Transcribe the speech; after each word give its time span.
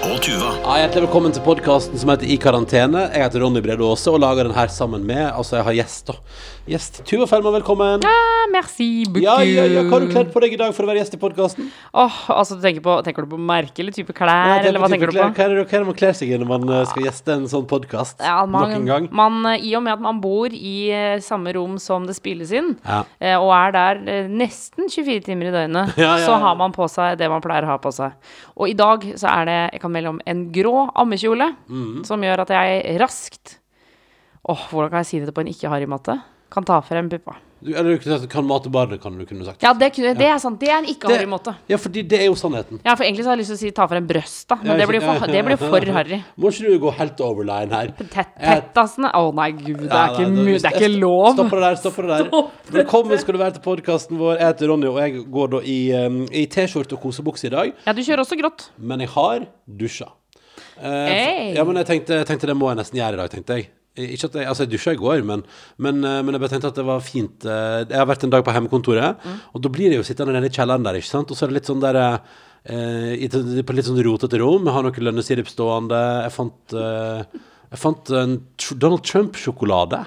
og 0.00 0.16
Tuva. 0.24 0.50
Ja, 0.64 0.76
hjertelig 0.80 1.04
velkommen 1.06 1.32
til 1.34 1.42
podkasten 1.44 1.98
som 2.00 2.08
heter 2.12 2.28
I 2.32 2.36
karantene. 2.40 3.02
Jeg 3.12 3.20
heter 3.26 3.42
Ronny 3.44 3.60
Brede 3.64 3.84
Aase 3.84 4.08
og 4.12 4.20
lager 4.22 4.46
den 4.48 4.54
her 4.56 4.70
sammen 4.72 5.02
med 5.06 5.26
Altså, 5.28 5.58
jeg 5.58 5.66
har 5.66 5.76
gjest, 5.76 6.06
da. 6.08 6.14
Gjest 6.70 7.00
Tuva 7.08 7.26
Fellmann, 7.28 7.54
velkommen. 7.58 8.04
Ja, 8.06 8.46
merci 8.52 8.86
beaucoup. 9.04 9.24
Ja, 9.24 9.36
ja, 9.44 9.64
ja, 9.68 9.82
Hva 9.84 9.98
har 9.98 10.04
du 10.06 10.12
kledd 10.14 10.30
på 10.32 10.40
deg 10.44 10.54
i 10.54 10.58
dag 10.60 10.72
for 10.76 10.86
å 10.86 10.90
være 10.90 11.02
gjest 11.02 11.16
i 11.16 11.20
podkasten? 11.20 11.68
Åh, 11.92 12.16
altså, 12.32 12.56
du 12.56 12.64
tenker, 12.64 12.82
på, 12.84 12.94
tenker 13.06 13.26
du 13.26 13.32
på 13.34 13.40
merke 13.50 13.82
eller 13.84 13.96
type 13.96 14.14
klær, 14.16 14.62
eller 14.64 14.80
hva 14.80 14.90
tenker 14.92 15.10
du 15.12 15.16
på? 15.18 15.26
Hva 15.36 15.44
er 15.46 15.54
det 15.56 15.64
hva 15.66 15.76
er 15.78 15.84
det 15.84 15.90
man 15.90 15.98
kler 16.00 16.16
seg 16.16 16.32
i 16.32 16.38
når 16.40 16.50
man 16.54 16.66
eh, 16.78 16.82
skal 16.92 17.06
gjeste 17.08 17.36
en 17.36 17.46
sånn 17.52 17.66
podkast? 17.70 18.24
Ja, 18.24 18.38
Nok 18.48 18.74
en 18.78 18.88
gang. 18.88 19.10
man, 19.20 19.38
eh, 19.52 19.66
I 19.68 19.74
og 19.78 19.84
med 19.86 19.96
at 19.98 20.04
man 20.06 20.22
bor 20.24 20.48
i 20.56 20.74
eh, 20.96 21.18
samme 21.24 21.52
rom 21.58 21.76
som 21.82 22.08
det 22.08 22.16
spilles 22.16 22.54
inn, 22.56 22.72
Ja. 22.88 23.02
eh, 23.20 23.36
og 23.36 23.52
er 23.56 23.76
der 23.76 24.02
nesten 24.32 24.88
24 24.88 25.26
timer 25.28 25.50
i 25.52 25.54
døgnet, 25.58 25.96
Ja, 26.00 26.14
ja, 26.16 26.24
så 26.28 26.38
har 26.40 26.56
man 26.60 26.72
på 26.76 26.88
seg 26.92 27.18
det 27.20 27.28
man 27.32 27.44
pleier 27.44 27.66
å 27.68 27.74
ha 27.74 27.78
på 27.82 27.92
seg. 27.94 28.16
Og 28.56 28.68
i 28.72 28.76
dag 28.78 29.04
så 29.20 29.28
er 29.34 29.48
det, 29.50 29.58
jeg 29.74 29.80
kan 29.84 29.89
melde 29.90 30.14
mellom 30.14 30.20
en 30.26 30.52
grå 30.52 30.90
ammekjole, 30.94 31.56
Mm. 31.68 32.04
som 32.06 32.20
gjør 32.22 32.40
at 32.46 32.48
jeg 32.56 32.98
raskt 33.00 33.56
Åh, 34.48 34.56
hvordan 34.70 34.88
kan 34.90 34.98
jeg 35.02 35.06
si 35.06 35.18
dette 35.20 35.34
på 35.36 35.42
en 35.42 35.50
ikke-harry-måte? 35.52 36.14
Kan 36.50 36.64
ta 36.64 36.80
frem 36.80 37.10
puppa. 37.10 37.34
Du, 37.60 37.74
eller 37.76 37.90
du 37.92 37.98
kunne 38.00 38.16
sagt, 38.18 38.30
kan 38.32 38.46
mate 38.48 38.70
barnet, 38.72 39.02
kan 39.02 39.16
du 39.18 39.24
kunne 39.28 39.44
sagt. 39.44 39.60
Ja, 39.62 39.74
det, 39.76 39.90
kunne, 39.92 40.14
det 40.16 40.26
er 40.26 40.38
sant. 40.40 40.56
Det 40.62 40.70
er 40.72 40.78
en 40.78 40.86
ikke-harry-måte. 40.88 41.52
Ja, 41.68 41.76
for 41.76 41.92
det 41.92 42.16
er 42.16 42.24
jo 42.24 42.36
sannheten. 42.40 42.80
Ja, 42.86 42.94
for 42.96 43.04
egentlig 43.04 43.26
så 43.26 43.30
har 43.32 43.36
jeg 43.36 43.42
lyst 43.42 43.52
til 43.52 43.58
å 43.58 43.60
si 43.60 43.72
ta 43.76 43.86
frem 43.90 44.06
brøsta, 44.08 44.56
men 44.62 44.80
det 44.80 44.86
blir 44.88 45.04
for, 45.04 45.26
det 45.28 45.42
blir 45.44 45.60
for 45.60 45.90
harry. 45.98 46.20
Må 46.40 46.52
ikke 46.54 46.72
du 46.72 46.78
gå 46.86 46.92
helt 47.00 47.20
overline 47.26 47.74
her? 47.76 47.92
Tett, 48.00 48.30
tettasene 48.40 49.10
Å 49.18 49.26
nei, 49.36 49.50
gud, 49.58 49.82
det 49.84 49.90
er 49.92 50.14
ikke, 50.14 50.46
det 50.46 50.70
er 50.70 50.78
ikke 50.78 50.92
lov. 50.94 51.28
Stopp 51.36 51.52
det 51.52 51.60
der. 51.66 51.80
stopp 51.82 52.00
det 52.00 52.08
der 52.14 52.30
Velkommen 52.78 53.20
skal 53.20 53.36
du 53.36 53.40
være 53.42 53.56
til 53.58 53.64
podkasten 53.66 54.20
vår. 54.20 54.38
Jeg 54.40 54.54
heter 54.54 54.72
Ronny, 54.72 54.88
og 54.88 55.00
jeg 55.02 55.26
går 55.36 55.52
da 55.56 55.60
i, 55.66 55.78
um, 56.00 56.22
i 56.32 56.46
T-skjorte 56.56 56.96
og 56.96 57.04
kosebukse 57.04 57.50
i 57.50 57.52
dag. 57.52 57.74
Ja, 57.84 57.92
du 57.96 58.00
kjører 58.06 58.24
også 58.24 58.38
grått. 58.40 58.70
Men 58.78 59.04
jeg 59.04 59.12
har 59.18 59.44
dusja. 59.66 60.08
Eh, 60.80 60.88
Hey. 61.10 61.52
Ja, 61.58 61.64
men 61.68 61.76
jeg 61.82 61.90
tenkte, 61.90 62.22
tenkte 62.24 62.48
det 62.48 62.56
må 62.56 62.70
jeg 62.72 62.80
nesten 62.80 62.96
gjøre 63.02 63.18
i 63.18 63.20
dag, 63.20 63.30
tenkte 63.34 63.58
jeg. 63.58 63.68
Ikke 63.96 64.28
at 64.30 64.36
jeg, 64.38 64.46
altså 64.46 64.62
jeg 64.64 64.70
dusja 64.70 64.92
i 64.94 65.00
går, 65.00 65.24
men, 65.26 65.42
men, 65.78 65.96
eh, 66.04 66.20
men 66.22 66.32
jeg 66.36 66.40
bare 66.40 66.52
tenkte 66.54 66.68
at 66.70 66.76
det 66.78 66.84
var 66.86 67.00
fint. 67.02 67.44
eh, 67.44 67.80
Jeg 67.90 67.98
har 67.98 68.06
vært 68.06 68.22
en 68.24 68.30
dag 68.30 68.44
på 68.46 68.52
hjemmekontoret, 68.54 69.16
Mm. 69.26 69.40
og 69.54 69.62
da 69.62 69.68
blir 69.68 69.90
det 69.90 69.98
jo 69.98 70.06
sittende 70.06 70.32
nede 70.32 70.46
i 70.46 70.54
kjelleren 70.54 70.84
der, 70.86 70.94
ikke 71.00 71.10
sant. 71.10 71.30
Og 71.30 71.36
så 71.36 71.44
er 71.44 71.48
det 71.50 71.58
litt 71.58 71.66
sånn 71.68 71.80
der 71.82 71.96
eh, 71.98 73.62
På 73.66 73.72
litt 73.74 73.84
sånn 73.88 73.98
rotete 74.04 74.38
rom. 74.38 74.64
Jeg 74.64 74.72
har 74.74 74.82
noe 74.86 74.92
lønnesirup 74.92 75.48
stående. 75.48 75.98
Jeg 76.24 76.32
fant, 76.32 76.74
eh, 76.74 77.24
jeg 77.72 77.78
fant 77.78 78.10
en 78.10 78.38
Donald 78.78 79.02
Trump-sjokolade. 79.02 80.06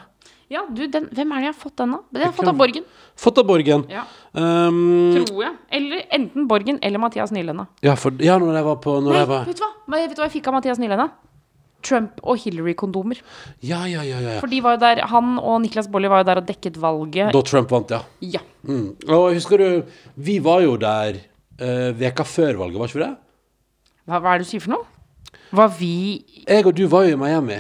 Ja, 0.54 0.62
du, 0.70 0.86
den, 0.88 1.08
hvem 1.10 1.32
er 1.34 1.42
det 1.42 1.48
jeg 1.48 1.54
har 1.56 1.60
fått 1.64 1.76
den 1.82 1.94
av? 1.96 2.02
Den 2.14 2.22
har 2.22 2.28
jeg 2.32 2.36
fått 2.38 2.48
av 2.52 2.58
Borgen, 2.60 2.84
Fått 3.18 3.38
av 3.42 3.46
Borgen. 3.48 3.86
Ja. 3.90 4.04
Um, 4.34 5.16
tror 5.26 5.42
jeg. 5.44 5.54
Eller 5.72 6.04
enten 6.14 6.48
Borgen 6.48 6.78
eller 6.82 7.00
Mathias 7.02 7.32
Nylenda. 7.32 7.68
ja, 7.82 7.96
for, 7.96 8.12
ja, 8.22 8.38
når 8.38 8.56
jeg 8.60 8.64
var 8.68 8.76
på 8.84 8.96
Nei, 9.04 9.18
jeg 9.18 9.28
var, 9.28 9.46
vet 9.46 9.58
du 9.58 9.64
hva? 9.64 9.72
Vet 9.98 10.16
du 10.16 10.22
hva 10.22 10.28
jeg 10.30 10.36
fikk 10.42 10.48
av 10.52 10.54
Mathias 10.60 10.80
Nylenda? 10.82 11.10
Trump 11.84 12.22
og 12.24 12.40
Hillary-kondomer. 12.44 13.20
Ja, 13.62 13.84
ja, 13.90 14.02
ja. 14.02 14.20
ja, 14.20 14.38
ja. 14.38 14.40
For 14.44 14.52
de 14.52 14.62
var 14.64 14.78
jo 14.78 14.84
der, 14.86 15.04
han 15.12 15.36
og 15.42 15.60
Niklas 15.64 15.90
Bolli 15.92 16.12
var 16.12 16.24
jo 16.24 16.30
der 16.32 16.42
og 16.42 16.48
dekket 16.48 16.80
valget. 16.82 17.34
Da 17.36 17.44
Trump 17.46 17.74
vant, 17.74 17.94
ja. 17.94 18.02
Ja. 18.38 18.44
Mm. 18.64 18.96
Og 19.10 19.34
husker 19.36 19.62
du, 19.62 20.00
vi 20.16 20.40
var 20.44 20.64
jo 20.66 20.78
der 20.82 21.20
uh, 21.62 21.92
veka 22.00 22.26
før 22.28 22.64
valget, 22.64 22.80
var 22.82 22.92
ikke 22.92 23.02
vi 23.02 23.06
det? 23.06 23.14
Hva, 24.04 24.20
hva 24.20 24.34
er 24.34 24.42
det 24.42 24.48
du 24.48 24.52
sier 24.52 24.64
for 24.64 24.76
noe? 24.76 24.90
Var 25.54 25.70
vi 25.78 25.94
Jeg 26.48 26.66
og 26.66 26.74
du 26.76 26.88
var 26.90 27.06
jo 27.06 27.14
i 27.14 27.20
Miami 27.20 27.60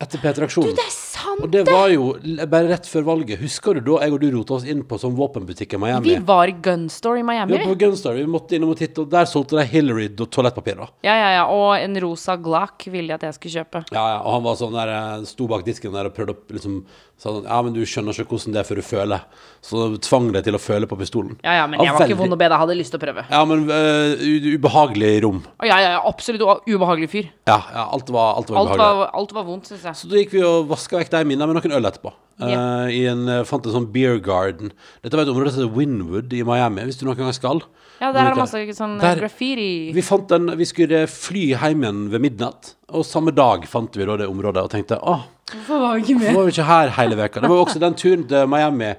etter 0.00 0.20
P3-aksjonen. 0.22 0.76
Det 0.76 0.86
er 0.86 0.94
sant! 1.22 1.42
Og 1.44 1.50
det 1.52 1.62
var 1.68 1.88
jo 1.92 2.14
l- 2.24 2.44
bare 2.50 2.68
rett 2.72 2.86
før 2.88 3.04
valget. 3.06 3.38
Husker 3.40 3.74
du 3.78 3.80
da 3.92 4.00
jeg 4.04 4.12
og 4.16 4.20
du 4.20 4.28
rota 4.34 4.54
oss 4.58 4.64
inn 4.64 4.82
på 4.88 4.98
sånn 5.00 5.14
våpenbutikk 5.18 5.74
i 5.74 5.80
Miami? 5.82 6.14
Vi 6.14 6.24
var 6.26 6.48
i 6.48 6.52
Gunstore 6.52 7.20
i 7.20 7.22
Miami. 7.26 7.52
Vi 7.52 7.58
var 7.64 7.74
på 7.74 7.78
Gunstar, 7.84 8.14
vi 8.18 8.24
måtte 8.26 8.56
innom 8.58 8.70
og 8.74 8.78
titte, 8.80 9.04
og 9.04 9.10
der 9.10 9.24
solgte 9.30 9.58
de 9.60 9.64
Hillary 9.70 10.08
do- 10.08 10.26
toalettpapir. 10.26 10.76
da 10.80 10.88
Ja, 11.06 11.14
ja, 11.20 11.30
ja. 11.38 11.44
Og 11.50 11.76
en 11.78 11.94
rosa 12.00 12.36
Glock 12.36 12.86
ville 12.90 13.08
jeg 13.12 13.20
at 13.20 13.28
jeg 13.28 13.34
skulle 13.38 13.64
kjøpe. 13.64 13.84
Ja, 13.92 14.06
ja, 14.16 14.18
og 14.24 14.32
han 14.38 14.42
var 14.48 14.54
sånn 14.56 14.72
der, 14.72 14.88
eh, 14.88 15.24
sto 15.24 15.46
bak 15.46 15.64
disken 15.64 15.92
der 15.92 16.06
og 16.06 16.14
prøvde 16.14 16.34
å 16.34 16.36
liksom 16.52 16.84
sa 17.20 17.30
sånn, 17.34 17.44
Ja, 17.44 17.60
men 17.62 17.72
du 17.74 17.82
skjønner 17.84 18.16
ikke 18.16 18.32
hvordan 18.32 18.52
det 18.54 18.60
er 18.60 18.64
før 18.64 18.76
du 18.76 18.82
føler. 18.82 19.20
Så 19.60 19.98
tvang 20.00 20.32
deg 20.32 20.44
til 20.44 20.54
å 20.56 20.58
føle 20.62 20.86
på 20.88 20.96
pistolen. 20.96 21.36
Ja, 21.44 21.52
ja, 21.60 21.66
men 21.66 21.80
jeg 21.80 21.92
var 21.92 22.06
ikke 22.08 22.16
vond 22.16 22.32
å 22.32 22.38
be. 22.38 22.44
Jeg 22.48 22.58
hadde 22.58 22.76
lyst 22.78 22.90
til 22.94 22.98
å 23.00 23.02
prøve. 23.04 23.24
Ja, 23.30 23.44
men 23.44 23.68
eh, 23.68 24.16
u- 24.24 24.56
ubehagelig 24.56 25.22
rom. 25.22 25.42
Å, 25.60 25.66
ja, 25.68 25.76
ja, 25.80 25.90
ja, 25.98 26.00
absolutt 26.08 26.40
u- 26.40 26.74
ubehagelig 26.78 27.10
fyr. 27.12 27.28
Ja, 27.46 27.58
ja 27.74 27.84
alt 27.92 28.08
var, 28.08 28.36
alt 28.40 28.48
var 28.48 28.58
Alt 28.62 28.70
ubehagelig. 28.70 28.96
var, 29.02 29.10
alt 29.20 29.32
var 29.36 29.44
vondt, 29.44 29.68
syns 29.68 29.82
jeg. 29.84 29.94
Så 30.00 30.08
da 30.08 30.16
gikk 30.16 30.32
vi 30.32 30.42
og 30.42 30.68
vaska 30.70 30.96
vekk 31.02 31.09
de 31.14 31.24
minnene 31.28 31.46
med 31.50 31.58
noen 31.58 31.76
øl 31.78 31.88
etterpå. 31.90 32.12
Yeah. 32.40 32.86
Uh, 32.86 32.88
i 32.94 33.00
en, 33.10 33.26
eh, 33.28 33.42
fant 33.44 33.66
en 33.68 33.74
sånn 33.74 33.90
beer 33.92 34.16
garden. 34.24 34.70
Dette 35.04 35.16
var 35.18 35.26
et 35.26 35.32
område 35.32 35.52
som 35.52 35.60
heter 35.64 35.76
Winwood 35.76 36.32
i 36.32 36.40
Miami, 36.46 36.86
hvis 36.88 36.96
du 37.00 37.04
noen 37.04 37.18
gang 37.18 37.34
skal. 37.36 37.60
Ja, 38.00 38.12
der 38.14 38.30
er 38.30 38.30
det 38.32 38.40
masse 38.40 38.62
sånn 38.78 38.98
Der- 39.00 39.18
graffiti. 39.20 39.92
Vi 39.92 40.00
fant 40.00 40.30
en, 40.32 40.46
vi 40.56 40.64
skulle 40.64 41.02
fly 41.06 41.50
hjem 41.52 41.82
igjen 41.84 42.10
ved 42.10 42.22
midnatt, 42.24 42.74
og 42.88 43.04
samme 43.04 43.34
dag 43.36 43.66
fant 43.68 43.92
vi 43.92 44.06
da 44.08 44.16
det 44.16 44.28
området 44.30 44.64
og 44.64 44.70
tenkte 44.72 44.98
åh, 45.02 45.26
Hvorfor 45.50 45.80
var 45.82 45.96
vi 45.98 46.02
ikke 46.04 46.20
hvorfor 46.20 46.36
var 46.38 46.44
vi 46.46 46.52
ikke 46.54 46.64
her 46.70 46.88
hele 46.96 47.16
veka? 47.18 47.40
Det 47.42 47.48
var 47.50 47.56
jo 47.58 47.64
også 47.66 47.80
den 47.82 47.94
turen 47.98 48.24
til 48.30 48.46
Miami 48.46 48.90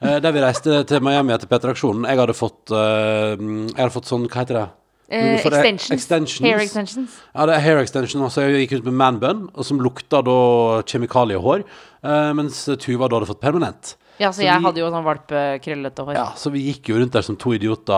eh, 0.00 0.18
der 0.22 0.32
vi 0.32 0.40
reiste 0.40 0.84
til 0.86 1.00
Miami 1.02 1.34
etter 1.34 1.50
P3-aksjonen. 1.50 2.06
Jeg 2.06 2.16
hadde 2.20 2.36
fått 2.38 2.70
eh, 2.70 3.36
Jeg 3.36 3.76
hadde 3.76 3.92
fått 3.92 4.06
sånn, 4.08 4.28
hva 4.30 4.44
heter 4.44 4.60
det? 4.60 4.66
Eh, 5.08 5.36
extensions. 5.38 5.90
extensions. 5.94 6.42
Hair 6.42 6.58
extensions. 6.64 7.18
Ja, 7.34 7.46
det 7.46 7.54
er 7.54 7.60
hair 7.62 7.78
extension. 7.78 8.22
Altså, 8.26 8.42
jeg 8.42 8.66
gikk 8.66 8.80
ut 8.80 8.88
med 8.88 8.96
manbun, 8.98 9.44
som 9.62 9.78
lukta 9.78 10.18
da 10.26 10.82
kjemikaliehår, 10.82 11.62
eh, 12.02 12.32
mens 12.34 12.64
Tuva 12.82 13.08
da 13.08 13.20
hadde 13.20 13.28
fått 13.30 13.40
permanent. 13.40 13.94
Ja, 14.18 14.30
så, 14.30 14.40
Så 14.40 14.42
jeg 14.46 14.58
vi- 14.58 14.64
hadde 14.64 14.80
jo 14.80 14.90
sånn 14.90 15.04
valpekrøllete 15.04 16.04
hår. 16.06 16.14
Ja, 16.14 16.24
så 16.34 16.50
vi 16.50 16.72
gikk 16.72 16.88
jo 16.88 16.96
rundt 16.96 17.12
der 17.12 17.22
som 17.22 17.36
to 17.36 17.50
idioter 17.52 17.92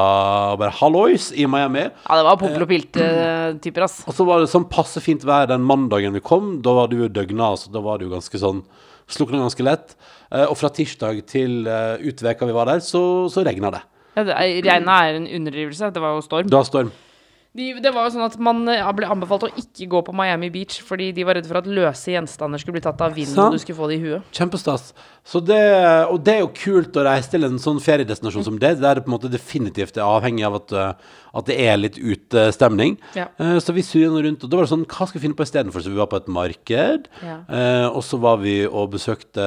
og 0.53 0.59
bare 0.59 0.73
hallois 0.73 1.31
i 1.33 1.47
Miami. 1.47 1.85
Ja, 1.87 2.17
det 2.17 2.25
var 2.27 2.37
popel 2.37 2.63
og 2.63 2.69
pilt-typer, 2.69 3.83
ass. 3.89 4.03
Og 4.07 4.15
så 4.15 4.27
var 4.27 4.41
det 4.41 4.51
sånn 4.51 4.69
passe 4.69 5.01
fint 5.01 5.23
vær 5.23 5.47
den 5.47 5.63
mandagen 5.63 6.13
vi 6.13 6.21
kom. 6.21 6.61
Da 6.61 6.75
var 6.75 6.89
det 6.89 6.99
jo 6.99 7.09
døgna, 7.09 7.55
så 7.57 7.71
da 7.73 7.81
var 7.81 7.99
det 7.99 8.09
jo 8.09 8.15
ganske 8.17 8.39
sånn 8.39 8.65
Slukna 9.09 9.39
ganske 9.41 9.65
lett. 9.65 9.95
Eh, 10.31 10.45
og 10.45 10.55
fra 10.59 10.69
tirsdag 10.69 11.23
til 11.27 11.65
uh, 11.67 11.97
ut 11.97 12.21
veka 12.21 12.45
vi 12.45 12.53
var 12.53 12.67
der, 12.67 12.83
så, 12.85 13.01
så 13.33 13.41
regna 13.41 13.71
det. 13.73 13.81
Ja, 14.19 14.39
Regnet 14.39 14.95
er 14.95 15.21
en 15.21 15.29
underdrivelse. 15.41 15.93
Det 15.95 16.03
var 16.03 16.17
jo 16.17 16.25
storm. 16.25 16.51
Det 16.51 16.59
var 16.59 16.67
storm. 16.69 16.91
De, 17.57 17.71
det 17.81 17.91
var 17.95 18.07
jo 18.07 18.13
sånn 18.13 18.27
at 18.27 18.37
Man 18.45 18.61
eh, 18.71 18.85
ble 18.95 19.09
anbefalt 19.09 19.47
å 19.47 19.51
ikke 19.57 19.89
gå 19.91 20.03
på 20.07 20.15
Miami 20.17 20.51
Beach 20.53 20.83
fordi 20.85 21.09
de 21.17 21.25
var 21.27 21.39
redde 21.39 21.49
for 21.49 21.59
at 21.63 21.67
løse 21.67 22.13
gjenstander 22.13 22.61
skulle 22.61 22.77
bli 22.77 22.85
tatt 22.85 23.01
av 23.03 23.17
vinden, 23.17 23.39
og 23.41 23.57
du 23.57 23.63
skulle 23.63 23.79
få 23.79 23.89
det 23.91 23.97
i 23.97 24.03
huet. 24.05 24.27
Kjempestas. 24.37 24.93
Så 25.29 25.43
det, 25.45 25.61
og 26.09 26.23
det 26.25 26.39
er 26.39 26.39
jo 26.41 26.49
kult 26.57 26.95
å 26.97 27.03
reise 27.05 27.29
til 27.29 27.45
en 27.45 27.59
sånn 27.61 27.83
feriedestinasjon 27.85 28.47
som 28.47 28.55
det, 28.57 28.71
der 28.81 28.97
det 28.97 29.03
på 29.05 29.11
en 29.11 29.17
måte 29.19 29.29
definitivt 29.29 29.99
er 29.99 30.07
avhengig 30.07 30.47
av 30.49 30.55
at, 30.57 30.73
uh, 30.73 31.19
at 31.37 31.51
det 31.51 31.59
er 31.69 31.77
litt 31.77 31.99
utestemning. 32.01 32.95
Ja. 33.13 33.27
Eh, 33.37 33.59
så 33.61 33.75
vi 33.77 33.85
surra 33.85 34.23
rundt, 34.25 34.47
og 34.47 34.49
da 34.49 34.57
var 34.57 34.65
det 34.65 34.71
sånn 34.73 34.87
Hva 34.89 35.05
skal 35.05 35.19
vi 35.21 35.25
finne 35.27 35.37
på 35.37 35.45
istedenfor? 35.45 35.85
Så 35.85 35.93
vi 35.93 36.01
var 36.01 36.09
på 36.09 36.17
et 36.17 36.31
marked, 36.33 37.11
Ja. 37.21 37.37
eh, 37.45 37.85
og 37.91 38.01
så 38.09 38.17
var 38.23 38.41
vi 38.41 38.57
og 38.65 38.89
besøkte 38.97 39.45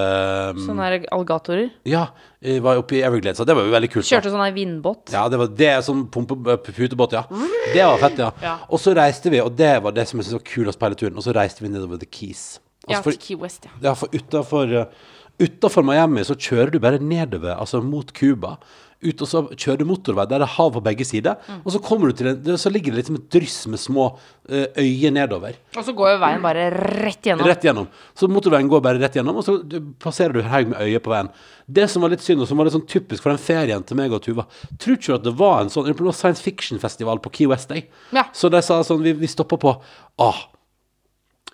um, 0.53 0.61
Sånne 0.67 0.85
her 0.85 0.97
alligatorer. 1.17 1.71
Ja, 1.89 2.05
vi 2.45 2.59
var 2.61 2.77
oppe 2.77 2.99
i 2.99 3.03
Everglades, 3.07 3.41
og 3.41 3.49
det 3.49 3.55
var 3.57 3.65
jo 3.65 3.73
veldig 3.73 3.89
kult. 3.95 4.05
Kjørte 4.05 4.29
sånn 4.37 4.53
vindbåt. 4.53 5.09
Ja, 5.17 5.25
det 5.33 5.39
var 5.41 5.49
det 5.65 5.71
sånn 5.87 6.05
putebåt, 6.13 7.17
ja. 7.17 7.25
Det 7.73 7.81
var 7.81 7.97
fett, 8.05 8.21
ja. 8.21 8.29
Ja. 8.45 8.59
Og 8.69 8.77
så 8.83 8.93
reiste 8.93 9.33
vi, 9.33 9.41
og 9.41 9.57
det 9.57 9.79
var 9.81 9.97
det 9.97 10.05
som 10.09 10.21
jeg 10.21 10.29
syntes 10.29 10.43
var 10.43 10.49
kulest 10.53 10.77
på 10.77 10.91
hele 10.91 11.01
turen, 11.01 11.17
og 11.17 11.25
så 11.25 11.33
reiste 11.33 11.65
vi 11.65 11.73
nedover 11.73 11.97
The 11.97 12.09
Keys. 12.09 12.59
Ja, 12.85 12.97
Altså, 12.97 13.03
for, 13.03 13.17
til 13.17 13.21
Key 13.21 13.41
West, 13.41 13.65
ja. 13.65 13.73
ja, 13.83 13.91
for 13.97 14.09
utafor 14.13 14.71
Utafor 15.41 15.85
Miami 15.85 16.23
så 16.27 16.37
kjører 16.37 16.73
du 16.73 16.79
bare 16.83 17.01
nedover, 17.01 17.55
altså 17.57 17.81
mot 17.83 18.13
Cuba. 18.17 18.57
Ut, 19.01 19.17
og 19.17 19.25
så 19.25 19.39
kjører 19.49 19.79
du 19.81 19.87
motorvei 19.89 20.27
der 20.29 20.43
det 20.43 20.45
er 20.45 20.53
hav 20.59 20.75
på 20.75 20.81
begge 20.85 21.05
sider. 21.09 21.39
Mm. 21.47 21.61
Og 21.65 21.73
så 21.73 21.79
kommer 21.81 22.11
du 22.11 22.19
til 22.19 22.27
en, 22.29 22.57
så 22.61 22.69
ligger 22.69 22.93
det 22.93 22.99
liksom 22.99 23.17
et 23.17 23.31
dryss 23.33 23.55
med 23.71 23.81
små 23.81 24.03
eh, 24.45 24.67
øyer 24.77 25.15
nedover. 25.15 25.57
Og 25.73 25.87
så 25.87 25.95
går 25.97 26.11
jo 26.11 26.19
veien 26.21 26.43
bare 26.43 26.67
rett 26.75 27.31
gjennom. 27.31 27.49
Rett 27.49 27.65
gjennom. 27.65 27.89
Så 28.13 28.29
motorveien 28.29 28.69
går 28.69 28.83
bare 28.85 29.01
rett 29.01 29.17
gjennom, 29.17 29.41
og 29.41 29.47
så 29.47 29.57
passerer 30.05 30.37
du 30.37 30.43
en 30.43 30.51
haug 30.53 30.69
med 30.75 30.85
øyer 30.85 31.01
på 31.01 31.15
veien. 31.15 31.33
Det 31.65 31.87
som 31.89 32.05
var 32.05 32.13
litt 32.13 32.21
synd, 32.21 32.45
og 32.45 32.51
som 32.51 32.61
var 32.61 32.69
litt 32.69 32.77
sånn 32.77 32.85
typisk 32.93 33.25
for 33.25 33.33
den 33.33 33.41
ferien 33.41 33.81
til 33.87 33.97
meg 33.97 34.13
og 34.13 34.21
Tuva 34.25 34.45
Tror 34.81 34.97
ikke 34.97 35.07
du 35.07 35.17
at 35.17 35.25
det 35.25 35.33
var 35.39 35.61
en 35.61 35.69
sånn 35.71 35.85
Det 35.87 35.93
var 35.97 36.15
science 36.17 36.43
fiction-festival 36.43 37.21
på 37.23 37.31
Key 37.37 37.49
West 37.49 37.71
Day? 37.71 37.85
Ja. 38.11 38.25
Så 38.35 38.49
de 38.51 38.59
sa 38.65 38.81
sånn 38.83 39.05
Vi, 39.05 39.13
vi 39.21 39.29
stoppa 39.31 39.59
på 39.61 39.77
Åh, 40.21 40.41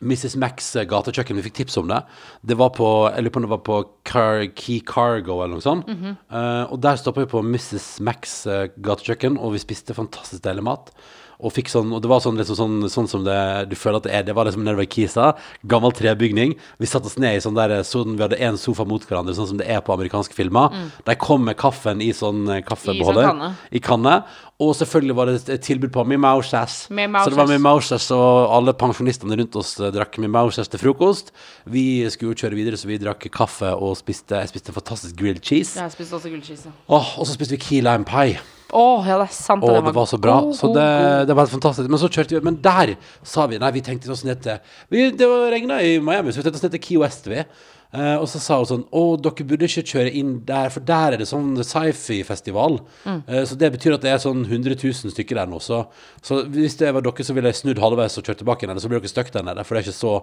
Mrs. 0.01 0.35
Max 0.37 0.75
eh, 0.77 0.85
gatekjøkken, 0.89 1.37
vi 1.39 1.45
fikk 1.47 1.57
tips 1.61 1.77
om 1.81 1.87
det. 1.89 2.01
Det 2.45 2.57
var 2.59 2.69
på 2.77 2.87
Jeg 3.09 3.23
lurer 3.25 3.33
på 3.33 3.41
om 3.41 3.47
det 3.47 3.53
var 3.55 3.63
på 3.65 3.77
Car 4.05 4.43
Key 4.53 4.79
Cargo 4.85 5.39
eller 5.41 5.57
noe 5.57 5.65
sånt. 5.65 5.89
Eh, 5.89 6.63
og 6.69 6.77
der 6.83 6.99
stoppa 7.01 7.23
vi 7.25 7.31
på 7.31 7.41
Mrs. 7.41 7.97
Max 8.05 8.39
eh, 8.45 8.67
gatekjøkken, 8.77 9.39
og 9.41 9.55
vi 9.55 9.63
spiste 9.63 9.97
fantastisk 9.97 10.43
deilig 10.45 10.67
mat. 10.69 10.93
Og 11.37 11.53
fikk 11.53 11.69
sånn 11.69 11.91
Og 11.93 12.01
det 12.01 12.09
var 12.09 12.21
sånn, 12.23 12.37
liksom 12.39 12.57
sånn, 12.57 12.77
sånn 12.89 13.07
som 13.11 13.23
det 13.25 13.37
du 13.69 13.75
føler 13.77 13.99
at 14.01 14.07
det 14.07 14.13
er. 14.17 14.23
Det 14.25 14.33
var 14.37 14.47
liksom 14.49 14.63
nede 14.65 14.79
ved 14.79 14.89
Kisa. 14.89 15.35
Gammel 15.69 15.93
trebygning. 15.93 16.55
Vi 16.81 16.89
satte 16.89 17.11
oss 17.11 17.19
ned 17.21 17.37
i 17.37 17.43
sånn 17.43 17.57
der 17.57 17.75
sånn, 17.85 18.15
Vi 18.17 18.23
hadde 18.25 18.39
én 18.41 18.57
sofa 18.57 18.85
mot 18.89 19.03
hverandre, 19.05 19.35
sånn 19.37 19.51
som 19.51 19.59
det 19.61 19.67
er 19.69 19.83
på 19.85 19.93
amerikanske 19.93 20.33
filmer. 20.33 20.73
De 21.05 21.15
kom 21.21 21.45
med 21.45 21.57
kaffen 21.59 22.01
i 22.01 22.09
sånn 22.17 22.47
eh, 22.49 22.63
kaffebeholder. 22.65 23.29
sånn 23.29 23.37
kanne. 23.37 23.51
I 23.69 23.83
kanne. 23.83 24.15
Og 24.57 24.73
selvfølgelig 24.73 25.15
var 25.19 25.29
det 25.29 25.49
et 25.53 25.61
tilbud 25.61 25.91
på. 25.93 26.01
Mimauses. 26.09 26.87
Så 26.89 27.29
det 27.29 27.37
var 27.37 27.45
mimauses, 27.51 28.09
og 28.15 28.49
alle 28.57 28.73
pensjonistene 28.73 29.37
rundt 29.37 29.55
oss 29.61 29.75
eh, 29.79 29.91
drakk 29.93 30.17
mimauses 30.17 30.67
til 30.73 30.81
frokost. 30.81 31.29
Vi 31.69 32.01
skulle 32.09 32.33
jo 32.33 32.41
kjøre 32.47 32.57
videre, 32.57 32.81
så 32.81 32.89
vi 32.89 32.97
drakk 32.97 33.29
kaffe 33.29 33.69
og 33.77 33.93
spiste, 34.01 34.41
jeg 34.41 34.49
spiste 34.55 34.73
fantastisk 34.73 35.13
grilled 35.21 35.45
cheese. 35.45 35.77
Jeg 35.77 35.93
spiste 35.93 36.17
også 36.17 36.33
gullcheese. 36.33 36.73
Åh, 36.89 37.17
og 37.19 37.27
så 37.29 37.37
spiste 37.37 37.53
vi 37.53 37.61
key 37.61 37.81
lime 37.85 38.07
pie. 38.09 38.41
Å, 38.75 38.83
ja, 39.07 39.15
det 39.21 39.29
er 39.29 39.33
sant. 39.35 39.63
Og 39.63 39.85
det 39.85 39.95
var 39.95 40.09
så 40.09 40.19
bra. 40.19 40.41
god, 40.43 40.55
Så 40.57 40.73
det, 40.75 40.89
det 41.29 41.35
var 41.35 41.45
helt 41.45 41.55
fantastisk. 41.55 41.87
Men 41.91 42.01
så 42.01 42.09
kjørte 42.11 42.35
vi 42.35 42.43
Men 42.43 42.59
der 42.63 42.97
sa 43.23 43.47
vi 43.47 43.59
Nei, 43.61 43.71
vi 43.77 43.83
tenkte 43.85 44.11
oss 44.11 44.25
ned 44.27 44.43
til 44.43 44.59
vi, 44.91 45.07
Det 45.15 45.29
var 45.29 45.49
regna 45.53 45.79
i 45.81 45.97
Miami, 46.03 46.33
så 46.33 46.41
vi 46.41 46.47
tenkte 46.47 46.59
oss 46.59 46.67
ned 46.67 46.75
til 46.75 46.83
Key 46.83 47.01
West, 47.01 47.29
vi. 47.31 47.45
Uh, 47.87 48.19
og 48.19 48.25
så 48.27 48.39
sa 48.43 48.57
hun 48.59 48.67
sånn 48.67 48.81
Å, 48.91 49.01
dere 49.23 49.45
burde 49.47 49.67
ikke 49.69 49.85
kjøre 49.93 50.11
inn 50.19 50.33
der, 50.47 50.67
for 50.73 50.83
der 50.83 51.15
er 51.15 51.21
det 51.21 51.29
sånn 51.29 51.53
sci-fi-festival. 51.63 52.81
Mm. 53.07 53.21
Uh, 53.29 53.43
så 53.47 53.55
det 53.59 53.69
betyr 53.77 53.95
at 53.95 54.03
det 54.03 54.11
er 54.11 54.19
sånn 54.19 54.43
100 54.43 54.75
000 54.75 55.13
stykker 55.15 55.39
der 55.39 55.47
nå. 55.47 55.61
Så, 55.63 55.85
så 56.19 56.41
hvis 56.51 56.75
det 56.81 56.91
var 56.91 57.05
dere, 57.05 57.23
så 57.23 57.37
ville 57.37 57.53
jeg 57.53 57.61
snudd 57.61 57.79
halvveis 57.79 58.19
og 58.19 58.27
kjørt 58.27 58.43
tilbake 58.43 58.67
igjen. 58.67 58.83
Så 58.83 58.91
blir 58.91 58.99
dere 58.99 59.13
stuck 59.13 59.31
der 59.31 59.47
nede, 59.47 59.63
for 59.63 59.77
det 59.77 59.85
er 59.85 59.87
ikke 59.87 60.01
så 60.01 60.13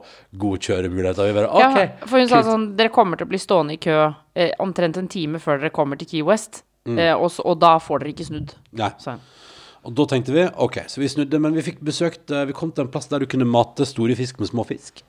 god 0.44 0.69
kjøremulighet. 0.69 1.25
Vi 1.25 1.38
bare, 1.40 1.64
Ja, 1.64 1.88
for 2.05 2.20
hun 2.20 2.29
sa 2.29 2.44
sånn 2.44 2.69
Dere 2.76 2.93
kommer 2.93 3.17
til 3.17 3.31
å 3.31 3.32
bli 3.32 3.40
stående 3.40 3.79
i 3.79 3.81
kø 3.81 3.97
eh, 4.37 4.52
omtrent 4.61 5.00
en 5.00 5.08
time 5.08 5.40
før 5.40 5.62
dere 5.62 5.73
kommer 5.73 6.00
til 6.00 6.12
Key 6.12 6.29
West. 6.29 6.67
Mm. 6.87 6.99
Eh, 6.99 7.15
og, 7.17 7.33
og 7.45 7.59
da 7.63 7.79
får 7.81 8.03
dere 8.03 8.13
ikke 8.13 8.27
snudd. 8.29 8.55
Nei. 8.77 8.91
sa. 9.01 9.17
Og 9.85 9.93
da 9.97 10.05
tenkte 10.09 10.33
vi 10.33 10.45
OK, 10.65 10.79
så 10.89 11.01
vi 11.01 11.09
snudde, 11.13 11.39
men 11.41 11.53
vi 11.57 11.63
fikk 11.65 11.81
besøkt 11.85 12.31
eh, 12.33 12.47
Vi 12.49 12.55
kom 12.57 12.71
til 12.73 12.85
en 12.87 12.91
plass 12.93 13.07
der 13.11 13.21
du 13.21 13.27
kunne 13.29 13.45
mate 13.49 13.85
store 13.89 14.15
fisk 14.17 14.39
med 14.41 14.49
små 14.49 14.65
fisk. 14.69 15.03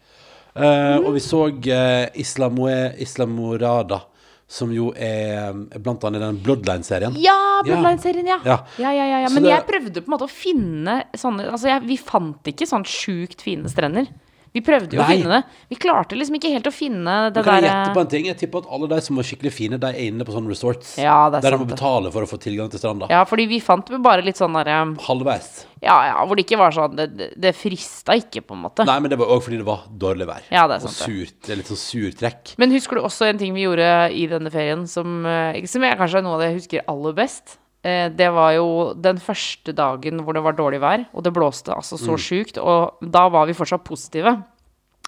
Eh, 0.55 0.97
Og 1.03 1.13
vi 1.15 1.19
så 1.23 1.45
eh, 1.51 2.09
Islamoe, 2.19 2.93
Islamorada, 3.03 4.01
som 4.47 4.71
jo 4.71 4.91
er 4.95 5.51
er 5.51 5.79
blant 5.81 6.03
annet 6.05 6.21
i 6.21 6.25
den 6.25 6.37
Bloodline-serien. 6.45 7.15
Ja, 7.19 7.35
Bloodline-serien, 7.65 8.27
ja. 8.29 8.37
Ja. 8.45 8.57
Ja, 8.79 8.91
ja, 8.93 9.05
ja, 9.09 9.19
ja. 9.25 9.29
Men 9.33 9.43
det- 9.43 9.51
jeg 9.55 9.65
prøvde 9.67 10.01
på 10.03 10.07
en 10.11 10.15
måte 10.17 10.27
å 10.27 10.31
finne 10.31 10.97
sånne 11.17 11.49
Altså, 11.51 11.67
jeg, 11.71 11.81
vi 11.87 11.97
fant 11.97 12.43
ikke 12.51 12.67
sånn 12.69 12.85
sjukt 12.85 13.41
fine 13.41 13.67
strender. 13.71 14.07
Vi 14.55 14.61
prøvde 14.63 14.95
jo 14.95 15.01
å 15.01 15.03
Nei. 15.03 15.17
finne 15.19 15.35
det. 15.35 15.59
Vi 15.73 15.77
klarte 15.83 16.15
liksom 16.15 16.37
ikke 16.39 16.51
helt 16.53 16.67
å 16.69 16.71
finne 16.71 17.15
det 17.35 17.43
kan 17.43 17.57
jeg 17.59 17.67
gjette 17.67 17.95
på 17.97 18.03
en 18.05 18.11
ting? 18.13 18.27
Jeg 18.29 18.37
tipper 18.39 18.63
at 18.63 18.69
alle 18.77 18.87
de 18.93 18.99
som 19.03 19.19
var 19.19 19.27
skikkelig 19.27 19.51
fine, 19.51 19.79
de 19.81 19.89
er 19.89 20.05
inne 20.07 20.23
på 20.27 20.31
sånne 20.31 20.53
resorts. 20.53 20.93
Ja, 21.01 21.17
det 21.33 21.41
er 21.41 21.43
der 21.43 21.51
de 21.51 21.57
sant 21.57 21.63
må 21.65 21.67
det. 21.67 21.75
betale 21.75 22.11
for 22.15 22.23
å 22.23 22.29
få 22.29 22.39
tilgang 22.39 22.71
til 22.71 22.79
stranda. 22.79 23.09
Ja, 23.11 23.25
fordi 23.27 23.49
vi 23.51 23.59
fant 23.63 23.91
jo 23.91 23.99
bare 24.05 24.23
litt 24.23 24.39
sånn 24.39 24.55
derre 24.55 24.77
Halvveis. 25.09 25.65
Ja, 25.83 25.97
ja, 26.07 26.23
hvor 26.25 26.39
det 26.39 26.45
ikke 26.47 26.57
var 26.57 26.71
sånn 26.73 26.95
Det, 26.97 27.09
det, 27.13 27.27
det 27.37 27.51
frista 27.53 28.15
ikke, 28.17 28.41
på 28.47 28.55
en 28.55 28.63
måte. 28.63 28.87
Nei, 28.87 28.95
men 29.03 29.11
det 29.11 29.19
var 29.19 29.35
òg 29.35 29.43
fordi 29.43 29.59
det 29.59 29.67
var 29.67 29.83
dårlig 29.91 30.29
vær. 30.31 30.47
Ja, 30.47 30.63
det 30.71 30.79
er 30.79 30.85
sant, 30.87 30.95
det. 31.03 31.11
surt. 31.11 31.37
Det 31.45 31.51
er 31.53 31.59
litt 31.59 31.73
sånn 31.73 31.83
surtrekk. 31.83 32.55
Men 32.63 32.71
husker 32.73 32.95
du 32.97 33.03
også 33.03 33.27
en 33.27 33.41
ting 33.43 33.53
vi 33.53 33.67
gjorde 33.67 33.91
i 34.15 34.23
denne 34.31 34.53
ferien 34.55 34.87
som, 34.87 35.19
eh, 35.27 35.59
som 35.67 35.83
jeg 35.83 35.99
kanskje 35.99 36.23
er 36.23 36.25
noe 36.25 36.39
av 36.39 36.45
det 36.45 36.51
jeg 36.53 36.59
husker 36.61 36.87
aller 36.95 37.19
best? 37.19 37.59
Eh, 37.85 38.09
Det 38.09 38.31
var 38.33 38.55
jo 38.57 38.93
den 38.97 39.19
første 39.21 39.73
dagen 39.77 40.23
hvor 40.25 40.33
det 40.33 40.41
var 40.43 40.57
dårlig 40.57 40.79
vær, 40.81 41.05
og 41.13 41.23
det 41.23 41.33
blåste 41.35 41.69
altså 41.75 41.99
Mm. 41.99 42.05
så 42.07 42.17
sjukt. 42.17 42.57
Og 42.57 42.97
da 43.11 43.27
var 43.29 43.45
vi 43.45 43.53
fortsatt 43.53 43.83
positive. 43.85 44.33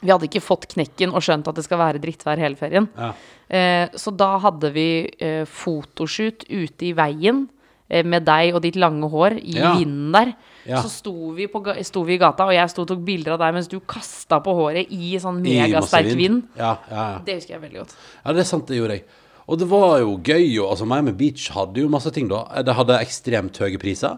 Vi 0.04 0.12
hadde 0.14 0.28
ikke 0.30 0.44
fått 0.46 0.68
knekken 0.76 1.10
og 1.12 1.24
skjønt 1.26 1.48
at 1.50 1.56
det 1.58 1.64
skal 1.66 1.80
være 1.80 1.98
drittvær 2.00 2.38
hele 2.38 2.56
ferien. 2.56 2.88
Ja. 2.96 3.14
Eh, 3.50 3.88
så 3.98 4.16
da 4.16 4.38
hadde 4.38 4.70
vi 4.76 5.10
eh, 5.20 5.44
fotoshoot 5.46 6.46
ute 6.50 6.86
i 6.86 6.94
veien 6.94 7.48
eh, 7.90 8.04
med 8.04 8.26
deg 8.28 8.54
og 8.54 8.62
ditt 8.62 8.76
lange 8.76 9.10
hår 9.10 9.40
i 9.42 9.56
Ja. 9.58 9.74
vinden 9.76 10.12
der. 10.12 10.36
Ja. 10.68 10.82
Så 10.84 10.90
sto 10.92 11.32
vi, 11.34 11.48
på, 11.48 11.64
sto 11.84 12.04
vi 12.04 12.14
i 12.14 12.18
gata, 12.20 12.46
og 12.46 12.52
jeg 12.54 12.70
sto 12.70 12.82
og 12.84 12.90
tok 12.90 13.00
bilder 13.08 13.34
av 13.34 13.40
deg 13.40 13.54
mens 13.56 13.68
du 13.72 13.80
kasta 13.80 14.40
på 14.44 14.54
håret 14.54 14.92
i 14.92 15.16
sånn 15.18 15.42
megasterk 15.42 16.14
vind. 16.16 16.44
Ja, 16.58 16.78
ja, 16.92 17.12
ja. 17.14 17.20
Det 17.26 17.36
husker 17.40 17.54
jeg 17.56 17.62
veldig 17.62 17.80
godt. 17.80 17.96
Ja, 18.26 18.34
det 18.34 18.40
er 18.42 18.44
sant, 18.44 18.68
det 18.68 18.78
gjorde 18.78 18.98
jeg. 19.00 19.04
Og 19.48 19.60
det 19.62 19.68
var 19.72 20.00
jo 20.04 20.18
gøy. 20.20 20.60
Og, 20.60 20.72
altså, 20.74 20.88
Miami 20.90 21.14
Beach 21.18 21.50
hadde 21.56 21.84
jo 21.84 21.92
masse 21.92 22.12
ting, 22.16 22.28
da. 22.32 22.44
Det 22.68 22.76
hadde 22.78 23.00
ekstremt 23.04 23.58
høye 23.64 23.80
priser. 23.82 24.18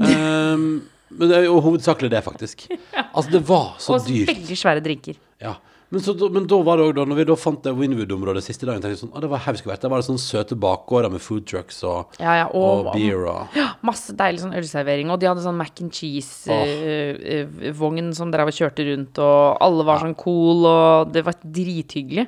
Um, 0.00 0.82
men 1.18 1.26
det 1.28 1.36
er 1.40 1.44
jo 1.48 1.60
hovedsakelig 1.64 2.10
det, 2.12 2.22
faktisk. 2.26 2.68
Altså, 3.10 3.30
det 3.34 3.42
var 3.48 3.74
så 3.82 3.96
Og 3.98 4.06
dyrt. 4.06 4.28
veldig 4.30 4.56
svære 4.56 4.80
drinker. 4.84 5.16
Ja. 5.42 5.56
Men, 5.90 5.98
så, 6.04 6.12
men 6.30 6.44
da 6.46 6.60
var 6.62 6.78
det 6.78 6.84
også 6.86 6.94
da 7.00 7.04
Når 7.10 7.16
vi 7.18 7.24
da 7.26 7.34
fant 7.34 7.64
det 7.66 7.72
Winwood-området 7.74 8.44
siste 8.46 8.62
dagen, 8.68 8.78
tenkte 8.78 8.94
jeg 8.94 9.00
sånn 9.00 9.10
Å, 9.10 9.20
det 9.24 9.30
var 9.32 9.42
vært. 9.42 9.82
Der 9.82 9.90
var 9.90 9.98
det 9.98 10.06
sånne 10.06 10.22
søte 10.22 10.54
bakgårder 10.62 11.10
med 11.10 11.22
food 11.24 11.44
trucks 11.50 11.80
og, 11.82 12.14
Ja, 12.22 12.36
ja, 12.38 12.46
og, 12.54 12.86
og 12.86 12.92
beer 12.94 13.26
og 13.26 13.58
masse 13.82 14.14
deilig 14.14 14.44
sånn 14.44 14.54
ølservering. 14.60 15.10
Og 15.10 15.18
de 15.18 15.26
hadde 15.26 15.42
sånn 15.42 15.58
mac 15.58 15.74
and 15.82 15.90
cheese-vogn 17.10 18.12
som 18.14 18.30
drev 18.30 18.52
og 18.52 18.56
kjørte 18.60 18.86
rundt, 18.86 19.18
og 19.18 19.58
alle 19.66 19.82
var 19.88 20.04
sånn 20.04 20.14
cool, 20.20 20.62
og 20.68 21.10
det 21.14 21.22
var 21.26 21.34
drithyggelig. 21.42 22.26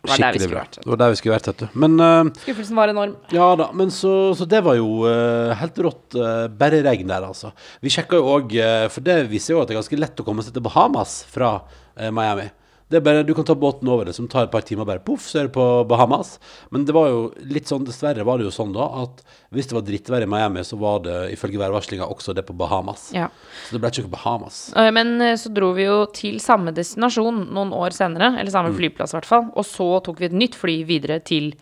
Det 0.00 0.08
var 0.08 0.16
der 0.16 0.32
vi 0.32 0.38
Skikkelig 0.40 0.50
bra. 0.54 0.62
Det 0.76 0.88
var 0.88 1.00
der 1.02 1.12
vi 1.12 1.18
skulle 1.20 1.34
vært, 1.36 1.48
vet 1.50 1.62
du. 1.64 1.80
Men 1.82 1.96
eh, 2.04 2.30
Skuffelsen 2.44 2.78
var 2.78 2.92
enorm. 2.92 3.16
Ja 3.36 3.48
da, 3.60 3.68
men 3.76 3.92
så, 3.94 4.14
så 4.38 4.46
det 4.48 4.62
var 4.64 4.78
jo 4.78 5.02
uh, 5.04 5.52
helt 5.60 5.82
rått. 5.84 6.06
Uh, 6.16 6.46
bare 6.60 6.80
regn 6.86 7.10
der, 7.10 7.26
altså. 7.28 7.52
Vi 7.84 7.92
sjekka 7.92 8.20
jo 8.20 8.30
òg, 8.38 8.56
for 8.94 9.04
det 9.04 9.18
viser 9.30 9.54
jo 9.54 9.60
at 9.60 9.68
det 9.68 9.76
er 9.76 9.82
ganske 9.82 10.00
lett 10.00 10.22
å 10.22 10.26
komme 10.26 10.44
seg 10.46 10.56
til 10.56 10.64
Bahamas 10.64 11.20
fra 11.30 11.58
eh, 11.96 12.10
Miami. 12.14 12.48
Det 12.90 12.98
er 12.98 13.04
bare, 13.06 13.22
Du 13.24 13.32
kan 13.38 13.44
ta 13.46 13.54
båten 13.54 13.86
over 13.88 14.04
det, 14.08 14.14
som 14.16 14.26
tar 14.26 14.48
et 14.48 14.50
par 14.50 14.64
timer, 14.66 14.84
bare 14.84 14.98
poff, 15.06 15.28
så 15.30 15.38
er 15.40 15.46
du 15.46 15.52
på 15.54 15.66
Bahamas. 15.86 16.38
Men 16.74 16.84
det 16.84 16.92
var 16.96 17.06
jo 17.12 17.20
litt 17.46 17.70
sånn, 17.70 17.84
dessverre 17.86 18.24
var 18.26 18.38
det 18.40 18.48
jo 18.48 18.50
sånn 18.50 18.72
da, 18.74 18.88
at 19.04 19.22
hvis 19.54 19.68
det 19.70 19.76
var 19.78 19.86
drittvær 19.86 20.26
i 20.26 20.30
Miami, 20.30 20.64
så 20.66 20.76
var 20.80 20.98
det 21.06 21.16
ifølge 21.36 21.60
værvarslinga 21.62 22.08
også 22.10 22.34
det 22.34 22.44
på 22.48 22.56
Bahamas. 22.58 23.12
Ja. 23.14 23.28
Så 23.68 23.76
det 23.76 23.80
ble 23.84 23.92
ikke 23.94 24.10
Bahamas. 24.10 24.72
Men 24.92 25.14
så 25.38 25.52
dro 25.54 25.70
vi 25.78 25.86
jo 25.86 26.04
til 26.12 26.40
samme 26.42 26.74
destinasjon 26.74 27.44
noen 27.54 27.70
år 27.72 27.94
senere, 27.94 28.32
eller 28.40 28.50
Mm. 28.50 28.56
samme 28.58 28.74
flyplass 28.74 29.14
i 29.14 29.20
hvert 29.20 29.30
fall, 29.30 29.50
og 29.54 29.64
så 29.64 30.02
tok 30.02 30.18
vi 30.18 30.26
et 30.26 30.32
nytt 30.34 30.54
fly 30.58 30.80
videre 30.84 31.20
til 31.22 31.52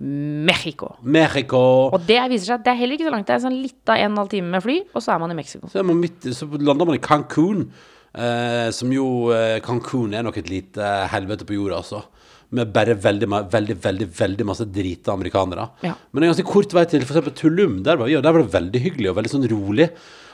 Mexico. 0.00 0.96
Mexico 1.02 1.60
Og 1.94 2.00
det 2.06 2.18
viser 2.32 2.48
seg 2.50 2.58
at 2.60 2.64
det 2.66 2.72
er 2.74 2.80
heller 2.82 2.98
ikke 2.98 3.08
så 3.08 3.14
langt. 3.14 3.26
Det 3.30 3.34
er 3.36 3.42
sånn 3.44 3.62
litt 3.62 3.88
av 3.92 3.96
en 4.02 4.16
halv 4.20 4.28
time 4.32 4.50
med 4.50 4.64
fly, 4.64 4.76
og 4.92 5.00
så 5.04 5.14
er 5.14 5.20
man 5.22 5.30
i 5.30 5.38
Mexico. 5.38 5.68
Så, 5.70 5.84
man 5.86 6.00
midt, 6.02 6.20
så 6.34 6.48
lander 6.50 6.84
man 6.88 6.96
i 6.98 7.02
Cancún, 7.04 7.68
eh, 8.14 8.68
som 8.74 8.92
jo 8.94 9.06
eh, 9.34 9.60
Cancún 9.64 10.14
er 10.16 10.24
nok 10.26 10.38
et 10.40 10.50
lite 10.50 10.82
eh, 10.82 11.06
helvete 11.12 11.46
på 11.48 11.56
jorda, 11.56 11.80
altså. 11.82 12.02
Med 12.54 12.70
bare 12.74 12.94
veldig, 13.00 13.28
veldig, 13.50 13.76
veldig 13.82 14.08
veldig 14.14 14.46
masse 14.46 14.66
drita 14.70 15.14
amerikanere. 15.14 15.68
Ja. 15.82 15.94
Men 16.10 16.22
det 16.22 16.26
er 16.26 16.34
ganske 16.34 16.52
kort 16.52 16.74
vei 16.76 16.84
til 16.90 17.02
f.eks. 17.02 17.32
Tulum. 17.40 17.80
Der 17.86 17.98
var, 17.98 18.06
vi, 18.10 18.18
og 18.18 18.22
der 18.22 18.36
var 18.36 18.44
det 18.44 18.54
veldig 18.54 18.82
hyggelig 18.84 19.10
og 19.10 19.18
veldig 19.18 19.32
sånn 19.32 19.48
rolig. 19.50 19.88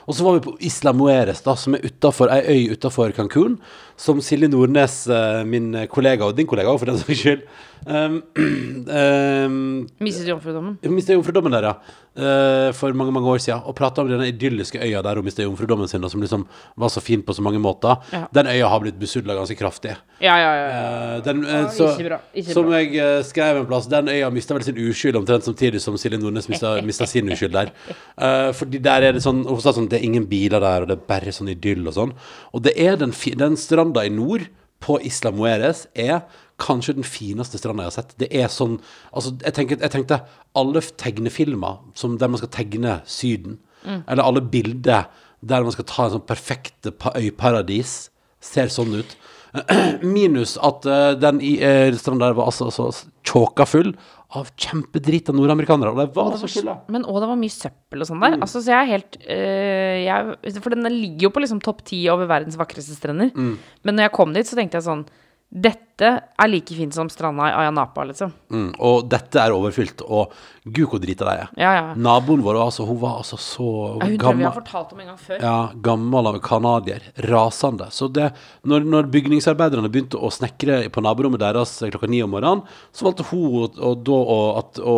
Og 0.09 0.17
så 0.17 0.25
var 0.25 0.37
vi 0.37 0.43
på 0.45 0.53
Isla 0.65 0.93
Mueres, 0.97 1.41
da, 1.45 1.55
som 1.57 1.77
er 1.77 1.85
utenfor, 1.85 2.29
ei 2.33 2.41
øy 2.53 2.75
utafor 2.75 3.13
Cancún. 3.17 3.57
Som 4.01 4.21
Silje 4.25 4.49
Nordnes, 4.51 5.03
eh, 5.09 5.41
min 5.49 5.73
kollega, 5.89 6.27
og 6.27 6.37
din 6.37 6.49
kollega 6.49 6.73
for 6.77 6.91
den 6.91 7.01
saks 7.01 7.23
skyld 7.23 7.45
um, 7.85 8.21
um, 8.35 9.87
Mistet 10.05 10.27
jomfrudommen. 10.27 10.77
hun 10.83 10.99
jomfrudommen 10.99 11.53
der, 11.53 11.67
ja. 11.71 11.75
Uh, 12.11 12.73
for 12.75 12.91
mange 12.91 13.13
mange 13.15 13.29
år 13.31 13.39
siden. 13.39 13.61
Og 13.65 13.75
prata 13.75 14.01
om 14.03 14.09
denne 14.09 14.27
idylliske 14.27 14.81
øya 14.83 15.01
der 15.01 15.15
hun 15.15 15.25
mistet 15.25 15.45
jomfrudommen 15.45 15.87
sin, 15.87 16.03
og 16.03 16.11
som 16.11 16.21
liksom 16.21 16.45
var 16.77 16.89
så 16.89 17.01
fin 17.01 17.23
på 17.23 17.33
så 17.33 17.41
mange 17.41 17.59
måter. 17.59 17.95
Ja. 18.11 18.25
Den 18.33 18.47
øya 18.51 18.67
har 18.67 18.79
blitt 18.83 18.99
besudla 18.99 19.35
ganske 19.37 19.55
kraftig. 19.55 19.95
Ja, 20.19 20.35
ja, 20.35 20.51
ja. 20.53 20.67
ja. 20.67 21.15
Eh, 21.17 21.23
den, 21.25 21.43
Ja, 21.45 21.67
så, 21.69 21.91
ikke 21.95 22.09
bra, 22.09 22.19
ikke 22.35 22.53
som 22.53 22.67
bra. 22.67 22.81
jeg 22.81 23.25
skrev 23.25 23.61
en 23.61 23.67
plass, 23.69 23.87
den 23.87 24.09
øya 24.11 24.29
mista 24.29 24.53
vel 24.53 24.63
sin 24.63 24.77
uskyld 24.77 25.15
omtrent 25.15 25.47
samtidig 25.47 25.81
som 25.81 25.97
Silje 25.97 26.19
Nordnes 26.19 26.49
mista 26.49 27.07
sin 27.13 27.31
uskyld 27.31 27.55
der. 27.55 27.71
Uh, 28.17 28.51
fordi 28.53 28.81
der 28.83 29.07
er 29.07 29.13
det 29.15 29.23
sånn 29.23 29.45
Hun 29.47 29.61
sa 29.61 29.73
sånn 29.73 29.87
det 29.89 29.99
er 30.01 30.05
ingen 30.05 30.27
biler 30.29 30.59
der, 30.59 30.83
og 30.83 30.91
det 30.91 30.99
er 30.99 31.07
bare 31.07 31.31
sånn 31.31 31.49
idyll 31.51 31.87
og 31.87 31.95
sånn. 31.95 32.11
Og 32.51 32.63
det 32.67 32.75
er 32.75 32.99
den, 32.99 33.15
den 33.39 33.57
stranda 33.57 34.05
i 34.05 34.11
nord, 34.13 34.49
på 34.81 34.97
Isla 35.05 35.31
Mueres, 35.31 35.85
er 35.93 36.23
kanskje 36.61 36.95
den 36.99 37.07
fineste 37.07 37.59
stranda 37.59 37.87
jeg 37.87 37.91
har 37.91 37.97
sett. 37.97 38.15
Det 38.21 38.29
er 38.37 38.47
sånn 38.53 38.77
Altså, 39.09 39.33
jeg, 39.41 39.53
tenker, 39.57 39.81
jeg 39.81 39.93
tenkte 39.93 40.21
alle 40.55 40.81
tegnefilmer 41.01 41.81
som, 41.97 42.15
der 42.21 42.31
man 42.31 42.41
skal 42.41 42.53
tegne 42.53 42.99
Syden, 43.09 43.59
Mm. 43.81 44.03
eller 44.07 44.23
alle 44.23 44.41
bilder 44.45 45.07
der 45.41 45.63
man 45.65 45.73
skal 45.73 45.87
ta 45.89 46.03
en 46.05 46.11
sånn 46.13 46.27
perfekt 46.29 46.85
øyparadis, 47.17 48.11
ser 48.41 48.69
sånn 48.69 48.93
ut. 48.99 49.15
Minus 50.05 50.53
at 50.61 50.85
uh, 50.85 51.13
den 51.17 51.41
i 51.43 51.55
uh, 51.59 51.89
stranda 51.97 52.29
der 52.29 52.37
var 52.37 52.51
altså 52.51 52.69
så 52.71 52.85
tjåka 53.25 53.65
full 53.65 53.89
av 54.37 54.51
kjempedrita 54.55 55.33
nordamerikanere. 55.35 55.91
Og 55.91 55.97
det 55.99 56.05
var 56.15 56.37
så 56.39 56.47
fulle. 56.47 56.77
Men 56.93 57.03
òg 57.09 57.19
det 57.23 57.31
var 57.33 57.41
mye 57.41 57.55
søppel 57.55 58.05
og 58.05 58.07
sånn 58.11 58.21
der. 58.23 58.37
Altså, 58.37 58.61
så 58.61 58.71
jeg 58.71 58.85
er 58.85 58.91
helt 58.93 59.17
uh, 59.25 59.97
jeg, 60.05 60.61
For 60.61 60.77
den 60.77 60.87
ligger 60.93 61.27
jo 61.27 61.33
på 61.35 61.43
liksom 61.43 61.59
topp 61.65 61.81
ti 61.89 62.03
over 62.13 62.29
verdens 62.29 62.59
vakreste 62.61 62.95
strender. 62.95 63.33
Mm. 63.33 63.57
Men 63.83 63.97
når 63.97 64.07
jeg 64.07 64.15
kom 64.21 64.37
dit, 64.37 64.47
så 64.47 64.61
tenkte 64.61 64.79
jeg 64.79 64.87
sånn 64.87 65.03
Dette 65.51 66.07
er 66.39 66.47
like 66.47 66.71
fint 66.71 66.95
som 66.95 67.09
stranda 67.11 67.49
i 67.49 67.55
Ayanapa, 67.59 68.05
liksom. 68.07 68.31
Mm, 68.55 68.69
og 68.79 69.09
dette 69.11 69.35
er 69.35 69.51
overfylt, 69.51 69.99
og 70.07 70.31
gud 70.63 70.87
hvor 70.87 71.01
drita 71.03 71.27
de 71.27 71.33
er. 71.43 71.49
Ja, 71.59 71.73
ja. 71.75 71.89
Naboen 71.99 72.39
vår 72.45 72.59
altså, 72.63 72.85
hun 72.87 73.01
var 73.01 73.17
altså 73.19 73.35
så 73.35 73.67
Ja, 73.99 74.07
Hun 74.07 74.15
tror 74.21 74.37
vi 74.39 74.47
har 74.47 74.55
fortalt 74.55 74.93
om 74.95 75.01
en 75.03 75.11
gang 75.11 75.19
før. 75.19 75.43
Ja, 75.43 75.57
gammel 75.75 76.31
av 76.31 76.39
canadier. 76.45 77.03
Rasende. 77.27 77.89
Så 77.91 78.07
det, 78.07 78.29
når, 78.63 78.87
når 78.95 79.11
bygningsarbeiderne 79.11 79.91
begynte 79.91 80.21
å 80.23 80.31
snekre 80.31 80.85
på 80.87 81.03
naborommet 81.03 81.43
deres 81.43 81.75
klokka 81.83 82.07
ni 82.07 82.23
om 82.23 82.31
morgenen, 82.31 82.63
så 82.95 83.09
valgte 83.09 83.27
hun 83.33 83.67
å, 83.75 83.93
da 83.99 84.21
å, 84.21 84.39
at, 84.63 84.79
å 84.79 84.97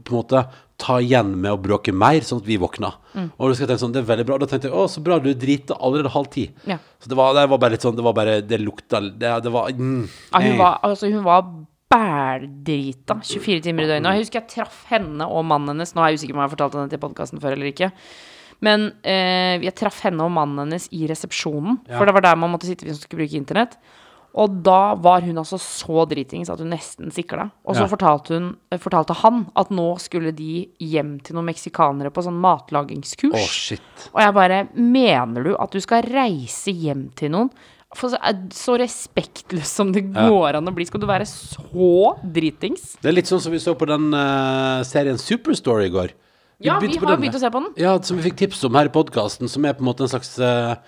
på 0.00 0.14
en 0.14 0.22
måte 0.22 0.46
ta 0.80 0.96
igjen 1.02 1.30
med 1.40 1.54
å 1.54 1.58
bråke 1.60 1.92
mer, 1.94 2.24
sånn 2.26 2.40
at 2.42 2.48
vi 2.48 2.56
våkna. 2.60 2.90
Og 3.38 3.50
du 3.50 3.54
skal 3.54 3.68
tenke 3.70 3.82
sånn, 3.84 3.92
det 3.94 4.02
er 4.02 4.08
veldig 4.08 4.26
bra. 4.28 4.38
Da 4.42 4.48
tenkte 4.50 4.70
jeg 4.70 4.76
å, 4.76 4.86
så 4.90 5.02
bra, 5.04 5.20
du 5.22 5.30
driter 5.38 5.78
allerede 5.78 6.10
halv 6.14 6.30
ti. 6.34 6.48
Ja. 6.68 6.80
Så 6.98 7.12
det 7.12 7.18
var, 7.18 7.34
det 7.36 7.46
var 7.52 7.62
bare 7.62 7.76
litt 7.76 7.86
sånn, 7.86 7.94
det 7.98 8.04
var 8.06 8.16
bare, 8.16 8.40
det 8.42 8.58
lukta 8.62 9.00
Det, 9.04 9.30
det 9.44 9.52
var 9.54 9.70
mm, 9.70 10.02
Ja, 10.32 10.42
hun 10.42 10.58
var, 10.58 10.82
altså, 10.88 11.10
hun 11.12 11.22
var 11.26 11.46
bældrita 11.94 13.20
24 13.22 13.64
timer 13.68 13.86
i 13.86 13.92
døgnet. 13.92 14.08
Og 14.08 14.16
jeg 14.16 14.26
husker 14.26 14.40
jeg 14.40 14.50
traff 14.56 14.84
henne 14.90 15.28
og 15.30 15.44
mannen 15.46 15.74
hennes. 15.74 15.94
Nå 15.94 16.02
er 16.02 16.12
jeg 16.12 16.22
usikker 16.22 16.34
på 16.34 16.40
om 16.40 16.44
jeg 16.44 16.50
har 16.50 16.56
fortalt 16.56 16.78
henne 16.78 16.94
til 16.94 17.02
podkasten 17.02 17.42
før 17.42 17.56
eller 17.56 17.70
ikke. 17.70 17.90
Men 18.64 18.88
eh, 19.06 19.60
jeg 19.62 19.76
traff 19.78 20.00
henne 20.06 20.24
og 20.24 20.32
mannen 20.34 20.64
hennes 20.64 20.88
i 20.94 21.04
resepsjonen. 21.10 21.82
Ja. 21.86 21.98
For 21.98 22.08
det 22.08 22.16
var 22.16 22.26
der 22.26 22.40
man 22.40 22.54
måtte 22.54 22.68
sitte 22.68 22.86
hvis 22.86 22.98
man 22.98 23.04
skulle 23.04 23.24
bruke 23.24 23.38
internett. 23.38 23.78
Og 24.34 24.56
da 24.66 24.96
var 24.98 25.22
hun 25.22 25.38
altså 25.38 25.60
så 25.62 26.02
dritings 26.10 26.50
at 26.50 26.58
hun 26.58 26.72
nesten 26.72 27.12
sikla. 27.14 27.50
Og 27.62 27.76
så 27.76 27.84
Ja. 27.84 27.86
fortalte, 27.86 28.34
hun, 28.34 28.56
eh, 28.70 28.78
fortalte 28.78 29.14
han 29.14 29.46
at 29.54 29.70
nå 29.70 29.94
skulle 30.00 30.34
de 30.34 30.68
hjem 30.80 31.22
til 31.22 31.36
noen 31.36 31.46
meksikanere 31.46 32.10
på 32.10 32.24
sånn 32.24 32.40
matlagingskurs. 32.40 33.34
Oh, 33.34 33.46
shit. 33.46 34.10
Og 34.12 34.20
jeg 34.20 34.34
bare 34.34 34.68
Mener 34.74 35.44
du 35.44 35.56
at 35.56 35.70
du 35.70 35.80
skal 35.80 36.02
reise 36.02 36.72
hjem 36.72 37.14
til 37.14 37.30
noen? 37.30 37.50
For 37.94 38.10
så, 38.10 38.18
eh, 38.24 38.32
så 38.50 38.76
respektløs 38.76 39.66
som 39.66 39.92
det 39.92 40.12
går 40.12 40.56
an 40.56 40.66
å 40.66 40.74
bli. 40.74 40.84
Skal 40.84 41.00
du 41.00 41.06
være 41.06 41.26
så 41.26 42.18
dritings? 42.24 42.96
Det 43.00 43.10
er 43.10 43.12
litt 43.12 43.26
sånn 43.26 43.40
som 43.40 43.52
vi 43.52 43.58
så 43.58 43.76
på 43.78 43.86
den 43.86 44.12
uh, 44.12 44.82
serien 44.82 45.16
Superstory 45.16 45.86
i 45.86 45.90
går. 45.90 46.10
Ja, 46.60 46.78
vi 46.80 46.88
har 46.96 47.16
begynt 47.16 47.34
å 47.34 47.40
se 47.40 47.50
på 47.50 47.62
den. 47.62 47.72
Ja, 47.76 47.98
som 48.00 48.16
vi 48.18 48.30
fikk 48.30 48.36
tips 48.36 48.64
om 48.64 48.74
her 48.74 48.86
i 48.86 48.88
podkasten, 48.88 49.48
som 49.48 49.64
er 49.64 49.74
på 49.74 49.84
en 49.84 49.90
måte 49.90 50.02
en 50.02 50.08
slags 50.08 50.38
er 50.40 50.78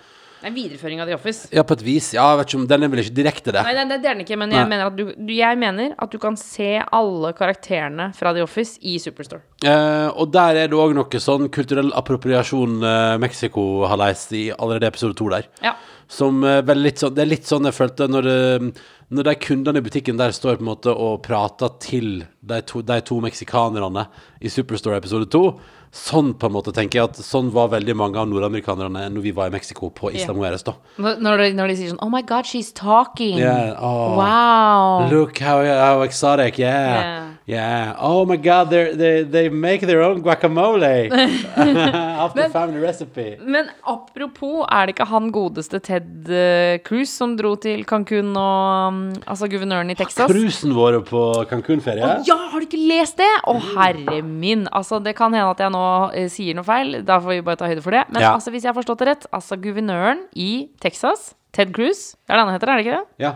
en 0.45 0.53
videreføring 0.55 1.01
av 1.01 1.09
The 1.09 1.17
Office. 1.17 1.49
Ja, 1.55 1.63
på 1.67 1.77
et 1.77 1.85
vis. 1.85 2.11
Ja, 2.15 2.29
jeg 2.33 2.41
vet 2.41 2.51
ikke 2.51 2.61
om 2.61 2.67
Den 2.69 2.85
er 2.85 2.93
vel 2.93 3.03
ikke 3.03 3.17
direkte 3.17 3.55
det. 3.55 3.63
Nei, 3.65 3.73
nei, 3.77 3.85
det 3.89 3.97
er 3.99 4.05
den 4.09 4.23
ikke, 4.25 4.37
men 4.39 4.53
jeg 4.53 4.63
Nei. 4.63 4.69
mener, 4.75 4.91
at 4.91 4.97
du, 4.97 5.11
du, 5.17 5.33
jeg 5.33 5.59
mener 5.59 5.95
at 5.97 6.13
du 6.13 6.19
kan 6.21 6.37
se 6.39 6.77
alle 6.83 7.33
karakterene 7.37 8.11
fra 8.17 8.33
The 8.37 8.45
Office 8.45 8.77
i 8.85 8.97
Superstore. 9.01 9.43
Eh, 9.65 10.07
og 10.13 10.29
der 10.35 10.63
er 10.63 10.69
det 10.69 10.77
òg 10.77 10.93
noe 10.97 11.21
sånn 11.21 11.49
kulturell 11.53 11.89
appropriasjon 11.97 12.77
Mexico 13.17 13.57
Mexico-haleis 13.57 14.31
i 14.33 14.51
allerede 14.51 14.87
episode 14.87 15.15
to 15.17 15.29
der. 15.29 15.47
Ja. 15.63 15.75
Som 16.07 16.43
eh, 16.43 16.61
vel 16.63 16.83
litt 16.85 17.01
sånn 17.01 17.15
Det 17.15 17.23
er 17.25 17.29
litt 17.31 17.47
sånn 17.47 17.67
jeg 17.67 17.75
følte 17.75 18.07
når, 18.07 18.27
det, 18.27 18.83
når 19.11 19.27
de 19.27 19.35
kundene 19.43 19.81
i 19.81 19.85
butikken 19.85 20.19
der 20.19 20.31
står 20.35 20.59
på 20.59 20.65
en 20.65 20.71
måte 20.71 20.93
og 20.93 21.21
prater 21.25 21.73
til 21.83 22.23
de 22.41 22.61
to, 22.67 22.81
de 22.81 22.99
to 23.01 23.19
meksikanerne 23.23 24.07
i 24.39 24.51
Superstore 24.51 24.99
episode 25.01 25.29
to. 25.33 25.57
Sånn 25.91 26.33
på 26.37 26.49
en 26.49 26.53
måte 26.53 26.73
tenker 26.75 26.99
jeg 26.99 27.09
at 27.09 27.19
sånn 27.23 27.49
var 27.55 27.69
veldig 27.71 27.95
mange 27.97 28.19
av 28.19 28.27
nordamerikanerne 28.29 29.07
når 29.13 29.23
vi 29.23 29.31
var 29.35 29.47
i 29.51 29.55
Mexico 29.55 29.89
på 29.89 30.11
Isla. 30.11 30.35
Mujeres, 30.37 30.65
da. 30.67 30.75
Når, 30.99 31.43
de, 31.43 31.49
når 31.57 31.71
de 31.71 31.77
sier 31.79 31.93
sånn 31.93 32.01
Oh 32.03 32.11
my 32.11 32.21
God, 32.27 32.45
she's 32.45 32.73
talking. 32.75 33.37
Yeah, 33.39 33.73
oh. 33.79 34.17
Wow. 34.19 35.07
Look 35.11 35.39
how, 35.39 35.63
how 35.63 36.03
exotic, 36.03 36.59
yeah. 36.59 36.91
Yeah. 36.97 37.23
Yeah. 37.47 37.95
Oh 38.03 38.25
my 38.27 38.35
god, 38.35 38.69
they, 38.69 39.23
they 39.23 39.47
make 39.47 39.79
their 39.87 40.01
own 40.03 40.21
guacamole. 40.21 41.07
After 41.55 42.41
Men- 42.41 42.51
family 42.51 42.81
recipe. 42.83 43.37
Men 43.39 43.69
apropos, 43.87 44.65
er 44.67 44.87
det 44.89 44.97
ikke 44.97 45.07
han 45.07 45.31
godeste 45.31 45.79
Ted 45.79 46.27
uh, 46.27 46.75
Cruz 46.83 47.13
som 47.15 47.37
dro 47.39 47.53
til 47.55 47.85
Cancún 47.87 48.33
og 48.35 48.91
um, 48.91 48.99
Altså 49.23 49.47
guvernøren 49.47 49.93
i 49.93 49.95
Texas? 49.95 50.27
Cruisen 50.27 50.75
vår 50.75 50.99
på 51.07 51.23
Cancún-ferie. 51.47 52.17
Ja, 52.27 52.35
har 52.51 52.59
du 52.59 52.67
ikke 52.67 52.81
lest 52.83 53.15
det? 53.21 53.31
Å, 53.47 53.55
herre 53.77 54.19
min. 54.27 54.67
Altså, 54.75 54.99
det 54.99 55.15
kan 55.15 55.31
hende 55.31 55.55
at 55.55 55.63
jeg 55.63 55.71
nå 55.71 55.79
eh, 55.79 55.86
sier 56.33 56.55
noe 56.57 56.63
feil. 56.67 57.01
Da 57.07 57.19
får 57.23 57.35
vi 57.35 57.41
bare 57.47 57.59
ta 57.61 57.67
høyde 57.69 57.83
for 57.85 57.91
det. 57.95 58.03
Men 58.09 58.21
Ja. 58.21 58.33
altså, 58.35 58.51
hvis 58.53 58.63
jeg 58.65 58.73
har 58.73 58.77
forstått 58.81 58.99
det 59.03 59.07
rett, 59.11 59.25
altså 59.33 59.57
guvernøren 59.61 60.25
i 60.35 60.69
Texas, 60.81 61.33
Ted 61.53 61.73
Cruz, 61.73 62.15
det 62.27 62.33
er 62.33 62.37
det 62.37 62.45
han 62.45 62.53
heter, 62.55 62.69
er 62.69 62.77
det 62.77 62.85
ikke 62.85 62.97
det? 62.99 63.07
Ja. 63.25 63.33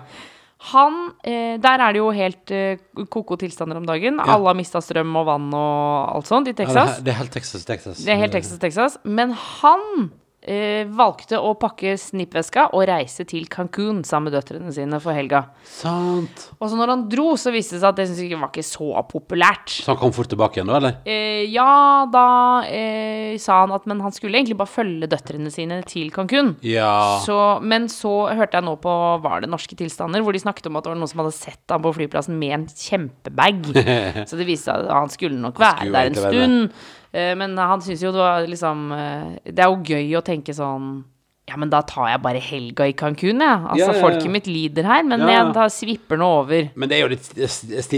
Han 0.71 0.93
eh, 1.25 1.57
Der 1.57 1.81
er 1.81 1.91
det 1.95 1.97
jo 2.03 2.11
helt 2.13 2.51
eh, 2.53 2.77
ko-ko 3.09 3.35
tilstander 3.41 3.77
om 3.79 3.85
dagen. 3.89 4.19
Alle 4.21 4.45
har 4.51 4.53
mista 4.59 4.77
strøm 4.79 5.15
og 5.17 5.25
vann 5.25 5.47
og 5.57 6.15
alt 6.15 6.27
sånt 6.29 6.47
i 6.47 6.51
Ja, 6.51 6.53
det, 6.53 6.67
Texas. 6.67 6.97
er- 6.99 7.01
det 7.03 7.13
er 7.13 7.17
helt 7.17 7.31
Texas, 7.33 7.65
Texas. 7.65 7.97
Det 8.05 8.13
er 8.13 8.19
helt 8.21 8.31
Texas, 8.31 8.59
Texas. 8.59 8.97
Men 9.03 9.31
han 9.31 10.11
eh, 10.41 10.89
valgte 10.89 11.39
å 11.39 11.53
pakke 11.59 11.93
snippveska 11.99 12.69
og 12.75 12.85
reise 12.89 13.25
til 13.29 13.45
Cancún 13.51 14.01
sammen 14.07 14.29
med 14.29 14.37
døtrene 14.37 14.73
sine 14.73 14.99
for 15.01 15.15
helga. 15.15 15.43
Sant. 15.67 16.47
Og 16.57 16.71
så 16.71 16.79
når 16.79 16.93
han 16.93 17.05
dro, 17.11 17.31
så 17.39 17.53
viste 17.53 17.77
det 17.77 17.83
seg 17.83 17.89
at 17.91 17.99
det 17.99 18.07
synes 18.09 18.21
jeg 18.23 18.39
var 18.41 18.51
ikke 18.51 18.65
så 18.65 19.03
populært. 19.09 19.73
Så 19.73 19.91
han 19.93 19.99
kom 20.01 20.13
fort 20.15 20.31
tilbake 20.31 20.59
igjen, 20.59 20.71
da, 20.71 20.79
eller? 20.79 20.97
Eh, 21.05 21.43
ja, 21.51 22.07
da 22.11 22.25
eh, 22.69 23.35
sa 23.41 23.61
han 23.63 23.75
at 23.75 23.87
men 23.89 24.03
han 24.03 24.15
skulle 24.15 24.39
egentlig 24.39 24.59
bare 24.59 24.71
følge 24.71 25.09
døtrene 25.11 25.51
sine 25.53 25.81
til 25.89 26.11
Cancún. 26.13 26.55
Ja. 26.65 27.19
Så, 27.25 27.37
men 27.65 27.89
så 27.91 28.31
hørte 28.31 28.59
jeg 28.59 28.67
nå 28.67 28.77
på 28.81 28.93
Var 29.21 29.43
det 29.43 29.49
norske 29.51 29.75
tilstander, 29.77 30.23
hvor 30.23 30.35
de 30.35 30.41
snakket 30.41 30.69
om 30.69 30.79
at 30.79 30.85
det 30.85 30.93
var 30.93 30.99
noen 30.99 31.11
som 31.11 31.21
hadde 31.23 31.35
sett 31.35 31.73
ham 31.73 31.83
på 31.85 31.93
flyplassen 31.97 32.37
med 32.39 32.55
en 32.55 32.65
kjempebag. 32.69 33.69
så 34.29 34.39
det 34.39 34.47
viste 34.47 34.71
seg 34.71 34.87
at 34.87 34.95
han 34.95 35.11
skulle 35.13 35.39
nok 35.41 35.59
være 35.61 35.85
skulle 35.85 36.01
der 36.01 36.11
en 36.11 36.19
være 36.21 36.33
stund. 36.33 36.65
Eh, 36.71 36.97
men 37.35 37.57
han 37.59 37.81
syns 37.83 38.01
jo 38.05 38.11
det 38.15 38.21
var 38.23 38.45
liksom 38.47 38.91
eh, 38.95 39.31
Det 39.51 39.59
er 39.59 39.67
jo 39.71 39.81
gøy 39.83 40.13
å 40.15 40.21
tenke 40.23 40.53
sånn 40.55 41.03
ja, 41.49 41.57
men 41.59 41.67
da 41.73 41.81
tar 41.83 42.05
jeg 42.07 42.19
bare 42.23 42.39
helga 42.39 42.85
i 42.87 42.93
Cancún, 42.95 43.41
jeg. 43.43 43.63
Altså, 43.65 43.79
Ja, 43.81 43.87
ja, 43.91 43.99
folket 43.99 44.29
mitt 44.31 44.45
lider 44.47 44.85
her, 44.87 45.01
men 45.03 45.19
jeg 45.27 45.47
da 45.57 45.65
svipper 45.73 46.15
nå 46.21 46.27
over. 46.45 46.69
Men 46.79 46.87
det 46.87 46.95
er 46.95 47.01
jo 47.01 47.09
litt 47.11 47.25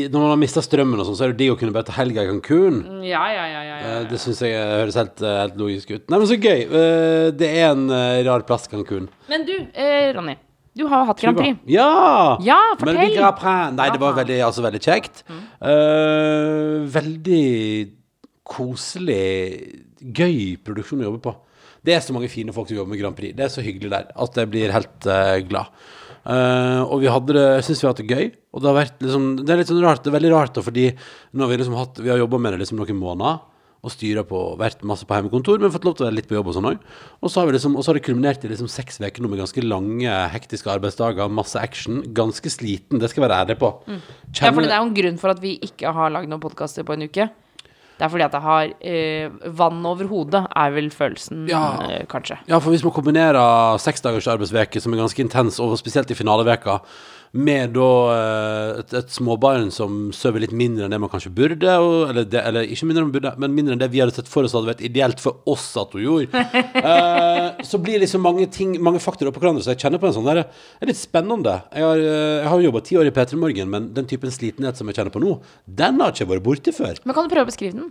Når 0.10 0.16
man 0.24 0.32
har 0.32 0.40
mista 0.42 0.64
strømmen 0.64 0.98
og 1.04 1.06
sånn, 1.06 1.18
så 1.20 1.26
er 1.28 1.34
det 1.36 1.38
digg 1.44 1.52
å 1.54 1.58
kunne 1.60 1.76
bare 1.76 1.86
ta 1.86 1.94
helga 2.00 2.24
i 2.24 2.32
Cancún. 2.32 2.80
Ja, 3.06 3.22
ja, 3.30 3.44
ja, 3.52 3.62
ja. 3.68 3.76
Eh, 3.84 4.08
Det 4.10 4.18
syns 4.24 4.40
jeg 4.42 4.56
høres 4.58 4.98
helt, 4.98 5.22
eh, 5.22 5.36
helt 5.44 5.60
logisk 5.60 5.92
ut. 5.92 6.08
Nei, 6.10 6.18
men 6.24 6.32
så 6.32 6.40
gøy. 6.40 6.64
Eh, 6.66 7.28
Det 7.44 7.52
er 7.52 7.68
en 7.76 7.86
eh, 7.92 8.24
rar 8.26 8.42
plass, 8.48 8.66
Cancún. 8.72 9.06
Men 9.30 9.46
du, 9.46 9.54
eh, 9.76 10.10
Ronny. 10.16 10.38
Du 10.74 10.88
har 10.90 11.06
hatt 11.06 11.22
Grand 11.22 11.38
Prix. 11.38 11.60
Ja! 11.70 12.38
Ja, 12.42 12.62
fortell. 12.80 12.98
vi 13.04 13.18
Grand 13.20 13.38
Prix. 13.38 13.76
Nei, 13.78 13.90
det 13.94 14.02
var 14.02 14.14
veldig, 14.18 14.40
altså, 14.48 14.64
veldig 14.66 14.82
kjekt. 14.82 15.22
Eh, 15.62 16.80
veldig 16.90 17.92
koselig, 18.54 19.24
gøy 20.00 20.56
produksjon 20.64 21.02
å 21.02 21.10
jobbe 21.10 21.24
på. 21.26 21.36
Det 21.84 21.98
er 21.98 22.04
så 22.04 22.16
mange 22.16 22.32
fine 22.32 22.54
folk 22.56 22.70
som 22.70 22.78
jobber 22.78 22.94
med 22.94 23.02
Grand 23.02 23.18
Prix. 23.18 23.36
Det 23.36 23.44
er 23.44 23.52
så 23.52 23.64
hyggelig 23.64 23.92
der 23.92 24.12
at 24.14 24.40
jeg 24.40 24.52
blir 24.52 24.72
helt 24.72 25.08
uh, 25.10 25.38
glad. 25.44 25.72
Uh, 26.24 26.88
og 26.88 27.02
vi 27.02 27.10
hadde 27.12 27.36
det, 27.36 27.48
syns 27.68 27.82
vi 27.82 27.88
har 27.88 27.92
hatt 27.92 28.04
det 28.04 28.14
gøy. 28.16 28.30
Og 28.56 28.64
det 28.64 28.70
har 28.70 28.78
vært 28.78 29.02
liksom 29.04 29.26
Det 29.42 29.52
er 29.52 29.60
litt 29.60 29.72
sånn 29.72 29.82
rart, 29.84 30.04
det 30.06 30.14
er 30.14 30.20
veldig 30.20 30.32
rart, 30.32 30.54
da, 30.56 30.64
fordi 30.64 30.86
nå 30.94 31.44
har 31.44 31.52
vi 31.52 31.58
liksom 31.60 31.76
hatt 31.76 32.00
Vi 32.00 32.14
har 32.14 32.22
jobba 32.22 32.40
med 32.40 32.56
det 32.56 32.62
liksom 32.64 32.80
noen 32.80 33.02
måneder. 33.02 33.42
Og 33.84 33.92
styra 33.92 34.22
på, 34.24 34.40
vært 34.56 34.86
masse 34.88 35.04
på 35.04 35.12
hjemmekontor, 35.12 35.58
men 35.60 35.72
fått 35.74 35.84
lov 35.84 35.98
til 36.00 36.06
å 36.06 36.08
være 36.08 36.16
litt 36.22 36.30
på 36.30 36.38
jobb 36.38 36.54
og 36.54 36.56
sånn 36.56 36.70
òg. 36.70 36.86
Og 37.20 37.28
så 37.28 37.42
har 37.42 37.50
vi 37.50 37.58
liksom, 37.58 37.74
og 37.76 37.84
så 37.84 37.92
har 37.92 37.98
det 37.98 38.06
kulminert 38.06 38.46
i 38.48 38.52
liksom 38.54 38.70
seks 38.72 39.02
uker 39.04 39.20
nå 39.20 39.34
med 39.34 39.42
ganske 39.44 39.60
lange, 39.66 40.14
hektiske 40.32 40.72
arbeidsdager, 40.72 41.28
masse 41.28 41.60
action. 41.60 42.00
Ganske 42.16 42.48
sliten, 42.48 43.02
det 43.04 43.12
skal 43.12 43.20
jeg 43.20 43.28
være 43.28 43.42
ærlig 43.44 43.58
på. 43.60 43.74
Mm. 43.84 44.00
Ja, 44.40 44.54
for 44.54 44.64
det 44.64 44.72
er 44.72 44.80
jo 44.80 44.88
en 44.88 44.96
grunn 45.02 45.20
for 45.20 45.36
at 45.36 45.44
vi 45.44 45.58
ikke 45.68 45.92
har 46.00 46.16
lagd 46.16 46.32
noen 46.32 46.46
podkaster 46.46 46.88
på 46.88 46.96
en 46.96 47.04
uke. 47.10 47.28
Det 48.04 48.10
er 48.10 48.12
fordi 48.12 48.24
at 48.26 48.34
jeg 48.36 48.44
har 48.44 48.72
eh, 48.84 49.30
vann 49.56 49.86
over 49.88 50.10
hodet, 50.12 50.42
er 50.60 50.72
vel 50.76 50.90
følelsen, 50.92 51.46
Ja. 51.48 51.62
eh, 51.88 52.02
kanskje. 52.12 52.36
Ja, 52.52 52.58
for 52.60 52.70
hvis 52.76 52.84
man 52.84 52.92
kombinerer 52.92 53.78
seks 53.80 54.02
dagers 54.04 54.28
arbeidsveke, 54.28 54.82
som 54.84 54.92
er 54.92 54.98
ganske 55.00 55.24
intens, 55.24 55.58
og 55.64 55.78
spesielt 55.80 56.12
i 56.12 56.18
finaleveka, 56.20 56.82
med 57.34 57.72
da 57.74 57.90
eh, 58.14 58.80
et, 58.84 58.92
et 59.00 59.14
småbarn 59.14 59.72
som 59.74 60.12
sover 60.14 60.44
litt 60.44 60.54
mindre 60.54 60.86
enn 60.86 60.94
det 60.94 61.00
man 61.02 61.10
kanskje 61.10 61.32
burde, 61.34 61.78
og, 61.82 62.12
eller, 62.12 62.28
det, 62.30 62.44
eller 62.46 62.70
ikke 62.70 62.86
mindre 62.86 63.02
enn 63.02 63.10
man 63.10 63.16
burde, 63.16 63.32
men 63.42 63.56
mindre 63.58 63.74
enn 63.74 63.82
det 63.82 63.90
vi 63.94 64.04
hadde 64.04 64.14
sett 64.14 64.30
for 64.30 64.46
oss 64.46 64.54
hadde 64.54 64.70
vært 64.70 64.84
ideelt 64.86 65.24
for 65.24 65.42
oss 65.50 65.66
at 65.82 65.96
hun 65.98 66.06
gjorde, 66.06 66.44
eh, 66.84 67.66
så 67.66 67.82
blir 67.82 68.04
liksom 68.04 68.22
mange 68.26 68.46
ting, 68.54 68.76
mange 68.86 69.02
faktorer 69.02 69.34
på 69.34 69.42
hverandre, 69.42 69.66
så 69.66 69.74
jeg 69.74 69.82
kjenner 69.82 70.04
på 70.04 70.12
en 70.12 70.18
sånn 70.20 70.30
der, 70.30 70.44
det 70.46 70.86
er 70.86 70.94
litt 70.94 71.02
spennende. 71.02 71.58
Jeg 71.74 71.90
har, 71.90 72.06
eh, 72.06 72.40
jeg 72.44 72.52
har 72.54 72.62
jo 72.62 72.70
jobbet 72.70 72.90
ti 72.92 73.02
år 73.02 73.10
i 73.10 73.16
P3 73.18 73.42
Morgen, 73.42 73.74
men 73.74 73.90
den 73.98 74.10
typen 74.14 74.34
slitenhet 74.34 74.78
som 74.78 74.92
jeg 74.92 75.02
kjenner 75.02 75.16
på 75.16 75.24
nå, 75.24 75.40
den 75.66 76.04
har 76.06 76.14
ikke 76.14 76.30
vært 76.36 76.46
borte 76.46 76.76
før. 76.76 77.02
Men 77.02 77.18
kan 77.18 77.26
du 77.26 77.34
prøve 77.34 77.50
å 77.50 77.54
beskrive 77.54 77.80
den? 77.80 77.90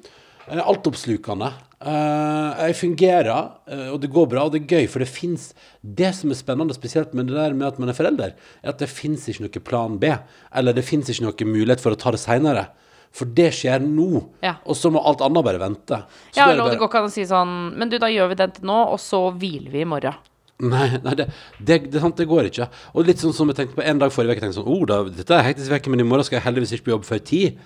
Eh, 0.50 0.58
Altoppslukende. 0.58 1.52
Eh, 1.82 2.66
jeg 2.68 2.76
fungerer, 2.78 3.50
eh, 3.66 3.88
og 3.90 4.00
det 4.02 4.10
går 4.10 4.28
bra, 4.30 4.44
og 4.46 4.52
det 4.52 4.62
er 4.62 4.76
gøy, 4.78 4.88
for 4.88 5.02
det 5.02 5.08
fins 5.10 5.52
Det 5.82 6.12
som 6.14 6.30
er 6.30 6.38
spennende, 6.38 6.74
spesielt 6.74 7.14
med 7.14 7.26
det 7.26 7.34
der 7.34 7.54
med 7.54 7.66
at 7.66 7.78
man 7.78 7.88
er 7.88 7.96
forelder, 7.96 8.34
er 8.62 8.68
at 8.68 8.78
det 8.78 8.88
fins 8.88 9.26
ikke 9.28 9.42
noe 9.42 9.60
plan 9.62 9.98
B. 9.98 10.12
Eller 10.54 10.72
det 10.72 10.84
fins 10.84 11.08
ikke 11.10 11.24
noe 11.26 11.46
mulighet 11.48 11.80
for 11.80 11.90
å 11.92 11.98
ta 11.98 12.10
det 12.10 12.20
seinere. 12.20 12.68
For 13.12 13.26
det 13.26 13.52
skjer 13.52 13.82
nå, 13.82 14.30
Ja. 14.42 14.56
og 14.64 14.74
så 14.74 14.90
må 14.90 15.04
alt 15.04 15.20
annet 15.20 15.44
bare 15.44 15.58
vente. 15.58 16.04
Så 16.32 16.36
Ja, 16.36 16.48
er 16.48 16.52
eller 16.52 16.64
det 16.64 16.72
det 16.72 16.78
går 16.80 16.88
ikke 16.88 16.98
an 17.02 17.10
å 17.10 17.12
si 17.12 17.24
sånn 17.24 17.76
Men 17.76 17.88
du, 17.90 17.98
da 17.98 18.06
gjør 18.06 18.28
vi 18.30 18.34
den 18.36 18.50
til 18.52 18.64
nå, 18.64 18.92
og 18.92 18.98
så 18.98 19.30
hviler 19.36 19.70
vi 19.70 19.80
i 19.80 19.84
morgen. 19.84 20.14
Nei, 20.60 20.98
nei 21.02 21.14
det, 21.14 21.26
det, 21.58 21.90
det, 21.90 22.00
det 22.16 22.28
går 22.28 22.44
ikke. 22.48 22.68
Og 22.94 23.04
litt 23.04 23.18
sånn 23.18 23.34
som 23.34 23.48
jeg 23.48 23.56
tenkte 23.56 23.74
på 23.74 23.84
en 23.84 23.98
dag 23.98 24.12
forrige 24.12 24.38
uke, 24.38 24.52
sånn 24.54 24.66
oh, 24.66 24.86
da, 24.86 25.02
dette 25.04 25.34
er 25.34 25.42
hektisk 25.42 25.72
uke, 25.72 25.90
men 25.90 26.00
i 26.00 26.04
morgen 26.04 26.24
skal 26.24 26.38
jeg 26.38 26.46
heldigvis 26.46 26.72
ikke 26.72 26.84
på 26.84 26.94
jobb 26.94 27.04
før 27.04 27.18
ti. 27.18 27.58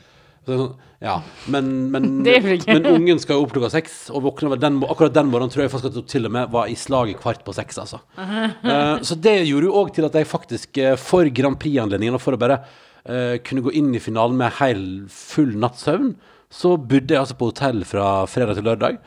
Sånn, 0.46 0.76
ja, 1.02 1.16
men, 1.50 1.90
men, 1.90 2.06
men 2.70 2.86
ungen 2.88 3.18
skal 3.20 3.36
jo 3.36 3.44
opp 3.44 3.52
klokka 3.56 3.70
seks, 3.74 3.96
og 4.14 4.28
den, 4.62 4.78
akkurat 4.86 5.14
den 5.16 5.28
morgenen 5.32 5.52
tror 5.52 5.64
jeg 5.64 5.72
faktisk 5.72 5.90
at 5.90 5.98
hun 5.98 6.08
til 6.12 6.28
og 6.28 6.34
med 6.36 6.52
var 6.54 6.70
i 6.70 6.76
slaget 6.78 7.18
kvart 7.20 7.42
på 7.46 7.54
seks, 7.56 7.80
altså. 7.82 8.00
Uh, 8.16 9.02
så 9.06 9.18
det 9.18 9.40
gjorde 9.48 9.68
jo 9.68 9.76
òg 9.82 9.92
til 9.96 10.06
at 10.08 10.16
jeg 10.16 10.30
faktisk, 10.30 10.78
eh, 10.78 10.94
for 11.00 11.28
Grand 11.34 11.58
Prix-anledningen, 11.60 12.16
og 12.16 12.22
for 12.22 12.36
å 12.36 12.40
bare 12.40 12.60
uh, 12.62 13.36
kunne 13.44 13.64
gå 13.66 13.74
inn 13.76 13.90
i 13.96 14.02
finalen 14.02 14.38
med 14.38 14.56
hel, 14.60 14.86
full 15.12 15.52
natts 15.58 15.84
søvn, 15.88 16.14
så 16.52 16.76
bodde 16.78 17.12
jeg 17.12 17.24
altså 17.24 17.36
på 17.36 17.50
hotell 17.50 17.82
fra 17.88 18.08
fredag 18.30 18.60
til 18.60 18.70
lørdag, 18.70 19.02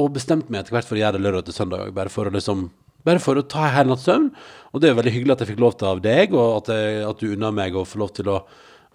og 0.00 0.14
bestemte 0.14 0.52
meg 0.52 0.62
etter 0.62 0.76
hvert 0.76 0.88
for 0.88 0.98
å 0.98 1.02
gjøre 1.02 1.18
det 1.18 1.24
lørdag 1.24 1.48
til 1.48 1.56
søndag 1.56 1.86
òg, 1.86 1.96
bare 1.96 2.12
for 2.12 2.28
å 2.28 2.36
liksom 2.36 2.68
bare 3.02 3.18
for 3.18 3.34
å 3.34 3.42
ta 3.50 3.64
en 3.66 3.74
hel 3.74 3.88
natts 3.90 4.04
søvn. 4.06 4.28
Og 4.70 4.78
det 4.78 4.86
er 4.86 4.92
jo 4.92 4.98
veldig 5.00 5.12
hyggelig 5.16 5.34
at 5.34 5.40
jeg 5.42 5.48
fikk 5.52 5.62
lov 5.64 5.72
til 5.74 5.88
av 5.90 6.02
deg, 6.04 6.36
og 6.36 6.60
at, 6.60 6.68
jeg, 6.70 7.00
at 7.08 7.18
du 7.18 7.32
unna 7.32 7.50
meg 7.54 7.74
å 7.74 7.82
få 7.88 7.98
lov 7.98 8.12
til 8.14 8.30
å, 8.30 8.36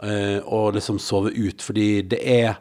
eh, 0.03 0.39
å 0.43 0.71
liksom 0.75 0.99
sove 0.99 1.31
ut, 1.35 1.61
fordi 1.63 2.01
det 2.07 2.21
er 2.23 2.57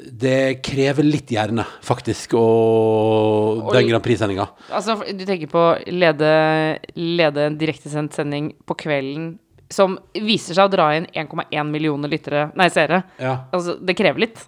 det 0.00 0.62
krever 0.64 1.04
litt 1.04 1.28
hjerne, 1.28 1.64
faktisk, 1.84 2.32
og 2.38 3.66
Og- 3.66 3.72
den 3.74 3.88
Grand 3.88 4.02
Prix-sendinga. 4.02 4.48
Altså, 4.72 4.96
du 5.12 5.24
tenker 5.26 5.46
på 5.46 5.64
lede, 5.92 6.78
lede 6.96 7.46
en 7.46 7.58
direktesendt 7.58 8.14
sending 8.14 8.54
på 8.64 8.74
kvelden 8.80 9.38
som 9.70 9.98
viser 10.14 10.54
seg 10.54 10.66
å 10.66 10.72
dra 10.72 10.88
inn 10.96 11.06
1,1 11.14 11.70
millioner 11.70 12.08
lyttere, 12.08 12.50
nei, 12.56 12.68
seere. 12.68 13.04
Ja. 13.20 13.44
Altså, 13.52 13.76
det 13.78 13.96
krever 13.96 14.24
litt. 14.24 14.40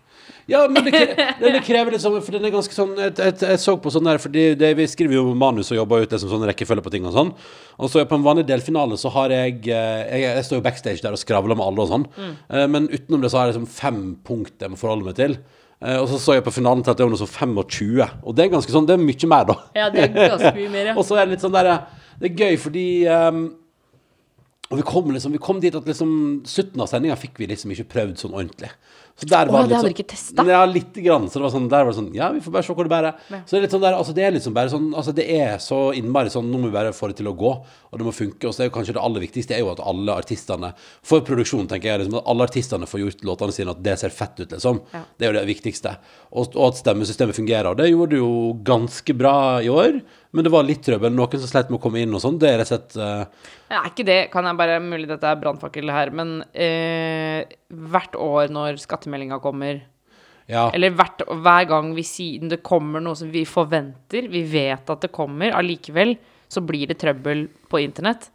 Ja, 0.51 0.65
men 0.67 0.85
det, 0.87 0.93
kre 0.93 1.27
det, 1.39 1.61
krever 1.63 1.95
sånn 2.03 2.17
For 2.19 2.35
den 2.35 2.49
er 2.49 2.51
ganske 2.51 2.75
sånn 2.75 2.97
Jeg, 2.99 3.13
jeg, 3.15 3.37
jeg 3.47 3.61
så 3.63 3.77
på 3.79 3.93
sånn 3.95 4.09
der 4.09 4.19
Fordi 4.19 4.43
det, 4.59 4.73
vi 4.75 4.89
skriver 4.91 5.15
jo 5.21 5.37
manus 5.39 5.71
og 5.71 5.79
jobber 5.79 6.03
ut 6.03 6.11
det 6.11 6.19
som 6.19 6.33
sånn 6.33 6.43
rekkefølge 6.51 6.83
på 6.83 6.91
ting 6.95 7.07
og 7.07 7.15
sånn. 7.15 7.31
Og 7.79 7.93
så 7.93 8.03
på 8.09 8.19
en 8.19 8.27
vanlig 8.27 8.49
delfinale 8.49 8.99
så 8.99 9.13
har 9.15 9.31
jeg 9.35 9.61
eh, 9.71 10.03
Jeg, 10.11 10.27
jeg 10.27 10.47
står 10.49 10.59
jo 10.59 10.67
backstage 10.67 11.05
der 11.05 11.15
og 11.15 11.23
skravler 11.23 11.59
med 11.59 11.67
alle 11.67 11.87
og 11.87 11.91
sånn. 11.95 12.07
Mm. 12.19 12.35
Men 12.75 12.91
utenom 12.91 13.23
det 13.23 13.31
så 13.33 13.39
har 13.39 13.49
jeg 13.49 13.55
liksom 13.57 13.71
fem 13.71 14.03
punkt 14.27 14.63
jeg 14.63 14.73
må 14.75 14.81
forholde 14.81 15.07
meg 15.09 15.19
til. 15.19 15.39
Eh, 15.83 15.99
Og 15.99 16.09
så 16.11 16.19
så 16.23 16.37
jeg 16.37 16.45
på 16.47 16.55
finalen 16.55 16.83
til 16.85 16.93
at 16.95 17.01
det 17.01 17.07
var 17.07 17.15
noe 17.15 17.23
sånn 17.23 17.33
25. 17.33 18.21
Og 18.23 18.37
det 18.37 18.45
er 18.45 18.53
ganske 18.53 18.75
sånn 18.75 18.87
Det 18.87 18.95
er 18.99 19.03
mye 19.03 19.31
mer, 19.33 19.49
da. 19.49 19.57
Ja, 19.79 19.89
det 19.91 20.05
er 20.07 20.15
ganske 20.15 20.55
mye 20.59 20.71
mer, 20.71 20.93
ja. 20.93 20.95
Og 20.99 21.07
så 21.07 21.19
er 21.19 21.27
det 21.27 21.37
litt 21.37 21.45
sånn 21.45 21.57
der 21.57 21.73
Det 22.21 22.31
er 22.31 22.39
gøy 22.47 22.59
fordi 22.63 22.87
um, 23.11 23.45
Og 24.71 24.79
vi 24.79 24.87
kom 24.87 25.11
liksom 25.15 25.35
Vi 25.35 25.43
kom 25.43 25.63
dit 25.63 25.75
at 25.75 25.89
liksom 25.91 26.13
Slutten 26.49 26.85
av 26.85 26.91
sendinga 26.91 27.19
fikk 27.19 27.43
vi 27.43 27.51
liksom 27.51 27.75
ikke 27.75 27.89
prøvd 27.97 28.23
sånn 28.23 28.37
ordentlig. 28.37 28.71
Så 29.21 29.28
der 29.28 29.47
var 29.52 29.61
Åh, 29.61 29.62
det 29.62 29.69
litt 29.69 29.76
hadde 29.76 29.88
sånn- 29.88 29.95
ikke 29.95 30.09
testet? 30.09 30.47
Ja, 30.49 30.64
lite 30.64 31.02
grann. 31.04 31.26
Så 31.28 31.35
det 31.38 31.42
var 31.45 31.50
sånn, 31.52 31.69
der 31.69 31.85
var 31.85 31.92
det 31.92 31.99
sånn 31.99 32.14
Ja, 32.14 32.31
vi 32.33 32.40
får 32.40 32.52
bare 32.52 32.62
se 32.64 32.73
hvor 32.75 32.85
det 32.88 32.90
bærer. 32.90 33.14
Ja. 33.31 33.40
Så 33.47 33.50
det 33.50 33.59
er 33.59 33.62
litt 33.66 33.75
sånn 33.76 33.85
der 33.85 33.95
Altså, 33.99 34.14
det 34.14 34.25
er 34.25 34.33
liksom 34.33 34.54
bare 34.54 34.71
sånn 34.73 34.95
Altså, 34.95 35.14
det 35.14 35.26
er 35.31 35.59
så 35.59 35.78
innmari 35.95 36.33
sånn 36.33 36.49
Nå 36.50 36.59
må 36.59 36.71
vi 36.71 36.75
bare 36.75 36.92
få 36.97 37.09
det 37.12 37.16
til 37.21 37.26
å 37.31 37.37
gå, 37.37 37.52
og 37.92 37.99
det 37.99 38.07
må 38.09 38.12
funke. 38.16 38.49
Og 38.49 38.54
så 38.57 38.64
er 38.64 38.71
jo 38.71 38.75
kanskje 38.75 38.95
det 38.97 39.02
aller 39.04 39.21
viktigste 39.21 39.52
er 39.54 39.61
jo 39.61 39.71
at 39.71 39.81
alle 39.85 40.16
artistene 40.16 40.73
For 41.02 41.21
produksjon, 41.21 41.69
tenker 41.69 41.92
jeg, 41.92 42.00
liksom 42.00 42.19
at 42.19 42.26
alle 42.26 42.49
artistene 42.49 42.87
får 42.88 43.00
gjort 43.04 43.23
låtene 43.28 43.52
sine, 43.52 43.71
at 43.71 43.83
det 43.83 43.99
ser 44.00 44.09
fett 44.11 44.40
ut, 44.40 44.49
liksom. 44.50 44.81
Ja. 44.95 45.04
Det 45.19 45.28
er 45.28 45.33
jo 45.33 45.38
det 45.40 45.47
viktigste. 45.54 45.97
Og, 46.33 46.57
og 46.57 46.73
at 46.73 46.81
stemmesystemet 46.83 47.35
fungerer. 47.37 47.71
Og 47.71 47.76
det 47.76 47.90
gjorde 47.92 48.11
det 48.16 48.19
jo 48.19 48.54
ganske 48.64 49.14
bra 49.16 49.61
i 49.61 49.69
år. 49.69 50.00
Men 50.33 50.47
det 50.47 50.53
var 50.53 50.65
litt 50.65 50.81
trøbbel. 50.85 51.12
Noen 51.12 51.41
som 51.43 51.51
sleit 51.51 51.69
med 51.69 51.77
å 51.77 51.83
komme 51.83 52.01
inn 52.01 52.15
og 52.17 52.23
sånn. 52.25 52.39
Det 52.41 52.49
er 52.49 52.61
rett 52.62 52.71
og 52.71 52.73
slett 52.73 52.95
eh, 53.05 53.49
Er 53.77 53.89
ikke 53.91 54.07
det, 54.09 54.19
kan 54.33 54.47
jeg 54.49 54.59
bare, 54.59 54.79
mulig 54.81 55.09
dette 55.11 55.29
er 55.29 55.41
brannfakkel 55.41 55.93
her, 55.93 56.12
men 56.17 56.39
uh, 56.41 57.41
hvert 57.93 58.17
år 58.17 58.53
når 58.53 58.81
skattemeldinga 58.81 59.41
kommer, 59.45 59.83
Ja. 60.49 60.71
eller 60.75 60.95
hvert, 60.97 61.23
hver 61.29 61.69
gang 61.71 61.93
vi 61.97 62.05
sier 62.05 62.49
det 62.49 62.62
kommer 62.67 63.05
noe 63.05 63.17
som 63.17 63.29
vi 63.33 63.45
forventer, 63.49 64.27
vi 64.33 64.43
vet 64.49 64.89
at 64.91 65.05
det 65.05 65.12
kommer, 65.15 65.53
allikevel 65.55 66.17
så 66.53 66.61
blir 66.65 66.89
det 66.91 66.99
trøbbel 67.01 67.47
på 67.71 67.81
internett. 67.81 68.31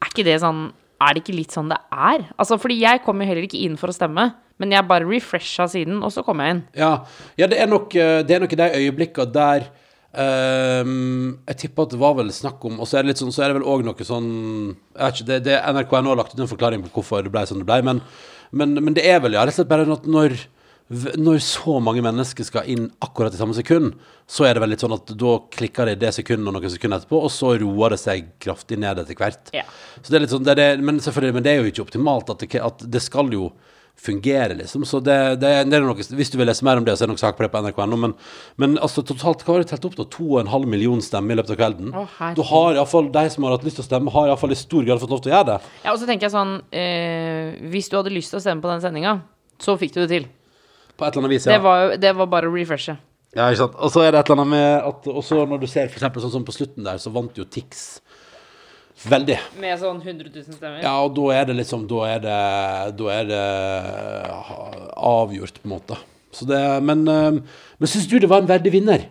Er 0.00 0.10
ikke 0.10 0.26
det 0.26 0.38
sånn 0.42 0.70
Er 1.00 1.14
det 1.16 1.22
ikke 1.22 1.36
litt 1.36 1.54
sånn 1.54 1.70
det 1.72 1.78
er? 1.88 2.26
Altså, 2.36 2.58
fordi 2.60 2.74
jeg 2.82 3.00
kom 3.00 3.22
jo 3.22 3.28
heller 3.28 3.46
ikke 3.46 3.60
inn 3.64 3.78
for 3.80 3.88
å 3.88 3.94
stemme, 3.96 4.26
men 4.60 4.74
jeg 4.74 4.84
bare 4.84 5.06
refresha 5.08 5.64
siden, 5.72 6.02
og 6.04 6.12
så 6.12 6.20
kom 6.26 6.42
jeg 6.44 6.52
inn. 6.52 6.58
Ja, 6.76 6.90
ja 7.40 7.46
det, 7.48 7.56
er 7.56 7.70
nok, 7.70 7.94
eh, 7.96 8.18
det 8.20 8.36
er 8.36 8.42
nok 8.44 8.52
i 8.52 8.58
de 8.60 8.66
øyeblikkene 8.82 9.32
der 9.32 9.70
ehm, 10.18 11.40
Jeg 11.48 11.58
tipper 11.64 11.86
at 11.86 11.94
det 11.94 12.00
var 12.00 12.16
vel 12.18 12.32
snakk 12.34 12.64
om 12.66 12.80
Og 12.80 12.88
så 12.88 13.00
er 13.00 13.08
det 13.08 13.18
sånn 13.20 13.34
Så 13.34 13.44
er 13.44 13.52
det 13.52 13.60
vel 13.60 13.68
òg 13.68 13.84
noe 13.86 14.06
sånn 14.06 14.30
ikke, 14.94 15.26
det, 15.28 15.42
det 15.46 15.58
NRK 15.60 15.96
har 15.98 16.18
lagt 16.18 16.34
ut 16.34 16.42
en 16.42 16.50
forklaring 16.50 16.86
på 16.86 16.94
hvorfor 16.98 17.26
det 17.26 17.34
ble 17.34 17.44
som 17.48 17.60
det 17.60 17.68
ble, 17.68 17.82
men, 17.86 18.02
men, 18.50 18.74
men 18.80 18.96
det 18.96 19.06
er 19.08 19.22
vel 19.22 19.38
ja, 19.38 19.44
rett 19.46 19.54
og 19.54 19.62
slett 19.62 19.70
bare 19.70 19.88
at 19.88 20.08
når 20.10 20.38
når 20.90 21.38
så 21.46 21.76
mange 21.78 22.02
mennesker 22.02 22.42
skal 22.42 22.66
inn 22.66 22.88
akkurat 23.04 23.34
i 23.34 23.38
samme 23.38 23.54
sekund, 23.54 23.92
så 24.26 24.48
er 24.48 24.56
det 24.56 24.62
vel 24.64 24.72
litt 24.72 24.82
sånn 24.82 24.96
at 24.96 25.12
da 25.14 25.34
klikker 25.54 25.86
det 25.86 25.92
i 25.94 26.00
det 26.00 26.10
sekundet 26.16 26.50
og 26.50 26.56
noen 26.56 26.72
sekunder 26.72 26.98
etterpå, 26.98 27.20
og 27.28 27.30
så 27.30 27.52
roer 27.62 27.94
det 27.94 28.00
seg 28.02 28.32
kraftig 28.42 28.80
ned 28.82 28.98
etter 28.98 29.18
hvert. 29.18 29.52
Ja. 29.54 29.62
Så 30.00 30.10
det 30.10 30.18
er 30.18 30.24
litt 30.24 30.34
sånn, 30.34 30.42
det 30.48 30.56
er 30.56 30.58
det, 30.58 30.86
men 30.88 30.98
selvfølgelig, 31.04 31.36
men 31.36 31.46
det 31.46 31.52
er 31.52 31.60
jo 31.60 31.70
ikke 31.70 31.84
optimalt 31.84 32.32
at 32.34 32.42
det, 32.42 32.62
at 32.66 32.82
det 32.90 33.02
skal 33.04 33.30
jo 33.36 33.52
fungere, 34.00 34.54
liksom. 34.56 34.84
Så 34.88 35.00
det, 35.04 35.16
det, 35.42 35.50
det 35.68 35.76
er 35.76 35.84
noe, 35.84 35.94
hvis 36.16 36.30
du 36.32 36.38
vil 36.40 36.48
lese 36.48 36.64
mer 36.64 36.80
om 36.80 36.84
det, 36.86 36.94
så 36.96 37.04
er 37.04 37.10
det 37.10 37.12
nok 37.14 37.20
sak 37.20 37.36
på 37.36 37.44
det 37.44 37.50
på 37.52 37.60
nrk.no. 37.60 37.98
Men, 38.00 38.14
men 38.62 38.78
altså 38.80 39.04
totalt, 39.04 39.42
hva 39.44 39.58
har 39.58 39.64
det 39.64 39.68
telt 39.74 39.84
opp 39.90 39.98
da? 39.98 40.06
2,5 40.16 40.64
millioner 40.72 41.04
stemmer 41.04 41.36
i 41.36 41.40
løpet 41.40 41.52
av 41.52 41.60
kvelden. 41.60 41.92
Å, 41.92 42.06
da 42.38 42.46
har 42.50 42.78
iallfall 42.80 43.10
de 43.12 43.24
som 43.34 43.44
har 43.44 43.56
hatt 43.58 43.66
lyst 43.68 43.76
til 43.80 43.84
å 43.84 43.88
stemme, 43.90 44.14
har 44.14 44.30
iallfall 44.32 44.56
i 44.56 44.58
stor 44.60 44.86
grad 44.88 45.02
fått 45.04 45.12
lov 45.12 45.20
til 45.26 45.32
å 45.32 45.36
gjøre 45.36 45.48
det. 45.52 45.58
Ja, 45.84 45.92
og 45.92 46.00
så 46.00 46.08
tenker 46.08 46.28
jeg 46.30 46.34
sånn 46.36 46.56
eh, 46.72 47.54
Hvis 47.74 47.90
du 47.92 47.98
hadde 48.00 48.14
lyst 48.16 48.32
til 48.32 48.40
å 48.40 48.44
stemme 48.46 48.64
på 48.64 48.72
den 48.72 48.82
sendinga, 48.84 49.14
så 49.60 49.76
fikk 49.80 49.94
du 49.98 50.02
det 50.06 50.10
til. 50.14 50.28
På 50.96 51.04
et 51.06 51.12
eller 51.14 51.26
annet 51.26 51.36
vis, 51.36 51.46
Det 51.48 51.56
ja. 51.58 51.62
var, 51.64 51.84
jo- 51.84 52.00
det 52.00 52.14
var 52.16 52.28
bare 52.32 52.48
å 52.48 52.54
refreshe. 52.56 52.96
ja 53.36 53.46
ikke 53.52 53.62
sant? 53.66 53.76
Og 53.78 53.92
så 53.94 54.02
er 54.06 54.12
det 54.16 54.20
et 54.24 54.30
eller 54.32 54.40
annet 54.42 54.50
med 54.56 54.88
at 54.90 55.06
Og 55.12 55.20
så 55.24 55.44
når 55.46 55.60
du 55.62 55.66
ser 55.70 55.86
for 55.92 56.00
eksempel 56.00 56.24
sånn 56.24 56.32
som 56.38 56.44
på 56.48 56.56
slutten 56.56 56.84
der, 56.88 56.98
så 56.98 57.12
vant 57.14 57.36
jo 57.38 57.44
Tix 57.44 58.00
veldig. 59.08 59.38
Med 59.62 59.80
sånn 59.80 60.02
100 60.02 60.28
000 60.34 60.58
stemmer. 60.58 60.80
Ja, 60.84 60.98
og 61.04 61.14
da 61.16 61.26
er 61.38 61.50
det 61.50 61.56
liksom 61.62 61.86
Da 61.90 62.04
er 62.10 62.22
det, 62.24 62.38
da 63.00 63.10
er 63.14 63.28
det 63.30 63.42
eh, 63.42 64.86
avgjort, 65.10 65.62
på 65.62 65.68
en 65.70 65.74
måte. 65.78 66.00
Så 66.34 66.46
det, 66.46 66.60
men 66.86 67.06
eh, 67.10 67.40
men 67.80 67.88
syns 67.88 68.10
du 68.10 68.18
det 68.20 68.28
var 68.28 68.42
en 68.42 68.50
verdig 68.50 68.74
vinner? 68.74 69.06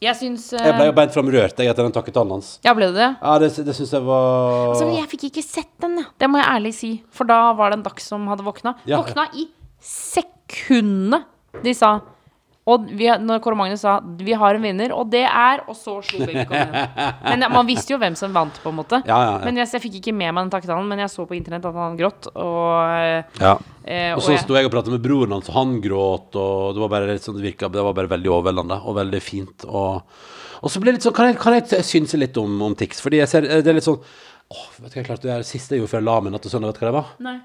Jeg 0.00 0.16
syns 0.16 0.46
uh, 0.56 0.62
Jeg 0.64 0.72
ble 0.78 0.86
jo 0.88 0.94
beint 0.96 1.12
fram 1.12 1.28
rørt 1.28 1.58
jeg, 1.60 1.68
etter 1.68 1.84
den 1.84 1.92
takketallen 1.92 2.38
hans. 2.38 2.54
Ja, 2.64 2.72
ble 2.74 2.88
det 2.88 2.96
det? 2.96 3.08
Ja, 3.20 3.34
det, 3.42 3.50
det 3.66 3.74
syns 3.76 3.92
jeg 3.92 4.06
var 4.06 4.70
Altså, 4.72 4.86
jeg 4.96 5.08
fikk 5.12 5.26
ikke 5.28 5.44
sett 5.44 5.70
den. 5.84 5.98
Det 6.18 6.30
må 6.32 6.40
jeg 6.40 6.48
ærlig 6.48 6.72
si. 6.74 6.90
For 7.12 7.28
da 7.28 7.52
var 7.58 7.70
det 7.70 7.78
en 7.78 7.84
dag 7.84 8.00
som 8.02 8.24
hadde 8.32 8.46
våkna. 8.46 8.74
Ja, 8.88 9.02
våkna 9.04 9.28
i 9.36 9.46
sekundene 9.84 11.20
de 11.60 11.74
sa 11.76 11.98
Og 12.70 12.86
vi, 12.96 13.08
når 13.20 13.40
Kåre 13.42 13.58
Magnus 13.58 13.82
sa 13.82 13.98
'vi 14.00 14.36
har 14.38 14.54
en 14.54 14.62
vinner', 14.62 14.92
og 14.94 15.10
det 15.10 15.24
er 15.26 15.62
Og 15.66 15.76
så 15.76 15.96
slo 16.04 16.24
igjen. 16.26 16.48
Men 17.24 17.44
man 17.52 17.66
visste 17.66 17.92
jo 17.94 17.98
hvem 17.98 18.16
som 18.16 18.32
vant, 18.32 18.54
på 18.62 18.70
en 18.70 18.78
måte. 18.78 19.02
Ja, 19.06 19.18
ja, 19.18 19.32
ja. 19.38 19.44
Men 19.44 19.56
jeg, 19.60 19.68
jeg 19.72 19.82
fikk 19.82 19.98
ikke 20.00 20.14
med 20.14 20.34
meg 20.34 20.44
den 20.44 20.52
takketalen, 20.54 20.88
men 20.88 20.98
jeg 21.02 21.10
så 21.10 21.26
på 21.26 21.36
internett 21.36 21.64
at 21.66 21.74
han 21.74 21.96
gråt. 21.98 22.30
Og, 22.34 23.24
ja. 23.40 23.54
eh, 23.84 24.14
Og 24.14 24.22
så 24.22 24.38
sto 24.38 24.54
jeg 24.56 24.66
og 24.68 24.72
pratet 24.74 24.94
med 24.94 25.02
broren 25.04 25.32
hans, 25.36 25.50
han 25.54 25.80
gråt, 25.84 26.34
og 26.36 26.74
det 26.74 26.84
var 26.84 26.92
bare 26.92 27.18
sånn, 27.18 27.36
det 27.40 27.46
virket, 27.50 27.72
det 27.72 27.82
var 27.84 27.94
bare 27.96 28.10
veldig 28.10 28.30
overveldende, 28.38 28.80
og 28.84 28.96
veldig 29.00 29.20
fint, 29.22 29.64
og, 29.68 30.02
og 30.62 30.70
så 30.70 30.80
ble 30.82 30.92
det 30.92 31.00
litt 31.00 31.06
sånn, 31.08 31.16
kan 31.16 31.30
jeg, 31.30 31.38
kan 31.40 31.56
jeg 31.56 31.84
synse 31.86 32.18
litt 32.20 32.36
om, 32.40 32.56
om 32.62 32.74
Tix, 32.78 33.00
fordi 33.00 33.20
jeg 33.22 33.28
ser, 33.32 33.46
det 33.48 33.66
er 33.66 33.78
litt 33.78 33.86
sånn, 33.86 34.00
åh, 34.50 34.66
vet 34.80 34.90
du 34.90 34.98
hva 34.98 35.02
jeg 35.02 35.08
klarte, 35.08 35.28
det 35.28 35.38
det 35.44 35.48
siste 35.48 35.74
jeg 35.74 35.82
gjorde 35.82 35.94
før 35.94 36.02
jeg 36.02 36.08
la 36.10 36.18
meg 36.20 36.32
natt 36.34 36.42
til 36.46 36.52
søndag, 36.52 36.72
vet 36.72 36.80
du 36.80 36.84
hva 36.84 36.90
det 36.90 36.98
var? 37.00 37.14
Nei. 37.26 37.38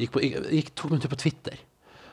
Gikk 0.00 0.12
på, 0.14 0.22
gikk, 0.24 0.38
gikk, 0.50 0.70
tok 0.74 0.90
meg 0.90 0.98
en 0.98 1.04
tur 1.04 1.12
på 1.14 1.20
Twitter, 1.24 1.58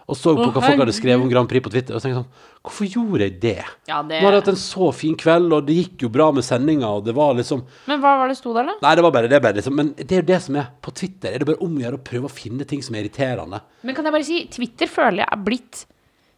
og 0.07 0.15
så 0.15 0.31
på 0.37 0.45
hva 0.55 0.61
folk 0.63 0.79
hadde 0.79 0.93
skrevet 0.95 1.19
om 1.19 1.27
Grand 1.27 1.49
Prix 1.51 1.63
på 1.65 1.71
Twitter, 1.73 1.91
og 1.91 1.99
så 1.99 2.07
tenkte 2.07 2.21
jeg 2.21 2.23
sånn, 2.23 2.61
hvorfor 2.63 2.87
gjorde 2.93 3.25
jeg 3.25 3.33
det? 3.43 3.65
Ja, 3.89 3.97
det 4.07 4.21
Nå 4.21 4.29
hadde 4.29 4.37
jeg 4.37 4.43
hatt 4.45 4.51
en 4.53 4.61
så 4.61 4.87
fin 4.95 5.17
kveld, 5.19 5.51
og 5.51 5.65
det 5.67 5.75
gikk 5.81 6.05
jo 6.05 6.09
bra 6.15 6.29
med 6.35 6.47
sendinga, 6.47 6.93
og 6.99 7.03
det 7.03 7.15
var 7.17 7.35
liksom, 7.35 7.65
Men 7.91 7.99
hva 8.03 8.13
var 8.21 8.31
det 8.31 8.37
sto 8.39 8.53
der, 8.55 8.69
da? 8.71 8.77
nei, 8.85 8.93
det 8.95 9.03
var 9.03 9.15
bare 9.17 9.31
det, 9.33 9.41
bare 9.43 9.59
liksom, 9.59 9.75
men 9.75 9.91
det 9.99 10.07
er 10.07 10.23
jo 10.23 10.29
det 10.31 10.39
som 10.47 10.61
er, 10.63 10.71
på 10.79 10.95
Twitter 10.95 11.35
er 11.35 11.43
det 11.43 11.49
bare 11.51 11.59
om 11.67 11.75
å 11.75 11.83
gjøre 11.83 11.99
å 11.99 12.05
prøve 12.13 12.31
å 12.31 12.33
finne 12.37 12.67
ting 12.69 12.85
som 12.85 12.95
er 12.95 13.03
irriterende. 13.03 13.59
Men 13.83 13.99
kan 13.99 14.07
jeg 14.07 14.15
bare 14.15 14.29
si, 14.31 14.41
Twitter 14.55 14.91
føler 14.95 15.25
jeg 15.25 15.31
er 15.35 15.45
blitt 15.51 15.83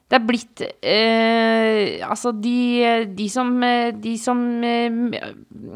Det 0.10 0.17
er 0.17 0.25
blitt 0.25 0.62
eh, 0.65 2.01
Altså, 2.10 2.32
de, 2.34 3.05
de 3.13 3.27
som, 3.29 3.51
eh, 3.62 3.91
de 3.93 4.17
som 4.17 4.41
eh, 4.65 5.01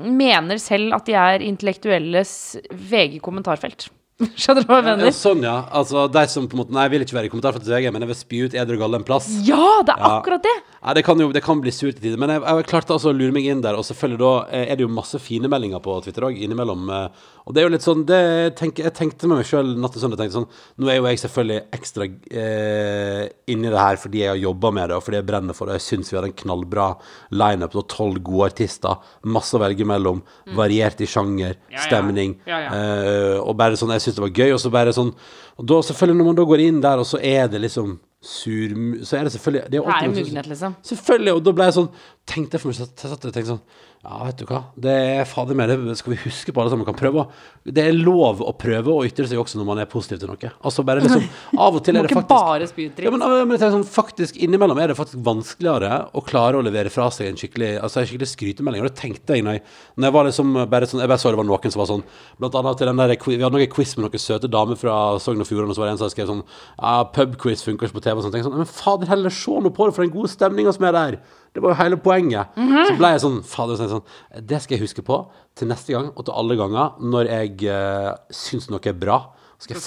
mener 0.10 0.58
selv 0.58 0.98
at 0.98 1.06
de 1.06 1.14
er 1.14 1.46
intellektuelles 1.46 2.32
VG-kommentarfelt. 2.74 3.92
Skjønner 4.40 4.62
du 4.64 4.70
hva 4.70 4.78
jeg 4.84 5.00
Ja, 5.08 5.12
sånn, 5.18 5.42
ja. 5.46 5.56
Altså, 5.74 6.06
de 6.12 6.24
som 6.30 6.46
på 6.50 6.56
en 6.58 6.62
måte 6.64 6.76
Nei, 6.76 6.84
jeg 6.86 6.94
vil 6.94 7.06
ikke 7.08 7.18
være 7.18 7.30
i 7.30 7.32
kommentarfeltet 7.34 7.66
til 7.70 7.76
VG, 7.76 7.90
men 7.96 8.06
jeg 8.06 8.12
vil 8.12 8.20
spy 8.20 8.42
ut 8.48 8.58
edru 8.64 8.78
galle 8.82 9.00
en 9.02 9.08
plass. 9.08 9.30
Ja, 9.48 9.82
det 9.88 9.96
er 9.98 10.04
Ja. 10.04 10.12
akkurat 10.20 10.44
det! 10.46 10.54
Ja, 10.84 10.94
det 10.94 11.06
kan 11.08 11.20
jo 11.20 11.30
det 11.32 11.40
kan 11.46 11.62
bli 11.64 11.72
surt 11.72 11.96
i 11.96 12.02
tider, 12.04 12.18
men 12.20 12.30
jeg, 12.34 12.42
jeg 12.44 12.66
klarte 12.68 12.92
altså 12.92 13.14
å 13.14 13.16
lure 13.16 13.32
meg 13.32 13.46
inn 13.48 13.62
der. 13.64 13.78
Og 13.80 13.86
selvfølgelig 13.88 14.20
da 14.20 14.32
eh, 14.52 14.66
er 14.74 14.76
det 14.76 14.84
jo 14.84 14.90
masse 14.92 15.20
fine 15.24 15.48
meldinger 15.48 15.80
på 15.80 15.94
Twitter 16.04 16.26
òg, 16.28 16.36
innimellom. 16.44 16.90
eh, 16.92 17.30
Og 17.48 17.54
det 17.56 17.62
er 17.62 17.68
jo 17.70 17.72
litt 17.74 17.86
sånn 17.86 18.04
det, 18.08 18.20
jeg, 18.60 18.92
tenkte 18.98 19.28
med 19.32 19.40
meg 19.40 19.48
sjøl 19.48 19.74
natt 19.80 19.96
til 19.96 20.04
søndag 20.04 20.20
tenkte 20.20 20.38
sånn 20.42 20.48
Nå 20.84 20.88
er 20.92 20.98
jo 21.00 21.08
jeg 21.08 21.22
selvfølgelig 21.24 21.62
ekstra 21.80 22.08
eh, 22.08 23.24
inni 23.52 23.72
det 23.72 23.80
her 23.80 24.00
fordi 24.00 24.22
jeg 24.24 24.32
har 24.34 24.42
jobba 24.44 24.72
med 24.76 24.90
det, 24.92 24.98
og 25.00 25.04
fordi 25.08 25.20
jeg 25.22 25.28
brenner 25.32 25.58
for 25.58 25.72
det. 25.72 25.80
Jeg 25.80 25.88
syns 25.88 26.12
vi 26.14 26.20
har 26.20 26.28
en 26.28 26.36
knallbra 26.44 26.88
lineup 27.32 27.76
og 27.80 27.88
tolv 27.92 28.20
gode 28.24 28.52
artister. 28.52 29.00
Masse 29.24 29.56
å 29.58 29.64
velge 29.64 29.88
mellom. 29.88 30.22
Variert 30.58 31.00
i 31.04 31.08
sjanger, 31.10 31.56
Mm. 31.64 31.70
Ja, 31.74 31.78
ja. 31.80 31.84
stemning. 31.88 32.34
Ja. 32.48 32.58
eh, 32.76 33.38
og 33.42 33.56
bare 33.60 33.80
sånn 33.80 33.92
Jeg 33.96 34.04
syns 34.04 34.16
det 34.20 34.24
var 34.28 34.36
gøy, 34.36 34.52
og 34.54 34.60
så 34.62 34.70
bare 34.74 34.94
sånn 34.96 35.14
Og 35.58 35.66
da 35.70 35.80
selvfølgelig, 35.86 36.18
når 36.20 36.26
man 36.32 36.36
da 36.36 36.46
går 36.50 36.60
inn 36.68 36.82
der, 36.84 37.00
og 37.00 37.06
så 37.08 37.20
er 37.24 37.48
det 37.48 37.62
liksom 37.62 38.00
sur 38.24 38.72
Så 39.04 39.18
er 39.18 39.24
det 39.28 39.32
selvfølgelig 39.32 39.72
Det 39.72 39.80
er, 39.80 39.90
er 39.90 40.08
mugnet, 40.08 40.48
liksom. 40.48 40.76
Selvfølgelig, 40.84 41.34
og 41.34 41.42
da 41.46 41.52
ble 41.58 41.68
jeg 41.68 41.76
sånn 41.76 41.90
Tenkte 42.24 42.56
jeg 42.56 42.62
for 42.64 42.72
meg, 42.72 42.78
så 42.78 42.86
jeg 42.88 43.10
satt 43.12 43.26
og 43.28 43.34
tenkte 43.36 43.50
sånn 43.50 43.64
Ja, 44.00 44.18
vet 44.24 44.38
du 44.40 44.46
hva, 44.48 44.62
det 44.80 44.92
er 44.96 45.26
fader 45.28 45.58
meg 45.60 45.68
det 45.68 45.96
Skal 46.00 46.14
vi 46.14 46.20
huske 46.22 46.54
på 46.56 46.62
alle 46.62 46.72
sammen 46.72 46.88
kan 46.88 46.96
prøve 46.96 47.26
Det 47.68 47.84
er 47.84 47.98
lov 47.98 48.40
å 48.40 48.54
prøve 48.56 48.94
å 48.94 49.02
ytre 49.04 49.26
seg 49.28 49.42
også 49.42 49.60
når 49.60 49.68
man 49.68 49.82
er 49.84 49.90
positiv 49.92 50.22
til 50.22 50.32
noe. 50.32 50.52
Altså 50.64 50.86
bare 50.88 51.04
liksom 51.04 51.26
Av 51.66 51.76
og 51.76 51.84
til 51.84 52.00
er 52.00 52.00
må 52.00 52.08
det 52.08 52.14
ikke 52.14 52.22
faktisk 52.22 52.32
bare 52.32 52.70
spy 52.70 52.86
ut 52.86 52.88
ja, 52.88 52.96
dritt. 53.02 53.18
men, 53.18 53.26
men 53.28 53.52
jeg 53.58 53.64
tenker 53.66 53.76
sånn, 53.76 53.84
faktisk 53.92 54.40
Innimellom 54.40 54.80
er 54.80 54.94
det 54.94 54.98
faktisk 55.02 55.20
vanskeligere 55.26 55.98
Å 56.16 56.24
klare 56.24 56.62
å 56.62 56.64
levere 56.64 56.94
fra 56.94 57.10
seg 57.12 57.28
en 57.28 57.42
skikkelig 57.42 57.74
Altså 57.84 58.00
en 58.00 58.08
skikkelig 58.08 58.32
skrytemelding. 58.32 58.86
Og 58.86 58.88
det 58.88 58.96
tenkte 59.04 59.36
jeg 59.36 59.44
når 59.44 59.60
jeg, 59.60 59.66
når 60.00 60.08
jeg 60.08 60.18
var 60.18 60.30
liksom 60.30 60.56
bare 60.78 60.92
sånn 60.94 61.04
Jeg 61.04 61.12
bare 61.12 61.24
så 61.26 61.36
det 61.36 61.42
var 61.44 61.50
noen 61.52 61.76
som 61.76 61.84
var 61.84 61.92
sånn 61.92 62.08
Blant 62.40 62.60
annet 62.62 62.80
til 62.80 62.92
den 62.94 63.04
der 63.04 63.16
Vi 63.20 63.40
hadde 63.44 63.54
noen 63.58 63.76
quiz 63.76 63.98
med 64.00 64.08
noen 64.08 64.26
søte 64.30 64.52
damer 64.56 64.80
fra 64.80 64.98
Sogn 65.20 65.44
og 65.44 65.52
Fjordane 65.52 65.76
Og 65.76 65.76
så 65.76 65.84
var 65.84 65.92
det 65.92 65.98
en 65.98 66.04
som 66.06 66.16
skrev 66.16 66.32
sånn 66.32 66.46
Ja, 66.48 66.98
pubquiz 67.20 67.68
funker 67.68 67.92
ikke 67.92 68.00
på 68.00 68.08
TV 68.08 68.16
og 68.16 68.28
sånn 68.30 68.38
Tenkte 68.38 68.48
sånn 68.48 68.64
Men 68.64 68.72
fader 68.72 69.12
heller, 69.12 69.40
se 69.44 69.60
nå 69.60 69.76
på 69.76 69.92
det 69.92 69.98
For 70.00 70.08
den 70.08 70.16
gode 70.16 70.32
stemninga 70.32 70.76
som 70.76 70.88
er 70.88 71.02
der 71.02 71.24
Det 71.54 71.62
var 71.62 71.74
jo 71.74 71.80
hele 71.84 72.00
poenget. 72.02 72.56
Så 72.58 72.98
ble 72.98 73.14
jeg 73.14 73.22
sånn 73.22 73.40
Fader, 73.46 73.78
så 73.78 73.88
sånn 73.92 74.44
Det 74.50 74.58
skal 74.64 74.78
jeg 74.78 74.88
huske 74.88 75.04
på 75.06 75.20
Til 75.60 75.70
neste 75.70 75.94
gang 75.94 76.08
Og 76.12 76.26
til 76.26 76.34
alle 76.34 76.58
ganger 76.58 76.96
Når 77.14 77.30
jeg 77.30 77.68
uh, 77.70 78.10
Synes 78.34 78.72
noe 78.74 78.82
er 78.90 78.98
bra. 78.98 79.20
Skal 79.62 79.78
jeg, 79.78 79.84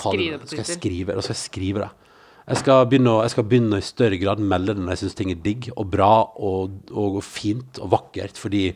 skal 0.46 0.62
jeg 0.62 0.76
skrive 0.79 1.11
det 1.11 1.18
Og 1.18 1.24
så 1.26 1.33
skal 1.33 1.37
jeg 1.37 1.42
skrive 1.42 1.83
det? 1.83 1.90
Jeg 2.46 2.61
skal 2.61 2.85
begynne, 2.87 3.16
jeg 3.24 3.33
skal 3.33 3.46
begynne 3.50 3.81
i 3.83 3.85
større 3.85 4.18
grad 4.22 4.38
melde 4.38 4.76
det 4.76 4.83
når 4.85 4.94
jeg 4.94 5.00
syns 5.00 5.16
ting 5.18 5.33
er 5.33 5.40
digg 5.42 5.66
og 5.72 5.88
bra 5.90 6.11
og, 6.38 6.76
og 6.94 7.18
fint 7.26 7.81
og 7.83 7.90
vakkert, 7.90 8.38
fordi 8.38 8.68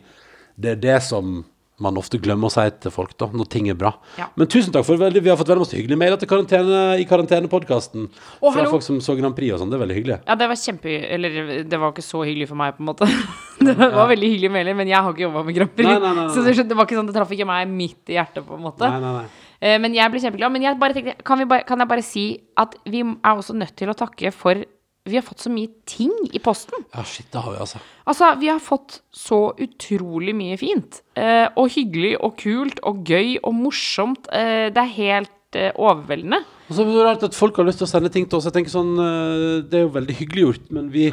det 0.59 0.73
er 0.73 0.81
det 0.83 0.97
som 1.05 1.37
man 1.81 1.97
ofte 1.99 2.19
glemmer 2.21 2.49
å 2.49 2.53
si 2.53 2.63
til 2.83 2.93
folk 2.93 3.15
da, 3.19 3.27
når 3.33 3.49
ting 3.51 3.69
er 3.71 3.77
bra. 3.79 3.91
Ja. 4.19 4.29
Men 4.39 4.49
tusen 4.51 4.73
takk 4.73 4.85
for 4.87 5.01
veldig, 5.01 5.23
vi 5.25 5.31
har 5.31 5.39
fått 5.39 5.51
veldig 5.51 5.65
masse 5.65 5.77
hyggelige 5.77 5.99
mailer 5.99 6.21
til 6.21 6.29
karantene, 6.29 6.81
i 7.01 7.07
karantenepodkasten. 7.09 8.07
Fra 8.39 8.53
hallo. 8.55 8.71
folk 8.75 8.85
som 8.85 9.01
så 9.03 9.15
Grand 9.19 9.35
Prix 9.37 9.55
og 9.55 9.61
sånn. 9.63 9.71
Det 9.73 9.79
er 9.79 9.83
veldig 9.85 9.97
hyggelig. 9.99 10.19
Ja, 10.27 10.37
det 10.39 10.49
var 10.51 10.61
kjempe... 10.61 10.97
Eller 11.11 11.37
det 11.67 11.81
var 11.81 11.93
ikke 11.95 12.05
så 12.05 12.23
hyggelig 12.27 12.49
for 12.51 12.61
meg, 12.61 12.77
på 12.77 12.85
en 12.85 12.91
måte. 12.93 13.09
Det 13.61 13.75
var 13.77 14.07
veldig 14.09 14.25
hyggelige 14.31 14.49
mailer, 14.49 14.73
men 14.73 14.89
jeg 14.89 14.97
har 14.97 15.13
ikke 15.13 15.21
jobba 15.21 15.43
med 15.45 15.53
Grand 15.53 15.73
Prix. 15.77 15.85
Nei, 15.85 15.99
nei, 16.01 16.13
nei. 16.17 16.23
Så 16.33 16.41
det, 16.41 16.73
var 16.73 16.87
ikke 16.87 16.97
sånn, 16.97 17.11
det 17.11 17.13
traff 17.13 17.33
ikke 17.35 17.45
meg 17.45 17.69
midt 17.69 18.09
i 18.09 18.15
hjertet, 18.15 18.41
på 18.47 18.57
en 18.57 18.63
måte. 18.63 18.89
Nei, 18.89 18.97
nei, 19.03 19.11
nei. 19.19 19.51
Eh, 19.61 19.77
Men 19.77 19.93
jeg 19.93 20.09
ble 20.09 20.21
kjempeglad. 20.23 20.53
Men 20.55 20.65
jeg 20.65 20.79
bare 20.81 20.97
tenkte, 20.97 21.13
kan, 21.27 21.37
vi 21.37 21.45
bare, 21.51 21.65
kan 21.69 21.83
jeg 21.83 21.91
bare 21.91 22.05
si 22.05 22.25
at 22.57 22.73
vi 22.89 23.03
er 23.05 23.35
også 23.35 23.53
nødt 23.57 23.75
til 23.77 23.93
å 23.93 23.97
takke 23.97 24.33
for 24.33 24.63
Vi 25.09 25.15
har 25.17 25.23
fått 25.25 25.41
så 25.41 25.49
mye 25.49 25.69
ting 25.89 26.11
i 26.29 26.39
posten. 26.43 26.83
Ja, 26.93 27.01
shit, 27.07 27.25
det 27.33 27.41
har 27.41 27.55
vi 27.55 27.61
altså. 27.63 27.79
Altså, 28.05 28.27
vi 28.37 28.51
har 28.51 28.59
fått 28.61 28.99
så 29.15 29.39
utrolig 29.57 30.35
mye 30.37 30.59
fint. 30.61 30.99
Eh, 31.17 31.47
og 31.57 31.71
hyggelig 31.73 32.13
og 32.21 32.35
kult 32.37 32.81
og 32.85 33.01
gøy 33.09 33.39
og 33.41 33.55
morsomt. 33.57 34.29
Eh, 34.29 34.67
det 34.69 34.83
er 34.83 34.93
helt 34.99 35.57
eh, 35.57 35.71
overveldende. 35.73 36.43
Og 36.69 36.77
så 36.77 36.85
er 36.85 36.91
det 36.91 37.05
rart 37.07 37.25
at 37.25 37.37
folk 37.37 37.57
har 37.57 37.65
lyst 37.65 37.81
til 37.81 37.89
å 37.89 37.91
sende 37.95 38.13
ting 38.13 38.29
til 38.29 38.37
oss. 38.37 38.45
Jeg 38.45 38.59
tenker 38.59 38.75
sånn, 38.75 38.93
eh, 39.01 39.61
Det 39.65 39.79
er 39.79 39.87
jo 39.87 39.95
veldig 39.97 40.17
hyggelig 40.21 40.45
gjort, 40.45 40.69
men 40.77 40.91
vi 40.93 41.09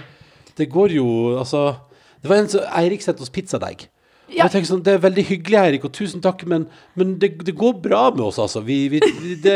Det 0.59 0.69
går 0.69 0.93
jo 0.99 1.07
Altså 1.39 1.79
Det 2.21 2.29
var 2.29 2.43
en 2.43 2.49
som 2.51 2.69
Eirik 2.77 3.01
sendte 3.03 3.23
oss 3.25 3.33
pizzadeig. 3.33 3.89
Ja. 4.29 4.45
Jeg 4.45 4.53
tenker 4.53 4.69
sånn, 4.69 4.83
Det 4.85 4.93
er 4.93 5.01
veldig 5.03 5.25
hyggelig, 5.25 5.57
Eirik, 5.59 5.85
og 5.89 5.93
tusen 5.97 6.21
takk, 6.25 6.43
men, 6.49 6.67
men 6.99 7.15
det, 7.19 7.31
det 7.47 7.55
går 7.57 7.79
bra 7.83 8.03
med 8.13 8.21
oss, 8.27 8.39
altså. 8.43 8.61
Vi, 8.65 8.77
vi 8.93 9.01
det, 9.01 9.55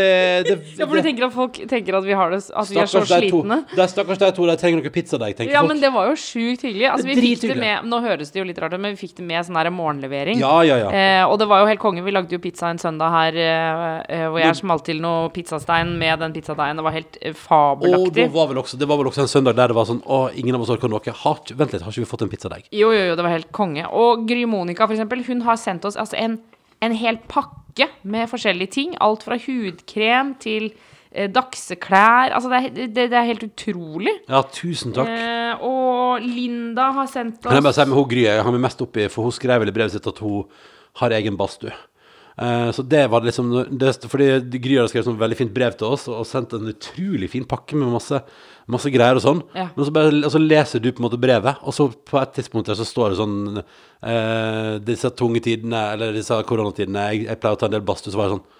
det, 0.49 0.57
Ja, 0.81 0.87
for 0.87 0.97
du 0.97 1.03
tenker 1.05 1.27
at 1.29 1.35
folk 1.35 1.59
tenker 1.69 1.99
at 1.99 2.07
vi 2.07 2.17
har 2.17 2.33
det 2.33 2.41
At 2.49 2.71
vi 2.71 2.79
er 2.81 2.89
så 2.89 3.03
to. 3.05 3.11
slitne? 3.13 3.59
Det 3.73 3.83
er 3.85 3.91
stakkars 3.93 4.21
de 4.23 4.31
to, 4.37 4.47
de 4.49 4.57
trenger 4.61 4.81
noe 4.81 4.93
pizzadeig, 4.95 5.37
tenker 5.37 5.53
Ja, 5.53 5.61
folk. 5.61 5.75
men 5.75 5.83
det 5.83 5.91
var 5.93 6.09
jo 6.09 6.17
sjukt 6.19 6.65
hyggelig. 6.65 6.89
Altså, 6.93 7.09
vi 7.11 7.19
fikk 7.21 7.45
det 7.53 7.59
med 7.61 7.89
Nå 7.93 8.01
høres 8.05 8.33
det 8.33 8.41
jo 8.41 8.47
litt 8.49 8.59
rart 8.63 8.73
ut, 8.73 8.81
men 8.81 8.97
vi 8.97 9.03
fikk 9.05 9.17
det 9.21 9.27
med 9.29 9.45
sånn 9.47 9.59
her 9.61 9.71
morgenlevering. 9.75 10.41
Ja, 10.41 10.55
ja, 10.67 10.79
ja. 10.87 10.91
Eh, 10.93 11.25
og 11.29 11.37
det 11.43 11.49
var 11.53 11.63
jo 11.63 11.69
helt 11.71 11.83
konge. 11.83 12.03
Vi 12.07 12.15
lagde 12.15 12.33
jo 12.37 12.41
pizza 12.43 12.71
en 12.73 12.81
søndag 12.81 13.13
her 13.13 13.39
eh, 13.43 13.93
eh, 14.09 14.25
hvor 14.33 14.41
jeg 14.41 14.57
smalt 14.59 14.87
til 14.89 15.03
noe 15.05 15.29
pizzastein 15.35 15.93
med 16.01 16.23
den 16.25 16.33
pizzadeigen. 16.37 16.81
Det 16.81 16.87
var 16.89 16.97
helt 16.97 17.19
fabelaktig. 17.39 18.09
Og 18.09 18.17
det 18.17 18.29
var, 18.35 18.49
vel 18.51 18.63
også, 18.63 18.79
det 18.81 18.89
var 18.89 19.01
vel 19.03 19.11
også 19.13 19.27
en 19.27 19.33
søndag 19.33 19.57
der 19.59 19.73
det 19.73 19.77
var 19.77 19.89
sånn 19.89 20.01
Å, 20.07 20.23
ingen 20.39 20.57
av 20.57 20.65
oss 20.65 20.73
orker 20.73 20.91
noe. 20.91 21.01
Har, 21.23 21.41
vent 21.59 21.73
litt, 21.77 21.83
har 21.85 21.93
ikke 21.93 22.05
vi 22.07 22.11
fått 22.11 22.25
en 22.27 22.33
pizzadeig? 22.33 22.67
Jo, 22.73 22.89
jo, 22.95 23.03
jo, 23.11 23.17
det 23.19 23.27
var 23.27 23.35
helt 23.37 23.51
konge. 23.55 23.85
Og 23.93 24.25
Gry 24.29 24.45
Monica, 24.62 24.87
for 24.87 24.96
eksempel, 24.96 25.25
hun 25.27 25.44
har 25.46 25.61
sendt 25.61 25.87
oss 25.88 25.98
altså, 26.01 26.18
en, 26.20 26.38
en 26.83 26.96
hel 26.96 27.20
pakke 27.31 27.90
med 28.03 28.31
forskjellige 28.31 28.75
ting. 28.79 28.96
Alt 29.03 29.27
fra 29.27 29.38
hudkrem 29.42 30.35
til 30.42 30.70
eh, 31.12 31.29
dagseklær. 31.33 32.33
Altså, 32.33 32.51
det 32.53 32.61
er, 32.62 32.90
det, 32.96 33.07
det 33.12 33.20
er 33.20 33.31
helt 33.31 33.46
utrolig. 33.51 34.16
Ja, 34.31 34.42
tusen 34.55 34.94
takk. 34.96 35.11
Eh, 35.11 35.64
og 35.68 36.25
Linda 36.25 36.90
har 36.98 37.09
sendt 37.11 37.42
Kan 37.44 37.59
jeg 37.59 37.66
bare 37.66 37.75
oss 37.75 37.81
si 37.81 37.88
med 37.88 37.98
hun 37.98 38.11
Gry, 38.11 38.27
jeg 38.29 38.44
har 38.44 38.55
meg 38.55 38.66
mest 38.68 38.85
oppi, 38.85 39.09
for 39.12 39.29
hun 39.29 39.35
skrev 39.35 39.64
vel 39.64 39.72
i 39.72 39.77
brevet 39.77 39.96
sitt 39.96 40.09
at 40.09 40.22
hun 40.25 40.46
har 41.01 41.14
egen 41.16 41.38
badstue. 41.40 41.72
Eh, 42.38 42.71
så 42.73 42.83
det 42.83 43.03
var 43.12 43.21
liksom 43.27 43.51
det, 43.77 43.90
Fordi 44.09 44.29
Gry 44.57 44.79
hadde 44.79 44.88
skrevet 44.88 45.09
sånn 45.11 45.21
veldig 45.21 45.37
fint 45.37 45.53
brev 45.53 45.75
til 45.77 45.92
oss 45.92 46.07
og 46.09 46.25
sendt 46.29 46.55
en 46.57 46.71
utrolig 46.71 47.29
fin 47.33 47.45
pakke 47.49 47.77
med 47.77 47.92
masse, 47.92 48.23
masse 48.73 48.92
greier 48.95 49.21
og 49.21 49.25
sånn. 49.25 49.42
Ja. 49.59 49.68
Men 49.77 49.88
så, 49.88 49.95
bare, 49.95 50.14
og 50.23 50.33
så 50.33 50.40
leser 50.40 50.83
du 50.83 50.88
på 50.92 51.03
en 51.03 51.09
måte 51.11 51.21
brevet, 51.21 51.61
og 51.61 51.77
så 51.77 51.90
på 51.92 52.21
et 52.23 52.35
tidspunkt 52.38 52.71
der 52.73 52.79
så 52.79 52.88
står 52.88 53.12
det 53.12 53.21
sånn 53.21 53.38
eh, 53.61 54.73
Disse 54.87 55.12
tunge 55.18 55.45
tidene, 55.45 55.85
eller 55.92 56.16
disse 56.16 56.40
koronatidene, 56.49 57.11
jeg, 57.12 57.29
jeg 57.29 57.42
pleier 57.42 57.59
å 57.59 57.61
ta 57.61 57.68
en 57.68 57.77
del 57.77 57.87
badstue, 57.87 58.14
så 58.14 58.21
var 58.23 58.31
jeg 58.31 58.38
sånn 58.38 58.51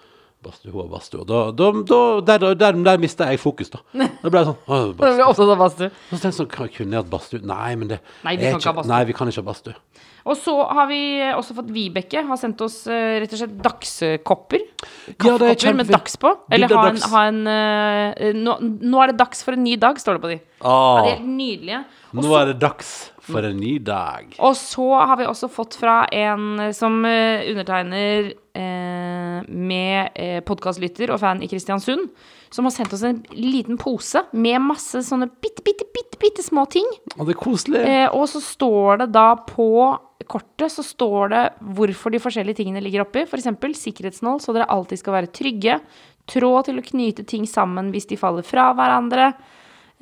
Badstue, 0.43 0.73
hun 0.73 0.89
bastu 0.91 1.17
badstue. 1.17 1.21
Og 1.23 1.27
da, 1.29 1.37
da, 1.55 1.67
da, 1.87 2.37
der, 2.39 2.55
der, 2.59 2.79
der 2.83 2.97
mista 2.99 3.29
jeg 3.31 3.39
fokus, 3.39 3.69
da. 3.71 3.79
Da 4.23 4.31
ble 4.31 4.41
jeg 4.41 4.49
sånn 4.49 4.57
å, 4.67 4.79
badstue. 4.99 5.45
av 5.53 5.61
badstue. 5.61 5.89
Så 6.09 6.17
tenkte 6.17 6.27
jeg 6.27 6.37
sånn, 6.39 6.49
kunne 6.51 6.97
jeg 6.97 6.99
hatt 6.99 7.11
badstue? 7.13 7.43
Nei, 7.47 7.69
men 7.79 7.93
det 7.93 7.99
Nei, 8.25 8.35
vi 8.41 8.51
kan 8.51 8.59
ikke. 8.59 8.85
Nei, 8.91 9.01
vi 9.07 9.15
kan 9.15 9.31
ikke 9.31 9.43
ha 9.43 9.47
badstue. 9.47 9.75
Og 10.23 10.37
så 10.39 10.53
har 10.71 10.87
vi 10.87 10.99
også 11.33 11.55
fått 11.57 11.71
Vibeke 11.75 12.21
har 12.23 12.39
sendt 12.39 12.61
oss 12.63 12.85
eh, 12.87 13.17
rett 13.23 13.33
og 13.35 13.41
slett 13.41 13.57
dagskopper. 13.65 14.61
Ja, 14.63 15.13
er 15.13 15.17
Kaffekopper 15.19 15.75
med 15.81 15.91
dags 15.91 16.15
på. 16.19 16.31
Eller 16.53 16.71
ha 16.71 16.85
en, 16.91 17.01
ha 17.11 17.23
en 17.27 17.41
uh, 17.47 18.29
nå, 18.37 18.55
nå 18.79 19.03
er 19.03 19.11
det 19.11 19.19
dags 19.19 19.43
for 19.43 19.57
en 19.57 19.65
ny 19.65 19.75
dag, 19.81 19.99
står 19.99 20.19
det 20.19 20.23
på 20.23 20.31
de. 20.31 20.39
Ja, 20.63 20.73
Ah, 20.73 21.03
de 21.03 21.09
er 21.09 21.17
helt 21.17 21.27
nydelige. 21.27 21.81
Og 22.13 22.21
nå 22.21 22.29
så- 22.29 22.37
er 22.39 22.45
det 22.45 22.59
dags 22.59 23.11
for 23.19 23.39
en 23.43 23.57
ny 23.57 23.77
dag. 23.79 24.35
Og 24.39 24.55
så 24.55 24.87
har 25.07 25.17
vi 25.17 25.25
også 25.25 25.49
fått 25.51 25.75
fra 25.75 26.07
en 26.11 26.73
som 26.73 27.03
eh, 27.05 27.43
undertegner 27.51 28.31
uh, 28.55 29.43
med 29.47 30.11
uh, 30.15 30.39
podkastlytter 30.41 31.11
og 31.11 31.19
fan 31.19 31.43
i 31.43 31.47
Kristiansund, 31.47 32.09
som 32.53 32.67
har 32.67 32.73
sendt 32.75 32.93
oss 32.93 33.03
en 33.07 33.23
liten 33.33 33.79
pose 33.81 34.21
med 34.31 34.61
masse 34.61 35.01
sånne 35.07 35.25
bitte, 35.41 35.63
bitte, 35.65 35.87
bitte, 35.95 36.19
bitte 36.21 36.45
små 36.45 36.67
ting. 36.69 36.85
Og 37.17 37.25
det 37.25 37.33
er 37.33 37.39
koselig. 37.41 37.81
Eh, 37.81 38.07
og 38.13 38.27
så 38.29 38.41
står 38.43 39.03
det 39.03 39.07
da 39.15 39.31
på 39.47 39.69
kortet 40.29 40.71
så 40.71 40.85
står 40.85 41.33
det 41.33 41.41
hvorfor 41.75 42.13
de 42.13 42.21
forskjellige 42.21 42.61
tingene 42.61 42.83
ligger 42.83 43.03
oppi. 43.03 43.25
F.eks. 43.25 43.49
sikkerhetsnål, 43.81 44.39
så 44.43 44.55
dere 44.55 44.69
alltid 44.71 45.01
skal 45.01 45.17
være 45.17 45.31
trygge. 45.35 45.79
Tråd 46.29 46.69
til 46.69 46.79
å 46.79 46.85
knyte 46.85 47.25
ting 47.27 47.49
sammen 47.49 47.91
hvis 47.91 48.07
de 48.11 48.19
faller 48.21 48.45
fra 48.47 48.69
hverandre. 48.77 49.33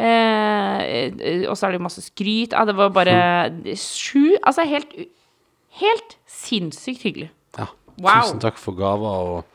Eh, 0.02 1.46
og 1.50 1.56
så 1.58 1.68
er 1.68 1.76
det 1.76 1.84
masse 1.84 2.04
skryt. 2.04 2.56
Ja, 2.56 2.66
det 2.68 2.76
var 2.78 2.94
bare 2.96 3.16
sju 3.78 4.34
Altså 4.40 4.66
helt, 4.66 4.94
helt 5.82 6.18
sinnssykt 6.30 7.06
hyggelig. 7.08 7.32
Ja. 7.60 7.70
Wow. 8.02 8.24
Tusen 8.26 8.42
takk 8.42 8.58
for 8.60 8.78
gaver, 8.78 9.26
og, 9.38 9.51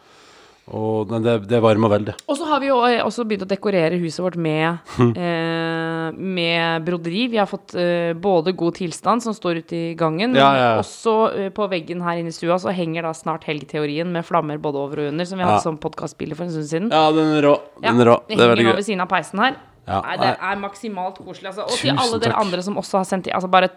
og 0.66 1.12
det, 1.22 1.36
det 1.46 1.60
varmer 1.62 1.92
veldig. 1.92 2.14
Og 2.26 2.38
så 2.38 2.46
har 2.50 2.58
vi 2.62 2.70
jo 2.72 2.80
eh, 2.88 2.98
også 3.04 3.22
begynt 3.28 3.44
å 3.46 3.48
dekorere 3.50 4.00
huset 4.02 4.22
vårt 4.24 4.38
med, 4.40 4.80
eh, 4.98 6.08
med 6.16 6.82
broderi. 6.86 7.26
Vi 7.30 7.38
har 7.38 7.46
fått 7.46 7.76
eh, 7.78 8.10
både 8.18 8.54
god 8.58 8.74
tilstand, 8.80 9.22
som 9.22 9.36
står 9.36 9.62
ute 9.62 9.76
i 9.78 9.94
gangen, 9.98 10.32
men 10.34 10.40
Ja, 10.42 10.50
ja, 10.56 10.66
ja. 10.74 10.82
også 10.82 11.14
eh, 11.36 11.52
på 11.54 11.68
veggen 11.70 12.02
her 12.02 12.18
inne 12.18 12.34
i 12.34 12.36
stua 12.36 12.58
så 12.62 12.74
henger 12.74 13.06
da 13.06 13.14
snart 13.14 13.46
helgeteorien 13.46 14.10
med 14.12 14.26
flammer 14.26 14.58
både 14.58 14.82
over 14.82 15.04
og 15.04 15.12
under, 15.12 15.28
som 15.28 15.38
vi 15.38 15.46
hadde 15.46 15.62
som 15.62 15.78
podkastbilde 15.78 16.34
for 16.38 16.48
en 16.48 16.54
stund 16.56 16.70
siden. 16.72 16.90
Ja, 16.90 17.06
den 17.14 17.30
er 17.38 17.46
rå. 17.46 17.54
Den 17.84 18.02
er 18.02 18.10
rå. 18.12 18.20
det 18.26 18.34
Det 18.34 18.42
er 18.42 18.54
veldig 18.56 18.66
henger 18.66 18.72
nå 18.74 18.80
ved 18.82 18.90
siden 18.90 19.06
av 19.06 19.12
peisen 19.12 19.42
her. 19.46 19.58
Ja, 19.86 20.00
Nei, 20.02 20.16
det 20.18 20.30
er 20.42 20.56
maksimalt 20.58 21.18
koselig. 21.22 21.46
Altså. 21.52 21.62
Og 21.62 21.76
til 21.78 21.90
alle 21.94 22.18
dere 22.18 22.32
takk. 22.32 22.40
andre 22.42 22.62
som 22.62 22.74
også 22.76 22.98
har 22.98 23.04
sendt 23.04 23.28
i 23.28 23.30
Altså 23.30 23.48
bare 23.48 23.68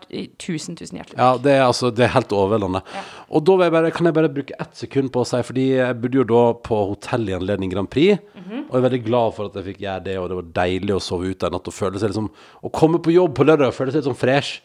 tusen, 0.42 0.76
tusen 0.76 0.98
hjertelig. 0.98 1.16
takk. 1.16 1.22
Ja, 1.22 1.38
det 1.38 1.52
er, 1.54 1.62
altså, 1.68 1.92
det 1.94 2.06
er 2.08 2.14
helt 2.16 2.30
overveldende. 2.34 2.82
Og 3.30 3.44
da 3.46 3.58
jeg 3.64 3.72
bare, 3.72 3.92
kan 3.92 4.06
jeg 4.10 4.14
bare 4.18 4.30
bruke 4.34 4.54
ett 4.60 4.74
sekund 4.76 5.12
på 5.12 5.22
å 5.22 5.28
si, 5.30 5.38
fordi 5.46 5.68
jeg 5.78 6.02
bodde 6.02 6.18
jo 6.18 6.24
da 6.24 6.54
på 6.66 6.80
hotell 6.96 7.30
i 7.30 7.34
anledning 7.38 7.70
Grand 7.72 7.90
Prix, 7.90 8.18
Mhm. 8.36 8.66
og 8.70 8.74
jeg 8.74 8.84
er 8.84 8.90
veldig 8.90 9.06
glad 9.06 9.34
for 9.36 9.46
at 9.46 9.54
jeg 9.54 9.66
fikk 9.66 9.80
gjøre 9.86 10.04
det, 10.04 10.18
og 10.18 10.30
det 10.30 10.36
var 10.40 10.50
deilig 10.66 10.96
å 10.96 11.02
sove 11.02 11.30
ute 11.30 11.44
en 11.46 11.52
natt 11.52 11.68
og 11.68 11.74
føle 11.74 12.00
seg 12.00 12.10
liksom 12.10 12.30
Å 12.64 12.72
komme 12.72 12.98
på 13.00 13.14
jobb 13.14 13.36
på 13.36 13.46
lørdag 13.46 13.68
og 13.68 13.74
føle 13.78 13.92
seg 13.92 14.02
litt 14.04 14.10
sånn 14.10 14.18
fresh. 14.18 14.62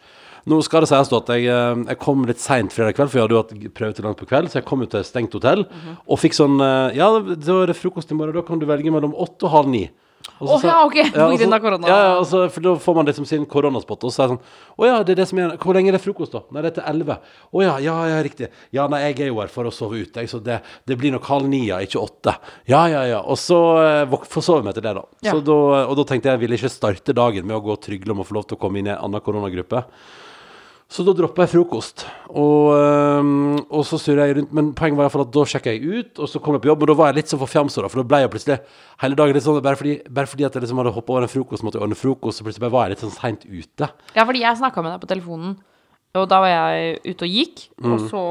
Nå 0.46 0.62
skal 0.62 0.80
det 0.80 0.88
sies 0.88 1.12
at 1.12 1.26
jeg, 1.28 1.46
eh, 1.46 1.84
jeg 1.88 1.98
kom 1.98 2.24
litt 2.24 2.38
seint 2.38 2.70
fredag 2.72 2.94
kveld, 2.96 3.08
for 3.10 3.18
jeg 3.18 3.28
hadde 3.28 3.36
jo 3.36 3.42
hatt 3.42 3.74
prøve 3.74 3.94
til 3.94 4.04
langt 4.04 4.16
på 4.18 4.26
kveld, 4.28 4.48
så 4.48 4.54
jeg 4.60 4.64
kom 4.64 4.80
jo 4.80 4.86
til 4.86 5.00
et 5.00 5.06
stengt 5.06 5.32
hotell, 5.32 5.64
Mhm. 5.64 5.96
og 6.08 6.18
fikk 6.18 6.32
sånn 6.32 6.56
eh, 6.60 6.96
Ja, 6.96 7.18
da 7.18 7.62
er 7.62 7.66
det 7.66 7.76
frokost 7.76 8.10
i 8.10 8.14
morgen, 8.14 8.32
da 8.34 8.42
kan 8.42 8.58
du 8.58 8.64
velge 8.66 8.90
mellom 8.90 9.12
åtte 9.14 9.44
og 9.44 9.50
halv 9.52 9.68
ni. 9.68 9.90
Å 10.34 10.46
oh, 10.48 10.62
ja, 10.64 10.78
ok, 10.82 10.96
på 11.14 11.24
og 11.28 11.34
grunn 11.38 11.54
av 11.54 11.60
korona. 11.62 11.88
Ja, 11.88 11.96
ja, 12.00 12.12
altså, 12.18 12.40
for 12.50 12.64
da 12.64 12.72
får 12.80 12.96
man 12.96 13.08
liksom 13.08 13.26
sin 13.28 13.44
koronaspot, 13.50 14.06
og 14.08 14.12
så 14.12 14.24
er 14.24 14.30
det 14.30 14.34
sånn 14.34 14.80
Å 14.80 14.88
ja, 14.88 14.96
det 15.06 15.14
er 15.14 15.20
det 15.20 15.26
som 15.30 15.40
er 15.40 15.52
Hvor 15.60 15.76
lenge 15.76 15.92
er 15.92 15.96
det 15.98 16.00
frokost, 16.02 16.34
da? 16.34 16.42
Nei, 16.50 16.64
det 16.64 16.72
er 16.72 16.76
til 16.80 16.88
elleve. 16.90 17.18
Å 17.54 17.62
ja, 17.62 17.74
ja, 17.84 17.94
ja, 18.10 18.18
riktig. 18.24 18.48
Ja, 18.74 18.88
nei, 18.90 19.04
jeg 19.04 19.20
er 19.26 19.30
jo 19.30 19.38
her 19.42 19.52
for 19.52 19.68
å 19.68 19.72
sove 19.74 20.00
ute, 20.00 20.24
jeg, 20.24 20.32
så 20.32 20.40
det, 20.42 20.58
det 20.88 20.98
blir 21.00 21.14
nok 21.14 21.28
halv 21.30 21.48
ni, 21.52 21.66
ja, 21.68 21.78
ikke 21.84 22.02
åtte. 22.02 22.34
Ja, 22.70 22.82
ja, 22.90 23.04
ja. 23.12 23.20
Og 23.20 23.38
så 23.40 23.60
eh, 23.84 24.18
forsov 24.30 24.60
jeg 24.60 24.68
meg 24.68 24.78
til 24.78 24.86
det, 24.88 24.96
da. 24.98 25.06
Ja. 25.28 25.36
Så 25.36 25.44
da. 25.46 25.60
Og 25.84 25.94
da 26.00 26.08
tenkte 26.08 26.32
jeg 26.32 26.38
jeg 26.38 26.46
ville 26.46 26.58
ikke 26.58 26.72
starte 26.72 27.16
dagen 27.16 27.46
med 27.46 27.60
å 27.60 27.62
gå 27.64 27.76
og 27.76 27.82
trygle 27.84 28.16
om 28.16 28.24
å 28.24 28.28
få 28.28 28.40
lov 28.40 28.48
til 28.48 28.58
å 28.58 28.62
komme 28.64 28.80
inn 28.80 28.90
i 28.90 28.94
en 28.96 29.04
annen 29.06 29.22
koronagruppe. 29.22 29.84
Så 30.94 31.02
da 31.02 31.10
droppa 31.18 31.42
jeg 31.42 31.50
frokost. 31.56 32.04
Og, 32.30 32.68
øhm, 32.70 33.56
og 33.66 33.82
så 33.88 33.98
surra 33.98 34.28
jeg 34.28 34.36
rundt. 34.38 34.52
Men 34.54 34.68
poenget 34.78 34.94
var 34.94 35.02
i 35.02 35.06
hvert 35.08 35.14
fall 35.16 35.24
at 35.26 35.32
da 35.34 35.42
sjekka 35.50 35.72
jeg 35.74 35.82
ut, 35.82 36.20
og 36.22 36.28
så 36.30 36.38
kom 36.42 36.54
jeg 36.54 36.62
på 36.62 36.70
jobb. 36.70 36.84
Og 36.86 36.90
da 36.92 36.94
var 37.00 37.08
jeg 37.10 37.16
litt 37.18 37.32
så 37.32 37.38
forfjamsa, 37.40 37.82
for 37.90 37.98
da 37.98 38.06
ble 38.12 38.20
jeg 38.22 38.30
plutselig 38.30 38.58
hele 39.02 39.18
dagen 39.18 39.34
litt 39.34 39.42
sånn 39.42 39.58
Bare 39.64 39.80
fordi, 39.80 39.96
bare 40.06 40.30
fordi 40.30 40.46
at 40.46 40.54
jeg 40.54 40.62
liksom 40.62 40.78
hadde 40.78 40.92
hoppa 40.94 41.16
over 41.16 41.26
en 41.26 41.32
frokost, 41.32 41.64
måtte 41.66 41.80
jeg 41.80 41.86
ordne 41.88 41.98
frokost, 41.98 42.38
så 42.38 42.46
plutselig 42.46 42.62
bare 42.68 42.76
var 42.76 42.86
jeg 42.86 42.94
litt 42.94 43.02
sånn 43.08 43.16
seint 43.18 43.42
ute. 43.48 43.90
Ja, 44.14 44.22
fordi 44.28 44.44
jeg 44.46 44.60
snakka 44.62 44.84
med 44.86 44.94
deg 44.94 45.02
på 45.02 45.10
telefonen, 45.16 45.56
og 46.14 46.28
da 46.30 46.38
var 46.44 46.52
jeg 46.54 47.00
ute 47.10 47.26
og 47.26 47.34
gikk, 47.40 47.68
Mm. 47.82 47.92
og 47.92 48.00
så 48.10 48.24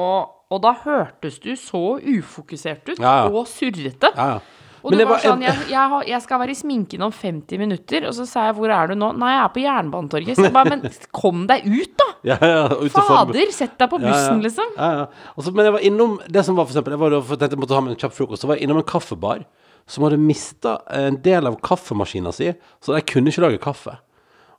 Og 0.53 0.61
da 0.61 0.71
hørtes 0.85 1.39
du 1.41 1.55
så 1.57 1.97
ufokusert 1.97 2.87
ut, 2.87 2.99
Ja, 2.99 3.25
ja. 3.25 3.29
og 3.33 3.47
surrete. 3.47 4.11
Ja, 4.15 4.37
ja. 4.37 4.39
Og 4.83 4.91
Men 4.91 4.99
du 4.99 5.05
var 5.05 5.11
var- 5.13 5.19
sånn 5.23 5.41
jeg, 5.41 5.55
jeg, 5.69 5.89
har- 5.89 6.03
'Jeg 6.03 6.21
skal 6.21 6.39
være 6.39 6.49
i 6.51 6.59
sminken 6.59 7.01
om 7.01 7.11
50 7.11 7.57
minutter.' 7.57 8.07
Og 8.07 8.13
så 8.13 8.25
sa 8.27 8.45
jeg 8.47 8.55
'Hvor 8.55 8.69
er 8.69 8.87
du 8.87 8.95
nå?' 8.95 9.13
'Nei, 9.15 9.31
jeg 9.31 9.43
er 9.43 9.53
på 9.55 9.63
Jernbanetorget.' 9.63 10.35
Så 10.35 10.43
jeg 10.43 10.53
bare 10.53 10.69
'Men 10.69 10.91
kom 11.13 11.47
deg 11.47 11.65
ut, 11.65 11.97
da!' 11.97 12.13
Ja, 12.23 12.37
ja, 12.41 12.67
Fader, 12.89 13.51
sett 13.51 13.77
deg 13.77 13.89
på 13.89 13.99
ja. 14.01 14.07
bussen, 14.11 14.41
liksom. 14.43 14.65
Ja, 14.77 14.91
ja. 14.91 15.05
Og 15.37 15.53
men 15.53 15.65
jeg 15.65 15.73
var 15.73 15.79
innom 15.79 16.19
det 16.29 16.43
som 16.45 16.55
var 16.55 16.65
for 16.65 16.73
eksempel 16.73 16.91
Jeg 16.91 16.99
var 16.99 17.21
for 17.21 17.35
jeg 17.37 17.57
måtte 17.59 17.73
ha 17.75 17.81
med 17.81 17.91
en 17.91 17.97
kjapp 17.97 18.13
frokost. 18.13 18.41
Så 18.43 18.47
var 18.47 18.55
jeg 18.55 18.63
innom 18.67 18.77
en 18.77 18.83
kaffebar 18.83 19.45
som 19.87 20.03
hadde 20.03 20.17
mista 20.19 20.79
en 20.89 21.17
del 21.21 21.45
av 21.47 21.59
kaffemaskina 21.61 22.31
si, 22.33 22.53
så 22.81 22.95
de 22.95 23.01
kunne 23.01 23.27
ikke 23.27 23.41
lage 23.43 23.59
kaffe. 23.59 23.97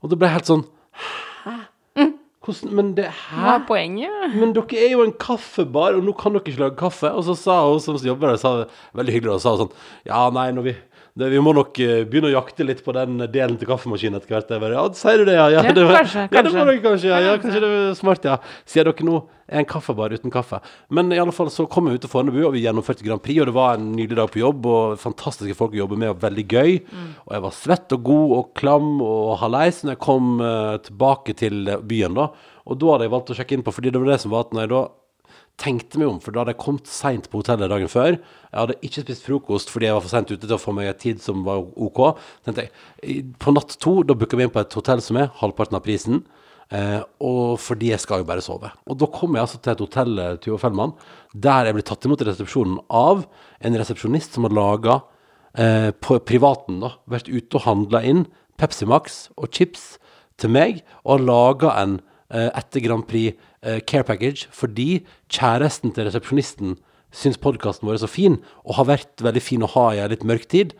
Og 0.02 0.10
det 0.10 0.18
ble 0.18 0.28
helt 0.28 0.44
sånn? 0.44 0.64
Hvordan 2.44 2.74
Men 2.76 2.90
det 2.96 3.08
Hva 3.30 3.54
er 3.56 3.62
poenget? 3.68 4.34
Men 4.36 4.52
dere 4.56 4.80
er 4.84 4.90
jo 4.92 5.04
en 5.06 5.14
kaffebar, 5.20 5.96
og 5.96 6.04
nå 6.04 6.12
kan 6.18 6.34
dere 6.36 6.44
ikke 6.44 6.60
lage 6.60 6.78
kaffe. 6.80 7.08
Og 7.08 7.24
så 7.28 7.36
sa 7.38 7.60
hun 7.64 7.80
som 7.82 7.96
jobber 7.96 8.34
der, 8.34 8.40
sa 8.40 8.66
veldig 8.96 9.14
hyggelig, 9.16 9.38
og 9.38 9.44
sa 9.44 9.54
sånn 9.62 9.72
Ja, 10.08 10.26
nei, 10.34 10.50
når 10.56 10.68
vi, 10.68 10.74
det, 11.14 11.28
vi 11.30 11.38
må 11.38 11.52
nok 11.54 11.78
eh, 11.78 12.00
begynne 12.10 12.26
å 12.32 12.34
jakte 12.40 12.64
litt 12.66 12.80
på 12.82 12.90
den 12.96 13.20
delen 13.30 13.54
til 13.60 13.68
kaffemaskinen 13.70 14.18
etter 14.18 14.32
hvert. 14.34 14.48
Bare, 14.50 14.74
ja, 14.74 14.82
sier 14.98 15.20
du 15.20 15.28
det, 15.28 15.36
ja? 15.38 15.44
Ja, 15.54 15.62
det, 15.62 15.84
kanskje, 15.86 16.24
Ja, 16.26 16.42
det 16.42 16.50
må 16.50 16.64
dere 16.66 16.80
kanskje, 16.82 17.12
ja, 17.12 17.20
ja, 17.22 17.34
kanskje 17.38 17.60
det 17.62 17.68
er 17.76 17.92
smart, 17.98 18.26
ja. 18.26 18.40
Sier 18.66 18.88
dere 18.88 19.06
nå 19.06 19.20
er 19.46 19.60
en 19.60 19.68
kaffebar 19.70 20.10
uten 20.10 20.32
kaffe. 20.34 20.58
Men 20.90 21.12
i 21.14 21.20
alle 21.22 21.34
fall 21.36 21.52
så 21.54 21.68
kom 21.70 21.86
vi 21.86 21.94
ut 21.94 22.02
til 22.02 22.10
Fornebu, 22.10 22.40
og 22.48 22.56
vi 22.56 22.64
gjennomførte 22.64 23.06
Grand 23.06 23.22
Prix, 23.22 23.38
og 23.44 23.46
det 23.52 23.54
var 23.54 23.78
en 23.78 23.92
nydelig 23.94 24.18
dag 24.18 24.32
på 24.34 24.42
jobb, 24.42 24.66
og 24.66 24.98
fantastiske 25.04 25.54
folk 25.60 25.76
å 25.76 25.82
jobbe 25.84 26.00
med, 26.02 26.16
og 26.16 26.24
veldig 26.24 26.46
gøy. 26.50 26.74
Og 27.28 27.36
jeg 27.36 27.46
var 27.46 27.56
svett 27.60 27.94
og 27.94 28.04
god 28.10 28.34
og 28.40 28.50
klam 28.58 28.90
og 29.06 29.36
haleis 29.44 29.84
når 29.84 29.94
jeg 29.94 30.02
kom 30.08 30.34
uh, 30.42 30.74
tilbake 30.82 31.38
til 31.38 31.76
byen 31.86 32.18
da. 32.18 32.26
Og 32.66 32.82
da 32.82 32.94
hadde 32.96 33.06
jeg 33.06 33.14
valgt 33.14 33.30
å 33.30 33.38
sjekke 33.38 33.58
inn 33.58 33.66
på, 33.66 33.78
fordi 33.78 33.94
det 33.94 34.02
var 34.02 34.16
det 34.16 34.20
som 34.24 34.34
var 34.34 34.48
at 34.48 34.56
når 34.56 34.66
jeg 34.66 34.74
da 34.74 34.84
tenkte 35.60 36.00
meg 36.00 36.08
om, 36.10 36.20
for 36.22 36.34
da 36.34 36.42
hadde 36.42 36.54
jeg 36.54 36.62
kommet 36.64 36.90
seint 36.90 37.28
på 37.30 37.40
hotellet 37.40 37.70
dagen 37.70 37.90
før. 37.90 38.16
Jeg 38.18 38.58
hadde 38.58 38.78
ikke 38.86 39.04
spist 39.04 39.26
frokost 39.26 39.70
fordi 39.70 39.88
jeg 39.88 39.96
var 39.96 40.04
for 40.04 40.12
seint 40.14 40.32
ute 40.32 40.42
til 40.42 40.56
å 40.56 40.60
få 40.60 40.74
meg 40.74 40.90
en 40.90 41.02
tid 41.04 41.22
som 41.22 41.44
var 41.46 41.62
OK. 41.62 42.00
tenkte 42.46 42.66
jeg, 42.66 43.26
På 43.38 43.54
natt 43.54 43.76
to 43.82 44.00
da 44.06 44.16
booker 44.18 44.40
vi 44.40 44.48
inn 44.48 44.54
på 44.54 44.62
et 44.62 44.78
hotell 44.78 45.02
som 45.04 45.20
er 45.20 45.30
halvparten 45.40 45.78
av 45.78 45.84
prisen. 45.86 46.24
Eh, 46.74 47.00
og 47.22 47.58
fordi 47.60 47.92
jeg 47.92 48.02
skal 48.02 48.22
jo 48.22 48.28
bare 48.28 48.42
sove. 48.44 48.70
Og 48.88 48.98
da 48.98 49.08
kom 49.12 49.36
jeg 49.36 49.44
altså 49.44 49.60
til 49.62 49.74
et 49.74 49.82
hotell 49.84 50.22
eh, 50.22 50.36
Tuva 50.42 50.58
Fellmann, 50.62 50.94
der 51.34 51.68
jeg 51.68 51.76
ble 51.76 51.84
tatt 51.86 52.06
imot 52.08 52.24
i 52.24 52.28
resepsjonen 52.30 52.78
av 52.88 53.26
en 53.60 53.78
resepsjonist 53.78 54.34
som 54.34 54.48
har 54.48 54.56
laga 54.56 54.96
eh, 55.60 55.90
på 55.92 56.18
privaten, 56.26 56.80
da, 56.82 56.94
vært 57.10 57.30
ute 57.30 57.60
og 57.60 57.66
handla 57.68 58.02
inn 58.06 58.24
Pepsi 58.58 58.88
Max 58.88 59.28
og 59.36 59.52
chips 59.54 59.94
til 60.40 60.54
meg, 60.56 60.82
og 61.04 61.18
har 61.18 61.26
laga 61.28 61.76
en 61.82 61.98
etter 62.30 62.84
Grand 62.84 63.06
Prix 63.08 63.34
eh, 63.62 63.80
care 63.86 64.06
package 64.06 64.48
fordi 64.54 65.04
kjæresten 65.32 65.94
til 65.94 66.08
resepsjonisten 66.08 66.76
syns 67.14 67.38
podkasten 67.38 67.86
vår 67.86 67.98
er 67.98 68.04
så 68.04 68.10
fin, 68.10 68.40
og 68.66 68.78
har 68.80 68.90
vært 68.90 69.22
veldig 69.22 69.42
fin 69.42 69.64
å 69.64 69.70
ha 69.76 69.88
i 69.94 70.02
en 70.02 70.12
litt 70.12 70.26
mørk 70.26 70.48
tid. 70.50 70.74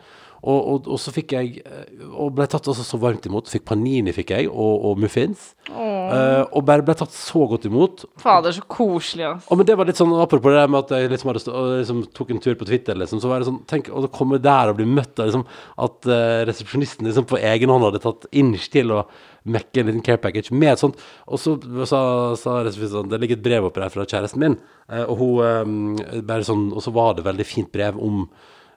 Og, 0.45 0.59
og, 0.69 0.87
og 0.93 0.99
så 1.01 1.09
fikk 1.09 1.31
jeg 1.33 1.61
eh, 1.65 1.85
Og 2.05 2.35
ble 2.37 2.45
tatt 2.45 2.67
altså 2.69 2.83
så 2.85 2.99
varmt 3.01 3.23
imot. 3.25 3.47
Fikk 3.49 3.63
panini, 3.65 4.13
fikk 4.13 4.35
jeg, 4.35 4.49
og, 4.51 4.83
og 4.91 4.99
muffins. 5.01 5.53
Uh, 5.71 6.43
og 6.53 6.61
bare 6.67 6.85
ble 6.85 6.93
tatt 6.97 7.13
så 7.15 7.47
godt 7.49 7.65
imot. 7.65 8.03
Fader, 8.21 8.53
så 8.53 8.61
koselig, 8.69 9.25
ass. 9.25 9.47
Og 9.49 9.57
men 9.57 9.65
det 9.65 9.77
var 9.79 9.89
litt 9.89 9.97
sånn 9.97 10.13
Apropos 10.21 10.53
det 10.53 10.59
der 10.59 10.69
med 10.69 10.83
at 10.83 10.93
jeg 10.93 11.09
liksom, 11.15 11.31
hadde 11.31 11.63
liksom 11.79 12.03
tok 12.13 12.35
en 12.35 12.43
tur 12.43 12.59
på 12.59 12.67
Twitter, 12.69 12.99
liksom, 13.01 13.23
så 13.23 13.31
var 13.31 13.41
det 13.41 13.49
sånn 13.49 13.63
tenk, 13.71 13.89
å 13.89 14.05
komme 14.13 14.37
der 14.43 14.69
og 14.69 14.77
bli 14.77 14.85
møtt 14.85 15.17
av 15.17 15.31
liksom, 15.31 15.47
at 15.87 16.11
uh, 16.11 16.43
resepsjonisten 16.51 17.09
liksom 17.09 17.25
på 17.31 17.41
egen 17.41 17.73
hånd 17.73 17.87
hadde 17.87 18.03
tatt 18.05 18.29
inch 18.37 18.69
til 18.75 18.93
å 18.93 19.01
mekke 19.45 19.81
en 19.81 19.89
liten 19.89 20.03
care 20.05 20.21
package 20.21 20.53
med 20.55 20.73
et 20.73 20.81
sånt. 20.81 20.99
Og 21.29 21.41
så 21.41 21.55
sa, 21.87 22.01
sa 22.39 22.57
sånn 22.71 23.11
Det 23.11 23.19
ligger 23.21 23.39
et 23.39 23.45
brev 23.45 23.69
oppi 23.69 23.83
der 23.83 23.93
fra 23.93 24.07
kjæresten 24.07 24.41
min, 24.41 24.57
eh, 24.89 25.05
og 25.05 25.21
hun 25.21 26.01
eh, 26.01 26.19
bare 26.25 26.47
sånn 26.47 26.71
Og 26.73 26.83
så 26.85 26.93
var 26.95 27.15
det 27.15 27.27
veldig 27.27 27.47
fint 27.47 27.71
brev 27.73 27.99
om 28.01 28.25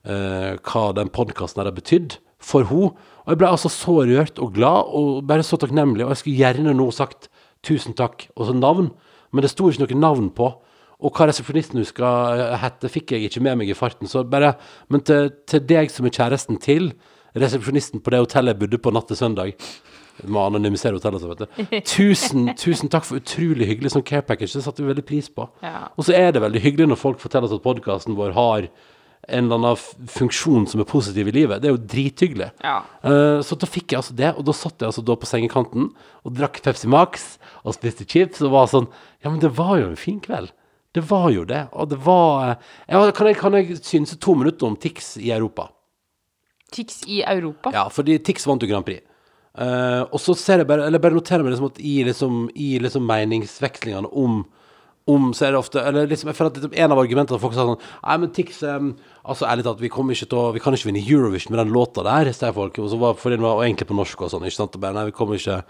eh, 0.05 0.55
hva 0.61 0.85
den 0.97 1.13
podkasten 1.15 1.65
hadde 1.65 1.77
betydd 1.79 2.19
for 2.39 2.69
henne. 2.69 2.95
Og 3.25 3.35
jeg 3.35 3.41
ble 3.41 3.51
altså 3.51 3.73
så 3.73 3.99
rørt 4.09 4.39
og 4.41 4.55
glad 4.57 4.95
og 4.97 5.27
bare 5.29 5.45
så 5.45 5.59
takknemlig, 5.61 6.07
og 6.07 6.15
jeg 6.15 6.23
skulle 6.23 6.41
gjerne 6.41 6.77
nå 6.77 6.89
sagt 6.95 7.29
tusen 7.67 7.97
takk 7.99 8.29
og 8.37 8.49
så 8.49 8.55
navn, 8.57 8.93
men 9.35 9.45
det 9.45 9.51
sto 9.53 9.69
ikke 9.69 9.85
noe 9.85 10.01
navn 10.01 10.31
på. 10.33 10.47
Og 10.99 11.15
hva 11.15 11.29
resepsjonisten 11.29 11.79
huska 11.79 12.09
hette, 12.59 12.89
fikk 12.91 13.13
jeg 13.15 13.29
ikke 13.29 13.43
med 13.45 13.61
meg 13.61 13.69
i 13.71 13.77
farten. 13.77 14.09
Så 14.11 14.25
bare, 14.27 14.55
men 14.91 15.05
til, 15.07 15.29
til 15.47 15.63
deg 15.69 15.93
som 15.95 16.09
er 16.09 16.15
kjæresten 16.15 16.59
til 16.63 16.91
resepsjonisten 17.39 18.03
på 18.03 18.15
det 18.15 18.23
hotellet 18.25 18.55
jeg 18.55 18.61
bodde 18.63 18.81
på 18.83 18.93
natt 18.95 19.11
til 19.11 19.21
søndag 19.21 19.53
må 20.27 20.43
anonymisere 20.49 20.99
hotellet, 20.99 21.23
så 21.23 21.31
vet 21.31 21.43
du. 21.45 21.81
Tusen, 21.87 22.53
tusen 22.59 22.91
takk 22.93 23.07
for 23.07 23.21
utrolig 23.21 23.69
hyggelig 23.71 23.95
sånn 23.95 24.07
care 24.07 24.27
package. 24.27 24.57
Det 24.57 24.65
satte 24.65 24.83
vi 24.83 24.91
veldig 24.91 25.07
pris 25.07 25.31
på. 25.31 25.47
Ja. 25.63 25.89
Og 25.95 26.09
så 26.09 26.17
er 26.19 26.33
det 26.35 26.43
veldig 26.43 26.63
hyggelig 26.65 26.89
når 26.91 27.01
folk 27.01 27.23
forteller 27.23 27.51
oss 27.51 27.59
at 27.59 27.67
podkasten 27.67 28.19
vår 28.19 28.35
har 28.39 28.71
en 29.29 29.45
eller 29.45 29.59
annen 29.59 30.09
funksjon 30.09 30.67
som 30.71 30.81
er 30.81 30.89
positiv 30.89 31.29
i 31.29 31.35
livet. 31.37 31.61
Det 31.61 31.69
er 31.69 31.75
jo 31.75 31.87
drithyggelig. 31.95 32.51
Ja. 32.65 32.79
Uh, 33.05 33.41
så 33.45 33.59
da 33.61 33.69
fikk 33.69 33.93
jeg 33.93 34.01
altså 34.01 34.17
det, 34.17 34.31
og 34.35 34.47
da 34.49 34.55
satt 34.57 34.81
jeg 34.81 34.89
altså 34.89 35.05
da 35.05 35.19
på 35.21 35.29
sengekanten 35.29 35.91
og 36.25 36.37
drakk 36.39 36.63
Pepsi 36.65 36.89
Max 36.91 37.35
og 37.65 37.77
spiste 37.77 38.07
chips 38.09 38.41
og 38.45 38.55
var 38.57 38.71
sånn 38.73 38.89
Ja, 39.25 39.33
men 39.33 39.41
det 39.43 39.51
var 39.59 39.77
jo 39.81 39.91
en 39.91 40.01
fin 40.01 40.21
kveld. 40.25 40.53
Det 40.95 41.03
var 41.11 41.29
jo 41.35 41.45
det. 41.45 41.67
Og 41.77 41.91
det 41.91 41.99
var 42.05 42.55
eh, 42.55 42.71
ja, 42.89 43.03
Kan 43.13 43.29
jeg, 43.29 43.37
kan 43.41 43.57
jeg 43.59 43.81
synse 43.83 44.17
to 44.23 44.35
minutter 44.39 44.71
om 44.71 44.79
Tix 44.81 45.17
i 45.21 45.33
Europa? 45.35 45.69
Tix 46.73 47.03
i 47.09 47.21
Europa. 47.23 47.73
Ja, 47.75 47.87
fordi 47.93 48.19
Tix 48.25 48.47
vant 48.49 48.63
jo 48.63 48.69
Grand 48.71 48.87
Prix. 48.87 49.05
Eh, 49.59 50.03
og 50.07 50.21
så 50.23 50.37
ser 50.39 50.63
jeg 50.63 50.69
bare 50.71 50.85
Eller 50.87 51.03
bare 51.03 51.17
noterer 51.17 51.43
meg 51.43 51.51
liksom 51.51 51.73
at 51.73 51.81
i 51.83 51.97
liksom, 52.07 52.45
i 52.55 52.77
liksom 52.83 53.07
meningsvekslingene 53.09 54.11
om 54.13 54.45
om, 55.09 55.31
så 55.33 55.47
er 55.47 55.55
det 55.55 55.61
ofte 55.63 55.81
Eller 55.81 56.09
liksom, 56.09 56.29
jeg 56.29 56.37
føler 56.37 56.53
at 56.53 56.59
liksom, 56.61 56.75
en 56.77 56.93
av 56.95 57.01
argumentene 57.01 57.41
folk 57.41 57.55
sa 57.57 57.65
sånn 57.65 57.79
Nei, 57.81 58.17
men 58.23 58.33
Tix 58.37 58.59
um, 58.63 58.91
Altså, 59.25 59.47
ærlig 59.49 59.65
talt, 59.67 59.81
vi 59.81 59.91
kommer 59.93 60.17
ikke 60.17 60.29
til 60.29 60.41
å 60.41 60.51
Vi 60.57 60.63
kan 60.63 60.77
ikke 60.77 60.91
vinne 60.91 61.05
Eurovision 61.05 61.55
med 61.55 61.63
den 61.63 61.73
låta 61.75 62.05
der, 62.07 62.31
sier 62.37 62.55
folk. 62.57 62.77
Og 62.83 62.91
så 62.93 62.99
var 63.01 63.17
fordi 63.21 63.39
den 63.39 63.47
var 63.47 63.63
egentlig 63.65 63.89
på 63.89 63.97
norsk 63.97 64.25
og 64.25 64.33
sånn, 64.33 64.47
ikke 64.49 64.59
sant. 64.59 64.77
Og 64.77 64.85
bare, 64.85 64.97
nei, 64.97 65.07
vi 65.09 65.17
kommer 65.17 65.41
ikke 65.41 65.63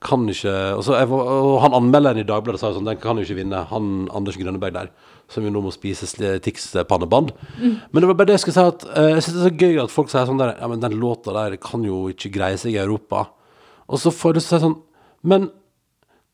Kan 0.00 0.22
ikke 0.32 0.52
Og 0.78 0.82
så 0.86 0.94
jeg, 0.96 1.10
og 1.12 1.58
han 1.60 1.74
anmelderen 1.76 2.22
i 2.22 2.24
Dagbladet 2.24 2.60
sa 2.62 2.70
jo 2.70 2.78
sånn 2.78 2.86
Den 2.88 2.96
kan 3.02 3.18
jo 3.20 3.24
ikke 3.26 3.36
vinne. 3.42 3.58
Han 3.68 4.08
Anders 4.16 4.38
Grønneberg 4.40 4.72
der, 4.72 4.88
som 5.28 5.44
jo 5.44 5.50
nå 5.52 5.60
må 5.66 5.72
spise 5.74 6.08
sl- 6.08 6.38
Tix-pannebånd. 6.40 7.34
Men 7.60 8.00
det 8.00 8.08
var 8.08 8.16
bare 8.16 8.30
det 8.32 8.38
jeg 8.38 8.44
skulle 8.46 8.56
si, 8.56 8.64
at 8.72 8.86
eh, 8.96 9.10
jeg 9.18 9.22
syns 9.26 9.36
det 9.36 9.42
er 9.44 9.48
så 9.50 9.60
gøy 9.60 9.80
at 9.84 9.92
folk 9.92 10.08
sier 10.12 10.24
sånn 10.30 10.40
der 10.40 10.54
Ja, 10.56 10.68
men 10.72 10.80
den 10.80 10.96
låta 11.02 11.34
der 11.36 11.58
kan 11.60 11.84
jo 11.84 12.06
ikke 12.08 12.32
greie 12.32 12.56
seg 12.60 12.72
i 12.74 12.80
Europa. 12.80 13.26
Og 13.92 14.00
så 14.00 14.12
får 14.14 14.32
jeg 14.32 14.40
lyst 14.40 14.48
til 14.54 14.56
å 14.56 14.60
si 14.60 14.66
sånn 14.68 14.78
Men 15.28 15.50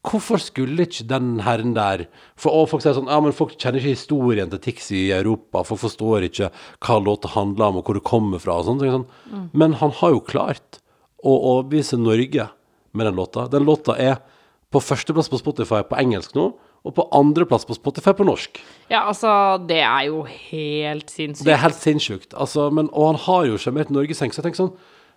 hvorfor 0.07 0.38
skulle 0.38 0.85
ikke 0.87 1.09
den 1.11 1.40
herren 1.42 1.72
der 1.74 2.05
For 2.38 2.55
og 2.55 2.68
folk 2.70 2.85
sier 2.85 2.94
sånn 2.94 3.11
Ja, 3.11 3.18
men 3.24 3.35
folk 3.35 3.57
kjenner 3.59 3.81
ikke 3.83 3.96
historien 3.96 4.52
til 4.52 4.62
Tix 4.62 4.92
i 4.94 5.09
Europa. 5.16 5.64
Folk 5.66 5.83
forstår 5.83 6.29
ikke 6.31 6.52
hva 6.87 7.00
låta 7.02 7.33
handler 7.35 7.72
om, 7.72 7.81
og 7.81 7.88
hvor 7.90 7.98
det 7.98 8.07
kommer 8.07 8.38
fra. 8.38 8.61
og 8.61 8.68
sånn, 8.70 8.79
sånn. 8.79 9.09
Men 9.52 9.74
han 9.83 9.90
har 9.98 10.14
jo 10.14 10.22
klart 10.22 10.79
å 11.26 11.35
overbevise 11.57 11.98
Norge 11.98 12.46
med 12.96 13.11
den 13.11 13.18
låta. 13.18 13.46
Den 13.52 13.66
låta 13.68 13.96
er 14.00 14.18
på 14.72 14.82
førsteplass 14.82 15.28
på 15.30 15.40
Spotify 15.40 15.82
på 15.87 15.98
engelsk 16.00 16.35
nå, 16.37 16.50
og 16.87 16.94
på 16.94 17.06
andreplass 17.14 17.66
på 17.66 17.74
Spotify 17.74 18.12
på 18.14 18.26
norsk. 18.26 18.61
Ja, 18.90 19.06
altså, 19.11 19.30
det 19.66 19.80
er 19.82 20.06
jo 20.09 20.22
helt 20.26 21.11
sinnssykt. 21.11 21.46
Det 21.46 21.54
er 21.54 21.62
helt 21.64 21.78
sinnssykt. 21.78 22.35
Altså, 22.35 22.68
men, 22.74 22.90
og 22.92 23.12
han 23.12 23.20
har 23.26 23.46
jo 23.50 23.61
sjarmert 23.61 23.90
Norgeseng. 23.94 24.30
Så 24.30 24.40
jeg 24.40 24.48
tenker 24.48 24.64
sånn 24.64 24.76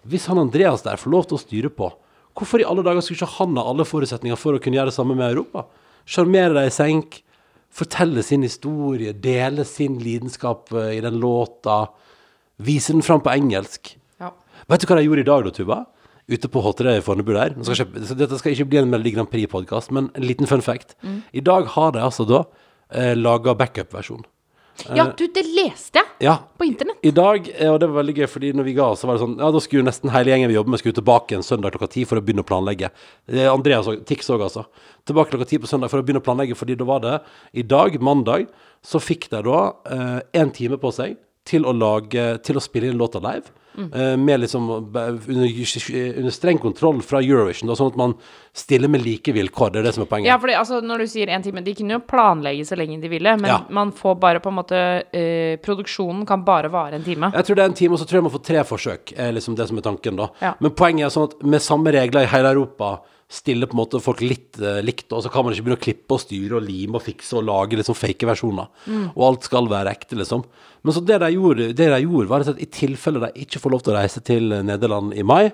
Hvis 0.09 0.29
han 0.31 0.39
Andreas 0.41 0.85
der 0.85 0.97
får 0.97 1.11
lov 1.11 1.27
til 1.27 1.37
å 1.37 1.41
styre 1.41 1.69
på, 1.75 1.89
hvorfor 2.37 2.61
i 2.61 2.65
alle 2.65 2.85
dager 2.85 3.03
skulle 3.03 3.19
ikke 3.19 3.35
han 3.35 3.57
ha 3.59 3.65
alle 3.67 3.85
forutsetninger 3.85 4.39
for 4.39 4.55
å 4.55 4.61
kunne 4.63 4.79
gjøre 4.79 4.93
det 4.93 4.95
samme 4.95 5.17
med 5.17 5.33
Europa? 5.33 5.65
Sjarmere 6.09 6.55
deg 6.55 6.69
i 6.69 6.73
senk, 6.73 7.19
fortelle 7.69 8.23
sin 8.25 8.45
historie, 8.47 9.13
dele 9.13 9.65
sin 9.67 9.99
lidenskap 10.01 10.71
eh, 10.73 10.95
i 10.97 11.01
den 11.03 11.19
låta, 11.21 11.83
vise 12.63 12.95
den 12.95 13.05
fram 13.05 13.21
på 13.25 13.33
engelsk. 13.35 13.91
Ja. 14.23 14.31
Vet 14.71 14.81
du 14.81 14.89
hva 14.89 14.97
de 14.97 15.05
gjorde 15.05 15.25
i 15.25 15.29
dag, 15.29 15.45
da, 15.45 15.53
Tuva? 15.53 15.81
Ute 16.29 16.49
på 16.53 16.61
H3 16.61 16.97
i 16.99 17.01
Fornebu 17.05 17.31
der. 17.33 17.55
Skal 17.65 17.79
kjøpe, 17.83 18.01
så 18.05 18.15
dette 18.19 18.37
skal 18.37 18.53
ikke 18.53 18.67
bli 18.69 18.77
en 18.83 18.89
Melodi 18.91 19.15
Grand 19.15 19.29
Prix-podkast, 19.31 19.89
men 19.95 20.11
en 20.13 20.25
liten 20.29 20.45
fun 20.49 20.61
fact. 20.61 20.93
I 21.33 21.41
dag 21.41 21.65
har 21.75 21.95
de 21.95 22.03
altså 22.05 22.25
da 22.29 22.43
eh, 22.93 23.15
laga 23.17 23.55
backup-versjon. 23.57 24.21
ja, 24.95 25.09
du, 25.17 25.25
det 25.35 25.41
leste 25.43 25.99
jeg 25.99 26.05
Ja, 26.23 26.37
på 26.57 26.63
internett. 26.67 27.01
i 27.03 27.11
dag, 27.11 27.49
eh, 27.57 27.67
og 27.71 27.79
det 27.81 27.89
var 27.89 27.97
veldig 27.99 28.13
gøy, 28.21 28.27
fordi 28.31 28.51
når 28.55 28.67
vi 28.69 28.73
ga 28.77 28.85
oss, 28.93 29.01
så 29.01 29.09
var 29.09 29.17
det 29.17 29.23
sånn 29.25 29.33
Ja, 29.41 29.49
da 29.51 29.59
skulle 29.59 29.83
nesten 29.89 30.11
hele 30.13 30.31
gjengen 30.31 30.47
vi 30.51 30.55
jobber 30.55 30.71
med, 30.71 30.79
skulle 30.79 30.95
tilbake 31.01 31.35
en 31.35 31.43
søndag 31.43 31.73
klokka 31.75 31.89
ti 31.97 32.05
for 32.07 32.21
å 32.21 32.23
begynne 32.23 32.45
å 32.45 32.47
planlegge. 32.47 32.91
Eh, 33.27 33.47
Andreas 33.51 33.89
og 33.91 34.05
Tix 34.07 34.29
òg, 34.31 34.45
altså. 34.45 34.63
Tilbake 35.09 35.33
klokka 35.33 35.49
ti 35.49 35.59
på 35.59 35.67
søndag 35.67 35.91
for 35.91 35.99
å 35.99 36.05
begynne 36.07 36.21
å 36.23 36.27
planlegge, 36.29 36.55
fordi 36.55 36.77
da 36.79 36.87
var 36.87 37.03
det 37.03 37.17
I 37.59 37.65
dag, 37.75 37.97
mandag, 37.99 38.47
så 38.85 39.01
fikk 39.03 39.27
de 39.33 39.41
da 39.49 39.63
én 40.31 40.53
time 40.55 40.77
på 40.79 40.93
seg 40.95 41.17
til 41.49 41.65
å 41.67 41.73
lage 41.75 42.37
Til 42.45 42.55
å 42.59 42.61
spille 42.63 42.87
inn 42.91 42.99
låta 43.01 43.19
live. 43.19 43.49
Eh, 43.93 44.15
med 44.17 44.39
liksom 44.43 44.69
under, 44.69 45.49
under 46.17 46.31
streng 46.31 46.57
kontroll 46.61 47.01
fra 47.05 47.21
Eurovision, 47.23 47.69
da, 47.69 47.75
sånn 47.79 47.91
at 47.93 47.97
man 47.99 48.13
stiller 48.53 48.89
med 48.91 49.03
like 49.05 49.31
vilkår. 49.35 49.71
Det 49.73 49.79
er 49.81 49.87
det 49.89 49.93
som 49.95 50.03
er 50.03 50.09
poenget. 50.11 50.29
Ja, 50.31 50.37
fordi 50.41 50.55
altså, 50.59 50.79
når 50.83 51.03
du 51.03 51.07
sier 51.11 51.27
én 51.31 51.43
time 51.45 51.61
De 51.63 51.73
kunne 51.77 51.97
jo 51.97 51.99
planlegge 52.09 52.65
så 52.67 52.75
lenge 52.79 52.99
de 53.01 53.11
ville, 53.11 53.35
men 53.37 53.49
Ja. 53.49 53.59
man 53.69 53.91
får 53.91 54.15
bare 54.19 54.39
på 54.43 54.49
en 54.49 54.57
måte 54.59 54.79
eh, 55.13 55.57
Produksjonen 55.63 56.25
kan 56.27 56.43
bare 56.45 56.69
vare 56.69 56.95
en 56.95 57.03
time. 57.03 57.31
Jeg 57.35 57.45
tror 57.45 57.55
det 57.55 57.63
er 57.63 57.69
en 57.69 57.73
time, 57.73 57.93
og 57.93 57.99
så 57.99 58.05
tror 58.09 58.19
jeg 58.19 58.23
man 58.23 58.31
får 58.37 58.43
tre 58.49 58.63
forsøk. 58.63 59.13
er 59.17 59.31
liksom 59.31 59.55
det 59.55 59.67
som 59.69 59.77
er 59.77 59.81
tanken 59.81 60.15
da. 60.17 60.29
Ja. 60.41 60.53
Men 60.59 60.71
poenget 60.71 61.05
er 61.05 61.09
sånn 61.13 61.29
at 61.29 61.41
med 61.43 61.61
samme 61.61 61.91
regler 61.91 62.23
i 62.23 62.31
hele 62.33 62.51
Europa 62.55 62.99
stiller 63.29 63.69
på 63.69 63.77
en 63.77 63.81
måte 63.83 64.01
folk 64.01 64.23
litt 64.25 64.57
eh, 64.57 64.79
likt, 64.81 65.11
og 65.13 65.21
så 65.21 65.29
kan 65.29 65.45
man 65.45 65.53
ikke 65.53 65.67
begynne 65.67 65.79
å 65.79 65.83
klippe 65.83 66.15
og 66.15 66.23
styre 66.23 66.57
og 66.57 66.65
lime 66.65 66.97
og 66.97 67.05
fikse 67.05 67.37
og 67.37 67.45
lage 67.45 67.77
liksom 67.77 67.97
fake 67.97 68.25
versjoner. 68.29 68.71
Og 69.13 69.25
alt 69.27 69.45
skal 69.45 69.69
være 69.69 69.93
ekte, 69.93 70.17
liksom. 70.17 70.45
Men 70.81 70.95
så 70.95 71.03
det 71.05 71.19
de 71.21 71.29
gjorde, 71.35 71.71
det 71.77 71.89
de 71.93 71.99
gjorde 72.05 72.31
var 72.31 72.47
at 72.47 72.61
i 72.61 72.69
tilfelle 72.73 73.21
de 73.21 73.45
ikke 73.45 73.61
får 73.61 73.75
lov 73.75 73.83
til 73.85 73.93
å 73.93 73.99
reise 73.99 74.23
til 74.25 74.55
eh, 74.55 74.65
Nederland 74.65 75.13
i 75.13 75.25
mai, 75.25 75.51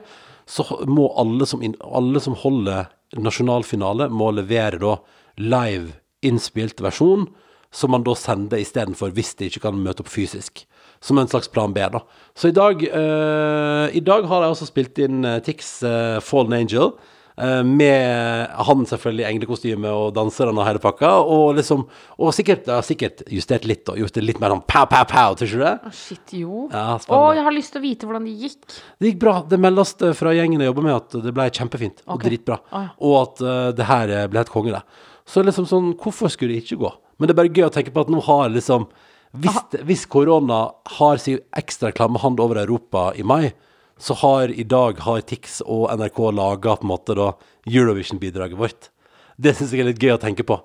så 0.48 0.64
må 0.88 1.10
alle 1.20 1.48
som, 1.50 1.64
inn, 1.66 1.74
alle 1.82 2.22
som 2.22 2.38
holder 2.38 2.86
nasjonalfinale, 3.18 4.08
må 4.14 4.30
levere 4.36 4.80
da 4.82 4.96
live 5.42 5.98
innspilt 6.26 6.82
versjon 6.84 7.28
som 7.76 7.92
man 7.92 8.06
da 8.06 8.14
sender 8.18 8.62
istedenfor 8.62 9.12
hvis 9.16 9.34
de 9.40 9.50
ikke 9.50 9.66
kan 9.68 9.82
møte 9.82 10.06
opp 10.06 10.12
fysisk. 10.12 10.64
Som 11.04 11.20
en 11.20 11.28
slags 11.30 11.50
plan 11.52 11.74
B, 11.76 11.84
da. 11.92 12.00
Så 12.38 12.50
i 12.50 12.56
dag, 12.56 12.80
uh, 12.82 13.92
i 13.92 14.02
dag 14.02 14.26
har 14.30 14.46
jeg 14.46 14.54
også 14.54 14.68
spilt 14.70 15.02
inn 15.04 15.26
uh, 15.28 15.42
Tix 15.44 15.76
uh, 15.84 16.22
Fallen 16.24 16.56
Angel. 16.56 16.94
Eh, 17.38 17.62
med 17.68 18.50
han 18.68 18.86
selvfølgelig 18.90 19.24
i 19.26 19.28
englekostyme 19.30 19.92
og 19.92 20.14
danserne 20.16 20.58
og 20.62 20.68
hele 20.68 20.82
pakka. 20.84 21.12
Og 21.24 21.56
liksom 21.60 21.86
Og 22.18 22.34
sikkert, 22.36 22.68
ja, 22.72 22.80
sikkert 22.86 23.24
justert 23.32 23.66
litt 23.68 23.90
og 23.92 23.98
gjort 24.00 24.14
det 24.16 24.24
litt 24.24 24.40
mer 24.40 24.54
sånn 24.56 24.64
pow, 24.68 24.86
pow, 24.92 25.04
pow, 25.10 25.36
tror 25.40 25.52
du 25.52 25.64
det? 25.64 25.74
Å, 25.86 25.94
shit, 25.96 26.36
jo. 26.42 26.68
Ja, 26.72 26.86
Å, 26.98 27.22
jeg 27.36 27.44
har 27.48 27.56
lyst 27.56 27.74
til 27.76 27.82
å 27.82 27.86
vite 27.86 28.08
hvordan 28.08 28.26
det 28.30 28.36
gikk. 28.46 28.62
Det 29.00 29.12
gikk 29.12 29.20
bra. 29.26 29.36
Det 29.50 29.60
meldes 29.60 29.96
fra 30.20 30.36
gjengen 30.38 30.64
jeg 30.64 30.72
jobber 30.72 30.88
med, 30.88 30.96
at 30.96 31.18
det 31.26 31.34
ble 31.36 31.50
kjempefint 31.52 32.04
og 32.06 32.16
Ok. 32.18 32.24
dritbra. 32.30 32.60
Å, 32.72 32.86
ja. 32.86 32.94
Og 33.04 33.18
at 33.24 33.44
uh, 33.44 33.72
det 33.76 33.90
her 33.90 34.14
ble 34.32 34.42
helt 34.44 34.54
konge, 34.54 34.72
det. 34.78 34.84
Så 35.26 35.42
liksom 35.44 35.66
sånn, 35.70 35.92
hvorfor 35.98 36.30
skulle 36.30 36.54
det 36.56 36.64
ikke 36.66 36.80
gå? 36.84 36.94
Men 37.18 37.28
det 37.28 37.34
er 37.34 37.40
bare 37.42 37.54
gøy 37.56 37.66
å 37.68 37.74
tenke 37.74 37.92
på 37.96 38.04
at 38.06 38.10
nå 38.14 38.20
har 38.28 38.50
liksom 38.54 38.88
Hvis, 39.36 39.56
hvis 39.84 40.04
korona 40.08 40.70
har 40.96 41.18
sin 41.20 41.40
ekstra 41.58 41.90
klamme 41.92 42.20
hand 42.24 42.40
over 42.40 42.56
Europa 42.62 43.10
i 43.20 43.24
mai, 43.28 43.52
så 43.98 44.16
har 44.22 44.52
i 44.52 44.66
dag 44.68 45.00
har 45.06 45.24
Tix 45.28 45.62
og 45.64 45.88
NRK 45.96 46.22
laga 46.36 46.76
på 46.76 46.88
en 46.88 46.92
måte 46.92 47.16
da 47.18 47.32
Eurovision-bidraget 47.70 48.60
vårt. 48.60 48.90
Det 49.38 49.56
syns 49.56 49.74
jeg 49.74 49.84
er 49.84 49.92
litt 49.92 50.04
gøy 50.04 50.16
å 50.16 50.22
tenke 50.22 50.46
på. 50.48 50.60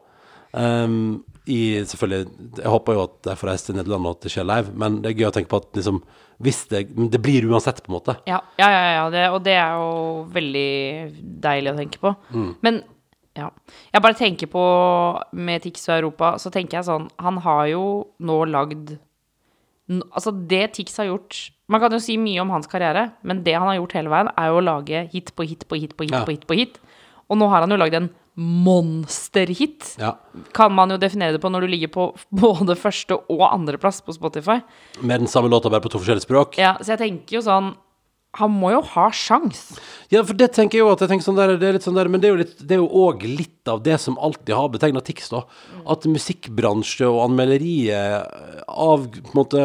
Um, 0.51 1.23
i 1.47 1.79
selvfølgelig 1.87 2.59
Jeg 2.59 2.71
håper 2.73 2.97
jo 2.97 3.03
at 3.05 3.29
jeg 3.31 3.39
får 3.39 3.49
reise 3.53 3.67
til 3.69 3.77
Nederland 3.79 4.09
og 4.09 4.17
at 4.17 4.25
det 4.27 4.33
skjer 4.35 4.49
live, 4.51 4.73
men 4.83 4.97
det 5.03 5.13
er 5.13 5.21
gøy 5.21 5.29
å 5.29 5.35
tenke 5.35 5.51
på 5.53 5.61
at 5.63 5.79
liksom 5.79 6.01
hvis 6.41 6.63
det, 6.71 6.87
det 7.13 7.21
blir 7.21 7.45
uansett, 7.51 7.83
på 7.85 7.93
en 7.93 7.99
måte. 7.99 8.15
Ja, 8.25 8.39
ja, 8.57 8.69
ja, 8.73 8.85
ja 8.97 9.03
det, 9.13 9.27
og 9.29 9.43
det 9.45 9.59
er 9.61 9.75
jo 9.77 9.91
veldig 10.33 10.71
deilig 11.45 11.75
å 11.75 11.77
tenke 11.77 12.01
på. 12.01 12.15
Mm. 12.33 12.49
Men 12.65 12.81
ja. 13.37 13.51
Jeg 13.93 14.03
bare 14.03 14.19
tenker 14.19 14.51
på 14.51 14.65
med 15.37 15.63
Tix 15.63 15.85
og 15.91 15.99
Europa, 15.99 16.33
så 16.43 16.51
tenker 16.51 16.81
jeg 16.81 16.89
sånn 16.89 17.05
Han 17.23 17.39
har 17.45 17.69
jo 17.71 17.85
nå 18.19 18.39
lagd 18.51 18.97
Altså, 19.87 20.33
det 20.35 20.65
Tix 20.77 20.99
har 20.99 21.09
gjort 21.09 21.39
Man 21.71 21.81
kan 21.83 21.93
jo 21.95 22.01
si 22.03 22.17
mye 22.19 22.41
om 22.43 22.51
hans 22.51 22.67
karriere, 22.71 23.13
men 23.23 23.45
det 23.47 23.55
han 23.55 23.69
har 23.71 23.77
gjort 23.79 23.93
hele 23.95 24.11
veien, 24.13 24.31
er 24.37 24.51
jo 24.51 24.59
å 24.59 24.65
lage 24.67 25.05
hit 25.13 25.31
på 25.39 25.47
hit 25.47 25.67
på 25.71 25.79
hit 25.79 25.93
på 25.97 26.07
hit 26.09 26.17
Ja. 26.17 26.25
på 26.27 26.35
hit 26.35 26.47
på 26.51 26.57
hit. 26.59 26.81
Og 27.31 27.39
nå 27.39 27.47
har 27.53 27.63
han 27.63 27.71
jo 27.71 27.79
lagd 27.79 27.95
en 27.95 28.09
monsterhit. 28.41 29.95
Ja. 30.01 30.17
Kan 30.57 30.73
man 30.75 30.91
jo 30.91 30.97
definere 31.01 31.37
det 31.37 31.43
på 31.43 31.51
når 31.53 31.67
du 31.67 31.71
ligger 31.75 31.93
på 31.95 32.07
både 32.43 32.75
første 32.79 33.19
og 33.31 33.45
andreplass 33.51 34.01
på 34.07 34.15
Spotify. 34.17 34.59
Med 35.01 35.23
den 35.25 35.31
samme 35.31 35.51
låta, 35.53 35.71
bare 35.71 35.85
på 35.85 35.93
to 35.93 36.01
forskjellige 36.03 36.27
språk. 36.27 36.59
Ja, 36.61 36.75
så 36.81 36.95
jeg 36.97 37.03
tenker 37.05 37.39
jo 37.41 37.45
sånn 37.47 37.73
Han 38.39 38.53
må 38.61 38.69
jo 38.71 38.79
ha 38.93 39.09
sjans. 39.11 39.73
Ja, 40.13 40.21
for 40.23 40.39
det 40.39 40.53
tenker 40.55 40.79
jeg 40.79 40.85
jo 40.85 40.91
at 40.93 41.01
jeg 41.03 41.11
tenker 41.11 41.27
sånn 41.27 41.35
der, 41.39 41.57
det 41.59 41.67
er 41.67 41.73
litt 41.75 41.83
sånn 41.87 41.97
der, 41.99 42.07
men 42.07 42.21
det 42.23 42.29
er 42.29 42.37
jo 42.37 42.39
litt, 42.45 42.61
òg 42.79 43.25
litt 43.27 43.67
av 43.73 43.81
det 43.83 43.97
som 43.99 44.15
alltid 44.23 44.53
har 44.55 44.69
betegna 44.71 45.03
Tix, 45.03 45.33
da. 45.33 45.41
At 45.91 46.07
musikkbransje 46.07 47.09
og 47.11 47.25
anmelderiet 47.25 48.31
av 48.71 49.09
på 49.11 49.33
en 49.33 49.35
måte 49.35 49.65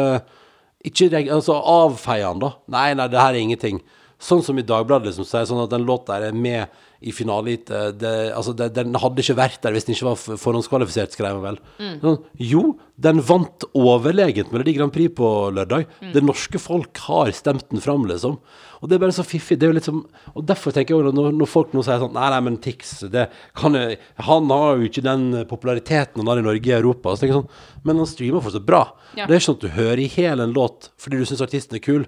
Ikke 0.85 1.09
altså 1.23 1.57
avfeier 1.57 2.29
han, 2.29 2.41
da. 2.43 2.51
Nei, 2.71 2.89
nei, 2.97 3.07
det 3.11 3.21
her 3.21 3.33
er 3.33 3.41
ingenting. 3.41 3.79
Sånn 4.21 4.43
som 4.45 4.57
i 4.59 4.65
Dagbladet, 4.65 5.09
liksom, 5.09 5.27
så 5.27 5.39
er 5.39 5.45
det 5.45 5.51
sånn 5.51 5.63
at 5.65 5.73
den 5.73 5.87
låta 5.87 6.19
er 6.21 6.35
med 6.35 6.71
i 7.05 7.11
finaleheat. 7.13 7.69
eh, 7.69 7.91
det- 7.91 8.33
Altså, 8.35 8.55
det, 8.57 8.73
den 8.73 8.93
hadde 8.95 9.21
ikke 9.21 9.35
vært 9.37 9.61
der 9.61 9.71
hvis 9.75 9.85
den 9.85 9.95
ikke 9.95 10.09
var 10.09 10.15
forhåndskvalifisert, 10.41 11.11
skrev 11.13 11.37
han 11.37 11.43
vel. 11.43 11.59
Mm. 11.79 12.17
jo, 12.39 12.63
den 12.99 13.19
vant 13.21 13.63
overlegent 13.75 14.51
Melodi 14.51 14.73
Grand 14.75 14.91
Prix 14.93 15.13
på 15.15 15.29
lørdag. 15.53 15.85
Det 16.13 16.23
norske 16.23 16.59
folk 16.59 16.97
har 17.07 17.31
stemt 17.31 17.69
den 17.69 17.81
fram, 17.83 18.05
liksom. 18.09 18.39
Og 18.81 18.89
det 18.89 18.95
er 18.97 19.03
bare 19.05 19.15
så 19.15 19.23
fiffig. 19.25 19.57
Det 19.57 19.63
er 19.67 19.71
jo 19.73 19.79
liksom 19.79 20.01
Og 20.35 20.45
derfor 20.45 20.71
tenker 20.73 20.93
jeg 20.93 20.99
også 21.05 21.13
når, 21.15 21.31
når 21.39 21.47
folk 21.47 21.71
nå 21.73 21.81
sier 21.83 21.97
sånn 21.99 22.13
Nei, 22.13 22.29
nei, 22.29 22.39
men 22.41 22.57
Tix, 22.57 22.99
det 23.09 23.29
kan 23.55 23.73
jo 23.73 23.95
Han 24.27 24.49
har 24.51 24.75
jo 24.77 24.83
ikke 24.89 25.01
den 25.01 25.45
populariteten 25.49 26.17
han 26.21 26.27
har 26.27 26.37
i 26.37 26.45
Norge 26.45 26.75
og 26.75 26.83
Europa. 26.83 27.15
Så 27.15 27.23
tenker 27.23 27.33
jeg 27.33 27.39
sånn 27.43 27.85
Men 27.87 27.97
han 28.03 28.05
streamer 28.11 28.41
fortsatt 28.43 28.65
bra. 28.67 28.83
Ja. 29.15 29.25
Det 29.25 29.33
er 29.33 29.39
ikke 29.39 29.47
sånn 29.47 29.57
at 29.57 29.65
du 29.65 29.69
hører 29.79 29.99
i 30.03 30.09
hjel 30.11 30.41
en 30.43 30.53
låt 30.53 30.89
fordi 31.01 31.17
du 31.17 31.25
syns 31.25 31.41
artisten 31.41 31.75
er 31.79 31.85
kul. 31.85 32.05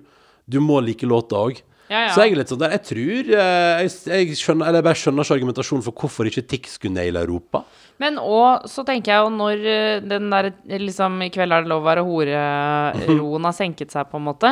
Du 0.48 0.60
må 0.60 0.80
like 0.84 1.08
låta 1.08 1.36
òg. 1.40 1.62
Ja, 1.88 2.02
ja. 2.08 2.12
Så 2.12 2.26
jeg 2.26 2.34
er 2.34 2.40
litt 2.42 2.52
sånn 2.52 2.60
der 2.60 2.74
Jeg 2.76 2.84
tror 2.84 3.30
eh, 3.40 3.82
jeg, 3.86 3.92
jeg 4.12 4.38
skjønner 4.40 4.68
Eller 4.68 4.82
jeg 4.82 4.88
bare 4.90 5.00
skjønner 5.00 5.24
ikke 5.24 5.38
argumentasjonen 5.38 5.86
for 5.86 6.02
hvorfor 6.02 6.28
ikke 6.28 6.44
Tix 6.52 6.74
skulle 6.76 6.98
naile 6.98 7.22
Europa. 7.24 7.62
Men 8.04 8.20
òg 8.22 8.68
så 8.70 8.84
tenker 8.88 9.14
jeg 9.14 9.24
jo 9.24 9.32
når 9.34 9.64
eh, 9.72 10.00
den 10.06 10.28
der 10.34 10.52
liksom 10.84 11.22
i 11.26 11.32
kveld 11.34 11.56
er 11.56 11.64
det 11.66 11.72
lov 11.72 11.86
å 11.86 11.88
være 11.88 12.04
hore-roen 12.06 13.48
har 13.48 13.56
senket 13.56 13.94
seg, 13.96 14.10
på 14.12 14.20
en 14.20 14.28
måte, 14.28 14.52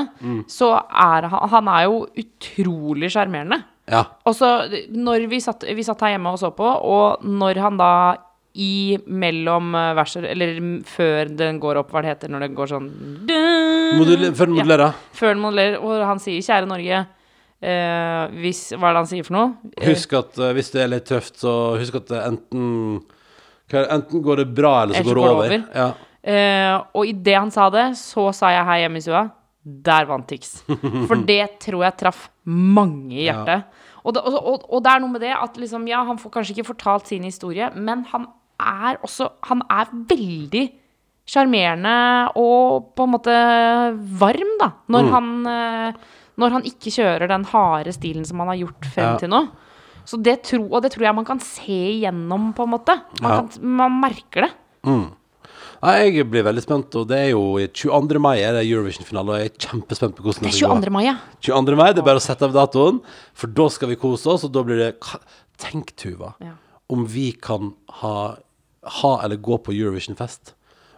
så 0.50 0.71
er 0.80 1.28
han 1.30 1.50
Han 1.52 1.69
er 1.76 1.84
jo 1.86 2.00
utrolig 2.24 3.12
sjarmerende. 3.13 3.62
Ja. 3.91 4.02
Og 4.26 4.34
så 4.34 4.50
når 4.89 5.28
vi 5.30 5.41
satt, 5.43 5.67
vi 5.78 5.86
satt 5.86 6.02
her 6.02 6.15
hjemme 6.15 6.34
og 6.34 6.41
så 6.41 6.50
på, 6.56 6.65
og 6.65 7.26
når 7.28 7.62
han 7.62 7.78
da 7.78 7.91
i 8.56 8.95
mellom 9.06 9.76
eh, 9.76 9.91
verser, 9.98 10.30
eller 10.32 10.56
før 10.88 11.32
den 11.36 11.60
går 11.62 11.82
opp, 11.82 11.91
hva 11.91 12.02
det 12.06 12.13
heter 12.13 12.32
når 12.32 12.45
det 12.45 12.56
går 12.56 12.71
sånn 12.71 12.88
Modul, 14.00 14.30
før 14.36 14.50
den 14.52 14.71
Ja. 14.71 14.89
Før 15.13 15.34
den 15.34 15.43
modellerer, 15.43 15.78
og 15.84 16.06
han 16.08 16.24
sier 16.24 16.39
'Kjære 16.41 16.69
Norge', 16.71 17.06
eh, 17.62 18.26
hvis 18.41 18.74
Hva 18.76 18.89
er 18.89 18.94
det 18.98 19.02
han 19.04 19.10
sier 19.12 19.24
for 19.28 19.36
noe? 19.38 19.54
Eh, 19.78 19.88
Husk 19.91 20.13
at 20.18 20.38
eh, 20.39 20.54
hvis 20.58 20.72
det 20.74 20.82
er 20.84 20.91
litt 20.91 21.06
tøft, 21.10 21.38
så 21.41 21.54
husk 21.80 21.96
at 22.02 22.08
det 22.12 22.24
enten 22.26 22.68
hva 23.72 23.82
Enten 23.96 24.22
går 24.22 24.44
det 24.44 24.50
bra, 24.56 24.84
eller 24.84 24.94
så 25.02 25.04
går 25.08 25.15
det 25.18 25.30
over. 25.32 25.54
Ja. 25.74 25.88
Eh, 26.26 26.76
og 26.94 27.08
idet 27.10 27.38
han 27.39 27.50
sa 27.54 27.70
det, 27.74 27.88
så 27.98 28.28
sa 28.34 28.52
jeg 28.54 28.65
her 28.68 28.80
hjemme 28.84 28.98
i 29.02 29.06
stua 29.06 29.24
Der 29.65 30.06
vant 30.06 30.28
Tix. 30.30 30.52
For 31.10 31.15
det 31.26 31.60
tror 31.63 31.84
jeg 31.88 31.98
traff 31.98 32.28
mange 32.46 33.15
i 33.18 33.26
hjertet. 33.26 33.65
Og, 34.06 34.13
det, 34.13 34.22
og, 34.22 34.36
og, 34.38 34.65
og 34.70 34.84
det 34.86 34.91
er 34.94 35.02
noe 35.02 35.10
med 35.15 35.22
det 35.26 35.32
at 35.34 35.56
liksom, 35.58 35.88
ja, 35.89 36.04
han 36.06 36.20
får 36.22 36.30
kanskje 36.36 36.54
ikke 36.60 36.68
fortalt 36.76 37.10
sin 37.10 37.24
historie, 37.26 37.72
men 37.74 38.04
han 38.12 38.28
er 38.62 39.00
også 39.04 39.32
Han 39.50 39.63
er 39.74 39.89
veldig 40.08 40.62
sjarmerende 41.28 41.96
og 42.38 42.91
på 42.96 43.08
en 43.08 43.13
måte 43.15 43.34
varm, 44.22 44.52
da. 44.62 44.70
Når, 44.94 45.08
Mm. 45.10 45.12
han, 45.15 45.48
eh, 45.50 45.94
når 46.38 46.52
han 46.52 46.63
ikke 46.63 46.91
kjører 46.91 47.28
den 47.32 47.43
harde 47.52 47.93
stilen 47.95 48.26
som 48.28 48.39
han 48.39 48.48
har 48.54 48.58
gjort 48.63 48.86
frem 48.93 49.12
Ja. 49.13 49.17
til 49.17 49.30
nå. 49.30 49.43
Så 50.06 50.21
det 50.21 50.43
tro, 50.43 50.67
og 50.71 50.82
det 50.84 50.91
tror 50.93 51.02
jeg 51.08 51.15
man 51.15 51.26
kan 51.26 51.39
se 51.39 51.78
igjennom, 52.02 52.54
på 52.54 52.63
en 52.63 52.69
måte. 52.76 52.95
Man, 53.21 53.32
Ja. 53.32 53.41
kan, 53.41 53.50
man 53.63 54.02
merker 54.02 54.41
det. 54.48 54.52
Nei, 55.84 56.10
jeg 56.15 56.26
blir 56.32 56.43
veldig 56.45 56.62
spent, 56.63 56.95
og 56.98 57.08
det 57.10 57.17
er 57.19 57.30
jo 57.34 57.58
i 57.62 57.67
22. 57.67 58.19
mai 58.21 58.39
er 58.41 58.54
det 58.58 58.63
Eurovision-finale, 58.65 59.30
og 59.30 59.39
jeg 59.41 59.52
er 59.52 59.65
kjempespent 59.67 60.15
på 60.17 60.24
hvordan 60.26 60.45
Det 60.48 60.52
det 60.52 60.62
er 60.63 60.67
går. 60.67 60.82
22. 60.82 60.91
mai, 60.95 61.04
ja. 61.06 61.15
22. 61.41 61.76
mai, 61.78 61.88
det 61.93 62.00
er 62.02 62.08
bare 62.08 62.21
å 62.21 62.26
sette 62.26 62.48
av 62.48 62.54
datoen, 62.56 63.02
for 63.34 63.48
da 63.48 63.67
skal 63.69 63.89
vi 63.89 63.95
kose 64.02 64.26
oss, 64.34 64.43
og 64.48 64.52
da 64.56 64.63
blir 64.63 64.78
det 64.78 64.95
Tenk, 65.58 65.93
Tuva, 65.95 66.34
Ja. 66.41 66.54
om 66.89 67.06
vi 67.06 67.32
kan 67.34 67.74
ha, 68.02 68.36
ha 68.84 69.19
eller 69.24 69.38
gå 69.38 69.58
på 69.63 69.74
Eurovision-fest. 69.74 70.54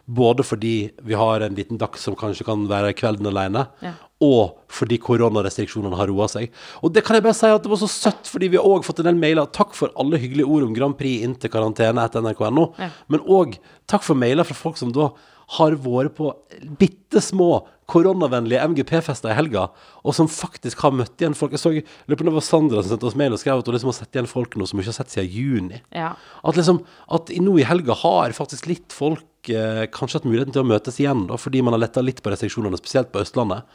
Både 0.07 0.43
fordi 0.43 0.91
vi 1.03 1.13
har 1.13 1.41
en 1.41 1.55
liten 1.55 1.77
dag 1.77 1.97
som 1.97 2.15
kanskje 2.15 2.45
kan 2.45 2.67
være 2.67 2.93
kvelden 2.95 3.27
alene, 3.27 3.67
Ja. 3.81 3.91
Og 4.23 4.57
fordi 4.73 4.97
koronarestriksjonene 5.01 5.97
har 5.99 6.09
roa 6.09 6.25
seg. 6.31 6.49
Og 6.81 6.93
det 6.93 7.03
kan 7.05 7.17
jeg 7.17 7.25
bare 7.27 7.37
si 7.37 7.49
at 7.53 7.63
det 7.63 7.71
var 7.71 7.81
så 7.83 7.89
søtt, 7.91 8.29
fordi 8.31 8.49
vi 8.53 8.59
har 8.59 8.65
òg 8.65 8.85
fått 8.87 9.03
en 9.03 9.11
del 9.11 9.19
mailer. 9.19 9.49
Takk 9.53 9.77
for 9.77 9.93
alle 9.99 10.19
hyggelige 10.21 10.49
ord 10.49 10.65
om 10.65 10.75
Grand 10.77 10.97
Prix 10.97 11.25
inn 11.25 11.37
til 11.37 11.53
karantene 11.53 12.05
etter 12.07 12.25
nrk.no. 12.25 12.71
Ja. 12.81 12.91
Men 13.13 13.25
òg 13.25 13.59
takk 13.89 14.05
for 14.07 14.17
mailer 14.17 14.47
fra 14.47 14.57
folk 14.57 14.79
som 14.81 14.93
da 14.95 15.11
har 15.57 15.77
vært 15.79 16.17
på 16.17 16.33
bitte 16.79 17.21
små 17.23 17.61
koronavennlige 17.87 18.65
MGP-fester 18.67 19.31
i 19.31 19.37
helga, 19.37 19.69
og 20.03 20.15
som 20.15 20.27
faktisk 20.27 20.81
har 20.83 20.91
møtt 20.91 21.21
igjen 21.21 21.37
folk. 21.37 21.53
Jeg 21.55 21.61
så, 21.61 21.71
det 21.71 22.17
var 22.19 22.43
Sandra 22.43 22.81
som 22.83 22.91
sendte 22.91 23.07
oss 23.07 23.15
mail 23.19 23.31
og 23.31 23.39
skrev 23.39 23.61
at 23.61 23.69
hun 23.69 23.77
liksom 23.77 23.93
har 23.93 23.99
sett 24.01 24.17
igjen 24.17 24.27
folk 24.27 24.57
nå 24.59 24.67
som 24.67 24.75
hun 24.75 24.83
ikke 24.83 24.91
har 24.91 24.99
sett 24.99 25.15
siden 25.15 25.31
juni. 25.31 25.79
ja. 25.95 26.11
At 26.43 26.59
liksom, 26.59 26.81
at 27.15 27.31
nå 27.31 27.55
i 27.61 27.67
helga 27.67 27.95
har 28.03 28.35
faktisk 28.35 28.67
litt 28.67 28.91
folk 28.95 29.23
eh, 29.53 29.85
kanskje 29.93 30.21
hatt 30.21 30.27
muligheten 30.29 30.55
til 30.55 30.63
å 30.65 30.69
møtes 30.69 30.99
igjen, 31.01 31.25
da, 31.29 31.39
fordi 31.39 31.63
man 31.65 31.75
har 31.75 31.83
letta 31.85 32.03
litt 32.03 32.21
på 32.23 32.33
restriksjonene, 32.33 32.79
spesielt 32.79 33.11
på 33.13 33.23
Østlandet. 33.23 33.67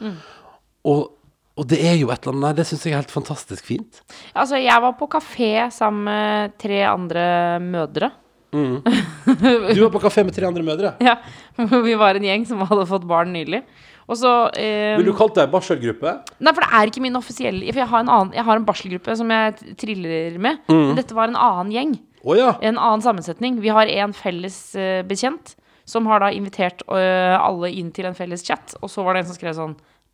Og, 0.89 1.13
og 1.59 1.69
det 1.69 1.79
er 1.85 1.95
jo 1.99 2.11
et 2.13 2.25
eller 2.25 2.33
annet 2.33 2.43
Nei, 2.47 2.55
det 2.57 2.67
syns 2.69 2.83
jeg 2.87 2.95
er 2.95 3.01
helt 3.03 3.13
fantastisk 3.13 3.69
fint. 3.69 4.03
Altså, 4.33 4.59
jeg 4.61 4.83
var 4.85 4.97
på 4.99 5.07
kafé 5.11 5.53
sammen 5.73 6.09
med 6.09 6.59
tre 6.61 6.83
andre 6.89 7.23
mødre. 7.63 8.11
Du 9.73 9.79
var 9.81 9.89
på 9.89 10.01
kafé 10.03 10.23
med 10.25 10.35
tre 10.35 10.45
andre 10.45 10.63
mødre. 10.65 10.93
Ja, 11.01 11.17
Vi 11.87 11.95
var 11.97 12.17
en 12.17 12.27
gjeng 12.27 12.45
som 12.45 12.61
hadde 12.67 12.85
fått 12.89 13.07
barn 13.09 13.33
nylig. 13.33 13.63
Og 14.03 14.19
så 14.19 14.31
eh, 14.59 14.97
Vil 14.99 15.07
du 15.07 15.15
kalt 15.15 15.35
det 15.37 15.45
ei 15.45 15.51
barselgruppe? 15.51 16.11
Nei, 16.43 16.51
for 16.51 16.65
det 16.65 16.71
er 16.75 16.89
ikke 16.91 17.03
min 17.05 17.15
offisielle 17.15 17.71
For 17.71 17.79
jeg 17.79 17.87
har 17.87 18.03
en, 18.03 18.11
annen, 18.11 18.33
jeg 18.35 18.43
har 18.49 18.59
en 18.59 18.65
barselgruppe 18.67 19.15
som 19.15 19.31
jeg 19.31 19.75
triller 19.79 20.39
med. 20.43 20.59
Mm. 20.67 20.81
Men 20.89 20.99
dette 20.99 21.17
var 21.17 21.31
en 21.31 21.39
annen 21.39 21.71
gjeng. 21.73 21.93
Oh, 22.23 22.35
ja. 22.37 22.53
En 22.63 22.77
annen 22.77 23.03
sammensetning. 23.03 23.61
Vi 23.63 23.71
har 23.73 23.89
en 23.89 24.15
felles 24.15 24.57
eh, 24.79 25.01
bekjent 25.07 25.55
som 25.85 26.05
har 26.07 26.19
da 26.23 26.29
invitert 26.31 26.83
eh, 26.87 27.35
alle 27.37 27.71
inn 27.71 27.91
til 27.91 28.05
en 28.09 28.15
felles 28.15 28.43
chat. 28.45 28.75
Og 28.81 28.89
så 28.91 29.03
var 29.03 29.13
det 29.17 29.23
en 29.25 29.31
som 29.31 29.35
skrev 29.39 29.55
sånn 29.57 29.73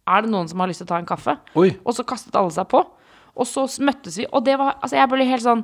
Er 0.09 0.23
det 0.25 0.31
noen 0.33 0.47
som 0.49 0.59
har 0.63 0.67
lyst 0.71 0.81
til 0.81 0.87
å 0.87 0.93
ta 0.93 0.97
en 1.01 1.05
kaffe? 1.09 1.35
Oi. 1.59 1.71
Og 1.85 1.93
så 1.93 2.03
kastet 2.07 2.35
alle 2.39 2.49
seg 2.55 2.65
på. 2.71 2.81
Og 3.39 3.45
så 3.47 3.67
møttes 3.85 4.17
vi, 4.17 4.25
og 4.33 4.41
det 4.47 4.55
var 4.59 4.79
Altså, 4.81 4.97
jeg 4.97 5.09
ble 5.11 5.27
helt 5.29 5.45
sånn 5.45 5.61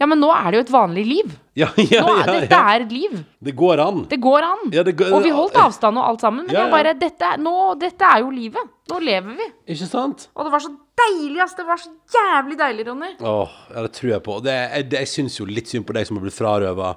Ja, 0.00 0.06
men 0.08 0.18
nå 0.20 0.28
er 0.32 0.50
det 0.52 0.58
jo 0.58 0.62
et 0.66 0.72
vanlig 0.74 1.04
liv. 1.08 1.34
Ja, 1.56 1.68
ja, 1.80 2.02
Nå 2.04 2.14
er, 2.18 2.26
ja, 2.28 2.32
dette 2.40 2.56
er 2.72 2.82
et 2.84 2.90
liv. 2.92 3.12
Det 3.40 3.54
går 3.56 3.80
an. 3.80 4.02
Det 4.10 4.18
går 4.20 4.44
an. 4.44 4.64
Ja, 4.74 4.82
det 4.84 4.92
går- 4.98 5.14
og 5.16 5.22
vi 5.24 5.30
holdt 5.32 5.56
avstand 5.56 5.96
og 5.96 6.04
alt 6.04 6.20
sammen. 6.20 6.44
Men 6.44 6.52
Ja, 6.56 6.64
jeg 6.66 6.72
bare 6.74 6.92
dette 7.00 7.30
nå, 7.40 7.54
dette 7.80 8.04
er 8.04 8.20
jo 8.20 8.28
livet. 8.34 8.68
Nå 8.92 8.98
lever 9.00 9.38
vi. 9.38 9.46
Ikke 9.72 9.88
sant? 9.88 10.26
Og 10.36 10.44
det 10.44 10.52
var 10.52 10.60
så 10.66 10.72
deilig, 11.00 11.40
ass. 11.46 11.54
Det 11.56 11.64
var 11.64 11.80
så 11.80 11.88
jævlig 12.12 12.58
deilig, 12.60 12.84
Ronny. 12.90 13.08
Åh, 13.24 13.56
ja, 13.72 13.82
det 13.86 13.92
tror 13.96 14.10
jeg 14.12 14.22
på. 14.28 14.36
Det, 14.44 14.52
jeg, 14.76 14.88
det, 14.92 15.00
jeg 15.06 15.12
syns 15.14 15.38
jo 15.40 15.46
litt 15.48 15.72
synd 15.72 15.86
på 15.88 15.96
deg 15.96 16.04
som 16.10 16.16
har 16.20 16.26
blitt 16.28 16.36
frarøva 16.36 16.90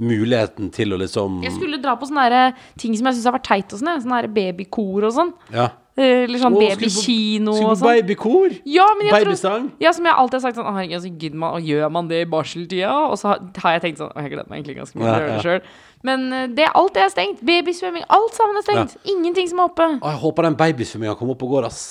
muligheten 0.00 0.70
til 0.72 0.94
å 0.94 0.98
liksom 1.00 1.42
Jeg 1.44 1.54
skulle 1.56 1.80
dra 1.82 1.94
på 1.98 2.08
sånne 2.08 2.28
der 2.32 2.58
ting 2.80 2.96
som 2.96 3.08
jeg 3.08 3.18
syns 3.18 3.28
har 3.28 3.36
vært 3.36 3.48
teit 3.48 3.72
og 3.72 3.82
sånn. 3.82 4.02
Sånne 4.04 4.28
babykor 4.32 5.08
og 5.08 5.14
sånn. 5.16 5.32
Ja. 5.52 5.70
Eh, 5.92 6.24
Eller 6.24 6.40
sånn 6.40 6.54
skulle 6.56 6.72
du 6.72 6.86
babykino 6.86 7.52
og 7.52 7.74
sånn. 7.76 7.84
babykor? 7.84 8.54
Ja, 8.64 8.86
men 8.96 9.10
jeg 9.10 9.12
tror 9.12 9.34
Babysang? 9.34 9.66
Ja, 9.82 9.90
som 9.92 10.06
jeg 10.08 10.16
alltid 10.16 10.38
har 10.38 10.44
sagt 10.46 10.56
sånn 10.56 10.70
Herregud, 10.72 11.02
så 11.04 11.10
gidder 11.10 11.40
man, 11.42 11.58
og 11.58 11.68
gjør 11.68 11.90
man 11.92 12.08
det 12.08 12.22
i 12.24 12.28
barseltida? 12.32 12.94
Og 13.10 13.18
så 13.20 13.34
har 13.34 13.42
har 13.60 13.74
jeg 13.76 13.82
tenkt 13.84 14.00
sånn 14.00 14.14
Jeg 14.16 14.32
gleder 14.32 14.48
meg 14.48 14.62
egentlig 14.62 14.78
ganske 14.78 14.96
mye 14.96 15.04
til 15.04 15.12
å 15.12 15.18
gjøre 15.18 15.28
det 15.28 15.36
ja. 15.36 15.42
sjøl. 15.44 15.74
Men 16.08 16.24
eh, 16.32 16.46
det, 16.56 16.70
alt 16.80 16.96
det 16.96 17.04
er 17.04 17.12
stengt. 17.12 17.44
Babysvømming, 17.44 18.06
alt 18.08 18.38
sammen 18.38 18.56
er 18.56 18.64
stengt. 18.64 18.96
Ingenting 19.04 19.52
som 19.52 19.60
er 19.60 19.68
oppe. 19.68 19.90
Å, 20.00 20.14
jeg 20.14 20.22
håper 20.24 20.48
den 20.48 20.56
babysvømminga 20.64 21.18
kommer 21.20 21.36
opp 21.36 21.44
og 21.44 21.54
går, 21.58 21.68
ass. 21.68 21.82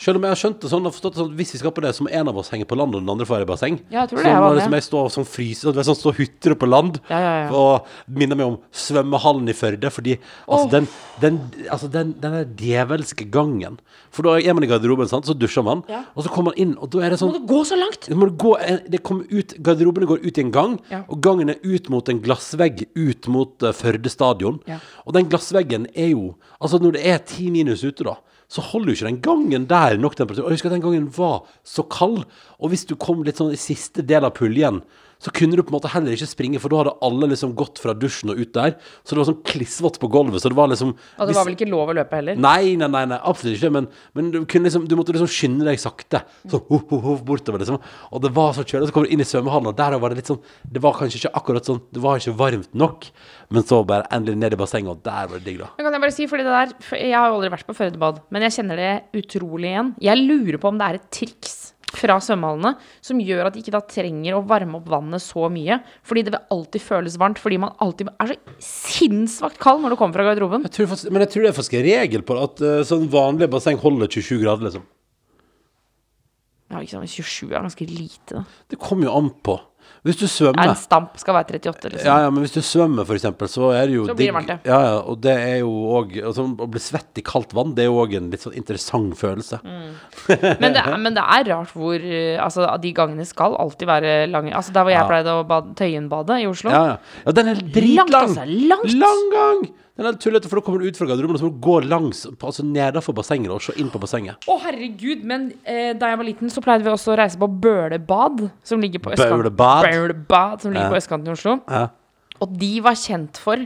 Selv 0.00 0.16
om 0.16 0.24
jeg 0.24 0.32
har 0.32 0.38
skjønt 0.40 0.62
det 0.62 0.68
sånn, 0.72 0.86
har 0.88 0.92
forstått 0.94 1.12
det 1.12 1.20
sånn 1.20 1.32
at 1.34 1.36
hvis 1.36 1.50
vi 1.52 1.58
skal 1.60 1.72
på 1.76 1.82
det, 1.84 1.90
så 1.92 2.04
må 2.06 2.12
en 2.16 2.28
av 2.30 2.38
oss 2.40 2.48
henge 2.54 2.64
på 2.64 2.76
land, 2.78 2.94
og 2.96 3.02
den 3.02 3.10
andre 3.12 3.26
får 3.28 3.36
være 3.36 3.44
i 3.44 3.48
basseng. 3.50 3.74
Ja, 3.92 4.06
jeg 4.06 4.08
tror 4.08 4.22
det 4.22 4.30
er 4.30 4.38
jeg 4.40 4.54
liksom 4.56 4.76
jeg 4.78 4.84
stå 4.86 5.00
sånn 5.12 5.26
fryse, 5.28 5.64
sånn, 5.66 5.74
du 5.76 5.80
sånn, 5.84 5.98
stå 5.98 6.08
og 6.08 6.20
hutre 6.22 6.56
på 6.56 6.68
land. 6.70 7.00
Ja, 7.10 7.18
ja, 7.20 7.34
ja. 7.42 7.50
Og 7.52 8.14
minner 8.16 8.38
meg 8.40 8.48
om 8.48 8.56
svømmehallen 8.72 9.52
i 9.52 9.56
Førde, 9.58 9.90
fordi 9.92 10.14
altså, 10.16 10.62
oh. 10.62 10.70
den, 10.72 10.88
den, 11.20 11.36
altså, 11.66 11.90
den, 11.92 12.14
den 12.22 12.38
der 12.38 12.48
djevelske 12.62 13.26
gangen 13.28 13.76
For 14.08 14.24
da 14.24 14.38
er 14.40 14.56
man 14.56 14.64
i 14.64 14.70
garderoben, 14.70 15.10
sant, 15.10 15.28
så 15.28 15.36
dusjer 15.36 15.66
man, 15.68 15.84
Ja. 15.90 16.06
og 16.16 16.24
så 16.24 16.32
kommer 16.32 16.54
man 16.54 16.64
inn, 16.64 16.72
og 16.80 16.94
da 16.94 17.04
er 17.04 17.12
det 17.12 17.20
sånn 17.20 17.34
Må 17.34 17.42
du 17.42 17.50
gå 17.52 17.60
så 17.68 17.76
langt? 17.76 18.08
Må 18.08 18.22
må 18.24 18.30
gå, 18.40 18.54
en- 18.64 18.80
det 18.88 19.02
kommer 19.04 19.28
ut, 19.28 19.52
Garderobene 19.60 20.08
går 20.08 20.24
ut 20.24 20.40
i 20.40 20.46
en 20.46 20.54
gang, 20.54 20.78
Ja. 20.88 21.04
og 21.08 21.20
gangen 21.20 21.52
er 21.52 21.60
ut 21.60 21.92
mot 21.92 22.08
en 22.08 22.24
glassvegg 22.24 22.86
ut 22.96 23.28
mot 23.28 23.52
uh, 23.68 23.76
Førde 23.76 24.08
stadion. 24.08 24.62
Ja. 24.66 24.80
Og 25.04 25.12
den 25.12 25.28
glassveggen 25.28 25.90
er 25.92 26.14
jo 26.16 26.34
Altså, 26.60 26.80
når 26.80 26.96
det 26.96 27.06
er 27.06 27.18
ti 27.24 27.50
minus 27.50 27.84
ute, 27.84 28.04
da, 28.04 28.16
så 28.50 28.64
holder 28.66 28.90
jo 28.90 28.98
ikke 28.98 29.10
den 29.10 29.20
gangen 29.22 29.66
der 29.70 29.96
nok 30.00 30.16
temperatur. 30.18 30.44
Og 30.44 30.50
jeg 30.50 30.58
husker 30.58 30.72
at 30.72 30.74
den 30.74 30.82
gangen 30.82 31.06
var 31.14 31.44
så 31.62 31.84
kald, 31.86 32.24
og 32.58 32.72
hvis 32.72 32.86
du 32.90 32.96
kom 32.98 33.22
litt 33.22 33.38
sånn 33.38 33.54
i 33.54 33.60
siste 33.60 34.02
del 34.06 34.26
av 34.26 34.34
puljen, 34.38 34.82
så 35.20 35.32
kunne 35.36 35.56
du 35.58 35.62
på 35.62 35.72
en 35.72 35.76
måte 35.76 35.90
heller 35.92 36.16
ikke 36.16 36.28
springe, 36.30 36.60
for 36.62 36.72
da 36.72 36.80
hadde 36.80 36.94
alle 37.04 37.28
liksom 37.34 37.52
gått 37.58 37.80
fra 37.82 37.92
dusjen 37.92 38.32
og 38.32 38.40
ut 38.40 38.52
der. 38.56 38.76
Så 39.04 39.12
det 39.12 39.20
var 39.20 39.28
sånn 39.28 39.42
klissvått 39.44 39.98
på 40.00 40.08
gulvet, 40.12 40.40
så 40.40 40.52
det 40.52 40.56
var 40.56 40.70
liksom 40.72 40.94
Og 40.94 41.28
det 41.28 41.36
var 41.36 41.44
vel 41.48 41.56
ikke 41.58 41.68
lov 41.68 41.92
å 41.92 41.96
løpe 41.98 42.16
heller? 42.16 42.38
Nei, 42.40 42.72
nei, 42.80 42.88
nei, 42.88 43.02
nei, 43.10 43.18
absolutt 43.28 43.58
ikke. 43.58 43.72
Men, 43.76 43.88
men 44.16 44.30
du, 44.32 44.38
liksom, 44.40 44.86
du 44.88 44.94
måtte 44.96 45.12
liksom 45.12 45.28
skynde 45.30 45.66
deg 45.68 45.80
sakte. 45.82 46.22
Sånn 46.48 46.64
ho, 46.70 46.80
ho, 46.88 47.00
ho, 47.04 47.16
bortover, 47.26 47.60
liksom. 47.60 47.80
Og 48.10 48.24
det 48.24 48.32
var 48.36 48.54
så 48.56 48.64
kjølig. 48.64 48.88
Så 48.88 48.96
kom 48.96 49.04
du 49.04 49.12
inn 49.12 49.20
i 49.20 49.28
svømmehallen, 49.28 49.68
og 49.72 49.76
der 49.76 49.98
var 50.00 50.14
det 50.14 50.22
litt 50.22 50.30
sånn 50.30 50.40
Det 50.64 50.80
var 50.80 50.96
kanskje 50.96 51.20
ikke 51.20 51.34
akkurat 51.40 51.68
sånn 51.68 51.82
Det 51.92 52.00
var 52.02 52.20
ikke 52.20 52.36
varmt 52.40 52.72
nok. 52.72 53.10
Men 53.52 53.66
så 53.66 53.82
bare 53.84 54.08
endelig 54.14 54.40
ned 54.40 54.56
i 54.56 54.60
bassenget, 54.60 54.94
og 54.94 55.04
der 55.04 55.28
var 55.28 55.36
det 55.36 55.44
digg, 55.50 55.60
da. 55.60 55.68
Men 55.76 55.88
kan 55.88 55.98
jeg 55.98 56.04
bare 56.06 56.16
si, 56.16 56.30
fordi 56.30 56.46
det 56.46 56.56
der 56.56 56.96
Jeg 56.96 57.18
har 57.18 57.28
jo 57.28 57.36
aldri 57.40 57.52
vært 57.52 57.68
på 57.68 57.76
Førdebad, 57.76 58.24
men 58.32 58.48
jeg 58.48 58.56
kjenner 58.56 58.80
det 58.80 58.94
utrolig 59.20 59.74
igjen. 59.74 59.92
Jeg 60.00 60.24
lurer 60.24 60.60
på 60.62 60.72
om 60.72 60.80
det 60.80 60.88
er 60.88 61.00
et 61.00 61.12
triks 61.12 61.58
fra 61.90 62.18
svømmehallene 62.22 62.74
som 63.04 63.20
gjør 63.22 63.48
at 63.48 63.56
de 63.56 63.62
ikke 63.62 63.74
da 63.74 63.82
trenger 63.86 64.36
å 64.36 64.44
varme 64.46 64.78
opp 64.78 64.88
vannet 64.90 65.22
så 65.24 65.48
mye. 65.52 65.80
Fordi 66.06 66.24
det 66.26 66.34
vil 66.34 66.54
alltid 66.56 66.84
føles 66.84 67.18
varmt, 67.20 67.40
fordi 67.42 67.60
man 67.62 67.74
alltid 67.82 68.12
er 68.14 68.32
så 68.32 68.38
sinnssvakt 68.64 69.60
kald 69.62 69.84
når 69.84 69.94
du 69.94 70.00
kommer 70.00 70.18
fra 70.18 70.28
garderoben. 70.30 70.66
Jeg 70.68 70.76
tror 70.78 71.10
men 71.10 71.24
jeg 71.24 71.32
tror 71.34 71.46
det 71.46 71.52
er 71.52 71.58
faktisk 71.58 71.78
en 71.80 71.86
regel 71.86 72.24
på 72.26 72.36
det, 72.36 72.48
at 72.48 72.64
uh, 72.64 72.80
sånn 72.86 73.10
vanlig 73.12 73.50
basseng 73.52 73.80
holder 73.80 74.10
27 74.10 74.42
grader, 74.42 74.68
liksom. 74.68 74.86
Ja, 76.70 76.78
ikke 76.78 76.94
sant, 76.94 77.10
27 77.10 77.50
er 77.50 77.64
ganske 77.64 77.86
lite, 77.90 78.36
da. 78.36 78.44
Det 78.70 78.78
kommer 78.78 79.08
jo 79.08 79.16
an 79.18 79.32
på. 79.42 79.56
Hvis 80.06 80.16
du 80.16 80.24
svømmer 80.30 80.70
En 80.70 80.78
stamp 80.78 81.18
skal 81.20 81.36
være 81.36 81.58
38, 81.58 81.90
liksom. 81.92 82.06
Ja, 82.08 82.24
ja, 82.24 82.30
men 82.32 82.44
hvis 82.44 82.54
du 82.54 82.60
svømmer, 82.64 83.08
eksempel, 83.12 83.50
så 83.52 83.70
er 83.76 83.90
det 83.90 83.98
jo 83.98 84.06
Så 84.08 84.16
blir 84.16 84.30
det 84.30 84.36
varmt, 84.38 84.52
ja. 84.52 84.58
Ja, 84.64 84.78
ja, 84.86 84.94
og 85.12 85.20
det 85.24 85.34
er 85.36 85.58
jo 85.60 85.72
òg 85.98 86.14
altså, 86.22 86.46
Å 86.48 86.68
bli 86.72 86.82
svett 86.82 87.20
i 87.20 87.24
kaldt 87.26 87.52
vann, 87.56 87.74
det 87.76 87.84
er 87.84 87.90
jo 87.90 87.98
òg 88.00 88.16
en 88.16 88.30
litt 88.32 88.46
sånn 88.46 88.56
interessant 88.56 89.12
følelse. 89.18 89.60
Mm. 89.64 89.90
Men, 90.62 90.72
det 90.72 90.84
er, 90.84 90.96
men 91.04 91.16
det 91.16 91.24
er 91.36 91.50
rart 91.52 91.74
hvor 91.76 91.96
eh, 92.00 92.38
Altså, 92.40 92.64
de 92.80 92.94
gangene 92.96 93.26
skal 93.28 93.56
alltid 93.60 93.88
være 93.90 94.14
lange. 94.30 94.54
Altså, 94.56 94.72
der 94.76 94.86
hvor 94.86 94.94
jeg 94.94 95.00
Ja. 95.00 95.08
pleide 95.08 95.36
å 95.36 95.44
bade 95.48 95.74
Tøyenbadet 95.78 96.40
i 96.42 96.48
Oslo. 96.48 96.72
Ja, 96.72 96.82
ja. 96.92 96.96
ja 97.26 97.36
den 97.36 97.52
er 97.52 97.60
dritlang! 97.60 98.10
Langt, 98.10 98.38
altså, 98.38 98.44
langt. 98.46 98.96
Lang 99.00 99.22
gang! 99.34 99.62
Den 100.00 100.08
er 100.08 100.16
tullete, 100.16 100.48
for 100.48 100.56
da 100.56 100.64
kommer 100.64 100.80
du 100.80 100.88
ut 100.88 100.96
fra 100.96 101.04
garderoben, 101.10 101.36
og 101.36 101.40
så 101.42 101.44
må 101.44 101.52
du 101.52 101.60
gå 101.66 101.74
langs, 101.84 102.22
altså 102.40 102.64
nedenfor 102.64 103.12
bassenget, 103.18 103.50
og 103.52 103.60
se 103.60 103.74
inn 103.82 103.90
på 103.92 104.00
bassenget. 104.00 104.46
Å, 104.48 104.54
herregud, 104.62 105.26
men 105.28 105.50
eh, 105.68 105.90
da 106.00 106.08
jeg 106.08 106.20
var 106.22 106.24
liten, 106.30 106.48
så 106.52 106.62
pleide 106.64 106.86
vi 106.86 106.92
også 106.94 107.12
å 107.12 107.18
reise 107.20 107.36
på 107.40 107.48
Bølebad, 107.60 108.46
som 108.64 108.80
ligger 108.80 109.02
på 109.04 109.12
østkanten. 109.12 109.42
Bølebad? 109.42 109.90
Bølebad, 109.90 110.64
som 110.64 110.72
ligger 110.72 110.88
Ja. 110.88 110.94
på 110.94 111.00
østkanten 111.02 111.28
i 111.28 111.34
Oslo. 111.36 111.58
Ja. 111.68 111.82
Og 112.40 112.56
de 112.62 112.72
var 112.80 112.96
kjent 112.96 113.36
for 113.44 113.60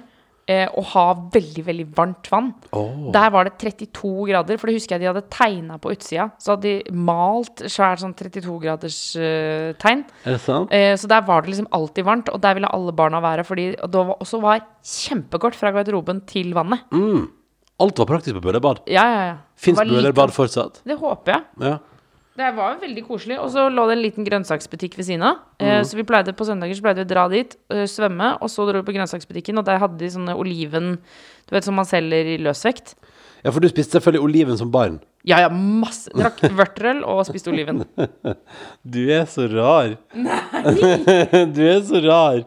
eh, 0.50 0.66
å 0.68 0.82
ha 0.92 1.04
veldig, 1.34 1.64
veldig 1.66 1.86
varmt 1.96 2.28
vann. 2.32 2.50
Oh. 2.76 3.10
Der 3.14 3.30
var 3.34 3.48
det 3.48 3.54
32 3.60 4.26
grader, 4.30 4.58
for 4.60 4.70
det 4.70 4.76
husker 4.78 4.96
jeg 4.96 5.04
de 5.04 5.10
hadde 5.10 5.24
tegna 5.32 5.78
på 5.82 5.92
utsida. 5.94 6.28
Så 6.42 6.54
hadde 6.54 6.74
de 6.74 6.96
malt 7.06 7.64
svært 7.64 8.02
sånn 8.02 8.16
32-graders 8.18 8.98
eh, 9.20 9.70
tegn. 9.80 10.04
Er 10.24 10.36
det 10.36 10.42
sant? 10.44 10.74
Eh, 10.74 10.92
så 11.00 11.10
der 11.10 11.24
var 11.28 11.44
det 11.44 11.54
liksom 11.54 11.70
alltid 11.76 12.08
varmt, 12.08 12.32
og 12.32 12.42
der 12.44 12.58
ville 12.58 12.72
alle 12.76 12.96
barna 12.96 13.22
være, 13.24 13.46
fordi 13.48 13.70
og 13.74 13.94
det 13.94 14.04
var, 14.10 14.20
også 14.24 14.42
var 14.42 14.66
kjempekort 14.84 15.56
fra 15.58 15.72
garderoben 15.74 16.22
til 16.30 16.52
vannet. 16.56 16.84
Mm. 16.94 17.26
Alt 17.84 17.98
var 17.98 18.06
praktisk 18.06 18.38
på 18.38 18.44
Bølerbad. 18.44 18.84
Ja, 18.86 19.04
ja, 19.10 19.24
ja. 19.32 19.34
Fins 19.58 19.80
Bølerbad 19.80 20.30
fortsatt? 20.34 20.84
Det 20.86 20.98
håper 21.00 21.34
jeg. 21.34 21.48
Ja. 21.64 21.78
Det 22.34 22.50
var 22.56 22.80
veldig 22.82 23.04
koselig. 23.06 23.36
Og 23.38 23.52
så 23.54 23.68
lå 23.70 23.84
det 23.86 23.94
en 23.94 24.02
liten 24.02 24.26
grønnsaksbutikk 24.26 24.96
ved 24.98 25.06
siden 25.06 25.22
av. 25.28 25.42
Mm. 25.62 25.84
Så 25.86 25.98
vi 25.98 26.06
pleide 26.08 26.34
på 26.34 26.46
søndager 26.48 26.74
så 26.74 26.82
pleide 26.82 27.04
vi 27.04 27.06
å 27.06 27.12
dra 27.12 27.28
dit, 27.30 27.54
eh, 27.70 27.84
svømme, 27.90 28.32
og 28.42 28.50
så 28.50 28.66
dro 28.66 28.80
vi 28.82 28.88
på 28.88 28.96
grønnsaksbutikken, 28.96 29.58
og 29.60 29.68
der 29.68 29.78
hadde 29.78 30.00
de 30.02 30.10
sånne 30.10 30.34
oliven 30.34 30.96
Du 31.46 31.54
vet 31.54 31.66
som 31.66 31.76
man 31.78 31.86
selger 31.86 32.34
i 32.34 32.38
løsvekt? 32.42 32.96
ja, 33.44 33.50
for 33.52 33.60
du 33.60 33.68
spiste 33.68 33.98
selvfølgelig 33.98 34.24
oliven 34.24 34.56
som 34.58 34.70
barn. 34.72 34.98
Ja, 35.24 35.38
ja, 35.44 35.48
masse. 35.52 36.10
Drakk 36.16 36.40
vørterøl 36.58 37.02
og 37.04 37.22
spiste 37.28 37.52
oliven. 37.52 37.84
Du 38.94 39.02
er 39.12 39.26
så 39.28 39.46
rar. 39.52 39.94
du 41.56 41.62
er 41.64 41.82
så 41.84 42.00
rar. 42.04 42.40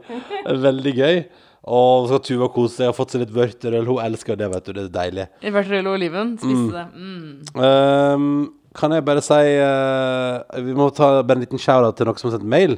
Veldig 0.46 0.94
gøy. 0.98 1.22
Og 1.68 2.08
så 2.08 2.16
skal 2.16 2.24
Tuva 2.24 2.48
kose 2.54 2.80
seg, 2.80 2.90
og 2.92 2.96
fått 2.96 3.14
seg 3.14 3.26
litt 3.26 3.34
vørterøl. 3.36 3.88
Hun 3.90 4.00
elsker 4.00 4.38
det, 4.40 4.48
vet 4.54 4.70
du. 4.70 4.74
Det 4.78 4.86
er 4.86 4.94
deilig. 4.94 5.26
Vørterøl 5.44 5.90
og 5.90 5.98
oliven. 5.98 6.36
Spiste 6.40 6.70
det. 6.72 6.86
Mm. 6.96 7.64
Ehm, 7.68 8.30
kan 8.78 8.94
jeg 8.94 9.04
bare 9.08 9.22
si 9.26 9.38
uh, 9.58 10.62
Vi 10.64 10.76
må 10.78 10.90
ta 10.96 11.22
bare 11.22 11.40
en 11.40 11.44
liten 11.44 11.62
shout-out 11.62 11.98
til 11.98 12.08
noen 12.08 12.20
som 12.20 12.30
har 12.30 12.36
sendt 12.38 12.50
mail. 12.50 12.78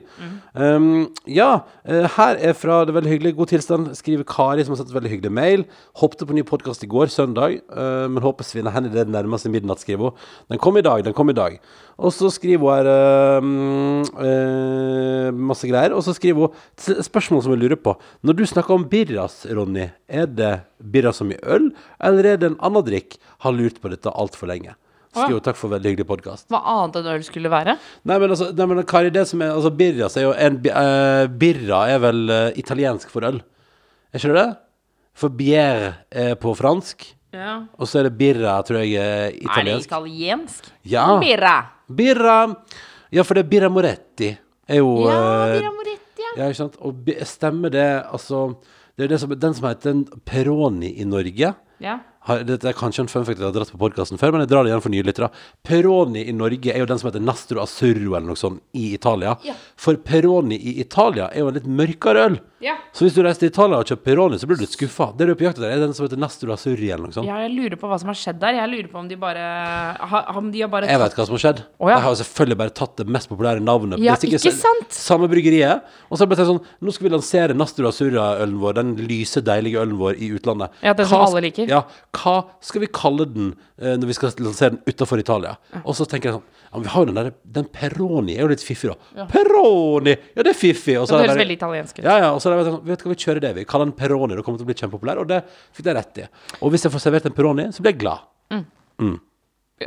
Ehm, 0.59 1.09
ja, 1.29 1.49
uh, 1.87 2.05
her 2.15 2.39
er 2.49 2.55
fra 2.57 2.81
Det 2.87 2.95
veldig 2.95 3.11
hyggelig. 3.11 3.35
God 3.37 3.51
tilstand, 3.51 3.91
skriver 3.97 4.27
Kari, 4.27 4.63
som 4.65 4.73
har 4.75 4.81
sendt 4.81 4.95
veldig 4.95 5.11
hyggelig 5.11 5.33
mail. 5.35 5.65
Hoppet 6.01 6.25
på 6.27 6.35
ny 6.37 6.45
podkast 6.47 6.85
i 6.85 6.89
går, 6.91 7.11
søndag, 7.13 7.59
uh, 7.73 8.07
men 8.09 8.23
håper 8.23 8.47
svinner 8.47 8.73
hen 8.75 8.89
i 8.89 8.93
det 8.93 9.07
nærmeste 9.11 9.51
midnatt, 9.51 9.83
skriver 9.83 10.09
hun. 10.09 10.25
Den 10.53 10.63
kom 10.63 10.79
i 10.79 10.85
dag, 10.85 11.03
den 11.05 11.15
kom 11.17 11.31
i 11.31 11.37
dag. 11.37 11.59
Og 11.99 12.13
så 12.15 12.31
skriver 12.31 12.63
hun 13.43 14.07
her 14.15 15.31
masse 15.35 15.67
greier. 15.67 15.91
Og 15.91 16.05
så 16.05 16.13
skriver 16.15 16.47
hun 16.47 17.03
spørsmål 17.03 17.43
som 17.43 17.55
jeg 17.55 17.63
lurer 17.65 17.81
på. 17.81 17.97
Når 18.23 18.37
du 18.39 18.45
snakker 18.47 18.77
om 18.77 18.87
birras, 18.87 19.41
Ronny, 19.51 19.89
er 20.07 20.29
det 20.31 20.53
birras 20.79 21.19
som 21.19 21.31
i 21.33 21.39
øl, 21.43 21.73
eller 21.99 22.23
er 22.33 22.39
det 22.39 22.53
en 22.53 22.61
annen 22.63 22.85
drikk? 22.87 23.19
Har 23.43 23.55
lurt 23.55 23.81
på 23.83 23.91
dette 23.91 24.15
altfor 24.15 24.47
lenge. 24.51 24.79
Skriver 25.09 25.41
takk 25.41 25.57
for 25.57 25.71
veldig 25.73 25.89
hyggelig 25.95 26.05
podkast. 26.09 26.45
Hva 26.53 26.59
annet 26.69 26.99
enn 26.99 27.07
øl 27.15 27.23
skulle 27.25 27.49
være? 27.49 27.73
Nei, 28.05 28.17
men 28.21 28.29
altså, 28.29 28.51
nei, 28.53 28.65
men 28.69 28.83
Kari, 28.85 29.09
det 29.13 29.23
som 29.27 29.41
er 29.41 29.55
Altså, 29.55 29.71
Birra 29.73 30.09
er 30.13 30.25
jo 30.27 30.33
en 30.37 30.59
eh, 30.69 31.27
Birra 31.41 31.79
er 31.89 32.01
vel 32.03 32.19
eh, 32.29 32.49
italiensk 32.61 33.09
for 33.09 33.25
øl. 33.25 33.39
Er 34.13 34.19
ikke 34.21 34.29
det 34.33 34.35
det? 34.43 34.49
For 35.19 35.33
bier 35.35 35.87
er 36.11 36.35
på 36.39 36.53
fransk, 36.55 37.07
Ja. 37.33 37.55
og 37.77 37.85
så 37.89 37.99
er 37.99 38.03
det 38.07 38.17
birra, 38.17 38.55
tror 38.65 38.79
jeg, 38.81 38.93
er 38.97 39.25
Er 39.27 39.31
det 39.31 39.41
italiensk. 39.43 39.89
italiensk? 39.89 40.69
Ja. 40.89 41.07
Birra. 41.19 41.55
Birra 41.89 42.37
Ja, 43.11 43.23
for 43.23 43.33
det 43.33 43.45
er 43.45 43.49
birra 43.49 43.69
moretti. 43.69 44.29
Er 44.69 44.77
jo 44.77 44.93
Ja, 45.09 45.17
eh, 45.49 45.59
birra 45.59 45.71
moretti, 45.75 46.21
ja. 46.23 46.31
Ja, 46.37 46.47
ikke 46.49 46.55
sant? 46.61 46.77
Og 46.81 46.93
bi- 47.05 47.17
stemmer 47.25 47.69
det 47.73 48.05
Altså, 48.13 48.55
det 48.97 49.03
er 49.05 49.07
det 49.15 49.19
som, 49.19 49.29
den 49.29 49.53
som 49.53 49.67
heter 49.67 49.89
en 49.91 50.05
Peroni 50.25 50.93
i 51.01 51.03
Norge. 51.03 51.55
ja. 51.81 51.99
Dette 52.47 52.69
er 52.69 52.77
kanskje 52.77 53.05
en 53.05 53.11
fun 53.11 53.25
fact 53.27 53.39
jeg 53.41 53.47
har 53.47 53.55
dratt 53.55 53.71
på 53.73 53.79
podkasten 53.81 54.19
før, 54.21 54.35
men 54.35 54.43
jeg 54.45 54.51
drar 54.51 54.65
det 54.65 54.73
igjen 54.73 54.83
for 54.85 54.93
nye 54.93 55.05
lyttere. 55.07 55.31
Peroni 55.65 56.25
i 56.29 56.35
Norge 56.35 56.73
er 56.73 56.83
jo 56.83 56.89
den 56.89 57.01
som 57.01 57.09
heter 57.09 57.23
Nastro 57.23 57.63
Azzurro 57.63 58.15
eller 58.15 58.29
noe 58.31 58.39
sånt 58.39 58.61
i 58.77 58.93
Italia. 58.97 59.35
Ja. 59.47 59.55
For 59.79 59.97
Peroni 59.97 60.59
i 60.59 60.77
Italia 60.83 61.29
er 61.33 61.43
jo 61.43 61.51
en 61.51 61.59
litt 61.59 61.69
mørkere 61.69 62.27
øl. 62.29 62.39
Ja. 62.59 62.73
Så 62.91 63.05
hvis 63.05 63.15
du 63.15 63.21
reiser 63.23 63.45
til 63.45 63.51
Italia 63.53 63.79
og 63.79 63.87
kjøper 63.87 64.03
Peroni, 64.09 64.37
så 64.39 64.47
blir 64.49 64.59
du 64.59 64.65
litt 64.65 64.73
skuffa. 64.75 65.09
Det 65.15 65.27
du 65.29 65.31
er 65.31 65.37
på 65.39 65.45
jakt 65.47 65.61
etter, 65.61 65.71
er 65.71 65.79
den 65.79 65.93
som 65.95 66.03
heter 66.05 66.19
Nastro 66.19 66.51
Azzurri 66.51 66.89
eller 66.91 67.07
noe 67.07 67.15
sånt. 67.15 67.27
Ja, 67.29 67.37
jeg 67.45 67.53
lurer 67.55 67.79
på 67.79 67.87
hva 67.87 67.99
som 68.01 68.11
har 68.11 68.17
skjedd 68.19 68.41
der. 68.41 68.57
Jeg 68.59 68.71
lurer 68.73 68.89
på 68.91 68.99
om 68.99 69.07
de 69.07 69.17
bare 69.19 69.45
har, 70.11 70.27
Om 70.39 70.51
de 70.51 70.63
har 70.65 70.71
bare 70.71 70.89
Jeg 70.89 70.99
vet 70.99 71.15
hva 71.15 71.25
som 71.29 71.37
har 71.37 71.43
skjedd. 71.45 71.61
Oh, 71.79 71.87
ja. 71.87 71.99
De 71.99 72.03
har 72.03 72.15
jo 72.15 72.19
selvfølgelig 72.19 72.59
bare 72.59 72.75
tatt 72.81 72.97
det 72.99 73.07
mest 73.15 73.31
populære 73.31 73.63
navnet. 73.63 74.03
Ja, 74.03 74.17
ikke 74.19 74.51
sant? 74.51 74.91
Samme 74.95 75.29
bryggeriet. 75.31 75.87
Og 76.09 76.17
så 76.17 76.23
har 76.23 76.27
det 76.27 76.35
blitt 76.35 76.51
sånn 76.51 76.61
Nå 76.83 76.95
skal 76.95 77.07
vi 77.07 77.13
lansere 77.15 77.55
Nastro 77.55 77.87
Azzurra-ølen 77.89 78.59
vår, 78.59 78.75
den 78.81 78.93
lyse, 79.07 79.43
deilige 79.45 79.79
ølen 79.79 79.95
vår 80.01 80.19
i 80.19 80.31
utlandet. 80.35 80.75
Ja, 80.83 80.95
den 80.97 81.07
som 81.07 81.23
alle 81.23 81.45
liker. 81.47 81.69
Ja. 81.71 81.85
Hva 82.19 82.35
skal 82.65 82.81
vi 82.83 82.89
kalle 82.93 83.25
den 83.29 83.51
eh, 83.79 83.95
når 83.99 84.09
vi 84.09 84.15
skal 84.17 84.33
lansere 84.43 84.73
den 84.75 84.81
utafor 84.89 85.21
Italia? 85.21 85.55
Og 85.83 85.95
så 85.97 86.07
tenker 86.09 86.29
jeg 86.31 86.37
sånn 86.39 86.47
Ja, 86.69 86.81
vi 86.83 86.89
har 86.93 87.05
jo 87.05 87.09
den 87.09 87.17
der 87.19 87.29
Den 87.57 87.67
Peroni 87.73 88.35
er 88.37 88.43
jo 88.43 88.49
litt 88.51 88.63
fiffig, 88.65 88.91
da. 88.91 89.25
Peroni! 89.31 90.13
Ja, 90.35 90.43
det 90.45 90.51
er 90.53 90.57
fiffig. 90.59 90.97
Og 91.01 91.07
så 91.09 91.17
Det 91.17 91.29
høres 91.29 91.39
veldig 91.41 91.57
italiensk 91.57 91.97
ut. 92.01 92.03
Ja, 92.05 92.17
ja, 92.25 92.29
og 92.35 92.41
så 92.43 92.51
er 92.51 92.59
det 92.59 92.67
sånn, 92.69 92.81
vet 92.89 93.01
du 93.01 93.07
hva, 93.07 93.13
vi 93.15 93.23
kjører 93.23 93.41
det, 93.47 93.53
vi 93.57 93.65
kaller 93.69 93.89
den 93.89 93.95
Peroni, 93.97 94.35
det 94.37 94.43
kommer 94.45 94.61
til 94.61 94.67
å 94.67 94.69
bli 94.69 94.77
kjempepopulær, 94.81 95.23
og 95.23 95.31
det 95.31 95.39
fikk 95.77 95.89
jeg 95.89 95.97
rett 95.97 96.21
i. 96.21 96.27
Og 96.61 96.73
hvis 96.75 96.85
jeg 96.85 96.93
får 96.93 97.03
servert 97.07 97.25
en 97.31 97.37
Peroni, 97.39 97.65
så 97.73 97.81
blir 97.85 97.95
jeg 97.95 98.01
glad. 98.03 98.27
Mm. 98.99 99.17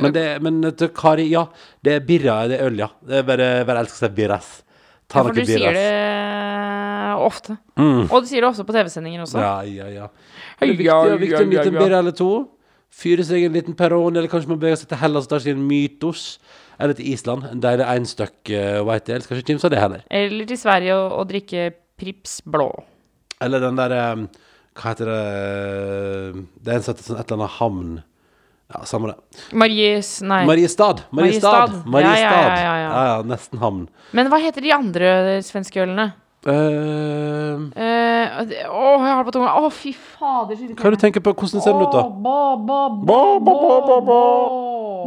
Men, 0.01 0.13
det, 0.15 0.25
men 0.41 0.59
Kari, 0.97 1.27
ja, 1.29 1.45
det 1.85 1.99
er 1.99 2.05
birra, 2.07 2.39
det 2.49 2.57
er 2.59 2.67
øl, 2.71 2.79
ja. 2.81 2.89
Det 3.05 3.19
er 3.21 3.27
bare, 3.27 3.49
bare 3.69 3.83
elsker 3.85 4.07
seg 4.07 4.15
birras. 4.17 4.51
Ta 5.11 5.21
Ja, 5.21 5.27
noe 5.27 5.35
birras. 5.37 5.47
du 5.47 5.53
sier 5.53 5.75
det 5.77 5.87
ofte. 7.21 7.57
Og 7.77 8.17
du 8.23 8.29
sier 8.29 8.41
det 8.41 8.49
også 8.49 8.65
på 8.67 8.75
TV-sendinger 8.75 9.25
også. 9.25 9.41
Ja, 9.41 9.55
ja, 9.67 9.87
ja. 9.91 10.09
Det 10.59 10.67
er 10.67 10.73
viktig, 10.73 10.89
ja, 10.89 10.99
viktig 11.13 11.37
ja, 11.37 11.41
å 11.43 11.49
nyte 11.49 11.63
ja, 11.63 11.71
en 11.71 11.77
ja. 11.77 11.85
birra 11.85 12.03
eller 12.03 12.15
to 12.17 12.33
fyre 12.93 13.25
seg 13.25 13.47
en 13.47 13.57
liten 13.57 13.77
Peroni, 13.77 14.19
eller 14.19 14.31
kanskje 14.31 14.51
man 14.51 14.61
beveger 14.61 14.83
seg 14.83 14.91
til 14.91 15.01
Hellas 15.01 15.27
og 15.27 15.33
tar 15.33 15.43
seg 15.43 15.57
en 15.57 15.65
Mytos. 15.69 16.37
Eller 16.81 16.97
til 16.97 17.11
Island. 17.13 17.45
En 17.51 17.61
deilig 17.63 17.85
einstøkk 17.85 18.49
uh, 18.49 18.79
white 18.87 19.13
ale. 19.13 19.25
Skal 19.25 19.39
ikke 19.39 19.53
kimse 19.53 19.69
av 19.69 19.73
det 19.75 19.81
heller. 19.81 20.07
Eller 20.13 20.47
til 20.49 20.57
Sverige 20.59 20.95
og, 20.97 21.11
og 21.19 21.27
drikke 21.29 21.67
Prips 22.01 22.39
blå. 22.49 22.71
Eller 23.43 23.61
den 23.61 23.77
der 23.77 23.93
um, 24.15 24.23
Hva 24.73 24.93
heter 24.93 25.11
det 25.11 25.19
Det 26.65 26.73
er 26.73 26.79
en 26.79 26.85
sånn 26.87 26.97
et 26.97 27.11
eller 27.11 27.37
annet 27.37 27.55
havn. 27.59 27.93
Ja, 28.73 28.81
samme 28.89 29.11
det. 29.11 29.43
Maries 29.53 30.09
Nei. 30.25 30.41
Mariestad. 30.49 31.03
Mariestad. 31.13 31.13
Mariestad. 31.13 31.93
Mariestad. 31.93 32.25
Ja, 32.25 32.41
ja, 32.41 32.57
ja, 32.57 32.63
ja, 32.65 32.75
ja. 32.81 33.05
ja, 33.11 33.21
nesten 33.29 33.61
havn. 33.61 33.85
Men 34.17 34.33
hva 34.33 34.41
heter 34.41 34.65
de 34.65 34.73
andre 34.73 35.13
svenske 35.45 35.83
ølene? 35.85 36.09
Eh, 36.45 37.55
uh, 37.55 38.43
det- 38.45 38.65
Å, 38.67 38.99
jeg 38.99 39.13
har 39.13 39.23
det 39.23 39.27
på 39.29 39.35
tunga. 39.37 39.51
Å, 39.63 39.69
fy 39.71 39.93
fader. 39.93 40.55
hva 40.55 40.85
er 40.87 40.91
det 40.91 40.99
du 40.99 41.03
tenker 41.05 41.21
på? 41.23 41.33
Hvordan 41.33 41.61
ser 41.63 41.71
den 41.73 41.81
ut, 41.85 41.93
da? 41.93 42.03
Ba, 42.09 42.55
ba, 42.57 42.79
Ba, 42.89 43.39
ba, 43.39 43.53
ba, 43.53 43.79
ba, 43.87 44.01
ba. 44.01 44.21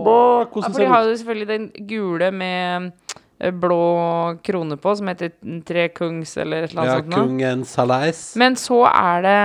Ba, 0.07 0.17
Ja, 0.57 0.69
for 0.69 0.79
de 0.81 0.87
har 0.87 1.03
jo 1.05 1.15
selvfølgelig 1.17 1.49
den 1.49 1.67
gule 1.89 2.31
med 2.33 2.93
eh, 3.41 3.51
blå 3.51 4.39
krone 4.45 4.77
på, 4.81 4.97
som 4.97 5.07
heter 5.09 5.31
Tre 5.67 5.89
Kungs 5.89 6.37
eller 6.37 6.65
et 6.65 6.71
eller 6.73 6.85
Ja, 6.85 6.97
annet 6.97 7.05
sånt. 7.05 7.17
Ja, 7.17 7.23
Kungen 7.23 7.65
Salais. 7.65 8.37
Men 8.37 8.55
så 8.57 8.85
er 8.89 9.23
det 9.27 9.39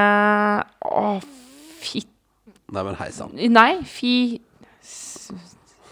Å, 0.88 1.22
fitt... 1.82 2.08
Nei, 2.72 2.84
men 2.84 2.96
hei 2.96 3.10
sann. 3.12 3.32
Nei, 3.52 3.82
fi... 3.84 4.42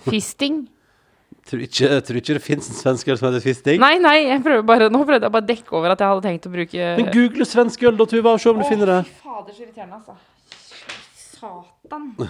Fisting? 0.10 0.68
Tror 1.50 1.64
ikke, 1.66 1.88
tror 2.06 2.18
ikke 2.20 2.36
det 2.38 2.43
fins 2.45 2.68
en 2.70 2.78
svensk 2.78 3.08
øl 3.10 3.18
som 3.18 3.28
heter 3.30 3.41
Fisting. 3.41 3.80
Nei, 3.82 3.95
nei, 4.04 4.18
jeg 4.28 4.43
prøver 4.45 4.66
bare, 4.70 4.89
nå 4.93 5.02
prøvde 5.02 5.26
jeg 5.26 5.34
bare 5.34 5.47
å 5.47 5.50
dekke 5.50 5.78
over 5.80 5.95
at 5.95 6.04
jeg 6.04 6.12
hadde 6.12 6.26
tenkt 6.28 6.45
å 6.45 6.52
bruke 6.54 6.89
Men 7.00 7.10
google 7.16 7.47
svensk 7.50 7.86
øl, 7.89 7.95
da, 7.97 8.06
Tuva, 8.12 8.36
og 8.36 8.43
se 8.43 8.52
om 8.52 8.62
du 8.62 8.68
finner 8.70 8.91
det. 8.93 9.00
Fy 9.10 9.24
fader, 9.26 9.56
så 9.56 9.66
irriterende, 9.66 9.97
altså. 9.97 10.14
Satan. 11.39 11.66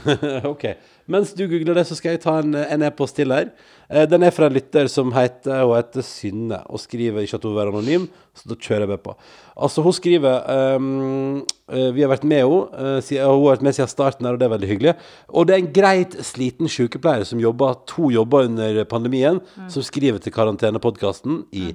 ok. 0.54 0.64
Mens 1.10 1.32
du 1.34 1.44
googler 1.50 1.80
det, 1.80 1.86
så 1.90 1.96
skal 1.98 2.16
jeg 2.16 2.22
ta 2.24 2.36
en, 2.44 2.54
en 2.60 2.86
e-post 2.86 3.18
til 3.18 3.34
her. 3.34 3.50
Eh, 3.90 4.06
Den 4.10 4.24
er 4.24 4.34
fra 4.36 4.48
en 4.50 4.56
lytter 4.56 4.88
som 4.92 5.12
heter, 5.16 5.64
hun 5.66 5.76
heter 5.78 6.06
Synne, 6.06 6.60
og 6.70 6.82
skriver 6.84 7.26
ikke 7.26 7.40
at 7.40 7.48
hun 7.48 7.54
vil 7.54 7.60
være 7.60 7.74
anonym, 7.74 8.06
så 8.38 8.52
da 8.52 8.58
kjører 8.60 8.86
jeg 8.86 8.92
med 8.94 9.04
på. 9.08 9.16
Altså, 9.60 9.84
hun 9.86 9.98
skriver 9.98 10.48
eh, 10.56 11.90
Vi 11.96 12.06
har 12.06 12.14
vært 12.14 12.28
med 12.30 12.44
henne, 12.46 12.62
eh, 13.02 13.12
hun 13.26 13.34
har 13.34 13.44
vært 13.50 13.68
med 13.68 13.78
siden 13.78 13.92
starten 13.92 14.30
her, 14.30 14.38
og 14.38 14.42
det 14.42 14.48
er 14.50 14.56
veldig 14.56 14.72
hyggelig. 14.72 14.96
Og 15.34 15.50
det 15.50 15.56
er 15.58 15.64
en 15.64 15.74
greit 15.82 16.18
sliten 16.30 16.72
sykepleier 16.72 17.28
som 17.28 17.42
jobber 17.44 17.82
to 17.90 18.14
jobber 18.14 18.48
under 18.52 18.82
pandemien, 18.90 19.42
som 19.68 19.86
skriver 19.86 20.22
til 20.24 20.36
karantenepodkasten 20.36 21.44
i 21.52 21.72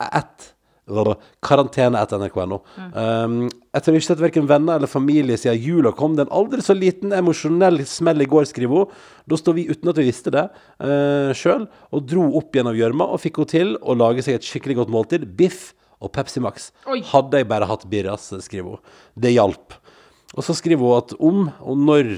ett 0.00 0.52
Karantene 1.44 2.00
etter 2.00 2.20
nrk.no. 2.20 2.60
Um, 2.92 3.36
jeg 3.70 3.84
tror 3.84 3.98
ikke 3.98 4.08
sett 4.08 4.22
verken 4.22 4.48
venner 4.50 4.80
eller 4.80 4.90
familie 4.90 5.38
siden 5.40 5.60
jula 5.62 5.94
kom. 5.96 6.16
Det 6.16 6.26
er 6.26 6.30
en 6.30 6.38
aldri 6.42 6.64
så 6.66 6.76
liten 6.76 7.14
emosjonell 7.16 7.82
smell 7.88 8.24
i 8.24 8.28
går, 8.30 8.48
skriver 8.50 8.84
hun. 8.84 9.02
Da 9.30 9.38
sto 9.40 9.54
vi 9.56 9.68
uten 9.70 9.92
at 9.92 10.00
vi 10.00 10.08
visste 10.08 10.32
det 10.34 10.46
uh, 10.50 11.30
sjøl, 11.36 11.68
og 11.94 12.06
dro 12.10 12.26
opp 12.40 12.56
gjennom 12.56 12.74
av 12.74 12.80
gjørma 12.80 13.10
og 13.10 13.22
fikk 13.22 13.42
henne 13.42 13.54
til 13.54 13.76
å 13.80 13.96
lage 13.98 14.24
seg 14.26 14.38
et 14.38 14.46
skikkelig 14.46 14.82
godt 14.82 14.94
måltid. 14.94 15.28
Biff 15.38 15.70
og 16.00 16.12
Pepsi 16.14 16.40
Max. 16.42 16.70
Oi. 16.88 17.00
Hadde 17.10 17.40
jeg 17.40 17.48
bare 17.50 17.68
hatt 17.68 17.84
birras, 17.90 18.30
skriver 18.44 18.76
hun. 18.76 18.84
Det 19.20 19.34
hjalp. 19.34 19.76
Og 20.38 20.44
så 20.46 20.54
skriver 20.54 20.78
hun 20.86 20.94
at 21.00 21.12
om 21.18 21.38
og 21.66 21.78
når 21.82 22.10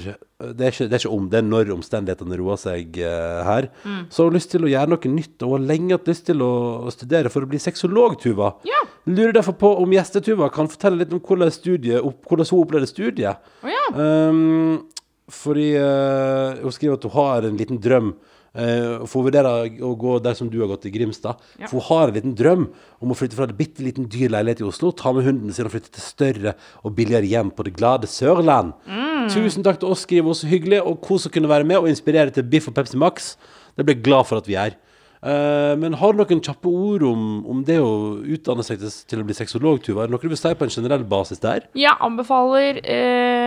Det 0.43 0.61
er 0.67 0.73
ikke, 0.73 0.85
det 0.85 0.93
er 0.93 1.01
ikke 1.01 1.13
om, 1.15 1.29
det 1.31 1.37
er 1.39 1.45
når 1.47 1.69
omstendighetene 1.73 2.37
roer 2.37 2.59
seg 2.61 2.97
eh, 2.99 3.39
her. 3.47 3.67
Så 4.11 4.21
har 4.21 4.27
hun 4.29 4.35
lyst 4.37 4.51
til 4.51 4.65
å 4.67 4.69
gjøre 4.69 4.91
noe 4.91 5.11
nytt, 5.13 5.37
og 5.41 5.53
hun 5.53 5.55
har 5.55 5.69
lenge 5.71 5.95
hatt 5.95 6.09
lyst 6.11 6.25
til 6.27 6.43
å 6.43 6.49
studere 6.93 7.31
for 7.33 7.45
å 7.45 7.49
bli 7.49 7.61
sexolog, 7.63 8.17
Tuva. 8.21 8.51
Ja. 8.67 8.81
Lurer 9.07 9.33
derfor 9.37 9.55
på 9.61 9.71
om 9.81 9.95
gjeste-Tuva 9.95 10.51
kan 10.53 10.67
fortelle 10.69 10.99
litt 10.99 11.15
om 11.15 11.21
hvordan, 11.23 11.49
studiet, 11.55 12.03
opp- 12.03 12.27
hvordan 12.27 12.49
hun 12.51 12.61
opplevde 12.65 12.91
studiet. 12.91 13.49
Oh, 13.63 13.71
ja. 13.71 13.85
Um, 13.95 14.83
fordi 15.31 15.69
uh, 15.79 16.59
hun 16.59 16.75
skriver 16.75 16.99
at 16.99 17.07
hun 17.07 17.15
har 17.15 17.47
en 17.49 17.57
liten 17.63 17.79
drøm. 17.81 18.13
Uh, 18.53 19.01
for 19.09 19.23
hun 19.23 19.31
vurderer 19.31 19.79
å 19.81 19.95
gå 19.97 20.19
der 20.21 20.35
som 20.37 20.49
du 20.51 20.59
har 20.61 20.69
gått 20.69 20.85
i 20.85 20.93
Grimstad. 20.93 21.41
Ja. 21.57 21.65
For 21.71 21.79
hun 21.79 21.87
har 21.87 22.11
en 22.11 22.17
liten 22.19 22.35
drøm 22.37 22.67
om 23.01 23.13
å 23.13 23.17
flytte 23.17 23.37
fra 23.39 23.47
en 23.49 23.57
bitte 23.57 23.81
liten 23.81 24.05
dyr 24.11 24.29
leilighet 24.35 24.61
i 24.61 24.67
Oslo, 24.67 24.91
ta 24.93 25.09
med 25.15 25.25
hunden 25.25 25.55
sin 25.55 25.65
og 25.65 25.73
flytte 25.73 25.89
til 25.95 26.05
større 26.05 26.53
og 26.83 26.93
billigere 26.97 27.29
hjem 27.31 27.49
på 27.55 27.65
det 27.65 27.73
glade 27.79 28.09
Sørland. 28.11 28.75
Mm. 28.85 29.25
Tusen 29.33 29.65
takk 29.65 29.81
til 29.81 29.89
oss, 29.89 30.05
skriver 30.05 30.29
hun. 30.29 30.37
Så 30.37 30.51
hyggelig 30.51 30.83
og 30.83 31.01
kos 31.05 31.25
å 31.25 31.33
kunne 31.33 31.49
være 31.49 31.65
med 31.65 31.81
og 31.81 31.89
inspirere 31.89 32.33
til 32.35 32.45
Biff 32.45 32.69
og 32.69 32.77
Pepsi 32.77 32.99
Max. 33.01 33.33
Det 33.73 33.87
blir 33.87 33.97
jeg 33.97 34.05
glad 34.05 34.29
for 34.29 34.43
at 34.43 34.49
vi 34.49 34.59
er. 34.59 34.77
Uh, 35.23 35.71
men 35.79 35.95
har 35.95 36.11
du 36.11 36.19
noen 36.19 36.41
kjappe 36.43 36.67
ord 36.67 37.03
om, 37.07 37.19
om 37.47 37.61
det 37.63 37.77
å 37.79 38.19
utdanne 38.35 38.65
seg 38.67 38.81
til, 38.81 38.91
til 39.07 39.21
å 39.21 39.27
bli 39.27 39.35
sexolog, 39.37 39.79
Tuva? 39.81 40.03
Er 40.03 40.11
det 40.11 40.17
noe 40.17 40.19
du 40.19 40.33
vil 40.33 40.39
si 40.39 40.51
på 40.59 40.67
en 40.67 40.73
generell 40.73 41.05
basis 41.07 41.39
der? 41.39 41.69
Jeg 41.79 41.95
anbefaler 42.03 42.81
eh, 42.83 42.91
eh, 42.91 43.42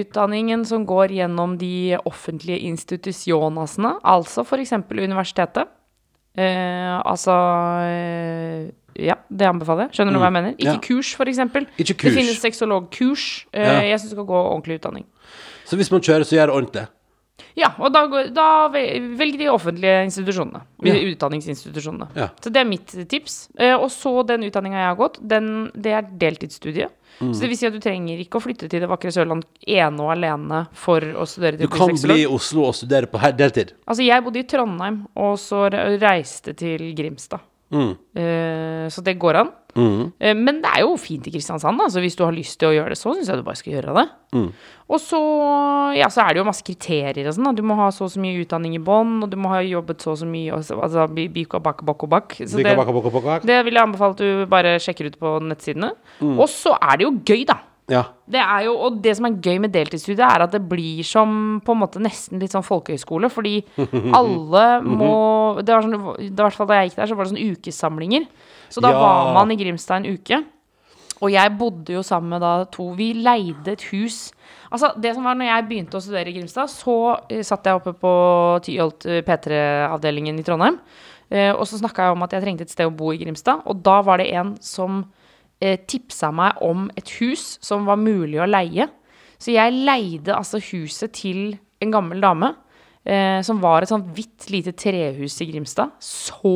utdanningen 0.00 0.64
som 0.68 0.84
går 0.86 1.08
gjennom 1.16 1.56
de 1.60 1.96
offentlige 2.04 2.60
institusjonasene, 2.70 3.96
altså 4.04 4.44
f.eks. 4.44 4.72
universitetet. 4.90 5.68
Eh, 6.36 6.96
altså 7.06 7.34
eh, 7.86 8.72
Ja, 8.98 9.16
det 9.30 9.46
anbefaler 9.48 9.88
jeg. 9.88 9.94
Skjønner 9.96 10.14
du 10.14 10.18
hva 10.22 10.28
jeg 10.30 10.36
mener? 10.38 10.52
Ikke 10.54 10.74
Mm. 10.74 10.74
Ja. 10.74 10.80
kurs, 10.82 11.14
f.eks. 11.14 11.38
Det 11.76 12.12
finnes 12.14 12.40
sexologkurs. 12.42 13.46
Eh, 13.52 13.62
Ja. 13.62 13.80
Jeg 13.90 14.00
syns 14.00 14.10
du 14.10 14.16
skal 14.16 14.26
gå 14.28 14.40
ordentlig 14.54 14.80
utdanning. 14.80 15.04
Så 15.66 15.76
hvis 15.76 15.90
man 15.90 16.00
kjører, 16.00 16.22
så 16.26 16.36
gjør 16.36 16.46
det 16.46 16.54
ordentlig. 16.54 16.86
Ja, 17.56 17.72
og 17.78 17.92
da, 17.92 18.06
går- 18.06 18.32
da 18.34 18.68
velger 18.68 19.38
de 19.38 19.48
offentlige 19.50 20.04
institusjonene. 20.06 20.60
Ja. 20.84 20.94
Utdanningsinstitusjonene. 20.94 22.08
Ja. 22.14 22.28
Så 22.40 22.50
det 22.52 22.60
er 22.60 22.64
mitt 22.68 22.86
tips. 23.08 23.48
Eh, 23.58 23.74
og 23.74 23.90
så 23.90 24.24
den 24.26 24.42
utdanninga 24.46 24.78
jeg 24.78 24.90
har 24.90 24.96
gått, 24.96 25.18
den, 25.26 25.70
det 25.74 25.92
er 25.92 26.02
deltidsstudie. 26.02 26.88
Mm. 27.20 27.32
Så 27.34 27.44
det 27.44 27.50
vil 27.52 27.58
si 27.58 27.68
at 27.68 27.74
du 27.74 27.80
trenger 27.82 28.20
ikke 28.22 28.40
å 28.40 28.44
flytte 28.44 28.68
til 28.70 28.82
det 28.82 28.90
vakre 28.90 29.12
Sørland 29.14 29.46
ene 29.70 30.04
og 30.04 30.12
alene 30.14 30.64
for 30.76 31.04
å 31.04 31.26
studere 31.28 31.60
til 31.60 31.70
Du 31.70 31.74
kan 31.74 31.92
bli 31.94 32.20
i. 32.24 32.28
Oslo 32.28 32.68
og 32.68 32.76
studere 32.76 33.10
på 33.10 33.20
deltid. 33.38 33.74
Altså, 33.86 34.04
jeg 34.06 34.24
bodde 34.24 34.42
i 34.42 34.46
Trondheim, 34.48 35.02
og 35.14 35.36
så 35.40 35.66
reiste 36.02 36.56
til 36.58 36.90
Grimstad. 36.96 37.44
Mm. 37.74 37.94
Uh, 38.18 38.86
så 38.92 39.02
det 39.04 39.16
går 39.20 39.42
an. 39.42 39.52
Mm. 39.76 40.12
Eh, 40.20 40.34
Men 40.34 40.60
det 40.62 40.70
er 40.76 40.80
jo 40.84 40.96
fint 40.96 41.26
i 41.26 41.32
Kristiansand, 41.34 41.78
da. 41.78 41.86
Så 41.90 42.00
hvis 42.00 42.16
du 42.16 42.24
har 42.24 42.32
lyst 42.32 42.58
til 42.60 42.68
å 42.68 42.74
gjøre 42.76 42.94
det 42.94 42.98
så, 42.98 43.14
syns 43.14 43.28
jeg 43.28 43.36
du 43.36 43.42
bare 43.42 43.56
skal 43.58 43.72
gjøre 43.74 43.94
det. 43.96 44.06
Mm. 44.34 44.48
Og 44.94 45.00
så, 45.00 45.18
ja, 45.96 46.06
så 46.12 46.22
er 46.24 46.34
det 46.34 46.42
jo 46.42 46.44
masse 46.48 46.62
kriterier 46.66 47.26
og 47.30 47.34
sånn. 47.34 47.54
Du 47.56 47.62
må 47.66 47.74
ha 47.78 47.88
så 47.94 48.04
og 48.04 48.10
så 48.12 48.20
mye 48.20 48.42
utdanning 48.44 48.74
i 48.76 48.82
bånn, 48.82 49.22
og 49.24 49.30
du 49.30 49.36
må 49.40 49.48
ha 49.54 49.60
jobbet 49.64 49.98
så 50.04 50.12
og 50.12 50.18
så 50.20 50.26
mye, 50.28 50.52
og 50.52 50.60
så- 50.64 50.78
altså 50.82 51.06
bika, 51.08 51.60
baka, 51.62 51.82
og 51.82 51.84
bak 51.84 51.84
og 51.84 51.86
bak 51.86 52.02
og 52.02 52.10
bak. 52.10 52.34
Så 52.46 52.62
det, 52.62 52.76
baka, 52.76 52.92
baka, 52.92 53.10
baka. 53.10 53.46
det 53.46 53.64
vil 53.64 53.74
jeg 53.74 53.82
anbefale 53.82 54.10
at 54.10 54.16
du 54.18 54.46
bare 54.46 54.76
sjekker 54.78 55.06
ut 55.06 55.18
på 55.18 55.40
nettsidene. 55.42 55.92
Mm. 56.20 56.38
Og 56.38 56.48
så 56.48 56.76
er 56.80 56.96
det 56.98 57.04
jo 57.06 57.12
gøy, 57.24 57.44
da. 57.46 57.58
Ja. 57.92 58.02
Det 58.24 58.40
er 58.40 58.62
jo, 58.64 58.74
og 58.86 59.02
det 59.04 59.12
som 59.18 59.26
er 59.28 59.34
gøy 59.44 59.58
med 59.60 59.72
deltidsstudiet, 59.74 60.24
er 60.24 60.44
at 60.46 60.54
det 60.54 60.62
blir 60.70 61.02
som 61.04 61.60
på 61.64 61.74
en 61.74 61.82
måte 61.82 62.00
nesten 62.00 62.40
litt 62.40 62.54
sånn 62.54 62.64
folkehøyskole, 62.64 63.28
fordi 63.28 63.58
alle 64.20 64.62
må 64.80 65.10
Det 65.60 65.74
var 65.74 65.84
sånn, 65.84 65.98
i 66.24 66.30
hvert 66.32 66.56
fall 66.56 66.66
da 66.70 66.78
jeg 66.80 66.90
gikk 66.90 66.96
der, 67.02 67.10
så 67.12 67.18
var 67.18 67.28
det 67.28 67.34
sånn 67.34 67.52
ukesamlinger. 67.52 68.24
Så 68.72 68.80
da 68.80 68.90
Ja. 68.94 68.98
var 69.02 69.34
man 69.36 69.52
i 69.52 69.56
Grimstad 69.60 70.00
en 70.00 70.14
uke. 70.16 70.40
Og 71.22 71.30
jeg 71.30 71.52
bodde 71.58 71.92
jo 71.94 72.02
sammen 72.02 72.30
med 72.34 72.40
da 72.42 72.64
to 72.74 72.88
Vi 72.98 73.12
leide 73.14 73.68
et 73.76 73.84
hus. 73.92 74.32
Altså, 74.72 74.90
det 75.00 75.12
som 75.14 75.24
var 75.24 75.36
når 75.38 75.46
jeg 75.46 75.68
begynte 75.68 75.96
å 75.96 76.02
studere 76.02 76.28
i 76.32 76.34
Grimstad, 76.34 76.66
så 76.72 76.96
eh, 77.30 77.42
satt 77.46 77.64
jeg 77.68 77.76
oppe 77.78 77.92
på 78.00 78.10
Tyholt 78.66 79.06
eh, 79.06 79.20
P3-avdelingen 79.22 80.40
i 80.40 80.42
Trondheim. 80.42 80.80
Eh, 81.30 81.52
og 81.54 81.62
så 81.68 81.78
snakka 81.78 82.08
jeg 82.08 82.16
om 82.16 82.24
at 82.26 82.32
jeg 82.34 82.42
trengte 82.42 82.66
et 82.66 82.72
sted 82.74 82.88
å 82.88 82.96
bo 82.96 83.12
i 83.14 83.20
Grimstad. 83.20 83.62
Og 83.70 83.78
da 83.86 84.00
var 84.02 84.18
det 84.20 84.32
en 84.34 84.56
som 84.60 85.04
eh, 85.64 85.78
tipsa 85.88 86.28
meg 86.34 86.60
om 86.64 86.86
et 87.00 87.08
hus 87.22 87.54
som 87.64 87.86
var 87.88 87.96
mulig 88.00 88.36
å 88.44 88.48
leie. 88.50 88.90
Så 89.40 89.54
jeg 89.56 89.74
leide 89.84 90.36
altså 90.36 90.60
huset 90.70 91.16
til 91.16 91.56
en 91.82 91.94
gammel 91.94 92.20
dame. 92.22 92.52
Eh, 93.04 93.40
som 93.44 93.58
var 93.60 93.84
et 93.84 93.90
sånt 93.90 94.06
hvitt 94.16 94.46
lite 94.52 94.72
trehus 94.80 95.36
i 95.44 95.48
Grimstad. 95.50 95.96
Så 96.00 96.54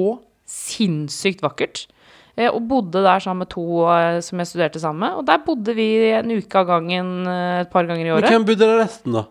sinnssykt 0.49 1.43
vakkert. 1.45 1.87
Eh, 2.39 2.49
og 2.49 2.63
bodde 2.71 3.03
der 3.05 3.21
sammen 3.21 3.43
med 3.45 3.51
to 3.53 3.65
eh, 3.91 4.21
som 4.25 4.41
jeg 4.41 4.53
studerte 4.53 4.81
sammen 4.81 5.03
med. 5.05 5.19
Og 5.21 5.27
der 5.29 5.43
bodde 5.45 5.75
vi 5.77 5.89
en 6.15 6.31
uke 6.39 6.61
av 6.63 6.69
gangen 6.71 7.11
eh, 7.29 7.65
et 7.65 7.73
par 7.73 7.89
ganger 7.89 8.07
i 8.07 8.15
året. 8.15 8.29
Men 8.29 8.39
hvem 8.39 8.49
bodde 8.53 8.71
der 8.71 8.81
resten, 8.85 9.17
da? 9.19 9.27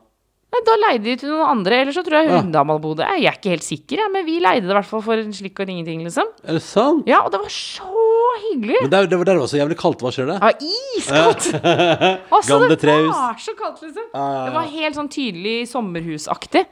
Nei, 0.48 0.62
da 0.64 0.76
leide 0.80 1.04
de 1.08 1.16
til 1.24 1.32
noen 1.34 1.50
andre. 1.58 1.82
Eller 1.84 1.96
så 1.96 2.04
tror 2.06 2.20
jeg 2.22 2.30
Ja. 2.30 2.42
Hunndammal 2.42 2.82
bodde. 2.84 3.08
Jeg 3.18 3.32
er 3.32 3.40
ikke 3.40 3.56
helt 3.56 3.66
sikker, 3.66 4.04
jeg, 4.04 4.14
men 4.14 4.28
vi 4.28 4.38
leide 4.44 4.68
det 4.68 4.76
i 4.76 4.78
hvert 4.78 4.92
fall 4.92 5.04
for 5.06 5.24
en 5.24 5.34
slikk 5.36 5.64
og 5.64 5.72
ingenting, 5.74 6.04
liksom. 6.08 6.30
Er 6.46 6.60
det 6.60 6.64
sant? 6.68 7.08
Ja, 7.10 7.24
og 7.26 7.34
det 7.34 7.42
var 7.44 7.54
så 7.54 8.06
hyggelig. 8.44 8.78
Men 8.84 8.92
det, 8.94 9.02
det 9.12 9.20
var 9.20 9.30
der 9.30 9.38
det 9.38 9.44
var 9.44 9.52
så 9.52 9.60
jævlig 9.60 9.78
kaldt, 9.80 10.04
Hva 10.06 10.12
skjer 10.14 10.30
det? 10.32 10.38
Ja, 10.42 10.52
iskaldt! 10.98 11.48
Altså, 12.38 12.54
Gamle 12.54 12.76
det 12.78 12.96
var 13.08 13.40
så 13.42 13.54
kaldt, 13.58 13.82
liksom. 13.82 14.08
ja, 14.14 14.24
ja. 14.36 14.46
Det 14.48 14.54
var 14.56 14.70
helt 14.72 14.98
sånn 14.98 15.10
tydelig 15.12 15.56
sommerhusaktig. 15.72 16.64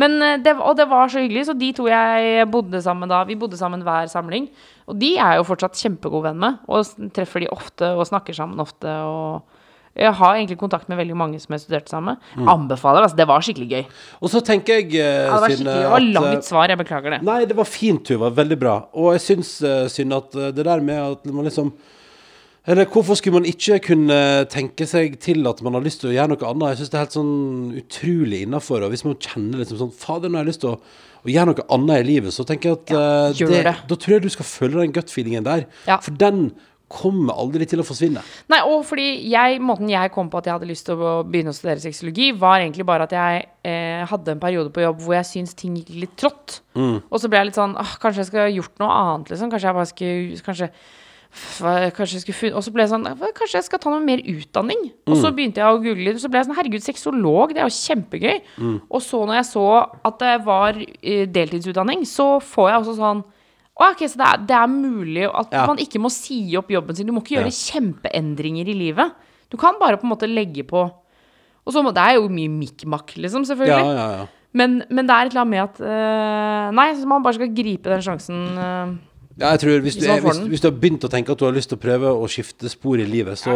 Men, 0.00 0.16
eh, 0.24 0.36
det, 0.42 0.56
og 0.58 0.76
det 0.78 0.86
var 0.90 1.12
så 1.12 1.22
hyggelig, 1.22 1.46
så 1.48 1.56
de 1.58 1.70
to 1.76 1.86
jeg 1.90 2.46
bodde 2.52 2.80
sammen 2.84 3.10
da 3.10 3.22
Vi 3.28 3.36
bodde 3.38 3.58
sammen 3.60 3.84
hver 3.86 4.10
samling. 4.10 4.48
Og 4.90 4.98
de 4.98 5.14
er 5.20 5.38
jo 5.38 5.46
fortsatt 5.46 5.78
kjempegod 5.78 6.24
venn 6.26 6.40
med. 6.42 6.62
Og 6.68 7.10
treffer 7.14 7.44
de 7.44 7.50
ofte 7.52 7.92
og 7.96 8.06
snakker 8.08 8.36
sammen 8.36 8.62
ofte. 8.62 8.90
Og 9.06 9.60
jeg 9.92 10.12
har 10.16 10.36
egentlig 10.38 10.56
kontakt 10.56 10.88
med 10.88 10.96
veldig 10.96 11.16
mange 11.20 11.38
som 11.40 11.52
jeg 11.52 11.66
studerte 11.66 11.92
sammen 11.92 12.14
med. 12.14 12.28
Mm. 12.40 12.48
Anbefaler, 12.48 13.04
altså. 13.04 13.16
Det 13.18 13.26
var 13.28 13.44
skikkelig 13.44 13.68
gøy. 13.68 13.82
Og 14.24 14.30
så 14.32 14.40
tenker 14.44 14.80
jeg, 14.80 14.86
uh, 14.96 15.00
Ja, 15.02 15.24
det 15.26 15.40
var 15.42 15.52
skikkelig, 15.52 15.72
det 15.74 15.90
var 15.92 16.04
eh, 16.04 16.12
langt 16.16 16.48
svar, 16.48 16.72
jeg 16.72 16.80
beklager 16.80 17.16
det. 17.16 17.18
Nei, 17.28 17.40
det 17.48 17.56
var 17.58 17.68
fint, 17.68 18.04
Tuva. 18.08 18.30
Veldig 18.32 18.58
bra. 18.60 18.76
Og 18.96 19.10
jeg 19.18 19.24
syns 19.26 19.58
uh, 19.60 19.84
synd 19.92 20.16
at 20.16 20.38
det 20.56 20.64
der 20.64 20.84
med 20.84 21.02
at 21.02 21.28
man 21.28 21.44
liksom 21.48 21.74
Eller 22.64 22.86
hvorfor 22.86 23.18
skulle 23.18 23.40
man 23.40 23.48
ikke 23.50 23.80
kunne 23.82 24.16
tenke 24.46 24.86
seg 24.86 25.16
til 25.20 25.46
at 25.50 25.60
man 25.66 25.74
har 25.74 25.82
lyst 25.82 26.00
til 26.00 26.12
å 26.12 26.16
gjøre 26.16 26.30
noe 26.30 26.48
annet? 26.48 26.68
Jeg 26.70 26.78
syns 26.80 26.90
det 26.92 26.98
er 26.98 27.04
helt 27.04 27.16
sånn 27.18 27.38
utrolig 27.82 28.42
innafor. 28.46 28.84
Og 28.86 28.92
hvis 28.94 29.04
man 29.04 29.18
kjenner 29.18 29.60
liksom 29.60 29.80
sånn 29.80 29.96
Fader, 29.98 30.30
nå 30.30 30.38
har 30.38 30.46
jeg 30.46 30.54
lyst 30.54 30.62
til 30.62 30.76
å, 30.76 30.76
å 31.26 31.32
gjøre 31.34 31.50
noe 31.50 31.66
annet 31.74 32.04
i 32.04 32.06
livet, 32.14 32.32
så 32.32 32.46
tenker 32.48 32.70
jeg 32.70 32.78
at 32.78 32.94
ja, 32.94 33.06
gjør 33.42 33.56
det. 33.66 33.74
Da 33.90 33.98
tror 33.98 34.14
jeg 34.16 34.24
du 34.24 34.30
skal 34.32 34.48
følge 34.48 34.78
den 34.78 34.94
gut-feelingen 34.94 35.48
der. 35.50 35.66
Ja. 35.90 35.98
For 36.06 36.14
den 36.16 36.52
kommer 36.92 37.34
aldri 37.40 37.66
til 37.68 37.80
å 37.82 37.86
forsvinne. 37.88 38.22
Nei, 38.52 38.60
og 38.68 38.84
fordi 38.88 39.08
jeg, 39.32 39.60
måten 39.64 39.90
jeg 39.90 40.12
kom 40.14 40.28
på 40.32 40.40
at 40.42 40.48
jeg 40.50 40.56
hadde 40.58 40.68
lyst 40.70 40.86
til 40.88 41.00
å 41.00 41.18
begynne 41.24 41.54
å 41.54 41.56
studere 41.56 41.82
sexologi, 41.82 42.30
var 42.36 42.60
egentlig 42.60 42.86
bare 42.88 43.08
at 43.08 43.14
jeg 43.16 43.44
eh, 43.64 44.02
hadde 44.10 44.36
en 44.36 44.42
periode 44.42 44.72
på 44.74 44.84
jobb 44.84 45.00
hvor 45.04 45.16
jeg 45.18 45.30
syntes 45.30 45.56
ting 45.58 45.76
gikk 45.80 45.94
litt 46.04 46.16
trått. 46.20 46.60
Og 46.76 47.16
så 47.20 47.28
ble 47.32 47.40
jeg 47.40 47.50
litt 47.50 47.58
sånn 47.60 47.74
«Åh, 47.80 47.96
Kanskje 48.02 48.22
jeg 48.22 48.28
skulle 48.30 48.48
ha 48.48 48.52
gjort 48.52 48.78
noe 48.80 48.98
annet, 48.98 49.32
liksom. 49.32 49.50
Kanskje 49.52 49.68
jeg 49.70 49.76
bare 49.80 49.90
skulle 49.90 50.44
Kanskje 50.46 50.68
Kanskje 51.96 52.18
jeg 52.18 52.22
skulle 52.26 52.36
funnet 52.36 52.56
Og 52.60 52.64
så 52.66 52.72
ble 52.74 52.82
jeg 52.84 52.90
sånn 52.90 53.06
Kanskje 53.38 53.56
jeg 53.56 53.64
skal 53.64 53.80
ta 53.80 53.88
noe 53.92 54.02
mer 54.04 54.20
utdanning? 54.28 54.82
Og 55.08 55.14
så 55.16 55.30
begynte 55.32 55.62
jeg 55.62 55.68
å 55.68 55.78
google 55.80 56.04
litt, 56.04 56.18
og 56.18 56.24
så 56.24 56.28
ble 56.28 56.42
jeg 56.42 56.48
sånn 56.48 56.58
Herregud, 56.58 56.84
sexolog, 56.84 57.54
det 57.56 57.62
er 57.62 57.70
jo 57.70 57.76
kjempegøy. 57.78 58.34
Og 58.92 59.00
så 59.04 59.22
når 59.24 59.38
jeg 59.40 59.46
så 59.48 59.64
at 60.10 60.18
det 60.20 60.34
var 60.44 60.76
eh, 60.76 61.22
deltidsutdanning, 61.32 62.04
så 62.08 62.34
får 62.44 62.68
jeg 62.68 62.82
også 62.82 62.96
sånn 63.00 63.22
ok, 63.90 64.02
så 64.08 64.16
det 64.20 64.26
er, 64.28 64.40
det 64.48 64.56
er 64.56 64.66
mulig 64.70 65.24
at 65.28 65.52
Ja. 65.52 65.66
man 65.66 65.78
ikke 65.82 65.98
må 66.00 66.10
si 66.10 66.40
opp 66.56 66.70
jobben 66.70 66.96
sin. 66.96 67.06
Du 67.06 67.12
må 67.12 67.22
ikke 67.24 67.36
gjøre 67.40 67.50
Ja. 67.50 67.58
kjempeendringer 67.72 68.68
i 68.68 68.74
livet. 68.74 69.12
Du 69.50 69.56
kan 69.56 69.74
bare 69.80 69.96
på 69.98 70.04
en 70.06 70.10
måte 70.14 70.28
legge 70.30 70.64
på 70.64 70.90
Og 71.64 71.72
så 71.72 71.82
må, 71.82 71.92
Det 71.94 72.02
er 72.02 72.14
jo 72.16 72.26
mye 72.28 72.48
mikk-makk, 72.50 73.12
liksom, 73.22 73.44
selvfølgelig. 73.46 73.94
ja, 73.94 74.06
ja. 74.18 74.26
Men, 74.52 74.82
men 74.90 75.06
det 75.06 75.14
er 75.14 75.26
et 75.26 75.30
eller 75.30 75.40
annet 75.44 75.50
med 75.50 75.62
at 75.62 75.80
øh, 75.80 76.74
Nei, 76.74 77.04
man 77.06 77.22
bare 77.22 77.34
skal 77.34 77.54
gripe 77.54 77.88
den 77.88 78.02
sjansen. 78.02 78.34
øh. 78.58 78.96
ja 79.38 79.50
jeg 79.54 79.60
tror 79.60 79.80
hvis 79.80 79.96
du, 79.96 80.04
er, 80.10 80.20
hvis, 80.20 80.38
hvis 80.38 80.60
du 80.60 80.68
har 80.70 80.76
begynt 80.76 81.04
å 81.04 81.08
tenke 81.08 81.30
at 81.32 81.38
du 81.38 81.44
har 81.46 81.52
lyst 81.54 81.70
til 81.70 81.78
å 81.78 81.80
prøve 81.80 82.10
å 82.12 82.26
skifte 82.28 82.68
spor 82.68 82.98
i 82.98 83.06
livet, 83.06 83.38
så, 83.38 83.54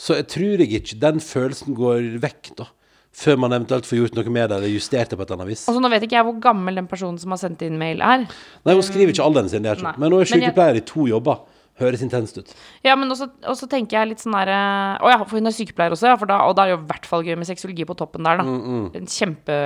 så 0.00 0.16
jeg 0.16 0.26
tror 0.32 0.58
jeg 0.64 0.72
ikke 0.80 0.98
den 0.98 1.20
følelsen 1.20 1.76
går 1.76 2.18
vekk, 2.24 2.56
da. 2.56 2.64
Før 3.12 3.36
man 3.42 3.50
eventuelt 3.52 3.84
får 3.88 3.98
gjort 4.04 4.14
noe 4.14 4.30
med 4.30 4.48
det, 4.52 4.56
eller 4.60 4.70
justert 4.70 5.10
det 5.10 5.16
på 5.18 5.22
et 5.24 5.30
eller 5.30 5.42
annet 5.42 5.50
vis. 5.50 5.64
Altså, 5.68 5.80
nå 5.82 5.88
vet 5.90 6.04
ikke 6.06 6.14
jeg 6.20 6.24
hvor 6.28 6.36
gammel 6.40 6.74
den 6.78 6.86
personen 6.86 7.18
som 7.18 7.30
har 7.34 7.40
sendt 7.42 7.62
inn 7.66 7.76
mail, 7.78 8.00
er. 8.00 8.26
Nei, 8.64 8.74
hun 8.74 8.82
skriver 8.86 9.10
ikke 9.10 9.24
alderen 9.26 9.48
sin, 9.50 9.62
det 9.66 9.72
er 9.72 9.80
ikke. 9.82 9.96
Men 9.98 10.12
hun 10.14 10.20
er 10.22 10.30
sykepleier 10.30 10.74
jeg- 10.78 10.84
i 10.84 10.86
to 10.86 11.06
jobber. 11.10 11.40
Høres 11.80 12.02
intenst 12.04 12.36
ut. 12.36 12.50
Ja, 12.84 12.92
men 12.94 13.08
også, 13.08 13.30
også 13.48 13.64
tenker 13.66 13.96
jeg 13.96 14.08
litt 14.10 14.18
sånn 14.20 14.34
derre 14.36 14.98
Å 15.00 15.08
ja, 15.08 15.16
for 15.24 15.38
hun 15.38 15.46
er 15.48 15.50
sykepleier 15.56 15.90
også, 15.94 16.10
ja. 16.10 16.16
Da, 16.28 16.36
og 16.44 16.54
da 16.54 16.62
er 16.66 16.66
det 16.66 16.74
jo 16.76 16.82
i 16.84 16.88
hvert 16.90 17.06
fall 17.08 17.22
gøy 17.24 17.36
med 17.40 17.46
sexologi 17.48 17.86
på 17.88 17.96
toppen 17.96 18.22
der, 18.22 18.36
da. 18.36 18.44
En 18.44 19.06
Kjempe, 19.08 19.56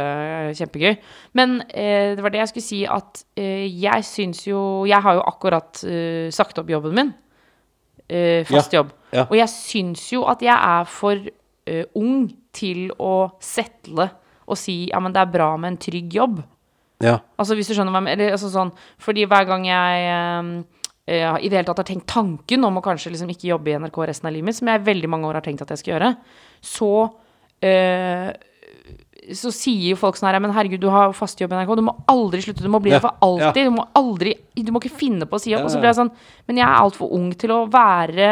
kjempegøy. 0.54 0.96
Men 1.34 1.56
eh, 1.74 2.14
det 2.14 2.22
var 2.22 2.30
det 2.30 2.38
jeg 2.44 2.48
skulle 2.52 2.68
si, 2.68 2.84
at 2.86 3.24
eh, 3.36 3.66
jeg 3.66 4.06
syns 4.06 4.44
jo 4.46 4.84
Jeg 4.86 5.02
har 5.02 5.14
jo 5.18 5.24
akkurat 5.26 5.82
eh, 5.84 6.30
sagt 6.30 6.56
opp 6.62 6.70
jobben 6.70 6.94
min. 6.94 7.12
Eh, 8.08 8.44
fast 8.46 8.72
Ja, 8.72 8.82
jobb. 8.84 8.92
ja. 9.12 9.26
Og 9.28 9.36
jeg 9.38 9.48
syns 9.50 10.06
jo 10.12 10.22
at 10.28 10.40
jeg 10.44 10.54
er 10.54 10.84
for 10.84 11.18
eh, 11.66 11.84
ung 11.98 12.28
til 12.54 12.88
å 13.00 13.34
settle 13.42 14.10
og 14.44 14.60
si 14.60 14.84
ja, 14.90 15.00
men 15.00 15.14
det 15.14 15.22
er 15.22 15.32
bra 15.32 15.54
med 15.56 15.72
en 15.72 15.80
trygg 15.80 16.14
jobb. 16.14 16.38
Ja. 17.04 17.18
Altså 17.40 17.56
hvis 17.56 17.68
du 17.70 17.74
skjønner 17.76 17.94
hva 17.94 18.02
jeg 18.02 18.10
mener. 18.10 18.34
Altså, 18.36 18.50
sånn, 18.52 18.72
fordi 19.02 19.26
hver 19.28 19.46
gang 19.48 19.66
jeg 19.68 20.08
eh, 20.12 20.50
uh, 21.24 21.36
i 21.40 21.50
det 21.50 21.58
hele 21.58 21.68
tatt 21.68 21.82
har 21.82 21.88
tenkt 21.88 22.08
tanken 22.12 22.68
om 22.68 22.80
å 22.80 22.84
kanskje 22.84 23.14
liksom 23.14 23.32
ikke 23.32 23.50
jobbe 23.50 23.72
i 23.72 23.78
NRK 23.80 24.00
resten 24.10 24.28
av 24.28 24.34
livet 24.36 24.50
mitt, 24.50 24.58
som 24.60 24.70
jeg 24.70 24.82
i 24.82 24.88
veldig 24.90 25.10
mange 25.12 25.30
år 25.30 25.40
har 25.40 25.46
tenkt 25.46 25.64
at 25.64 25.72
jeg 25.74 25.82
skal 25.82 25.96
gjøre, 25.96 26.16
så 26.64 26.94
så 29.32 29.48
sier 29.54 29.94
jo 29.94 29.96
folk 29.96 30.18
sånn 30.18 30.26
her 30.28 30.36
Men 30.42 30.52
herregud, 30.52 30.82
du 30.82 30.90
har 30.92 31.14
fast 31.16 31.40
jobb 31.40 31.54
i 31.54 31.56
NRK. 31.56 31.70
Du 31.78 31.84
må 31.86 31.94
aldri 32.12 32.42
slutte. 32.44 32.60
Du 32.60 32.68
må 32.68 32.80
bli 32.84 32.92
det 32.92 33.00
for 33.00 33.16
alltid. 33.24 33.70
Du 33.70 33.76
må 33.78 33.86
aldri 33.96 34.34
Du 34.52 34.68
må 34.74 34.82
ikke 34.82 34.98
finne 34.98 35.24
på 35.24 35.38
å 35.38 35.40
si 35.40 35.54
opp. 35.56 35.64
Og 35.64 35.72
så 35.72 35.80
blir 35.80 35.88
jeg 35.94 36.00
sånn 36.02 36.12
Men 36.50 36.60
jeg 36.60 36.66
er 36.66 36.82
altfor 36.82 37.14
ung 37.16 37.30
til 37.40 37.54
å 37.54 37.62
være 37.72 38.28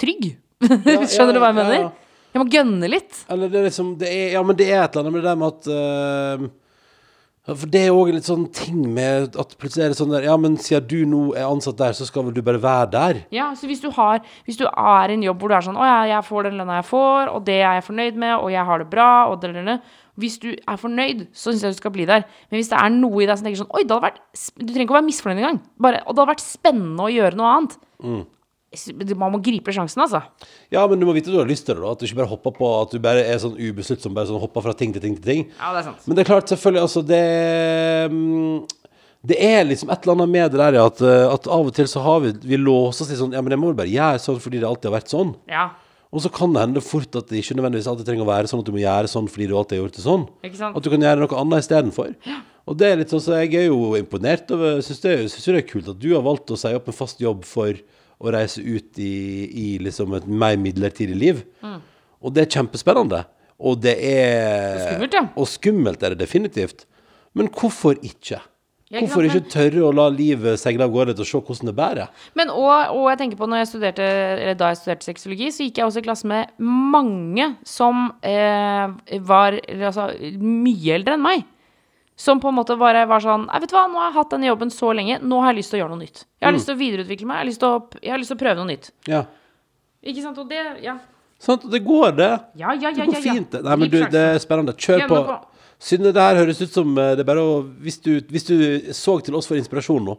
trygg. 0.00 0.30
Skjønner 1.12 1.36
du 1.36 1.42
hva 1.42 1.52
jeg 1.52 1.58
mener? 1.60 1.90
Jeg 2.34 2.42
må 2.42 2.48
gønne 2.50 2.88
litt. 2.90 3.22
Eller 3.30 3.48
det 3.52 3.60
er 3.62 3.68
liksom 3.70 3.94
det 4.00 4.08
er, 4.10 4.28
Ja, 4.34 4.42
men 4.42 4.56
det 4.58 4.66
er 4.74 4.82
et 4.84 4.96
eller 4.96 5.06
annet 5.06 5.14
med 5.14 5.22
det 5.22 5.30
der 5.30 5.38
med 5.38 5.54
at 5.54 5.68
eh, 5.70 6.50
For 7.54 7.68
det 7.68 7.80
er 7.84 7.92
òg 7.94 8.08
en 8.08 8.16
litt 8.16 8.26
sånn 8.26 8.46
ting 8.56 8.80
med 8.96 9.34
at 9.38 9.50
plutselig 9.60 9.84
er 9.84 9.92
det 9.92 9.98
sånn 10.00 10.10
der 10.14 10.24
Ja, 10.26 10.34
men 10.40 10.56
siden 10.58 10.86
du 10.88 11.02
nå 11.10 11.20
er 11.36 11.44
ansatt 11.46 11.76
der, 11.78 11.92
så 11.94 12.06
skal 12.08 12.24
vel 12.26 12.34
du 12.34 12.40
bare 12.42 12.58
være 12.62 12.90
der? 12.94 13.20
Ja, 13.36 13.50
så 13.54 13.68
hvis 13.70 13.82
du 13.84 13.90
har 13.94 14.22
Hvis 14.48 14.58
du 14.58 14.64
er 14.66 15.12
i 15.12 15.18
en 15.18 15.22
jobb 15.26 15.38
hvor 15.44 15.52
du 15.52 15.58
er 15.58 15.66
sånn 15.66 15.76
Å 15.78 15.86
ja, 15.86 15.98
jeg 16.16 16.26
får 16.26 16.48
den 16.48 16.58
lønna 16.62 16.80
jeg 16.80 16.88
får, 16.90 17.30
og 17.36 17.44
det 17.46 17.58
er 17.60 17.76
jeg 17.78 17.86
fornøyd 17.90 18.18
med, 18.24 18.34
og 18.40 18.50
jeg 18.54 18.64
har 18.70 18.82
det 18.82 18.90
bra, 18.90 19.10
og 19.30 19.38
det, 19.44 19.52
det. 19.70 19.78
Hvis 20.18 20.38
du 20.42 20.50
er 20.54 20.76
fornøyd, 20.78 21.24
så 21.34 21.50
syns 21.52 21.64
jeg 21.66 21.74
du 21.74 21.78
skal 21.80 21.90
bli 21.90 22.04
der. 22.06 22.22
Men 22.50 22.60
hvis 22.60 22.68
det 22.70 22.78
er 22.78 22.92
noe 22.94 23.22
i 23.22 23.26
deg 23.26 23.34
som 23.38 23.46
tenker 23.48 23.58
sånn 23.64 23.72
Oi, 23.74 23.82
det 23.82 23.94
hadde 23.96 24.06
vært 24.06 24.20
Du 24.58 24.68
trenger 24.70 24.84
ikke 24.86 24.94
å 24.94 24.98
være 25.00 25.08
misfornøyd 25.12 25.40
engang. 25.42 25.58
Bare 25.86 26.02
Og 26.06 26.14
det 26.14 26.22
hadde 26.22 26.32
vært 26.34 26.44
spennende 26.48 27.06
å 27.06 27.10
gjøre 27.14 27.38
noe 27.40 27.50
annet. 27.60 27.74
S- 28.04 28.24
Man 29.18 29.34
må 29.34 29.40
gripe 29.44 29.72
sjansen, 29.74 30.04
altså. 30.04 30.20
Ja, 30.72 30.84
men 30.90 31.00
du 31.00 31.06
må 31.08 31.14
vite 31.16 31.30
at 31.30 31.36
du 31.36 31.40
har 31.40 31.50
lyst 31.50 31.66
til 31.68 31.76
det, 31.76 31.82
da. 31.84 31.92
At 31.94 32.00
du 32.00 32.06
ikke 32.08 32.20
bare 32.22 32.30
hopper 32.30 32.54
på 32.56 32.70
At 32.80 32.94
du 32.94 33.02
bare 33.02 33.24
er 33.24 33.42
sånn 33.42 33.58
ubesluttsom, 33.58 34.14
bare 34.16 34.30
sånn 34.30 34.42
hopper 34.42 34.64
fra 34.66 34.74
ting 34.78 34.94
til 34.94 35.04
ting 35.04 35.18
til 35.18 35.28
ting. 35.28 35.44
Ja, 35.58 35.74
det 35.74 35.84
er 35.84 35.86
sant. 35.90 36.08
Men 36.08 36.18
det 36.18 36.24
er 36.24 36.30
klart, 36.32 36.50
selvfølgelig, 36.50 36.82
altså 36.88 37.04
det 37.08 37.22
mm, 38.14 38.58
Det 39.30 39.38
er 39.40 39.64
liksom 39.70 39.92
et 39.94 40.04
eller 40.04 40.18
annet 40.18 40.34
med 40.34 40.52
det 40.52 40.60
der 40.60 40.78
ja, 40.80 40.84
at, 40.90 41.00
eh, 41.00 41.24
at 41.30 41.48
av 41.48 41.70
og 41.70 41.74
til 41.76 41.88
så 41.90 42.02
har 42.04 42.20
vi 42.26 42.34
Vi 42.44 42.60
låser 42.60 43.06
oss 43.06 43.14
i 43.14 43.18
sånn 43.20 43.36
Ja, 43.36 43.44
men 43.44 43.54
jeg 43.54 43.62
må 43.62 43.70
vel 43.72 43.80
bare 43.84 43.92
gjøre 43.92 44.22
sånn 44.22 44.42
fordi 44.42 44.60
det 44.60 44.68
alltid 44.68 44.90
har 44.90 44.98
vært 44.98 45.14
sånn. 45.14 45.34
Ja. 45.50 45.70
Og 46.14 46.22
så 46.22 46.30
kan 46.30 46.52
det 46.54 46.62
hende 46.62 46.82
fort 46.84 47.16
at 47.18 47.30
det 47.30 47.40
ikke 47.40 47.56
nødvendigvis 47.58 47.88
alltid 47.90 48.06
trenger 48.06 48.22
å 48.22 48.30
være 48.30 48.50
sånn 48.50 48.60
at 48.62 48.68
du 48.68 48.74
må 48.74 48.84
gjøre 48.84 49.10
sånn 49.10 49.26
fordi 49.26 49.48
du 49.50 49.56
alltid 49.58 49.80
har 49.80 49.82
gjort 49.82 49.96
det 49.96 50.04
sånn. 50.04 50.26
Ikke 50.46 50.60
sant? 50.60 50.76
At 50.78 50.84
du 50.86 50.92
kan 50.92 51.06
gjøre 51.06 51.24
noe 51.24 51.40
annet 51.40 51.64
istedenfor. 51.64 52.12
Og 52.64 52.78
det 52.80 52.86
er 52.88 53.00
litt 53.00 53.10
sånn 53.12 53.22
så 53.24 53.40
jeg 53.42 53.50
er 53.58 53.66
jo 53.66 53.92
imponert 53.98 54.52
over 54.54 54.78
Syns 54.84 55.02
det, 55.02 55.16
synes 55.32 55.48
det 55.50 55.58
er 55.58 55.66
kult 55.68 55.90
at 55.90 55.98
du 56.00 56.12
har 56.14 56.22
valgt 56.24 56.52
å 56.54 56.58
si 56.58 56.70
opp 56.76 56.86
en 56.88 56.96
fast 56.96 57.20
jobb 57.20 57.42
for 57.48 57.80
å 58.24 58.32
reise 58.34 58.62
ut 58.64 59.00
i, 59.02 59.14
i 59.48 59.66
liksom 59.84 60.16
et 60.18 60.26
mer 60.28 60.56
midlertidig 60.60 61.18
liv. 61.18 61.44
Mm. 61.64 61.78
Og 62.24 62.34
det 62.34 62.46
er 62.46 62.52
kjempespennende. 62.56 63.24
Og 63.64 63.78
det 63.84 63.94
er 64.00 64.74
Og 64.74 64.82
skummelt, 64.88 65.14
ja. 65.14 65.26
Og 65.38 65.48
skummelt 65.48 66.02
er 66.02 66.14
det 66.14 66.24
definitivt. 66.24 66.86
Men 67.34 67.50
hvorfor 67.52 67.98
ikke? 68.02 68.40
Hvorfor 68.94 69.26
ikke 69.26 69.48
tørre 69.50 69.80
å 69.86 69.92
la 69.94 70.04
livet 70.12 70.60
seile 70.60 70.84
av 70.86 70.92
gårde 70.92 71.16
og 71.16 71.26
se 71.26 71.38
hvordan 71.40 71.70
det 71.70 71.74
bærer? 71.78 72.26
Men 72.38 72.52
og, 72.52 72.70
og 72.94 73.08
jeg 73.10 73.20
tenker 73.22 73.40
på 73.40 73.48
jeg 73.54 73.70
studerte, 73.70 74.04
eller 74.04 74.58
da 74.60 74.70
jeg 74.70 74.80
studerte 74.82 75.08
sexologi, 75.08 75.48
så 75.50 75.66
gikk 75.66 75.80
jeg 75.80 75.88
også 75.88 76.02
i 76.02 76.06
klasse 76.06 76.30
med 76.30 76.52
mange 76.60 77.48
som 77.66 78.06
eh, 78.22 79.18
var 79.26 79.58
altså, 79.72 80.10
mye 80.38 80.98
eldre 80.98 81.16
enn 81.16 81.24
meg. 81.24 81.48
Som 82.16 82.38
på 82.40 82.48
en 82.48 82.54
måte 82.54 82.76
bare 82.78 83.06
var 83.10 83.22
sånn 83.22 83.48
vet 83.50 83.70
du 83.70 83.74
hva, 83.74 83.88
nå 83.90 83.98
har 83.98 84.12
jeg 84.12 84.16
hatt 84.20 84.34
denne 84.36 84.46
jobben 84.46 84.70
så 84.70 84.92
lenge, 84.94 85.16
nå 85.22 85.40
har 85.42 85.50
jeg 85.52 85.58
lyst 85.62 85.72
til 85.72 85.78
å 85.78 85.82
gjøre 85.82 85.94
noe 85.96 86.02
nytt. 86.04 86.20
Jeg 86.38 86.46
har 86.46 86.54
lyst 86.54 86.68
til 86.70 86.76
å 86.76 86.78
videreutvikle 86.78 87.26
meg, 87.26 87.34
jeg 87.34 87.42
har 87.42 87.48
lyst 87.50 87.62
til 87.64 87.68
å, 87.72 87.80
har 88.12 88.22
lyst 88.22 88.30
til 88.30 88.38
å 88.38 88.42
prøve 88.44 88.58
noe 88.60 88.70
nytt. 88.70 88.90
Ja. 89.10 89.24
Ikke 90.04 90.22
sant? 90.22 90.38
Og 90.38 90.48
det 90.52 90.62
Ja. 90.84 90.98
Sant? 91.44 91.64
Det 91.70 91.80
går, 91.84 92.12
det. 92.16 92.30
Ja, 92.56 92.72
ja, 92.72 92.90
ja. 92.94 93.04
Det 93.04 93.06
går 93.10 93.20
fint. 93.24 93.50
det. 93.50 93.62
Nei, 93.66 93.76
men 93.76 93.90
du, 93.90 93.98
det 94.08 94.20
er 94.34 94.38
spennende. 94.40 94.72
Kjør 94.78 95.08
på. 95.10 95.18
Synne, 95.82 96.12
det 96.14 96.22
her 96.22 96.38
høres 96.38 96.62
ut 96.62 96.70
som 96.72 96.94
eh, 96.96 97.10
det 97.18 97.24
er 97.24 97.28
bare 97.28 97.42
å 97.42 97.56
Hvis 97.82 97.98
du, 98.00 98.12
hvis 98.30 98.46
du 98.46 98.54
så 98.94 99.18
til 99.20 99.34
oss 99.36 99.50
for 99.50 99.58
inspirasjon 99.58 100.06
nå, 100.06 100.14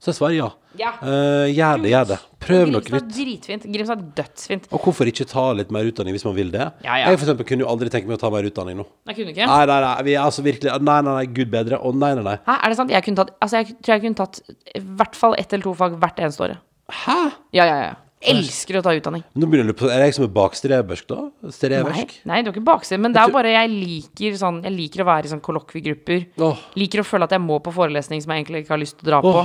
så 0.00 0.10
er 0.12 0.16
svaret 0.16 0.38
ja. 0.38 0.48
Ja. 0.78 0.92
Uh, 1.02 1.50
gjør 1.50 1.80
det, 1.82 1.90
gjør 1.92 2.06
det. 2.08 2.16
Prøv 2.40 2.70
noe 2.70 2.80
Grimstad 2.80 3.10
er 3.10 3.12
dritfint. 3.12 3.66
Grimstad 3.68 4.00
er 4.00 4.12
dødsfint. 4.20 4.68
Og 4.72 4.84
hvorfor 4.86 5.10
ikke 5.10 5.26
ta 5.28 5.44
litt 5.58 5.72
mer 5.74 5.88
utdanning 5.90 6.14
hvis 6.16 6.24
man 6.24 6.36
vil 6.38 6.52
det? 6.54 6.62
Ja, 6.86 6.96
ja. 7.02 7.10
Jeg 7.10 7.18
for 7.18 7.26
eksempel 7.26 7.48
kunne 7.50 7.66
jo 7.66 7.70
aldri 7.72 7.90
tenke 7.92 8.08
meg 8.08 8.16
å 8.16 8.22
ta 8.22 8.30
mer 8.32 8.46
utdanning 8.48 8.78
nå. 8.80 8.86
Jeg 9.10 9.18
kunne 9.18 9.34
ikke. 9.34 9.48
Nei, 9.50 9.62
nei, 9.68 9.78
nei. 9.84 9.94
Vi 10.06 10.14
er 10.16 10.22
altså 10.24 10.44
virkelig 10.46 10.76
Nei, 10.80 10.98
nei, 11.04 11.16
nei, 11.18 11.24
gud 11.36 11.50
bedre. 11.52 11.80
Å, 11.82 11.92
nei, 11.92 12.12
nei, 12.16 12.24
nei. 12.30 12.36
Hæ, 12.46 12.56
er 12.56 12.72
det 12.72 12.78
sant? 12.80 12.94
Jeg 12.94 13.06
kunne 13.08 13.20
tatt 13.20 13.34
Altså, 13.40 13.60
jeg 13.60 13.76
tror 13.80 13.96
jeg 13.96 14.04
kunne 14.06 14.20
tatt 14.22 14.40
i 14.80 14.84
hvert 15.00 15.18
fall 15.18 15.36
ett 15.42 15.52
eller 15.52 15.66
to 15.68 15.74
fag 15.82 15.98
hvert 16.00 16.22
eneste 16.22 16.46
året. 16.46 16.62
Hæ? 17.02 17.18
Ja, 17.56 17.66
ja, 17.68 17.80
ja. 17.90 17.98
Elsker 18.30 18.76
å 18.76 18.82
ta 18.84 18.92
utdanning. 18.92 19.22
Nå 19.32 19.48
begynner 19.48 19.72
du 19.72 19.76
på 19.80 19.88
Er 19.88 20.02
jeg 20.04 20.16
som 20.16 20.26
er 20.26 20.32
bakstrebersk, 20.34 21.06
da? 21.08 21.22
Nei, 21.40 21.52
Strebersk? 21.56 22.18
nei, 22.28 22.42
du 22.44 22.50
er 22.50 22.52
ikke 22.52 22.66
bakstreversk, 22.66 23.04
men 23.06 23.16
det 23.16 23.22
er 23.22 23.32
bare 23.32 23.54
jeg 23.54 23.70
liker 23.72 24.36
sånn 24.36 24.58
Jeg 24.66 24.74
liker 24.76 25.04
å 25.04 25.08
være 25.08 25.28
i 25.28 25.32
sånn 25.32 25.40
kollokviegrupper. 25.44 26.26
Liker 26.80 27.00
å 27.00 27.06
føle 27.08 27.28
at 27.28 27.36
jeg 27.36 27.44
må 27.44 27.60
på 27.64 27.72
forelesning 27.72 28.20
som 28.20 28.34
jeg 28.34 28.44
egentlig 28.44 28.64
ikke 28.64 28.76
har 28.76 28.82
lyst 28.82 28.98
til 29.00 29.08
å 29.08 29.12
dra 29.12 29.22
på. 29.24 29.44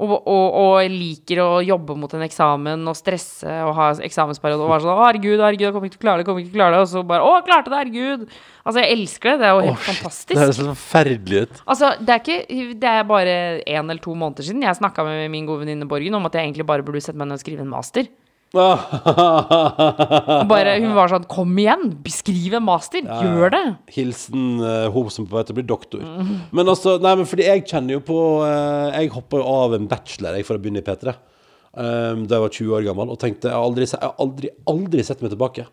Og, 0.00 0.12
og, 0.16 0.54
og 0.56 0.88
liker 0.88 1.42
å 1.44 1.48
jobbe 1.60 1.92
mot 2.00 2.12
en 2.16 2.22
eksamen 2.24 2.88
og 2.88 2.96
stresse 2.96 3.44
og 3.66 3.74
ha 3.76 3.90
eksamensperiode 4.06 4.64
og 4.64 4.70
være 4.72 4.84
sånn 4.86 4.94
'Å, 4.96 5.02
herregud, 5.10 5.42
herregud, 5.44 5.66
jeg 5.66 5.74
kommer 5.74 5.90
ikke 5.90 5.98
til 5.98 6.00
å 6.00 6.06
klare 6.06 6.22
det', 6.22 6.26
kommer 6.30 6.40
ikke 6.40 6.52
til 6.54 6.56
å 6.56 6.62
klare 6.62 6.72
det. 6.78 6.80
Og 6.80 6.88
så 6.88 7.02
bare 7.04 7.26
'Å, 7.26 7.44
klarte 7.44 7.68
det, 7.68 7.80
herregud'. 7.82 8.24
Altså, 8.64 8.80
jeg 8.80 8.92
elsker 8.96 9.30
det. 9.30 9.38
Det 9.40 9.46
er 9.46 9.52
jo 9.52 9.60
helt 9.66 9.76
Det 9.76 9.88
fantastisk. 9.90 10.40
høres 10.40 10.56
så 10.56 10.66
forferdelig 10.72 11.42
ut. 11.42 11.62
Altså, 11.66 11.92
det 12.00 12.08
er 12.16 12.20
ikke 12.24 12.80
Det 12.80 12.90
er 12.94 13.04
bare 13.04 13.34
én 13.66 13.84
eller 13.90 14.00
to 14.00 14.14
måneder 14.14 14.42
siden 14.44 14.62
jeg 14.62 14.80
snakka 14.80 15.04
med 15.04 15.30
min 15.30 15.46
gode 15.46 15.66
venninne 15.66 15.88
Borgen 15.88 16.14
om 16.14 16.24
at 16.26 16.32
jeg 16.32 16.48
egentlig 16.48 16.66
bare 16.66 16.82
burde 16.82 17.02
sette 17.04 17.16
meg 17.20 17.28
ned 17.28 17.36
og 17.36 17.44
skrive 17.44 17.60
en 17.60 17.68
master. 17.76 18.08
Bare, 20.50 20.72
hun 20.82 20.94
var 20.96 21.12
sånn 21.12 21.26
'Kom 21.30 21.52
igjen! 21.62 21.92
Beskriv 22.02 22.56
en 22.58 22.64
master! 22.66 23.04
Gjør 23.06 23.52
det!' 23.54 23.66
Hilsen 23.94 24.58
uh, 24.58 24.90
hun 24.90 25.10
som 25.14 25.28
på 25.28 25.38
vei 25.38 25.44
til 25.46 25.54
å 25.54 25.58
bli 25.60 25.66
doktor. 25.70 26.02
Men 26.50 26.66
altså, 26.66 26.96
nei, 27.02 27.14
men 27.20 27.28
fordi 27.30 27.46
jeg 27.46 27.66
kjenner 27.70 27.98
jo 27.98 28.04
på 28.10 28.20
uh, 28.42 28.90
Jeg 28.96 29.12
hoppa 29.14 29.38
jo 29.38 29.46
av 29.46 29.76
en 29.78 29.86
bachelor 29.90 30.34
jeg 30.34 30.48
for 30.48 30.58
å 30.58 30.62
begynne 30.62 30.82
i 30.82 30.86
P3 30.86 31.14
um, 31.14 32.26
da 32.26 32.36
jeg 32.36 32.44
var 32.46 32.56
20 32.56 32.78
år 32.78 32.88
gammel, 32.88 33.12
og 33.14 33.20
tenkte 33.22 33.52
jeg 33.52 33.54
har 33.54 33.68
aldri, 33.68 33.86
jeg 33.86 34.14
aldri, 34.24 34.50
aldri 34.72 35.04
sett 35.06 35.22
meg 35.22 35.34
tilbake. 35.34 35.68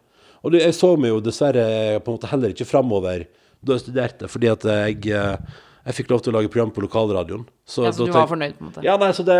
Og 0.45 0.53
det, 0.53 0.61
jeg 0.67 0.77
så 0.77 0.91
meg 1.01 1.15
jo 1.15 1.23
dessverre 1.25 1.65
på 1.97 2.11
en 2.11 2.19
måte 2.19 2.29
heller 2.29 2.53
ikke 2.53 2.69
framover 2.69 3.25
da 3.65 3.73
jeg 3.73 3.87
studerte, 3.87 4.29
fordi 4.29 4.53
at 4.53 4.67
jeg 4.69 5.17
uh, 5.17 5.63
jeg 5.87 6.01
fikk 6.01 6.09
lov 6.11 6.19
til 6.19 6.33
å 6.33 6.35
lage 6.35 6.49
program 6.51 6.71
på 6.75 6.81
lokalradioen. 6.83 7.45
Ja, 7.47 7.91
så 7.95 8.05
du 8.05 8.11
var 8.11 8.27
fornøyd, 8.27 8.57
på 8.57 8.65
en 8.65 8.69
måte? 8.69 8.81
Ja, 8.83 8.97
nei, 8.99 9.07
så, 9.15 9.23
det, 9.23 9.37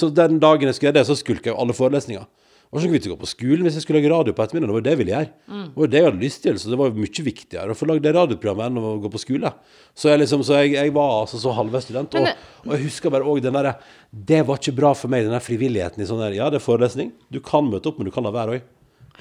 så 0.00 0.08
den 0.16 0.38
dagen 0.40 0.64
jeg 0.64 0.78
skulle 0.78 0.88
gjøre 0.88 1.02
det, 1.02 1.08
så 1.10 1.16
skulka 1.20 1.50
jeg 1.50 1.58
alle 1.60 1.76
forelesninger. 1.76 2.24
Det 2.68 2.76
var 2.76 2.82
ikke 2.82 2.88
noe 2.90 2.96
vits 2.98 3.06
i 3.06 3.08
å 3.08 3.12
gå 3.14 3.20
på 3.22 3.28
skolen 3.30 3.64
hvis 3.64 3.76
jeg 3.78 3.82
skulle 3.86 4.00
lage 4.02 4.10
radio 4.12 4.32
på 4.36 4.42
ettermiddagen. 4.44 4.68
Det 4.68 4.76
var 4.76 4.82
det 4.84 4.92
jeg 4.92 4.98
ville 5.00 5.12
gjøre. 5.14 5.28
Det 5.48 5.80
var 5.80 5.88
det 5.92 5.98
jeg 6.02 6.04
hadde 6.08 6.20
lyst 6.24 6.42
til, 6.44 6.58
så 6.60 6.68
det 6.72 6.78
var 6.80 6.90
mye 6.98 7.22
viktigere 7.28 7.72
å 7.72 7.76
få 7.78 7.86
lagd 7.88 8.02
det 8.04 8.12
radioprogrammet 8.12 8.66
enn 8.68 8.80
å 8.82 8.90
gå 9.00 9.10
på 9.14 9.20
skole. 9.22 9.52
Så 9.96 10.10
jeg, 10.12 10.20
liksom, 10.20 10.42
så 10.44 10.58
jeg, 10.60 10.74
jeg 10.76 10.92
var 10.92 11.14
altså 11.22 11.40
så 11.40 11.54
halvveis 11.56 11.86
student. 11.88 12.18
Og, 12.20 12.28
og 12.66 12.74
jeg 12.76 12.82
husker 12.84 13.14
bare 13.14 13.24
òg 13.24 13.40
den 13.46 13.56
derre 13.56 13.72
Det 14.12 14.42
var 14.44 14.60
ikke 14.60 14.76
bra 14.82 14.90
for 14.98 15.08
meg, 15.08 15.24
den 15.24 15.32
der 15.32 15.44
frivilligheten 15.46 16.04
i 16.04 16.08
sånn 16.10 16.20
der 16.20 16.36
Ja, 16.36 16.50
det 16.52 16.60
er 16.60 16.66
forelesning. 16.66 17.14
Du 17.32 17.40
kan 17.40 17.70
møte 17.72 17.88
opp, 17.88 18.02
men 18.02 18.10
du 18.10 18.12
kan 18.12 18.28
la 18.28 18.34
være 18.36 18.58
òg. 18.58 18.68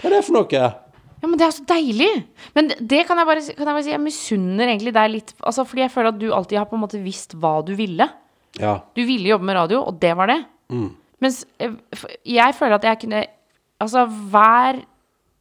Hva 0.01 0.11
er 0.11 0.17
det 0.17 0.21
for 0.27 0.37
noe? 0.41 0.59
Ja, 1.17 1.25
men 1.31 1.39
det 1.39 1.47
er 1.47 1.55
så 1.55 1.63
deilig! 1.71 2.11
Men 2.53 2.67
det- 2.77 3.05
kan 3.07 3.17
jeg 3.17 3.25
bare, 3.31 3.41
kan 3.55 3.63
jeg 3.63 3.73
bare 3.79 3.83
si, 3.87 3.95
jeg 3.95 4.03
misunner 4.03 4.67
egentlig 4.69 4.93
deg 4.93 5.09
litt. 5.15 5.31
Altså, 5.39 5.63
fordi 5.65 5.81
jeg 5.87 5.93
føler 5.95 6.11
at 6.11 6.19
du 6.21 6.27
alltid 6.35 6.59
har 6.59 6.67
på 6.69 6.75
en 6.77 6.83
måte 6.83 6.99
visst 7.01 7.33
hva 7.39 7.55
du 7.65 7.71
ville. 7.79 8.05
Ja. 8.59 8.75
Du 8.93 9.01
ville 9.07 9.31
jobbe 9.31 9.47
med 9.49 9.55
radio, 9.57 9.81
og 9.87 9.97
det 10.03 10.11
var 10.19 10.29
det. 10.29 10.41
Mens 11.23 11.39
eh, 11.63 11.73
jeg 12.27 12.53
føler 12.59 12.75
at 12.77 12.85
jeg 12.85 12.99
kunne 13.01 13.23
Altså, 13.83 14.05
hver 14.31 14.81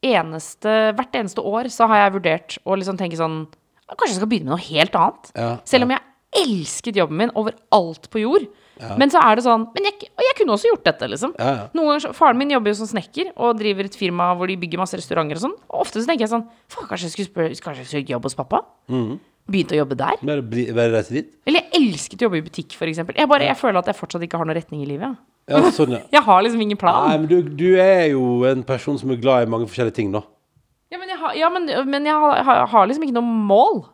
eneste 0.04 0.74
Hvert 0.96 1.16
eneste 1.18 1.42
år 1.44 1.70
så 1.72 1.88
har 1.90 2.04
jeg 2.04 2.16
vurdert 2.18 2.58
å 2.68 2.76
liksom 2.78 2.98
tenke 3.00 3.18
sånn 3.18 3.46
Kanskje 3.86 4.16
jeg 4.16 4.20
skal 4.20 4.30
begynne 4.30 4.50
med 4.50 4.56
noe 4.56 4.66
helt 4.66 4.96
annet? 4.98 5.32
Ja, 5.38 5.50
Selv 5.68 5.86
om 5.86 5.94
jeg 5.94 6.02
elsket 6.36 6.98
jobben 6.98 7.20
min 7.20 7.30
over 7.38 7.54
alt 7.72 8.08
på 8.12 8.20
jord. 8.20 8.48
Men 9.00 9.08
så 9.08 9.22
er 9.24 9.38
det 9.38 9.44
sånn 9.46 9.68
Men 9.72 9.86
jeg, 9.88 10.10
og 10.10 10.24
jeg 10.26 10.36
kunne 10.40 10.56
også 10.56 10.68
gjort 10.68 10.82
dette, 10.88 11.08
liksom. 11.08 11.32
Ja, 11.38 11.52
ja. 11.60 11.68
Noen 11.76 11.94
ganger, 11.94 12.16
Faren 12.18 12.40
min 12.40 12.52
jobber 12.52 12.74
jo 12.74 12.80
som 12.82 12.90
snekker 12.90 13.30
og 13.36 13.56
driver 13.60 13.88
et 13.88 13.96
firma 13.96 14.32
hvor 14.36 14.50
de 14.50 14.58
bygger 14.60 14.82
masse 14.82 14.98
restauranter 14.98 15.38
og 15.38 15.44
sånn. 15.46 15.54
Og 15.70 15.86
ofte 15.86 16.02
så 16.02 16.10
tenker 16.10 16.26
jeg 16.26 16.34
sånn 16.34 16.44
Faen, 16.72 16.90
kanskje 16.90 17.08
jeg 17.08 17.14
skulle 17.14 17.30
spørre 17.30 17.62
Kanskje 17.68 17.84
jeg 17.86 17.90
skulle 17.92 18.16
jobbe 18.16 18.28
hos 18.28 18.36
pappa? 18.42 18.60
Begynte 19.46 19.76
å 19.76 19.80
jobbe 19.84 19.96
der? 20.00 20.18
Bare, 20.26 20.42
bare 20.42 20.90
reise 20.92 21.14
dit? 21.14 21.30
Eller 21.46 21.62
jeg 21.70 21.80
elsket 21.86 22.20
å 22.20 22.26
jobbe 22.26 22.40
i 22.40 22.44
butikk, 22.48 22.74
eksempel. 22.82 23.16
Jeg, 23.16 23.30
bare, 23.30 23.46
jeg 23.46 23.58
føler 23.60 23.78
at 23.78 23.88
jeg 23.92 23.98
fortsatt 24.00 24.26
ikke 24.26 24.40
har 24.40 24.48
noen 24.48 24.58
retning 24.58 24.82
i 24.82 24.88
livet. 24.90 25.14
Ja. 25.50 25.60
Sånn, 25.74 25.94
ja. 25.94 26.00
Jeg 26.16 26.22
har 26.26 26.42
liksom 26.42 26.62
ingen 26.64 26.78
plan. 26.80 27.08
Nei, 27.08 27.18
men 27.22 27.28
du, 27.30 27.36
du 27.58 27.68
er 27.80 28.08
jo 28.12 28.22
en 28.48 28.64
person 28.66 28.98
som 28.98 29.12
er 29.14 29.20
glad 29.22 29.46
i 29.46 29.50
mange 29.50 29.68
forskjellige 29.70 29.98
ting, 30.00 30.14
da. 30.14 30.24
Ja, 30.90 30.98
men 31.02 31.10
jeg 31.10 31.18
har, 31.18 31.34
ja, 31.34 31.48
men, 31.50 31.66
men 31.90 32.04
jeg 32.06 32.14
har, 32.14 32.40
har, 32.46 32.66
har 32.70 32.86
liksom 32.86 33.06
ikke 33.06 33.16
noe 33.16 33.26
mål. 33.50 33.84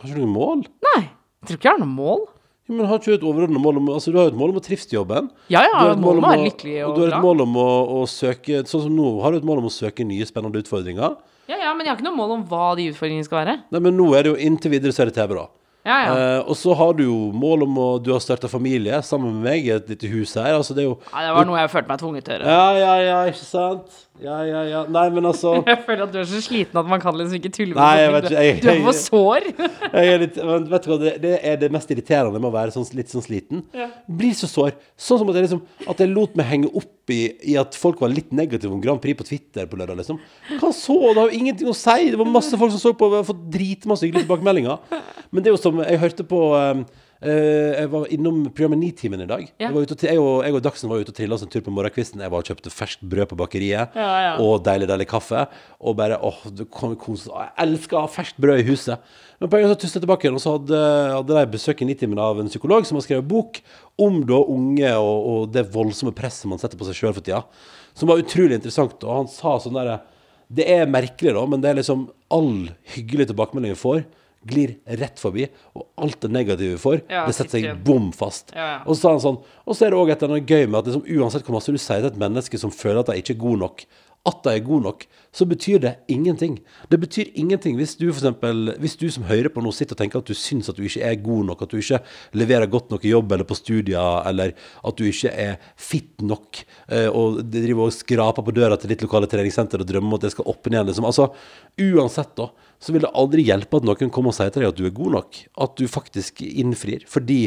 Har 0.00 0.08
ikke 0.08 0.20
du 0.20 0.24
noe 0.26 0.34
mål? 0.34 0.64
Nei. 0.84 1.02
Jeg 1.44 1.48
tror 1.48 1.58
ikke 1.60 1.68
jeg 1.70 1.76
har 1.76 1.80
noe 1.84 1.94
mål. 1.96 2.24
Ja, 2.64 2.72
men 2.74 2.88
har 2.88 3.00
ikke 3.00 3.12
du 3.12 3.16
et 3.18 3.24
overordnet 3.28 3.60
mål 3.60 3.76
om 3.76 3.88
Altså, 3.92 4.12
du 4.12 4.16
har 4.16 4.28
jo 4.30 4.32
et 4.32 4.38
mål 4.40 4.54
om 4.54 4.58
å 4.60 4.64
trives 4.64 4.86
i 4.88 4.96
jobben. 4.96 5.26
Ja, 5.52 5.60
ja, 5.66 5.72
Du 5.72 5.80
har 5.82 5.90
et 5.94 6.00
mål 6.00 6.20
om 6.20 6.24
å 6.24 6.30
være 6.32 6.46
lykkelig 6.46 6.76
og 6.80 6.86
og 6.86 6.94
du 6.96 7.02
har 7.04 7.10
et 7.12 7.24
mål 7.26 7.42
om 7.44 7.58
å, 7.60 7.66
å 7.92 7.98
søke 8.08 8.62
Sånn 8.68 8.86
som 8.86 8.94
nå, 8.96 9.08
har 9.20 9.34
du 9.34 9.40
et 9.42 9.48
mål 9.48 9.60
om 9.60 9.68
å 9.68 9.72
søke 9.72 10.06
nye 10.08 10.24
spennende 10.28 10.62
utfordringer. 10.64 11.18
Ja, 11.50 11.58
ja, 11.60 11.74
men 11.76 11.84
jeg 11.84 11.92
har 11.92 11.98
ikke 12.00 12.06
noe 12.08 12.16
mål 12.16 12.32
om 12.38 12.46
hva 12.48 12.70
de 12.78 12.86
utfordringene 12.88 13.26
skal 13.28 13.42
være. 13.42 13.58
Nei, 13.68 13.82
men 13.84 13.98
nå 14.00 14.06
er 14.16 14.24
det 14.24 14.32
jo 14.32 14.38
inntil 14.48 14.72
videre 14.72 14.96
så 14.96 15.04
er 15.04 15.12
det 15.12 15.16
TV, 15.18 15.36
da. 15.36 15.44
Ja, 15.84 15.96
ja. 16.00 16.12
Eh, 16.16 16.38
og 16.48 16.56
så 16.56 16.72
har 16.78 16.94
du 16.96 17.02
jo 17.04 17.16
mål 17.36 17.66
om 17.66 17.74
å 17.76 17.88
Du 18.00 18.08
har 18.14 18.22
starta 18.24 18.48
familie 18.48 19.02
sammen 19.04 19.34
med 19.36 19.44
meg 19.50 19.66
i 19.68 19.72
et 19.74 19.90
lite 19.92 20.08
hus 20.08 20.32
her. 20.40 20.54
Altså, 20.56 20.72
det 20.76 20.84
er 20.84 20.88
jo 20.88 20.96
ja, 21.10 21.26
det 21.26 21.34
var 21.36 21.48
noe 21.50 21.60
jeg 21.60 21.72
følte 21.74 21.92
meg 21.92 22.00
tvunget 22.00 22.24
til 22.28 22.34
å 22.34 22.38
gjøre. 22.38 22.54
Ja, 22.56 22.70
ja, 22.80 22.94
ja, 23.04 23.18
ikke 23.28 23.44
sant? 23.44 23.98
Ja, 24.22 24.36
ja, 24.46 24.60
ja. 24.68 24.80
Nei, 24.94 25.08
men 25.10 25.24
altså 25.26 25.56
Jeg 25.66 25.80
føler 25.88 26.04
at 26.06 26.12
du 26.14 26.20
er 26.20 26.26
så 26.30 26.38
sliten 26.44 26.78
at 26.78 26.86
man 26.86 27.00
kan 27.02 27.16
liksom 27.18 27.34
ikke 27.40 27.50
tulle 27.56 27.74
med 27.74 27.80
Nei, 27.82 27.96
jeg 27.98 28.12
vet 28.14 28.26
ikke, 28.28 28.44
jeg- 28.46 28.60
Du 28.62 28.68
er 28.70 28.82
for 28.84 28.98
sår. 29.00 29.48
Jeg 29.94 30.12
er 30.12 30.20
litt, 30.22 30.36
men 30.38 30.68
vet 30.70 30.84
du 30.86 30.88
hva, 30.92 30.96
det, 31.02 31.12
det 31.22 31.32
er 31.50 31.56
det 31.58 31.68
mest 31.74 31.90
irriterende 31.90 32.38
med 32.38 32.48
å 32.48 32.54
være 32.54 32.74
sånn, 32.74 32.86
litt 32.98 33.10
sånn 33.12 33.22
sliten. 33.26 33.60
Blir 34.10 34.32
så 34.38 34.48
sår. 34.50 34.72
Sånn 34.98 35.20
som 35.20 35.30
at 35.30 35.38
jeg, 35.38 35.46
liksom, 35.48 35.60
at 35.90 36.00
jeg 36.02 36.10
lot 36.10 36.34
meg 36.38 36.48
henge 36.50 36.70
opp 36.78 37.12
i, 37.14 37.18
i 37.52 37.54
at 37.60 37.76
folk 37.78 38.00
var 38.02 38.10
litt 38.14 38.30
negative 38.34 38.72
om 38.74 38.80
Grand 38.82 39.02
Prix 39.02 39.18
på 39.18 39.26
Twitter 39.28 39.66
på 39.70 39.78
lørdag. 39.78 39.98
Liksom. 40.00 40.18
Hva 40.62 40.70
så? 40.74 40.96
Det 41.12 41.20
har 41.20 41.30
jo 41.30 41.38
ingenting 41.42 41.70
å 41.70 41.76
si. 41.78 42.10
Det 42.14 42.18
var 42.22 42.30
masse 42.34 42.58
folk 42.58 42.74
som 42.74 42.82
så 42.82 42.94
på 42.98 43.10
og 43.10 43.18
har 43.20 43.26
fått 43.28 43.44
dritmasse 43.54 44.06
hyggelige 44.06 44.26
tilbakemeldinger. 44.26 45.02
Men 45.30 45.42
det 45.44 45.50
er 45.52 45.56
jo 45.58 45.62
som 45.62 45.82
Jeg 45.84 46.02
hørte 46.02 46.26
på 46.30 46.40
um, 46.54 46.82
Jeg 47.24 47.88
var 47.92 48.10
innom 48.12 48.42
programmet 48.52 48.80
Nitimen 48.82 49.22
i 49.24 49.28
dag. 49.28 49.44
Ja. 49.60 49.70
Jeg, 49.70 49.76
og, 49.76 49.92
jeg, 50.04 50.18
og, 50.20 50.42
jeg 50.44 50.56
og 50.58 50.62
Dagsen 50.66 50.90
var 50.90 51.00
ute 51.00 51.12
og 51.12 51.16
trilla 51.16 51.36
oss 51.38 51.44
en 51.46 51.50
tur 51.52 51.62
på 51.64 51.72
morgenkvisten. 51.72 52.20
Jeg 52.20 52.32
var 52.32 52.42
og 52.42 52.48
kjøpte 52.50 52.72
ferskt 52.74 53.04
brød 53.08 53.30
på 53.30 53.38
bakeriet 53.40 53.96
Ja, 53.96 54.08
ja. 54.26 54.32
og 54.44 54.64
deilig, 54.66 54.88
deilig 54.90 55.06
kaffe. 55.10 55.46
Og 55.80 55.96
bare 55.98 56.18
åh, 56.20 56.40
det 56.52 56.66
kom 56.74 56.96
kos. 57.00 57.26
Jeg 57.30 57.52
elsker 57.64 57.98
å 57.98 58.04
ha 58.04 58.10
ferskt 58.12 58.40
brød 58.44 58.60
i 58.60 58.66
huset. 58.68 59.14
Men 59.40 59.50
på 59.50 59.58
en 59.58 59.64
gang 59.64 59.72
så 59.74 59.78
tusla 59.82 59.98
jeg 59.98 60.04
tilbake 60.06 60.26
igjen, 60.28 60.36
og 60.38 60.42
så 60.44 60.56
hadde, 60.58 60.80
hadde 61.14 61.38
de 61.38 61.52
besøk 61.54 61.80
i 61.82 61.88
Nitimen 61.88 62.20
av 62.22 62.38
en 62.40 62.50
psykolog 62.52 62.86
som 62.88 62.98
har 63.00 63.06
skrevet 63.06 63.28
bok 63.28 63.60
om 64.00 64.20
da 64.28 64.40
unge 64.54 64.90
og, 64.98 65.28
og 65.32 65.46
det 65.54 65.64
voldsomme 65.74 66.14
presset 66.16 66.48
man 66.50 66.60
setter 66.62 66.80
på 66.80 66.86
seg 66.88 66.98
sjøl 66.98 67.14
for 67.16 67.24
tida. 67.24 67.42
Som 67.98 68.10
var 68.10 68.20
utrolig 68.22 68.58
interessant. 68.58 68.98
Og 69.04 69.22
han 69.22 69.30
sa 69.30 69.56
sånn 69.62 69.76
derre 69.78 70.00
Det 70.54 70.66
er 70.70 70.90
merkelig, 70.90 71.32
da, 71.34 71.46
men 71.48 71.62
det 71.64 71.72
er 71.72 71.80
liksom 71.80 72.08
all 72.34 72.68
hyggelig 72.94 73.30
tilbakemelding 73.30 73.72
vi 73.74 73.80
får, 73.80 74.04
glir 74.46 74.76
rett 75.00 75.20
forbi. 75.20 75.46
Og 75.74 75.86
alt 76.04 76.20
det 76.24 76.30
negative 76.34 76.76
vi 76.76 76.80
får, 76.82 77.02
Ja, 77.10 77.24
det 77.26 77.34
setter 77.36 77.58
seg 77.58 77.82
bom 77.84 78.10
fast. 78.16 78.52
Ja, 78.54 78.66
ja. 78.74 78.78
Og 78.86 78.96
så 78.96 79.00
sa 79.06 79.14
han 79.16 79.22
sånn 79.24 79.38
Og 79.66 79.76
så 79.76 79.86
er 79.86 79.94
det 79.94 79.98
òg 80.00 80.10
et 80.12 80.22
eller 80.22 80.36
annet 80.36 80.50
gøy 80.50 80.66
med 80.68 80.78
at 80.80 80.90
liksom, 80.90 81.04
uansett 81.18 81.46
hvor 81.46 81.56
masse 81.58 81.72
du 81.72 81.78
sier 81.80 82.02
til 82.04 82.10
et 82.12 82.20
menneske 82.20 82.60
som 82.60 82.72
føler 82.74 83.00
at 83.00 83.12
de 83.12 83.20
ikke 83.22 83.34
er 83.36 83.40
gode 83.40 83.62
nok, 83.64 83.86
at 84.24 84.38
de 84.44 84.52
er 84.54 84.62
gode 84.64 84.86
nok, 84.86 85.04
så 85.34 85.44
betyr 85.48 85.80
det 85.82 85.92
ingenting. 86.08 86.56
Det 86.88 86.96
betyr 87.00 87.32
ingenting 87.36 87.76
hvis 87.76 87.92
du 87.98 88.06
for 88.06 88.22
eksempel, 88.22 88.70
hvis 88.80 88.96
du 88.96 89.06
som 89.12 89.26
hører 89.28 89.50
på 89.52 89.60
nå 89.60 89.72
sitter 89.74 89.96
og 89.96 90.00
tenker 90.00 90.22
at 90.22 90.30
du 90.30 90.36
syns 90.38 90.70
at 90.70 90.78
du 90.78 90.84
ikke 90.86 91.04
er 91.04 91.18
god 91.20 91.50
nok, 91.50 91.64
at 91.64 91.74
du 91.74 91.80
ikke 91.80 92.00
leverer 92.40 92.70
godt 92.72 92.94
nok 92.94 93.04
i 93.04 93.12
jobb 93.12 93.34
eller 93.36 93.48
på 93.48 93.58
studier, 93.58 94.22
eller 94.30 94.54
at 94.56 94.96
du 94.96 95.04
ikke 95.10 95.32
er 95.32 95.58
fit 95.76 96.24
nok, 96.24 96.62
eh, 96.88 97.08
og 97.10 97.42
driver 97.52 97.88
og 97.88 97.96
skraper 97.96 98.46
på 98.46 98.56
døra 98.56 98.78
til 98.80 98.94
ditt 98.94 99.04
lokale 99.04 99.28
treningssenter 99.30 99.84
og 99.84 99.90
drømmer 99.90 100.14
om 100.14 100.18
at 100.18 100.26
det 100.26 100.32
skal 100.32 100.48
åpne 100.54 100.78
igjen, 100.78 100.88
liksom. 100.88 101.08
Altså, 101.10 101.28
uansett 101.84 102.32
da, 102.40 102.48
så 102.80 102.94
vil 102.94 103.04
det 103.04 103.12
aldri 103.12 103.44
hjelpe 103.44 103.80
at 103.80 103.88
noen 103.90 104.12
kommer 104.14 104.32
og 104.32 104.38
sier 104.38 104.52
til 104.54 104.64
deg 104.64 104.72
at 104.72 104.80
du 104.80 104.86
er 104.88 104.96
god 104.96 105.18
nok, 105.18 105.40
at 105.66 105.76
du 105.80 105.84
faktisk 105.90 106.40
innfrir, 106.46 107.04
fordi 107.10 107.42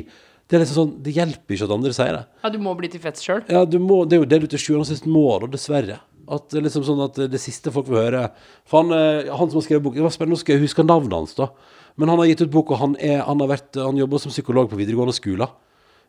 det 0.47 0.55
er 0.55 0.61
liksom 0.63 0.77
sånn, 0.77 0.91
det 1.03 1.11
hjelper 1.17 1.57
ikke 1.57 1.65
at 1.67 1.73
andre 1.75 1.95
sier 1.95 2.13
det. 2.15 2.21
Ja, 2.45 2.51
du 2.53 2.61
må 2.63 2.71
bli 2.79 2.87
tilfreds 2.91 3.25
sjøl. 3.25 3.41
Ja, 3.51 3.65
du 3.67 3.81
må, 3.83 4.03
det 4.07 4.15
er 4.15 4.21
jo 4.21 4.29
det 4.31 4.39
du 4.45 4.47
til 4.53 4.61
sjuende 4.63 4.85
og 4.85 4.91
sist 4.91 5.09
må, 5.09 5.25
dessverre. 5.51 5.97
At 6.27 6.55
liksom 6.55 6.83
sånn 6.83 7.03
at 7.05 7.19
det 7.31 7.39
siste 7.39 7.71
folk 7.71 7.87
vil 7.87 8.01
høre 8.01 8.25
For 8.67 8.83
han, 8.83 8.91
eh, 8.91 9.29
han 9.31 9.47
som 9.47 9.61
har 9.61 9.63
skrevet 9.63 9.85
bok 9.85 9.95
Det 9.95 10.03
var 10.03 10.11
spennende, 10.11 10.35
nå 10.35 10.41
skal 10.41 10.57
jeg 10.57 10.65
huske 10.65 10.83
navnet 10.83 11.15
hans, 11.15 11.37
da. 11.37 11.51
Men 11.97 12.11
han 12.11 12.19
har 12.21 12.27
gitt 12.29 12.43
ut 12.45 12.53
bok, 12.53 12.73
og 12.75 12.81
han, 12.81 12.97
er, 13.01 13.23
han, 13.25 13.39
har 13.41 13.49
vært, 13.49 13.79
han 13.79 13.97
jobber 13.97 14.21
som 14.21 14.33
psykolog 14.33 14.67
på 14.69 14.77
videregående 14.77 15.15
skoler 15.17 15.49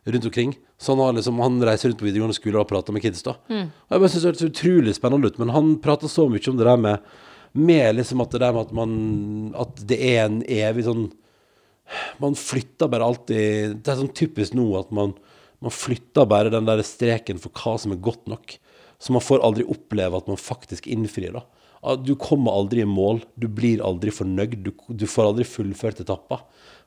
rundt 0.05 0.27
omkring. 0.29 0.51
Så 0.77 0.93
han, 0.93 1.01
har 1.01 1.15
liksom, 1.17 1.39
han 1.41 1.57
reiser 1.65 1.89
rundt 1.89 2.01
på 2.01 2.05
videregående 2.05 2.37
skoler 2.37 2.61
og 2.61 2.69
prater 2.69 2.93
med 2.93 3.01
kids, 3.01 3.23
da. 3.25 3.33
Og 3.89 3.95
jeg 3.95 4.03
bare 4.03 4.11
synes 4.11 4.21
det 4.21 4.29
hørtes 4.29 4.51
utrolig 4.51 4.93
spennende 4.93 5.31
ut. 5.31 5.39
Men 5.41 5.53
han 5.55 5.71
prater 5.81 6.11
så 6.11 6.27
mye 6.29 6.45
om 6.51 6.59
det 6.59 6.67
der 6.69 6.83
med, 6.83 7.09
med 7.57 7.97
liksom 7.97 8.21
at 8.21 8.35
det 8.35 8.43
der 8.43 8.53
med 8.53 8.67
at 8.67 8.75
man 8.77 8.91
At 9.57 9.81
det 9.89 9.97
er 9.97 10.27
en 10.27 10.43
evig 10.45 10.85
sånn 10.85 11.07
man 12.21 12.35
flytter 12.37 12.89
bare 12.91 13.07
alltid 13.07 13.79
Det 13.81 13.91
er 13.91 13.97
sånn 13.97 14.13
typisk 14.13 14.53
nå 14.57 14.67
at 14.77 14.91
man, 14.95 15.15
man 15.63 15.73
flytter 15.73 16.27
bare 16.29 16.53
den 16.53 16.67
der 16.67 16.83
streken 16.85 17.41
for 17.41 17.49
hva 17.57 17.77
som 17.81 17.95
er 17.95 18.03
godt 18.03 18.29
nok. 18.29 18.53
Så 18.99 19.13
man 19.15 19.23
får 19.23 19.41
aldri 19.47 19.63
oppleve 19.71 20.17
at 20.19 20.27
man 20.27 20.37
faktisk 20.39 20.87
innfrir. 20.91 21.31
da. 21.37 21.95
Du 22.03 22.15
kommer 22.19 22.51
aldri 22.59 22.81
i 22.83 22.89
mål. 22.89 23.21
Du 23.39 23.47
blir 23.47 23.79
aldri 23.85 24.11
fornøyd. 24.11 24.57
Du, 24.65 24.73
du 24.91 25.05
får 25.07 25.29
aldri 25.31 25.45
fullført 25.47 26.01
etapper. 26.03 26.41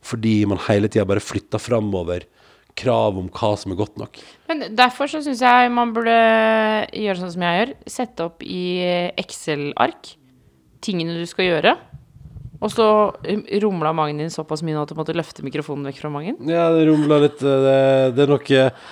Fordi 0.04 0.34
man 0.50 0.60
hele 0.68 0.90
tida 0.92 1.06
bare 1.08 1.22
flytter 1.24 1.62
framover 1.62 2.26
krav 2.76 3.16
om 3.20 3.26
hva 3.32 3.50
som 3.60 3.72
er 3.72 3.78
godt 3.80 3.96
nok. 4.00 4.20
Men 4.48 4.62
derfor 4.76 5.08
så 5.08 5.20
syns 5.24 5.40
jeg 5.44 5.72
man 5.72 5.90
burde 5.96 6.12
gjøre 6.96 7.18
sånn 7.20 7.32
som 7.34 7.42
jeg 7.46 7.58
gjør. 7.62 7.72
Sette 7.96 8.26
opp 8.28 8.44
i 8.44 8.62
Excel-ark 9.20 10.14
tingene 10.82 11.16
du 11.20 11.24
skal 11.30 11.48
gjøre. 11.48 11.74
Og 12.62 12.70
så 12.70 12.84
um, 13.10 13.40
rumla 13.64 13.90
magen 13.96 14.20
din 14.22 14.30
såpass 14.30 14.60
mye 14.62 14.76
nå 14.76 14.84
at 14.84 14.92
du 14.92 14.98
måtte 14.98 15.14
løfte 15.18 15.42
mikrofonen 15.42 15.88
vekk 15.90 15.98
fra 15.98 16.10
magen. 16.14 16.36
Ja, 16.46 16.68
det 16.74 16.84
rumla 16.86 17.18
litt. 17.24 17.40
eh, 17.42 17.64
Det, 17.66 17.78
det 18.16 18.22
er 18.26 18.30
nok 18.36 18.50
eh, 18.54 18.84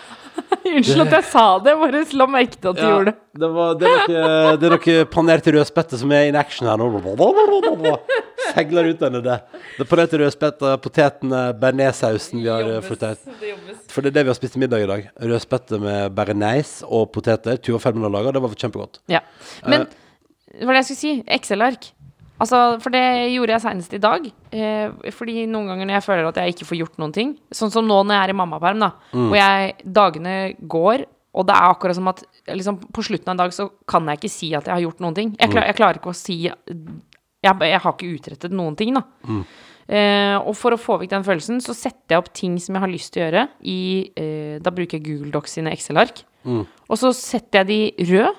Unnskyld 0.70 1.02
at 1.04 1.14
jeg 1.16 1.26
sa 1.30 1.44
det, 1.64 1.74
bare 1.80 2.02
la 2.20 2.26
merke 2.30 2.56
til 2.56 2.70
at 2.70 2.78
du 2.78 2.82
gjorde 2.84 3.10
det. 3.10 3.14
det, 3.42 3.50
var, 3.56 3.76
det, 3.80 3.90
er 3.90 4.10
noe, 4.12 4.56
det 4.60 4.68
er 4.68 4.74
noe 4.76 5.04
panerte 5.12 5.54
rødspette 5.54 6.00
som 6.00 6.14
er 6.16 6.28
in 6.30 6.38
action 6.38 6.68
her 6.70 6.80
nå. 6.80 7.94
Segler 8.50 8.90
ut 8.90 9.02
denne 9.02 9.22
det. 9.24 9.38
Det 9.76 9.84
er 9.84 9.90
panerte 9.90 10.20
rødspette, 10.22 10.74
potetene, 10.84 11.42
bearnéssausen 11.60 12.42
vi 12.42 12.50
har 12.50 12.66
eh, 12.66 12.82
fått 12.86 13.06
her. 13.06 13.18
For 13.90 14.02
det 14.04 14.12
er 14.12 14.18
det 14.20 14.26
vi 14.26 14.32
har 14.32 14.38
spist 14.38 14.56
til 14.56 14.64
middag 14.64 14.84
i 14.84 14.90
dag. 14.90 15.08
Rødspette 15.32 15.80
med 15.82 16.16
bearnés 16.16 16.78
og 16.88 17.10
poteter. 17.14 17.60
Tuva 17.62 17.82
Fermen 17.82 18.06
har 18.08 18.14
laga. 18.16 18.34
Det 18.36 18.44
var 18.44 18.60
kjempegodt. 18.64 19.02
Ja. 19.10 19.24
Men 19.68 19.88
hva 20.58 20.66
var 20.66 20.74
det 20.74 20.82
jeg 20.82 20.90
skulle 20.90 21.02
si. 21.04 21.16
Excel-ark. 21.30 21.92
Altså, 22.40 22.58
for 22.80 22.90
det 22.94 23.02
gjorde 23.34 23.52
jeg 23.52 23.62
senest 23.66 23.92
i 23.94 24.00
dag. 24.00 24.26
Eh, 24.56 25.10
fordi 25.12 25.42
noen 25.50 25.66
ganger 25.68 25.86
når 25.90 25.98
jeg 25.98 26.06
føler 26.06 26.28
at 26.30 26.38
jeg 26.40 26.54
ikke 26.54 26.68
får 26.70 26.78
gjort 26.80 26.98
noen 27.02 27.12
ting 27.12 27.34
Sånn 27.52 27.70
som 27.74 27.84
nå 27.86 27.98
når 28.06 28.16
jeg 28.16 28.24
er 28.24 28.32
i 28.32 28.38
mammaperm, 28.40 28.80
da. 28.80 28.92
Hvor 29.28 29.36
jeg 29.36 29.74
dagene 29.84 30.36
går, 30.64 31.04
og 31.36 31.46
det 31.46 31.54
er 31.54 31.68
akkurat 31.70 31.94
som 31.98 32.08
at 32.10 32.22
liksom, 32.48 32.78
på 32.90 33.04
slutten 33.06 33.28
av 33.28 33.34
en 33.36 33.42
dag 33.44 33.52
så 33.54 33.68
kan 33.86 34.08
jeg 34.08 34.18
ikke 34.22 34.32
si 34.32 34.48
at 34.56 34.64
jeg 34.66 34.72
har 34.74 34.80
gjort 34.86 35.00
noen 35.04 35.14
ting. 35.14 35.34
Jeg, 35.38 35.50
klar, 35.52 35.66
jeg 35.68 35.76
klarer 35.78 36.00
ikke 36.00 36.10
å 36.14 36.16
si 36.16 36.38
jeg, 36.48 36.56
jeg 37.44 37.80
har 37.84 37.92
ikke 37.94 38.08
utrettet 38.16 38.52
noen 38.56 38.74
ting, 38.76 38.94
da. 38.96 39.04
Eh, 39.90 40.36
og 40.38 40.54
for 40.56 40.72
å 40.72 40.78
få 40.78 40.96
vekk 41.00 41.10
den 41.10 41.24
følelsen, 41.26 41.60
så 41.64 41.74
setter 41.74 42.14
jeg 42.14 42.22
opp 42.22 42.32
ting 42.36 42.58
som 42.62 42.74
jeg 42.76 42.82
har 42.84 42.90
lyst 42.92 43.12
til 43.14 43.22
å 43.22 43.24
gjøre 43.26 43.44
i 43.66 43.78
eh, 44.16 44.58
Da 44.62 44.70
bruker 44.70 44.98
jeg 44.98 45.06
Google 45.06 45.32
Docs 45.34 45.56
sine 45.58 45.72
Excel-ark. 45.74 46.22
Og 46.88 46.96
så 47.00 47.10
setter 47.16 47.64
jeg 47.64 47.66
de 47.70 48.06
røde, 48.12 48.34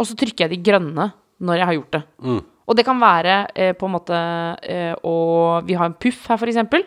og 0.00 0.06
så 0.08 0.16
trykker 0.16 0.46
jeg 0.48 0.54
de 0.56 0.62
grønne 0.70 1.12
når 1.40 1.56
jeg 1.60 1.66
har 1.70 1.76
gjort 1.78 1.92
det. 1.98 2.02
Og 2.70 2.78
det 2.78 2.86
kan 2.86 3.00
være 3.02 3.42
eh, 3.58 3.74
på 3.74 3.88
en 3.88 3.94
måte 3.96 4.16
eh, 4.62 4.94
Og 5.02 5.66
vi 5.66 5.74
har 5.74 5.90
en 5.90 5.96
puff 5.98 6.28
her, 6.30 6.46
eksempel. 6.46 6.86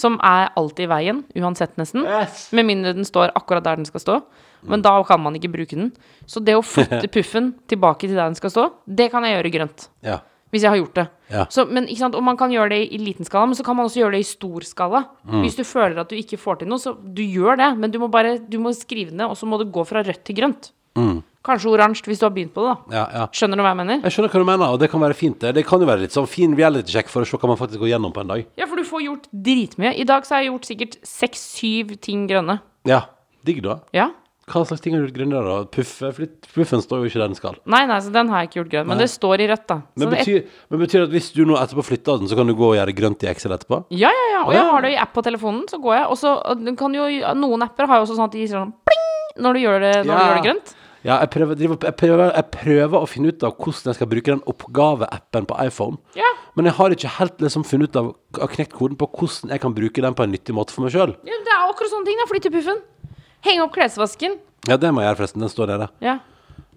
som 0.00 0.16
er 0.24 0.48
alltid 0.56 0.86
i 0.86 0.88
veien, 0.88 1.18
uansett 1.36 1.76
nesten. 1.76 2.06
Yes. 2.08 2.48
Med 2.56 2.64
mindre 2.64 2.94
den 2.96 3.04
står 3.04 3.34
akkurat 3.36 3.64
der 3.66 3.76
den 3.76 3.84
skal 3.84 4.00
stå. 4.00 4.14
Men 4.62 4.82
da 4.82 4.94
kan 5.04 5.20
man 5.20 5.36
ikke 5.36 5.50
bruke 5.52 5.76
den. 5.76 5.90
Så 6.26 6.40
det 6.40 6.56
å 6.56 6.64
flytte 6.64 7.08
puffen 7.14 7.52
tilbake 7.68 8.06
til 8.08 8.16
der 8.16 8.30
den 8.30 8.38
skal 8.38 8.52
stå, 8.52 8.66
det 8.86 9.10
kan 9.12 9.26
jeg 9.26 9.36
gjøre 9.36 9.52
grønt. 9.58 9.88
Ja. 10.06 10.20
Hvis 10.50 10.64
jeg 10.64 10.72
har 10.72 10.80
gjort 10.80 10.96
det. 10.98 11.06
Ja. 11.30 11.44
Så, 11.52 11.64
men? 11.70 11.86
Og 12.10 12.22
man 12.26 12.38
kan 12.38 12.50
gjøre 12.50 12.72
det 12.72 12.80
i 12.90 12.98
liten 12.98 13.28
skala, 13.28 13.46
men 13.46 13.58
så 13.58 13.66
kan 13.66 13.76
man 13.78 13.86
også 13.86 14.00
gjøre 14.02 14.16
det 14.16 14.24
i 14.24 14.30
stor 14.30 14.66
skala. 14.66 15.04
Mm. 15.22 15.42
Hvis 15.44 15.58
du 15.60 15.62
føler 15.68 16.00
at 16.02 16.10
du 16.10 16.16
ikke 16.18 16.40
får 16.40 16.62
til 16.62 16.70
noe, 16.72 16.82
så 16.82 16.96
du 16.96 17.22
gjør 17.22 17.60
det, 17.60 17.70
men 17.78 17.92
du 17.92 18.00
må 18.02 18.08
bare 18.10 18.38
du 18.42 18.58
må 18.62 18.72
skrive 18.74 19.12
det 19.12 19.20
ned, 19.20 19.28
og 19.30 19.38
så 19.38 19.46
må 19.46 19.60
du 19.60 19.68
gå 19.70 19.84
fra 19.86 20.02
rødt 20.06 20.24
til 20.26 20.40
grønt. 20.40 20.72
Mm. 20.98 21.20
Kanskje 21.42 21.70
oransje 21.72 22.04
hvis 22.04 22.18
du 22.20 22.26
har 22.26 22.32
begynt 22.36 22.52
på 22.52 22.60
det, 22.66 22.72
da. 22.90 22.96
Ja, 22.98 23.04
ja. 23.20 23.26
Skjønner 23.32 23.56
du 23.56 23.62
hva 23.64 23.70
jeg 23.72 23.78
mener? 23.80 24.00
Jeg 24.04 24.12
skjønner 24.12 24.28
hva 24.34 24.40
du 24.42 24.44
mener, 24.44 24.72
og 24.74 24.78
det 24.82 24.90
kan 24.92 25.00
være 25.00 25.14
fint. 25.16 25.38
Det 25.40 25.54
Det 25.54 25.64
kan 25.66 25.80
jo 25.80 25.86
være 25.88 26.00
litt 26.04 26.12
sånn 26.12 26.28
fin 26.28 26.52
reality-sjekk 26.54 27.08
for 27.08 27.22
å 27.22 27.26
se 27.26 27.36
hva 27.40 27.48
man 27.48 27.56
faktisk 27.56 27.80
går 27.80 27.94
gjennom 27.94 28.12
på 28.12 28.20
en 28.20 28.28
dag. 28.28 28.44
Ja, 28.60 28.66
for 28.66 28.76
du 28.76 28.84
får 28.84 29.00
gjort 29.06 29.28
dritmye. 29.32 29.94
I 29.96 30.04
dag 30.04 30.22
så 30.28 30.34
har 30.36 30.42
jeg 30.44 30.52
gjort 30.52 30.68
sikkert 30.68 30.98
seks-syv 31.02 31.96
ting 32.04 32.26
grønne. 32.28 32.60
Ja. 32.84 33.06
Digg, 33.44 33.62
da. 33.64 33.78
Ja. 33.96 34.10
Hva 34.50 34.64
slags 34.66 34.82
ting 34.82 34.92
har 34.96 35.00
du 35.00 35.06
gjort 35.08 35.16
grønnere, 35.16 35.46
da? 35.46 35.64
Puffe? 35.70 36.10
For 36.12 36.26
puffen 36.52 36.82
står 36.82 37.04
jo 37.04 37.08
ikke 37.08 37.20
der 37.22 37.28
den 37.30 37.36
skal. 37.38 37.56
Nei, 37.70 37.84
nei, 37.86 38.00
så 38.02 38.10
den 38.12 38.28
har 38.28 38.42
jeg 38.42 38.50
ikke 38.50 38.58
gjort 38.64 38.70
grønn. 38.72 38.86
Men 38.90 38.98
Nei. 38.98 39.04
det 39.06 39.10
står 39.14 39.40
i 39.40 39.46
rødt, 39.48 39.66
da. 39.70 39.76
Så 39.96 39.96
Men 40.02 40.10
det- 40.10 40.18
betyr, 40.18 40.46
men 40.70 40.80
betyr 40.80 40.98
det 40.98 41.02
at 41.08 41.14
hvis 41.14 41.32
du 41.32 41.44
nå 41.46 41.54
etterpå 41.56 41.84
flytter 41.86 42.18
den, 42.18 42.28
så 42.28 42.36
kan 42.36 42.46
du 42.50 42.54
gå 42.58 42.66
og 42.72 42.76
gjøre 42.76 42.92
grønt 42.98 43.22
i 43.24 43.30
Excel 43.30 43.52
etterpå? 43.56 43.84
Ja, 43.94 44.10
ja, 44.10 44.26
ja. 44.34 44.42
Og 44.44 44.52
jeg 44.52 44.60
har 44.66 44.80
det 44.82 44.92
i 44.92 44.96
app 45.00 45.14
på 45.14 45.22
telefonen, 45.22 45.64
så 45.70 45.80
går 45.80 45.94
jeg. 45.96 46.06
Og 46.10 46.18
så 46.18 46.76
kan 46.76 46.92
jo 46.92 47.06
Noen 47.34 47.62
apper 47.62 47.86
har 47.86 47.96
jo 48.02 48.04
også 48.10 48.16
sånn 48.18 48.26
at 48.28 48.32
de 48.32 48.46
sier 48.46 48.58
sånn 48.58 48.74
pling 48.84 49.44
når 49.44 49.54
du 49.54 49.60
gjør 49.60 49.80
det, 49.80 49.94
når 50.04 50.04
du 50.04 50.10
Ja. 50.10 50.26
gjør 50.26 50.42
det 50.42 50.44
grønt. 50.50 50.74
Ja, 51.02 51.18
jeg 51.22 51.30
prøver, 51.32 51.56
driver, 51.56 51.78
jeg, 51.86 51.96
prøver, 51.96 52.32
jeg 52.34 52.46
prøver 52.52 52.96
å 53.00 53.06
finne 53.08 53.28
ut 53.32 53.42
av 53.42 53.54
hvordan 53.56 53.88
jeg 53.90 53.94
skal 53.96 54.06
bruke 54.10 54.32
den 54.34 54.42
oppgaveappen 54.52 55.46
på 55.48 55.56
iPhone. 55.64 55.96
Ja. 56.18 56.28
Men 56.56 56.66
jeg 56.68 56.74
har 56.76 56.90
ikke 56.90 57.08
helt 57.18 57.38
liksom 57.40 57.64
funnet 57.64 57.88
ut 57.88 57.96
av, 57.96 58.14
av 58.40 58.48
knekt 58.52 58.72
koden 58.76 58.96
på 59.00 59.08
hvordan 59.08 59.50
jeg 59.54 59.60
kan 59.60 59.72
bruke 59.74 60.02
den 60.04 60.14
på 60.18 60.22
en 60.26 60.32
nyttig 60.34 60.52
måte 60.56 60.72
for 60.76 60.84
meg 60.84 60.92
sjøl. 60.92 61.14
ja 61.24 61.38
det 61.46 61.54
er 61.56 61.70
akkurat 61.70 61.90
sånne 61.94 62.04
ting, 62.10 62.18
da. 62.20 62.26
Flytte 62.28 62.52
puffen. 62.52 62.82
Henge 63.46 63.62
opp 63.64 63.72
klesvasken. 63.72 64.36
Ja, 64.68 64.76
det 64.76 64.90
må 64.92 65.00
jeg 65.00 65.08
gjøre, 65.08 65.20
forresten. 65.22 65.40
Den 65.40 65.48
står 65.48 65.66
der, 65.72 65.88
Ja. 66.04 66.18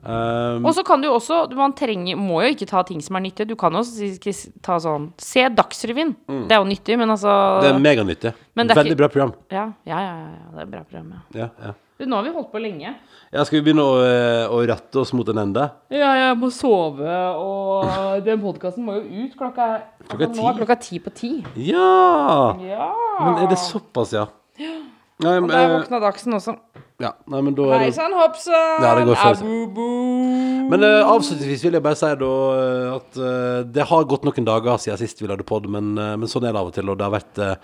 Um, 0.03 0.65
Og 0.67 0.73
så 0.75 0.83
kan 0.83 0.99
du 0.99 1.07
også 1.07 1.45
Man 1.55 1.71
trenger, 1.71 2.17
må 2.19 2.41
jo 2.43 2.49
ikke 2.51 2.65
ta 2.67 2.81
ting 2.83 2.99
som 3.01 3.15
er 3.15 3.21
nyttige. 3.23 3.47
Du 3.47 3.55
kan 3.55 3.71
også 3.71 4.51
ta 4.61 4.75
sånn 4.77 5.13
Se 5.17 5.45
Dagsrevyen. 5.47 6.11
Det 6.27 6.51
er 6.51 6.59
jo 6.59 6.65
nyttig, 6.67 6.97
men 6.99 7.07
altså 7.09 7.31
Mm. 7.31 7.61
det 7.61 7.69
er 7.71 7.79
meganyttig. 7.79 8.33
Men 8.55 8.67
det 8.67 8.75
er 8.77 8.81
Veldig 8.83 8.91
ikke- 8.91 8.97
bra 8.97 9.07
program. 9.07 9.33
ja, 9.49 9.71
ja, 9.85 9.99
ja, 9.99 10.15
ja, 10.17 10.51
det 10.57 10.61
er 10.61 10.65
bra 10.65 10.83
program, 10.83 11.13
ja. 11.33 11.39
Ja, 11.39 11.49
ja. 11.67 11.73
Du, 11.99 12.05
nå 12.09 12.17
har 12.17 12.23
vi 12.25 12.31
holdt 12.33 12.49
på 12.51 12.59
lenge. 12.61 12.95
ja, 13.31 13.43
skal 13.45 13.59
vi 13.59 13.63
begynne 13.67 13.83
å, 13.85 13.97
eh, 14.01 14.45
å 14.49 14.61
rette 14.67 14.97
oss 14.99 15.11
mot 15.13 15.27
en 15.29 15.37
ende? 15.43 15.67
Ja, 15.93 16.09
jeg 16.17 16.37
må 16.41 16.49
sove, 16.51 17.17
og 17.37 18.23
den 18.27 18.41
podkasten 18.41 18.85
må 18.87 18.95
jo 18.97 19.25
ut 19.27 19.35
klokka 19.37 19.67
Klokka 20.09 20.25
altså, 20.25 20.41
Nå 20.41 20.47
er 20.49 20.53
ti. 20.53 20.59
klokka 20.63 20.77
ti 20.81 20.99
på 21.05 21.13
ti. 21.15 21.31
Ja! 21.69 22.57
Ja. 22.65 22.89
Men 23.21 23.43
er 23.45 23.51
det 23.53 23.59
såpass, 23.61 24.15
ja? 24.17 24.25
Nei, 25.23 25.37
Og 25.37 25.47
der 25.51 25.59
eh, 25.69 25.75
våkna 25.77 25.99
Dagsen 26.03 26.33
også. 26.35 26.57
Ja, 27.01 27.09
nei, 27.27 27.41
men 27.41 27.55
da 27.57 27.63
er 27.73 27.79
Hei 27.81 27.87
det 27.89 27.95
sann, 27.97 28.13
hoppsann, 28.13 28.83
Ja, 28.83 28.93
det 28.99 29.05
går 29.09 29.15
for- 29.17 29.41
abubu. 29.43 29.87
Men 30.69 30.83
eh, 30.83 31.01
avslutningsvis 31.09 31.63
vil 31.65 31.73
jeg 31.73 31.83
bare 31.83 31.95
si 31.99 32.11
da 32.21 32.31
eh, 32.59 32.95
at 32.95 33.17
eh, 33.17 33.63
det 33.75 33.87
har 33.89 34.05
gått 34.05 34.23
noen 34.23 34.45
dager 34.47 34.77
siden 34.79 34.97
sist 35.01 35.19
vi 35.21 35.27
lagde 35.27 35.43
pod, 35.43 35.67
men, 35.69 35.97
eh, 35.97 36.15
men 36.15 36.29
sånn 36.31 36.45
er 36.47 36.53
det 36.53 36.61
av 36.61 36.69
og 36.71 36.73
til, 36.77 36.89
og 36.89 36.97
det 37.01 37.07
har 37.09 37.15
vært 37.17 37.41
eh, 37.43 37.55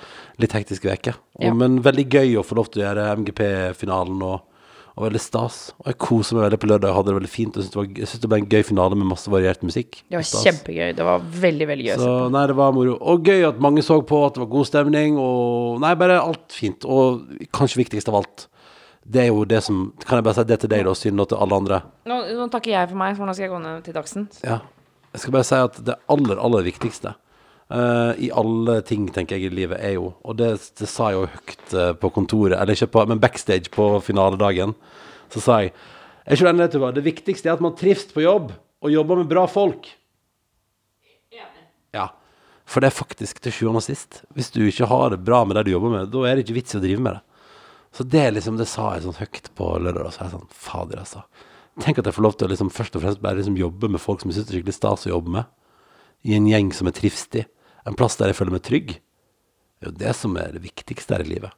litt 0.44 0.52
hektiske 0.58 0.92
uker. 0.98 1.16
Ja. 1.40 1.54
Men 1.54 1.80
veldig 1.86 2.08
gøy 2.12 2.36
å 2.42 2.44
få 2.46 2.58
lov 2.60 2.72
til 2.74 2.84
å 2.84 2.88
gjøre 2.90 3.08
MGP-finalen, 3.22 4.20
og, 4.28 4.42
og 5.00 5.06
veldig 5.08 5.22
stas. 5.24 5.60
Og 5.80 5.88
jeg 5.94 6.00
koser 6.04 6.36
meg 6.36 6.48
veldig 6.50 6.60
på 6.66 6.72
lørdag, 6.74 6.90
jeg 6.92 6.98
hadde 7.00 7.14
det 7.14 7.18
veldig 7.22 7.32
fint. 7.32 7.56
og 7.56 7.64
Jeg 7.64 7.70
synes 7.70 7.72
det, 7.72 7.80
var, 7.80 7.90
jeg 8.04 8.12
synes 8.12 8.22
det 8.26 8.32
ble 8.34 8.42
en 8.42 8.50
gøy 8.52 8.64
finale 8.74 9.00
med 9.00 9.08
masse 9.14 9.32
variert 9.32 9.64
musikk. 9.64 10.02
Det 10.10 10.20
var 10.20 10.28
Stas. 10.28 10.44
kjempegøy. 10.50 10.92
Det 11.00 11.06
var 11.08 11.24
veldig, 11.48 11.68
veldig 11.72 11.88
gøy. 11.88 11.96
å 11.96 12.04
Så 12.04 12.14
nei, 12.36 12.46
det 12.52 12.58
var 12.60 12.76
moro. 12.76 12.98
Og 13.00 13.24
gøy 13.32 13.48
at 13.54 13.62
mange 13.64 13.86
så 13.86 14.02
på, 14.04 14.20
at 14.28 14.36
det 14.36 14.44
var 14.44 14.52
god 14.58 14.68
stemning, 14.74 15.16
og 15.24 15.80
nei, 15.86 15.96
bare 16.04 16.20
alt 16.20 16.52
fint. 16.52 16.84
Og 16.84 17.24
kanskje 17.56 17.86
viktigst 17.86 18.12
av 18.12 18.20
alt, 18.20 18.50
det 19.10 19.24
er 19.24 19.32
jo 19.32 19.46
det 19.50 19.62
som 19.66 19.88
Kan 20.06 20.20
jeg 20.20 20.28
bare 20.28 20.38
si 20.38 20.46
det 20.50 20.60
til 20.62 20.72
deg, 20.72 20.84
da, 20.86 20.94
Synne, 20.98 21.24
og 21.24 21.32
til 21.32 21.42
alle 21.42 21.58
andre? 21.64 21.80
Nå, 22.10 22.20
nå 22.38 22.46
takker 22.54 22.76
jeg 22.76 22.92
for 22.92 23.02
meg, 23.02 23.16
for 23.18 23.30
nå 23.30 23.34
skal 23.36 23.48
jeg 23.48 23.54
gå 23.56 23.64
ned 23.64 23.82
til 23.88 23.98
Dagsen. 23.98 24.30
Ja. 24.46 24.60
Jeg 25.10 25.24
skal 25.24 25.34
bare 25.34 25.48
si 25.50 25.60
at 25.66 25.80
det 25.88 25.98
aller, 26.14 26.38
aller 26.38 26.66
viktigste 26.68 27.16
uh, 27.74 28.14
i 28.22 28.30
alle 28.30 28.80
ting, 28.86 29.08
tenker 29.14 29.40
jeg, 29.40 29.50
i 29.50 29.62
livet, 29.62 29.80
er 29.82 29.96
jo 29.96 30.12
Og 30.22 30.38
det, 30.38 30.52
det 30.78 30.90
sa 30.90 31.10
jeg 31.10 31.18
jo 31.18 31.30
høyt 31.34 31.74
uh, 31.74 31.94
på 31.98 32.12
kontoret, 32.14 32.60
eller 32.60 32.78
ikke 32.78 32.92
på, 32.94 33.06
men 33.10 33.22
backstage 33.22 33.74
på 33.74 33.92
finaledagen. 34.06 34.76
Så 35.34 35.42
sa 35.42 35.62
jeg 35.64 35.74
Er 36.26 36.38
ikke 36.38 36.46
du 36.46 36.52
enig, 36.52 36.70
Tuva? 36.74 36.92
Det 36.94 37.06
viktigste 37.06 37.50
er 37.50 37.58
at 37.58 37.64
man 37.66 37.74
trives 37.78 38.06
på 38.14 38.22
jobb, 38.22 38.54
og 38.80 38.94
jobber 38.94 39.24
med 39.24 39.32
bra 39.32 39.48
folk. 39.50 39.90
Ja. 41.96 42.12
For 42.70 42.84
det 42.84 42.92
er 42.92 43.00
faktisk 43.00 43.42
til 43.42 43.54
sjuende 43.56 43.82
og 43.82 43.86
sist. 43.86 44.22
Hvis 44.38 44.52
du 44.54 44.62
ikke 44.68 44.88
har 44.90 45.10
det 45.10 45.24
bra 45.26 45.42
med 45.48 45.58
det 45.58 45.66
du 45.66 45.74
jobber 45.74 45.96
med, 45.96 46.12
da 46.14 46.26
er 46.28 46.38
det 46.38 46.46
ikke 46.46 46.60
vits 46.60 46.76
i 46.76 46.78
å 46.78 46.84
drive 46.84 47.02
med 47.02 47.18
det. 47.18 47.24
Så 47.96 48.06
det 48.06 48.26
liksom, 48.36 48.58
det 48.60 48.68
sa 48.70 48.92
jeg 48.94 49.06
sånn 49.06 49.18
høyt 49.18 49.50
på 49.58 49.70
lørdag, 49.82 50.06
og 50.06 50.14
så 50.14 50.22
er 50.22 50.28
jeg 50.30 50.36
sånn, 50.38 50.52
fader 50.54 51.02
altså. 51.02 51.24
Tenk 51.80 52.02
at 52.02 52.10
jeg 52.10 52.18
får 52.18 52.26
lov 52.26 52.36
til 52.36 52.50
å 52.50 52.52
liksom 52.52 52.72
først 52.74 52.98
og 52.98 53.04
fremst 53.06 53.22
bare 53.24 53.40
liksom 53.40 53.58
jobbe 53.60 53.90
med 53.92 54.04
folk 54.04 54.22
som 54.22 54.32
jeg 54.32 54.40
synes 54.40 54.50
det 54.50 54.54
er 54.54 54.60
skikkelig 54.60 54.78
stas 54.78 55.08
å 55.08 55.14
jobbe 55.14 55.34
med. 55.38 55.48
I 56.28 56.36
en 56.36 56.50
gjeng 56.50 56.74
som 56.76 56.90
er 56.90 56.96
trivstig. 56.98 57.46
En 57.88 57.96
plass 57.98 58.20
der 58.20 58.32
jeg 58.32 58.38
føler 58.38 58.58
meg 58.58 58.66
trygg. 58.68 58.98
Det 59.80 59.88
er 59.88 59.94
jo 59.94 60.00
det 60.02 60.16
som 60.20 60.36
er 60.38 60.56
det 60.56 60.64
viktigste 60.66 61.16
her 61.16 61.24
i 61.24 61.30
livet. 61.30 61.56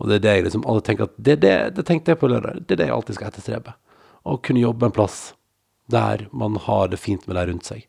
Og 0.00 0.08
det 0.08 0.18
er 0.18 0.24
det 0.24 0.34
jeg 0.34 0.46
liksom 0.46 0.66
alle 0.68 0.84
tenker 0.84 1.08
at 1.08 1.16
det, 1.16 1.38
det, 1.44 1.54
det 1.76 1.84
tenkte 1.88 2.12
jeg 2.12 2.20
på 2.20 2.28
lørdag. 2.28 2.62
Det 2.64 2.76
er 2.76 2.82
det 2.82 2.88
jeg 2.90 2.96
alltid 2.96 3.16
skal 3.16 3.30
etterstrebe. 3.30 3.74
Å 4.28 4.36
kunne 4.44 4.64
jobbe 4.64 4.88
en 4.88 4.96
plass 4.96 5.18
der 5.90 6.26
man 6.36 6.56
har 6.60 6.92
det 6.92 7.00
fint 7.00 7.26
med 7.28 7.36
deg 7.36 7.50
rundt 7.50 7.68
seg. 7.68 7.86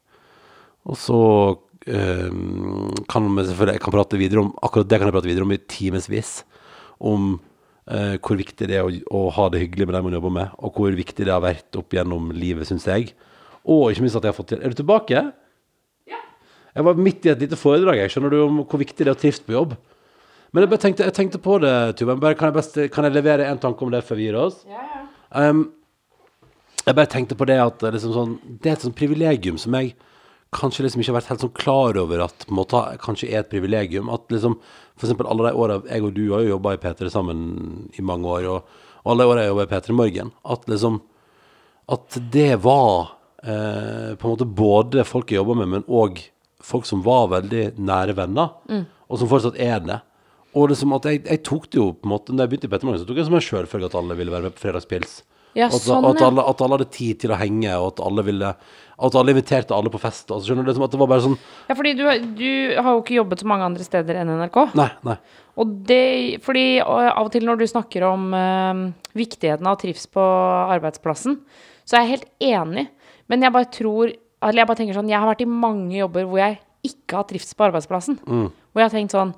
Og 0.88 0.98
så 0.98 1.22
øh, 1.52 2.32
kan 3.12 3.28
vi 3.36 3.46
selvfølgelig 3.46 3.76
jeg 3.78 3.84
kan 3.86 3.96
prate 3.96 4.20
videre 4.20 4.42
om 4.42 4.50
Akkurat 4.66 4.90
det 4.90 4.98
kan 4.98 5.12
jeg 5.12 5.16
prate 5.16 5.30
videre 5.30 5.46
om 5.46 5.54
i 5.56 5.62
timevis. 5.72 6.34
Om 7.00 7.36
eh, 7.90 8.16
hvor 8.22 8.40
viktig 8.40 8.70
det 8.70 8.80
er 8.80 8.88
å, 8.88 8.94
å 9.18 9.22
ha 9.36 9.48
det 9.54 9.64
hyggelig 9.64 9.88
med 9.88 9.98
dem 9.98 10.08
man 10.10 10.18
jobber 10.18 10.36
med, 10.38 10.56
og 10.60 10.78
hvor 10.78 10.98
viktig 10.98 11.28
det 11.28 11.34
har 11.34 11.44
vært 11.44 11.80
opp 11.80 11.96
gjennom 11.96 12.32
livet, 12.36 12.70
syns 12.70 12.88
jeg. 12.90 13.14
Og 13.66 13.92
ikke 13.92 14.06
minst 14.06 14.18
at 14.18 14.26
jeg 14.26 14.34
har 14.34 14.38
fått 14.38 14.54
til 14.56 14.64
Er 14.66 14.74
du 14.74 14.80
tilbake? 14.80 15.20
Ja. 16.10 16.22
Jeg 16.74 16.86
var 16.88 17.02
midt 17.08 17.28
i 17.28 17.34
et 17.34 17.44
lite 17.44 17.60
foredrag, 17.60 18.02
jeg, 18.02 18.14
skjønner 18.14 18.34
du, 18.34 18.40
om 18.46 18.64
hvor 18.64 18.82
viktig 18.82 19.06
det 19.06 19.12
er 19.12 19.18
å 19.18 19.22
trives 19.22 19.44
på 19.46 19.58
jobb. 19.58 19.76
Men 20.52 20.66
jeg 20.66 20.72
bare 20.74 20.84
tenkte, 20.84 21.06
jeg 21.08 21.16
tenkte 21.16 21.40
på 21.40 21.60
det, 21.64 21.76
Tuva. 22.00 22.18
Kan, 22.36 22.58
kan 22.92 23.08
jeg 23.08 23.16
levere 23.16 23.46
en 23.48 23.62
tanke 23.62 23.86
om 23.86 23.94
det 23.94 24.04
før 24.04 24.20
vi 24.20 24.26
gir 24.28 24.40
oss? 24.40 24.66
Ja, 24.68 24.82
ja. 24.84 25.04
Um, 25.32 25.70
jeg 26.82 26.98
bare 26.98 27.12
tenkte 27.12 27.38
på 27.38 27.46
det 27.48 27.60
at 27.62 27.78
det 27.80 27.94
liksom 27.96 28.14
sånn, 28.16 28.32
det 28.60 28.72
er 28.72 28.76
et 28.76 28.84
sånt 28.84 28.98
privilegium 28.98 29.60
som 29.62 29.76
jeg 29.78 29.94
kanskje 30.52 30.84
liksom 30.84 31.04
ikke 31.04 31.14
har 31.14 31.20
vært 31.20 31.30
helt 31.32 31.44
sånn 31.46 31.54
klar 31.56 32.00
over 32.02 32.26
at 32.26 32.46
måtte, 32.52 32.82
kanskje 33.04 33.30
er 33.30 33.44
et 33.44 33.52
privilegium. 33.52 34.10
At 34.12 34.26
liksom, 34.34 34.58
eksempel 35.00 35.30
alle 35.30 35.50
de 35.50 35.58
åra 35.64 35.80
jeg 35.88 36.04
og 36.04 36.14
du 36.16 36.24
har 36.34 36.44
jo 36.44 36.56
jobba 36.56 36.76
i 36.76 36.82
P3 36.82 37.10
sammen 37.14 37.42
i 37.98 38.04
mange 38.06 38.28
år, 38.28 38.50
og, 38.52 38.88
alle 39.12 39.26
åra 39.26 39.42
jeg 39.42 39.50
jobba 39.50 39.66
i 39.66 39.72
P3 39.72 39.98
Morgen, 39.98 40.36
at 40.46 40.68
liksom 40.70 41.02
At 41.92 42.16
det 42.32 42.62
var 42.64 43.18
eh, 43.44 44.14
på 44.16 44.28
en 44.28 44.32
måte 44.32 44.46
både 44.46 45.04
folk 45.04 45.32
jeg 45.32 45.42
jobba 45.42 45.56
med, 45.60 45.68
men 45.68 45.88
òg 45.90 46.22
folk 46.62 46.86
som 46.86 47.02
var 47.04 47.32
veldig 47.32 47.74
nære 47.82 48.14
venner, 48.16 48.54
og 49.10 49.20
som 49.20 49.28
fortsatt 49.28 49.58
er 49.60 49.82
det. 49.84 49.98
Og 50.54 50.70
liksom 50.70 50.94
at 50.94 51.08
jeg, 51.10 51.24
jeg 51.26 51.42
tok 51.44 51.66
det 51.72 51.80
jo 51.80 51.88
på 51.96 52.06
en 52.06 52.12
måte 52.12 52.36
Da 52.36 52.44
jeg 52.44 52.52
begynte 52.52 52.70
i 52.70 52.72
P3 52.72 52.86
Morgen, 52.86 53.02
så 53.02 53.08
tok 53.10 53.20
jeg 53.20 53.28
som 53.28 53.36
en 53.36 53.44
sjølfølge 53.44 53.90
at 53.90 53.98
alle 53.98 54.16
ville 54.20 54.32
være 54.32 54.48
med 54.48 54.56
på 54.56 54.64
Fredagspils. 54.68 55.22
Ja, 55.58 55.68
at, 55.68 55.82
sånn, 55.84 56.06
at, 56.08 56.22
alle, 56.24 56.46
at 56.48 56.62
alle 56.64 56.78
hadde 56.78 56.94
tid 56.96 57.20
til 57.24 57.34
å 57.34 57.38
henge, 57.40 57.74
og 57.76 57.90
at 57.92 58.02
alle 58.06 58.24
ville 58.24 58.54
At 59.02 59.16
alle 59.18 59.34
inviterte 59.34 59.74
alle 59.76 59.92
på 59.92 60.00
fest. 60.00 60.30
Altså, 60.30 60.52
skjønner 60.52 60.68
du, 60.68 60.72
at 60.78 60.94
det 60.94 61.00
var 61.02 61.10
bare 61.10 61.24
sånn 61.26 61.38
Ja, 61.68 61.76
fordi 61.76 61.94
du, 61.98 62.04
du 62.38 62.52
har 62.78 62.94
jo 62.94 63.02
ikke 63.02 63.18
jobbet 63.18 63.42
så 63.44 63.50
mange 63.50 63.68
andre 63.68 63.84
steder 63.88 64.22
enn 64.22 64.32
NRK. 64.40 64.60
Nei, 64.78 64.88
nei. 65.08 65.18
Og 65.60 65.74
det, 65.90 66.40
fordi 66.46 66.66
av 66.86 67.26
og 67.26 67.32
til 67.34 67.44
når 67.48 67.60
du 67.60 67.66
snakker 67.68 68.06
om 68.08 68.30
eh, 68.38 68.84
viktigheten 69.18 69.68
av 69.68 69.76
å 69.76 69.82
trives 69.82 70.08
på 70.08 70.24
arbeidsplassen, 70.78 71.40
så 71.84 71.98
er 71.98 72.06
jeg 72.06 72.14
helt 72.14 72.30
enig. 72.54 72.88
Men 73.32 73.44
jeg 73.44 73.56
bare 73.56 73.72
tror 73.74 74.12
Eller 74.42 74.62
jeg 74.62 74.68
bare 74.70 74.80
tenker 74.80 74.98
sånn 74.98 75.10
Jeg 75.12 75.22
har 75.22 75.30
vært 75.30 75.44
i 75.44 75.48
mange 75.50 75.96
jobber 75.96 76.26
hvor 76.28 76.40
jeg 76.42 76.58
ikke 76.88 77.20
har 77.20 77.28
trivs 77.30 77.52
på 77.54 77.68
arbeidsplassen. 77.68 78.22
Hvor 78.26 78.82
jeg 78.82 78.88
har 78.88 78.94
tenkt 78.96 79.14
sånn 79.18 79.36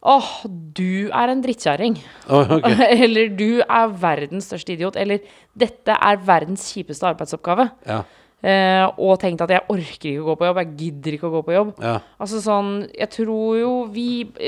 Åh, 0.00 0.28
du 0.48 1.10
er 1.12 1.28
en 1.28 1.42
drittkjerring. 1.44 1.98
Oh, 2.32 2.56
okay. 2.56 2.78
eller 3.04 3.34
du 3.36 3.60
er 3.60 3.90
verdens 4.00 4.48
største 4.48 4.72
idiot. 4.72 4.96
Eller 4.96 5.20
dette 5.52 5.92
er 5.92 6.22
verdens 6.24 6.70
kjipeste 6.72 7.04
arbeidsoppgave. 7.10 7.68
Ja. 7.88 8.00
Eh, 8.40 8.86
og 8.96 9.18
tenkt 9.20 9.42
at 9.44 9.52
jeg 9.52 9.66
orker 9.68 10.08
ikke 10.08 10.22
å 10.22 10.30
gå 10.30 10.36
på 10.40 10.48
jobb. 10.48 10.60
Jeg 10.62 10.72
gidder 10.80 11.16
ikke 11.16 11.28
å 11.28 11.34
gå 11.34 11.42
på 11.44 11.56
jobb. 11.56 11.74
Ja. 11.84 11.98
Altså 12.16 12.40
sånn, 12.40 12.70
jeg 12.96 13.12
tror 13.12 13.58
jo 13.60 13.72
vi 13.92 14.06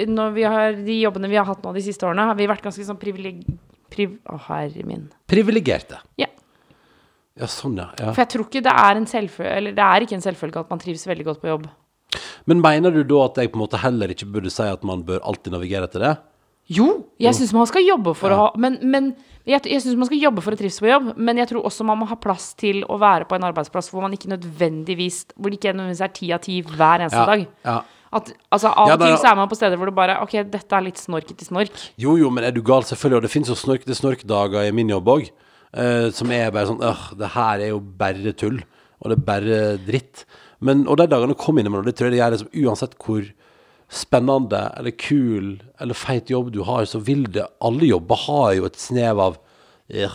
Når 0.08 0.30
vi 0.32 0.46
har 0.48 0.78
de 0.78 0.96
jobbene 1.02 1.28
vi 1.28 1.36
har 1.36 1.48
hatt 1.48 1.60
nå 1.64 1.74
de 1.76 1.84
siste 1.84 2.08
årene, 2.08 2.30
har 2.30 2.38
vi 2.38 2.48
vært 2.48 2.64
ganske 2.64 2.88
sånn 2.88 3.00
privileg... 3.00 3.44
Priv, 3.92 4.14
å, 4.24 4.38
herre 4.46 4.86
min. 4.88 5.04
Privilegerte. 5.28 5.98
Ja. 6.16 6.30
Ja, 7.36 7.44
sånn, 7.48 7.76
ja. 7.76 7.90
ja. 8.00 8.14
For 8.14 8.22
jeg 8.24 8.30
tror 8.32 8.48
ikke 8.48 8.64
det 8.64 8.72
er 8.72 8.98
en 8.98 9.06
selvfølge 9.08 9.52
Eller 9.56 9.76
det 9.76 9.84
er 9.84 10.04
ikke 10.04 10.16
en 10.18 10.24
selvfølge 10.24 10.64
at 10.64 10.72
man 10.72 10.80
trives 10.80 11.04
veldig 11.08 11.28
godt 11.28 11.44
på 11.44 11.52
jobb. 11.52 11.68
Men 12.46 12.60
mener 12.64 12.90
du 12.94 13.02
da 13.08 13.24
at 13.26 13.38
jeg 13.40 13.52
på 13.52 13.58
en 13.58 13.64
måte 13.64 13.80
heller 13.82 14.12
ikke 14.14 14.28
burde 14.32 14.50
si 14.52 14.62
at 14.66 14.82
man 14.84 15.04
bør 15.06 15.22
alltid 15.24 15.54
navigere 15.54 15.88
etter 15.88 16.04
det? 16.04 16.12
Jo, 16.72 16.86
jeg 17.20 17.34
syns 17.34 17.52
man 17.56 17.66
skal 17.66 17.82
jobbe 17.84 18.12
for 18.14 18.30
å 18.32 18.36
ha 18.38 18.44
Men, 18.56 18.76
men 18.86 19.08
jeg, 19.44 19.64
jeg 19.66 19.80
synes 19.82 19.96
man 19.98 20.06
skal 20.06 20.20
jobbe 20.22 20.44
for 20.44 20.54
å 20.54 20.58
trives 20.60 20.78
på 20.78 20.86
jobb, 20.86 21.08
men 21.18 21.40
jeg 21.40 21.48
tror 21.50 21.64
også 21.66 21.84
man 21.84 21.98
må 21.98 22.06
ha 22.06 22.14
plass 22.22 22.52
til 22.54 22.84
å 22.86 22.98
være 23.02 23.26
på 23.26 23.34
en 23.34 23.48
arbeidsplass 23.48 23.88
hvor 23.90 24.04
man 24.06 24.14
ikke 24.14 24.30
nødvendigvis 24.30 25.24
Hvor 25.34 25.50
det 25.50 25.58
ikke 25.58 25.72
nødvendigvis 25.74 26.04
er 26.06 26.14
ti 26.14 26.30
av 26.36 26.44
ti 26.44 26.60
hver 26.62 27.02
eneste 27.02 27.18
Ja, 27.18 27.26
dag. 27.32 27.42
ja. 27.66 27.76
At, 28.12 28.28
altså, 28.52 28.68
av 28.76 28.92
Ja, 28.92 28.96
til 29.00 29.16
så 29.18 29.30
er 29.32 29.38
man 29.40 29.48
på 29.50 29.56
steder 29.58 29.80
hvor 29.80 29.88
du 29.90 29.96
bare 29.96 30.18
Ok, 30.22 30.36
dette 30.52 30.76
er 30.78 30.84
litt 30.84 31.00
snorkete 31.00 31.46
snork. 31.48 31.72
Jo, 31.98 32.14
jo, 32.20 32.28
men 32.30 32.44
er 32.44 32.52
du 32.52 32.60
gal, 32.62 32.84
selvfølgelig. 32.84 33.22
Og 33.22 33.24
det 33.24 33.30
finnes 33.32 33.48
jo 33.48 33.56
snorkete 33.56 33.96
snorkdager 33.96 34.68
i 34.68 34.74
min 34.76 34.92
jobb 34.92 35.08
òg. 35.08 35.30
som 36.12 36.30
er 36.30 36.50
bare 36.52 36.68
sånn 36.68 36.82
Åh, 36.84 37.06
det 37.16 37.30
her 37.32 37.62
er 37.64 37.70
jo 37.72 37.80
bare 37.80 38.34
tull. 38.36 38.58
Og 39.00 39.08
det 39.10 39.16
er 39.16 39.24
bare 39.24 39.60
dritt. 39.80 40.26
Men, 40.62 40.84
og 40.86 40.98
de 41.00 41.08
dagene 41.10 41.38
kom 41.38 41.58
innimellom. 41.58 41.86
Det 41.86 41.96
tror 41.98 42.08
jeg 42.08 42.16
det 42.16 42.22
gjør 42.22 42.36
liksom, 42.36 42.52
uansett 42.64 42.98
hvor 43.02 43.24
spennende 43.92 44.66
eller 44.78 44.94
kul 44.96 45.56
eller 45.82 45.98
feit 45.98 46.30
jobb 46.32 46.52
du 46.54 46.62
har, 46.64 46.86
så 46.88 47.00
vil 47.02 47.26
det 47.32 47.44
Alle 47.60 47.90
jobber 47.90 48.22
har 48.26 48.52
jo 48.56 48.68
et 48.68 48.78
snev 48.80 49.20
av 49.20 49.34
øh, 49.92 50.14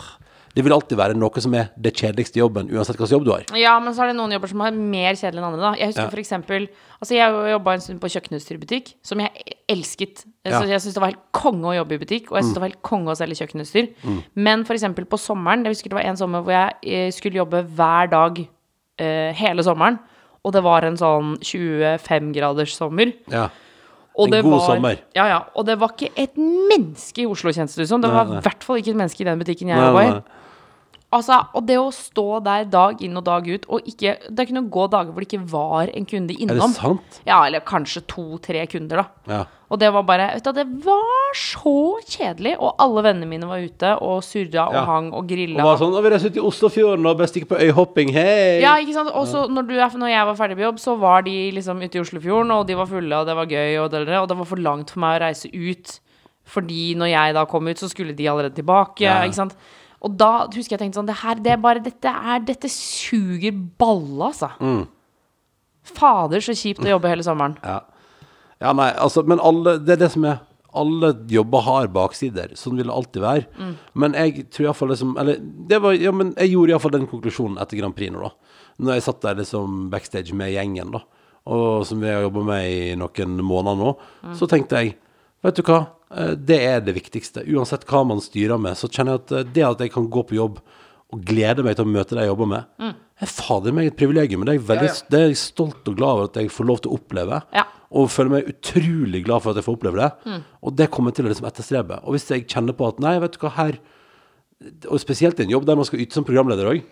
Det 0.56 0.64
vil 0.66 0.74
alltid 0.74 0.98
være 0.98 1.14
noe 1.14 1.42
som 1.44 1.54
er 1.54 1.68
det 1.78 1.92
kjedeligste 1.94 2.40
jobben, 2.40 2.72
uansett 2.74 2.96
hvilken 2.98 3.14
jobb 3.14 3.26
du 3.28 3.30
har. 3.30 3.44
Ja, 3.60 3.76
men 3.78 3.94
så 3.94 4.02
er 4.02 4.10
det 4.10 4.16
noen 4.18 4.34
jobber 4.34 4.50
som 4.50 4.64
er 4.66 4.74
mer 4.74 5.14
kjedelige 5.14 5.38
enn 5.38 5.48
andre, 5.52 5.62
da. 5.62 5.72
Jeg 5.78 5.92
husker 5.92 6.08
Ja. 6.08 6.10
for 6.10 6.22
eksempel 6.24 6.68
Altså, 6.98 7.14
jeg 7.14 7.52
jobba 7.52 7.74
en 7.76 7.80
stund 7.84 8.00
på 8.02 8.10
kjøkkenutstyrbutikk, 8.10 8.88
som 9.06 9.20
jeg 9.22 9.54
elsket. 9.70 10.24
Ja. 10.42 10.58
Så 10.58 10.66
jeg 10.66 10.80
syntes 10.82 10.96
det 10.96 11.02
var 11.04 11.12
helt 11.12 11.28
konge 11.30 11.70
å 11.70 11.76
jobbe 11.76 11.94
i 11.94 12.00
butikk, 12.02 12.32
og 12.32 12.40
jeg 12.40 12.48
syntes 12.48 12.56
det 12.56 12.62
var 12.64 12.70
helt 12.72 12.82
konge 12.82 13.12
å 13.12 13.18
selge 13.20 13.38
kjøkkenutstyr. 13.38 13.86
Men 14.34 14.64
for 14.66 14.74
eksempel 14.74 15.06
på 15.06 15.20
sommeren, 15.22 15.62
jeg 15.62 15.76
husker 15.76 15.92
det 15.94 16.00
var 16.00 16.08
en 16.10 16.18
sommer 16.18 16.42
hvor 16.42 16.56
jeg 16.56 16.74
eh, 16.82 17.10
skulle 17.14 17.38
jobbe 17.38 17.62
hver 17.62 18.10
dag 18.10 18.40
uh, 18.42 19.30
hele 19.38 19.62
sommeren. 19.62 20.00
Og 20.48 20.54
det 20.56 20.62
var 20.64 20.86
en 20.88 20.96
sånn 20.96 21.34
25 21.44 22.30
graders 22.32 22.72
sommer. 22.78 23.12
Ja. 23.28 23.50
Og 24.18 24.26
En 24.26 24.34
det 24.34 24.42
god 24.46 24.54
var, 24.56 24.64
sommer. 24.66 25.00
Ja, 25.14 25.28
ja. 25.30 25.38
Og 25.54 25.66
det 25.68 25.76
var 25.78 25.92
ikke 25.94 26.08
et 26.18 26.38
menneske 26.40 27.22
i 27.22 27.28
Oslo, 27.28 27.52
kjentes 27.54 27.76
det 27.78 27.86
ut 27.86 27.92
som. 27.92 28.02
Det 28.02 28.10
var 28.10 28.32
i 28.32 28.40
hvert 28.42 28.64
fall 28.66 28.80
ikke 28.80 28.94
et 28.94 28.98
menneske 28.98 29.22
i 29.22 29.28
den 29.28 29.42
butikken 29.42 29.70
jeg 29.70 29.78
jobba 29.78 30.06
i. 30.08 30.14
Altså, 31.10 31.38
og 31.56 31.64
det 31.64 31.78
å 31.80 31.86
stå 31.88 32.42
der 32.44 32.66
dag 32.68 32.98
inn 33.00 33.16
og 33.16 33.22
dag 33.24 33.46
ut, 33.48 33.62
og 33.72 33.86
ikke 33.88 34.10
Det 34.28 34.44
kunne 34.50 34.68
gå 34.68 34.82
dager 34.92 35.08
hvor 35.14 35.24
det 35.24 35.28
ikke 35.30 35.46
var 35.48 35.88
en 35.96 36.04
kunde 36.04 36.34
Er 36.34 36.36
det 36.36 36.58
innom. 36.58 36.74
sant? 36.76 37.20
Ja, 37.24 37.38
eller 37.46 37.60
kanskje 37.64 38.02
to-tre 38.06 38.66
kunder, 38.68 39.00
da. 39.00 39.06
Ja. 39.32 39.38
Og 39.70 39.78
det 39.80 39.88
var 39.92 40.02
bare 40.04 40.34
Vet 40.34 40.44
du, 40.44 40.52
det 40.52 40.66
var 40.84 41.32
så 41.32 41.72
kjedelig. 42.04 42.56
Og 42.60 42.74
alle 42.78 43.02
vennene 43.06 43.26
mine 43.30 43.48
var 43.48 43.56
ute 43.64 43.94
og 44.04 44.20
surra 44.22 44.66
og 44.68 44.74
Ja. 44.76 44.84
hang 44.84 45.08
og 45.14 45.32
Og 45.32 45.64
var 45.64 45.78
sånn, 45.80 45.94
«Å, 45.96 46.02
vi 46.02 46.10
reiser 46.10 46.28
ut 46.28 46.36
i 46.36 46.44
Oslofjorden 46.44 47.06
og 47.06 47.16
bare 47.16 47.26
stikker 47.32 47.48
på 47.56 47.60
øyhopping, 47.64 48.12
hei! 48.12 48.60
Ja, 48.60 48.76
ikke 48.76 48.92
sant. 48.92 49.08
Og 49.14 49.26
så 49.26 49.48
når, 49.48 49.64
er- 49.80 49.96
når 49.98 50.08
jeg 50.12 50.26
var 50.26 50.36
ferdig 50.36 50.56
på 50.58 50.66
jobb, 50.68 50.76
så 50.78 50.98
var 50.98 51.22
de 51.22 51.50
liksom 51.52 51.80
ute 51.82 51.96
i 51.96 52.00
Oslofjorden, 52.04 52.50
og 52.52 52.66
de 52.66 52.74
var 52.74 52.84
fulle, 52.86 53.12
og 53.16 53.26
det 53.26 53.34
var 53.34 53.46
gøy, 53.46 53.78
og 53.82 53.90
det, 53.90 54.08
og 54.08 54.28
det 54.28 54.36
var 54.36 54.44
for 54.44 54.56
langt 54.56 54.90
for 54.90 55.00
meg 55.00 55.20
å 55.20 55.24
reise 55.24 55.48
ut. 55.48 56.00
Fordi 56.44 56.94
når 56.96 57.08
jeg 57.12 57.34
da 57.34 57.44
kom 57.46 57.66
ut, 57.68 57.76
så 57.80 57.88
skulle 57.88 58.14
de 58.16 58.24
allerede 58.28 58.54
tilbake. 58.56 59.00
Ja. 59.04 59.22
Ikke 59.24 59.34
sant? 59.40 59.56
Og 60.06 60.14
da 60.20 60.46
husker 60.46 60.76
jeg 60.76 60.80
tenkte 60.84 61.00
sånn 61.00 61.08
Det 61.10 61.16
her, 61.24 61.40
det 61.42 61.50
er 61.56 61.60
bare 61.62 61.80
Dette 61.82 62.06
er 62.06 62.42
Dette 62.46 62.68
suger 62.70 63.50
balle, 63.80 64.28
altså. 64.28 64.52
Mm. 64.62 64.84
Fader, 65.88 66.42
så 66.44 66.54
kjipt 66.54 66.84
å 66.84 66.92
jobbe 66.96 67.10
hele 67.10 67.24
sommeren. 67.26 67.56
Ja. 67.66 67.80
ja, 68.60 68.72
nei, 68.76 68.90
altså, 68.98 69.22
men 69.26 69.40
alle, 69.42 69.76
det 69.82 69.96
er 69.96 70.00
det 70.04 70.10
som 70.14 70.24
er 70.28 70.40
Alle 70.78 71.12
jobber 71.32 71.62
har 71.64 71.86
baksider, 71.94 72.50
sånn 72.60 72.76
vil 72.76 72.90
det 72.90 72.94
alltid 72.94 73.22
være. 73.24 73.44
Mm. 73.56 73.74
Men 74.02 74.16
jeg 74.18 74.42
tror 74.52 74.66
iallfall 74.68 74.90
liksom 74.92 75.14
Eller 75.18 75.38
det 75.70 75.78
var, 75.82 75.94
ja, 75.96 76.12
men 76.14 76.34
jeg 76.36 76.52
gjorde 76.52 76.74
iallfall 76.74 76.94
den 76.98 77.06
konklusjonen 77.10 77.56
etter 77.62 77.80
Grand 77.80 77.96
Prix 77.96 78.12
nå, 78.14 78.20
da. 78.28 78.58
Når 78.78 78.98
jeg 78.98 79.06
satt 79.08 79.22
der 79.24 79.38
liksom 79.40 79.78
backstage 79.90 80.36
med 80.38 80.52
gjengen, 80.54 80.92
da, 80.94 81.00
og 81.48 81.86
som 81.88 81.98
vi 82.04 82.10
har 82.12 82.20
jobba 82.26 82.44
med 82.52 82.68
i 82.70 82.94
noen 83.00 83.38
måneder 83.42 83.80
nå, 83.80 83.94
Mm. 84.28 84.34
så 84.38 84.46
tenkte 84.50 84.82
jeg 84.84 84.96
Vet 85.42 85.54
du 85.54 85.62
hva, 85.62 85.80
det 86.48 86.58
er 86.64 86.80
det 86.80 86.94
viktigste. 86.96 87.42
Uansett 87.52 87.84
hva 87.88 88.04
man 88.08 88.20
styrer 88.24 88.58
med, 88.60 88.78
så 88.80 88.88
kjenner 88.88 89.16
jeg 89.18 89.24
at 89.26 89.32
eh, 89.38 89.48
det 89.56 89.64
at 89.68 89.80
jeg 89.84 89.92
kan 89.92 90.06
gå 90.08 90.22
på 90.28 90.38
jobb 90.38 90.60
og 91.12 91.22
glede 91.24 91.64
meg 91.64 91.76
til 91.76 91.86
å 91.86 91.90
møte 91.92 92.14
de 92.16 92.20
jeg 92.24 92.28
jobber 92.32 92.48
med, 92.50 92.64
Mm. 92.78 92.94
er 93.20 93.26
fader 93.32 93.72
meg 93.72 93.86
et 93.88 93.96
privilegium. 93.96 94.44
Det 94.44 94.52
er, 94.54 94.58
jeg 94.58 94.66
veldig, 94.68 94.88
det 95.10 95.18
er 95.20 95.26
jeg 95.28 95.38
stolt 95.40 95.88
og 95.88 95.96
glad 95.96 96.08
over 96.16 96.24
at 96.28 96.36
jeg 96.40 96.50
får 96.52 96.66
lov 96.68 96.80
til 96.84 96.90
å 96.92 96.98
oppleve. 96.98 97.42
Ja. 97.56 97.64
Og 97.90 98.10
føler 98.12 98.30
meg 98.34 98.50
utrolig 98.52 99.22
glad 99.24 99.40
for 99.42 99.50
at 99.50 99.56
jeg 99.56 99.64
får 99.64 99.78
oppleve 99.78 99.96
det. 100.04 100.40
Og 100.62 100.74
det 100.76 100.90
kommer 100.92 101.10
jeg 101.10 101.16
til 101.16 101.24
å 101.24 101.32
liksom 101.32 101.48
etterstrebe. 101.48 102.00
Og 102.04 102.12
hvis 102.12 102.28
jeg 102.28 102.44
kjenner 102.46 102.76
på 102.76 102.86
at 102.88 103.00
nei, 103.00 103.14
vet 103.24 103.32
du 103.32 103.40
hva, 103.40 103.54
her 103.56 103.78
Og 104.90 104.98
spesielt 105.00 105.38
i 105.40 105.44
en 105.46 105.50
jobb 105.54 105.64
der 105.68 105.76
man 105.78 105.86
skal 105.86 106.00
yte 106.02 106.12
som 106.18 106.24
programleder 106.26 106.66
òg. 106.68 106.82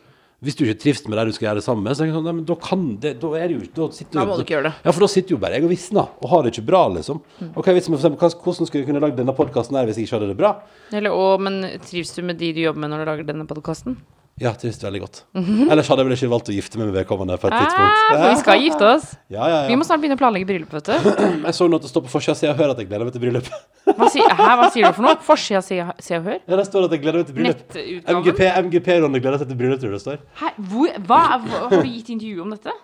Hvis 0.44 0.54
du 0.58 0.64
ikke 0.66 0.78
trives 0.82 1.00
med 1.08 1.16
det 1.16 1.22
du 1.30 1.32
skal 1.32 1.46
gjøre 1.48 1.58
det 1.60 1.64
sammen 1.64 1.82
med, 1.86 1.96
så 1.96 2.02
er 2.04 2.10
det 2.10 2.14
sånn, 2.18 2.24
nei, 2.28 2.32
men 2.36 2.44
da 2.44 2.54
kan 2.60 2.82
det 3.00 3.14
Da 3.22 3.28
er 3.40 3.48
det 3.48 3.54
jo 3.56 3.68
Da, 3.78 3.86
sitter 3.96 4.18
Da 4.20 4.24
må 4.28 4.34
du 4.36 4.42
ikke 4.44 4.52
gjøre 4.58 4.68
det. 4.68 4.74
Ja, 4.84 4.92
for 4.92 5.00
da 5.00 5.08
sitter 5.08 5.32
jo 5.32 5.38
bare 5.40 5.56
jeg 5.56 5.64
og 5.64 5.70
visner 5.72 6.10
og 6.20 6.28
har 6.28 6.42
det 6.44 6.52
ikke 6.52 6.66
bra, 6.68 6.82
liksom. 6.92 7.22
Ok, 7.56 7.70
hvis 7.72 7.88
vi 7.88 7.96
for 7.96 8.02
eksempel, 8.02 8.20
hva- 8.20 8.42
Hvordan 8.44 8.66
skulle 8.68 8.82
jeg 8.84 8.90
kunne 8.90 9.00
lagd 9.00 9.16
denne 9.16 9.32
podkasten 9.34 9.78
her 9.80 9.86
hvis 9.88 9.96
jeg 9.96 10.04
ikke 10.10 10.18
hadde 10.18 10.28
det 10.34 10.36
bra? 10.42 10.52
Eller, 10.92 11.10
og, 11.16 11.40
men 11.40 11.62
trives 11.88 12.12
du 12.14 12.20
med 12.22 12.36
de 12.38 12.52
du 12.52 12.60
jobber 12.66 12.84
med 12.84 12.90
når 12.92 13.04
du 13.04 13.10
lager 13.10 13.30
denne 13.32 13.46
podkasten? 13.48 13.96
Ja, 14.36 14.50
det 14.52 14.68
visste 14.68 14.84
veldig 14.84 15.00
godt. 15.00 15.18
Ellers 15.32 15.88
hadde 15.88 16.02
jeg 16.02 16.06
vel 16.10 16.14
ikke 16.18 16.28
valgt 16.28 16.48
å 16.52 16.54
gifte 16.54 16.76
meg 16.76 16.90
med 16.90 16.96
vedkommende 16.98 17.38
på 17.40 17.48
et 17.48 17.54
tidspunkt. 17.56 18.00
Ah, 18.02 18.10
for 18.10 18.24
vi 18.28 18.40
skal 18.42 18.58
gifte 18.60 18.88
oss. 18.90 19.06
Ja, 19.32 19.46
ja, 19.48 19.60
Vi 19.70 19.78
må 19.80 19.86
snart 19.88 20.02
begynne 20.02 20.18
å 20.18 20.20
planlegge 20.20 20.48
bryllup, 20.50 20.74
vet 20.76 20.90
du. 20.90 21.06
Jeg 21.46 21.56
så 21.56 21.68
noe 21.72 21.80
at 21.80 21.86
det 21.86 21.92
står 21.94 22.04
på 22.04 22.12
forsida 22.12 22.34
Se 22.36 22.50
og 22.50 22.60
hør 22.60 22.74
at 22.74 22.82
jeg 22.82 22.90
gleder 22.90 23.08
meg 23.08 23.14
til 23.14 23.22
bryllup. 23.22 23.48
Hva, 23.86 24.10
si, 24.12 24.20
hæ, 24.20 24.50
hva 24.60 24.68
sier 24.74 24.84
du 24.84 24.98
for 24.98 25.06
noe? 25.06 25.16
Forsida 25.24 25.62
Se 25.64 25.80
og 25.80 26.28
Hør? 26.28 26.36
Ja, 26.42 26.58
det 26.60 26.66
står 26.68 26.88
at 26.90 26.96
jeg 26.98 27.02
gleder 27.06 27.22
meg 27.22 27.30
til 27.30 27.38
bryllup. 27.38 27.78
MGP, 28.18 28.42
MGP 28.66 28.90
Ronny 29.06 29.22
gleder 29.24 29.40
seg 29.40 29.48
til 29.54 29.60
bryllup, 29.62 29.80
tror 29.80 29.94
jeg 29.94 29.96
det 29.96 30.04
står. 30.04 30.20
Hæ, 30.42 30.52
hvor, 30.74 31.00
hva, 31.08 31.22
har 31.32 31.72
du 31.72 31.88
gitt 31.88 32.12
intervju 32.12 32.44
om 32.44 32.52
dette? 32.52 32.76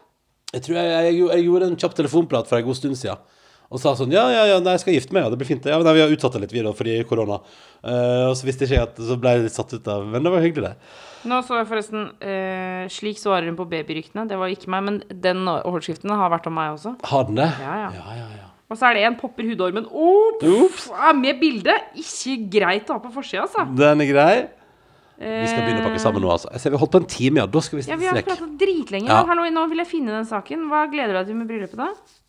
Jeg 0.56 0.64
tror 0.64 0.80
jeg, 0.80 0.88
jeg, 0.88 1.12
jeg, 1.18 1.28
jeg 1.36 1.48
gjorde 1.50 1.68
en 1.68 1.78
kjapp 1.84 2.00
telefonprat 2.00 2.48
for 2.48 2.62
en 2.62 2.68
god 2.70 2.80
stund 2.80 2.96
siden. 3.02 3.20
Og 3.72 3.80
sa 3.80 3.94
sånn 3.96 4.12
Ja, 4.12 4.26
ja, 4.32 4.44
ja, 4.50 4.58
nei, 4.62 4.76
jeg 4.76 4.84
skal 4.84 4.96
gifte 4.98 5.16
meg, 5.16 5.24
ja, 5.24 5.32
det 5.32 5.38
blir 5.40 5.48
fint. 5.48 5.64
Ja, 5.68 5.78
men 5.80 5.88
nei, 5.88 5.96
vi 5.96 6.04
har 6.04 6.12
utsatt 6.12 6.36
det 6.36 6.44
litt 6.44 6.54
da, 6.68 6.74
fordi 6.76 6.98
korona. 7.08 7.40
Uh, 7.80 8.28
og 8.28 8.36
så 8.38 8.46
visste 8.46 8.68
ikke 8.68 8.76
jeg 8.76 8.84
at 8.84 9.00
Så 9.02 9.16
ble 9.18 9.32
jeg 9.32 9.46
litt 9.48 9.56
satt 9.56 9.72
ut 9.74 9.88
av 9.90 10.04
Men 10.06 10.22
det 10.22 10.30
var 10.30 10.44
hyggelig, 10.44 10.70
det. 10.70 11.00
Nå 11.26 11.40
så 11.42 11.56
jeg 11.58 11.66
forresten 11.66 12.04
uh, 12.14 12.84
Slik 12.92 13.18
svarer 13.18 13.48
hun 13.48 13.58
på 13.58 13.66
babyryktene. 13.72 14.28
Det 14.30 14.38
var 14.38 14.52
ikke 14.52 14.70
meg, 14.74 14.86
men 14.86 15.02
den 15.24 15.42
overskriften 15.50 16.12
har 16.14 16.30
vært 16.30 16.48
om 16.50 16.58
meg 16.58 16.76
også. 16.76 16.96
Har 17.10 17.28
den 17.30 17.40
det? 17.40 17.50
Ja, 17.62 17.76
ja. 17.86 17.92
ja, 17.98 18.16
ja, 18.20 18.30
ja. 18.38 18.48
Og 18.72 18.78
så 18.80 18.88
er 18.88 18.96
det 18.96 19.04
en 19.04 19.18
popper 19.20 19.44
hudormen. 19.44 19.84
Ops! 19.90 20.86
Er 20.94 21.16
med 21.18 21.40
bilde. 21.42 21.74
Ikke 22.00 22.38
greit 22.54 22.88
å 22.88 22.96
ha 22.96 23.02
på 23.02 23.10
forsida, 23.12 23.44
altså. 23.44 23.66
Den 23.76 24.00
er 24.00 24.08
grei. 24.08 24.32
Vi 25.22 25.44
skal 25.44 25.60
begynne 25.66 25.82
å 25.82 25.90
pakke 25.90 26.00
sammen 26.02 26.24
nå, 26.24 26.30
altså. 26.32 26.48
Jeg 26.54 26.62
ser 26.62 26.72
vi 26.72 26.78
har 26.78 26.82
holdt 26.82 26.94
på 26.96 27.02
en 27.02 27.10
time, 27.12 27.42
ja. 27.42 27.50
Da 27.52 27.62
skal 27.62 27.78
vi 27.78 27.84
Ja, 27.90 27.98
Vi 28.00 28.08
har 28.08 28.24
pratet 28.24 28.56
dritlenge. 28.62 29.12
Ja. 29.12 29.20
Hallo, 29.28 29.44
nå 29.52 29.66
vil 29.70 29.84
jeg 29.84 29.90
finne 29.92 30.16
den 30.16 30.26
saken. 30.26 30.64
Hva 30.72 30.86
gleder 30.90 31.12
du 31.12 31.20
deg 31.20 31.30
til 31.30 31.38
med 31.42 31.52
bryllupet, 31.52 31.82
da? 31.82 32.21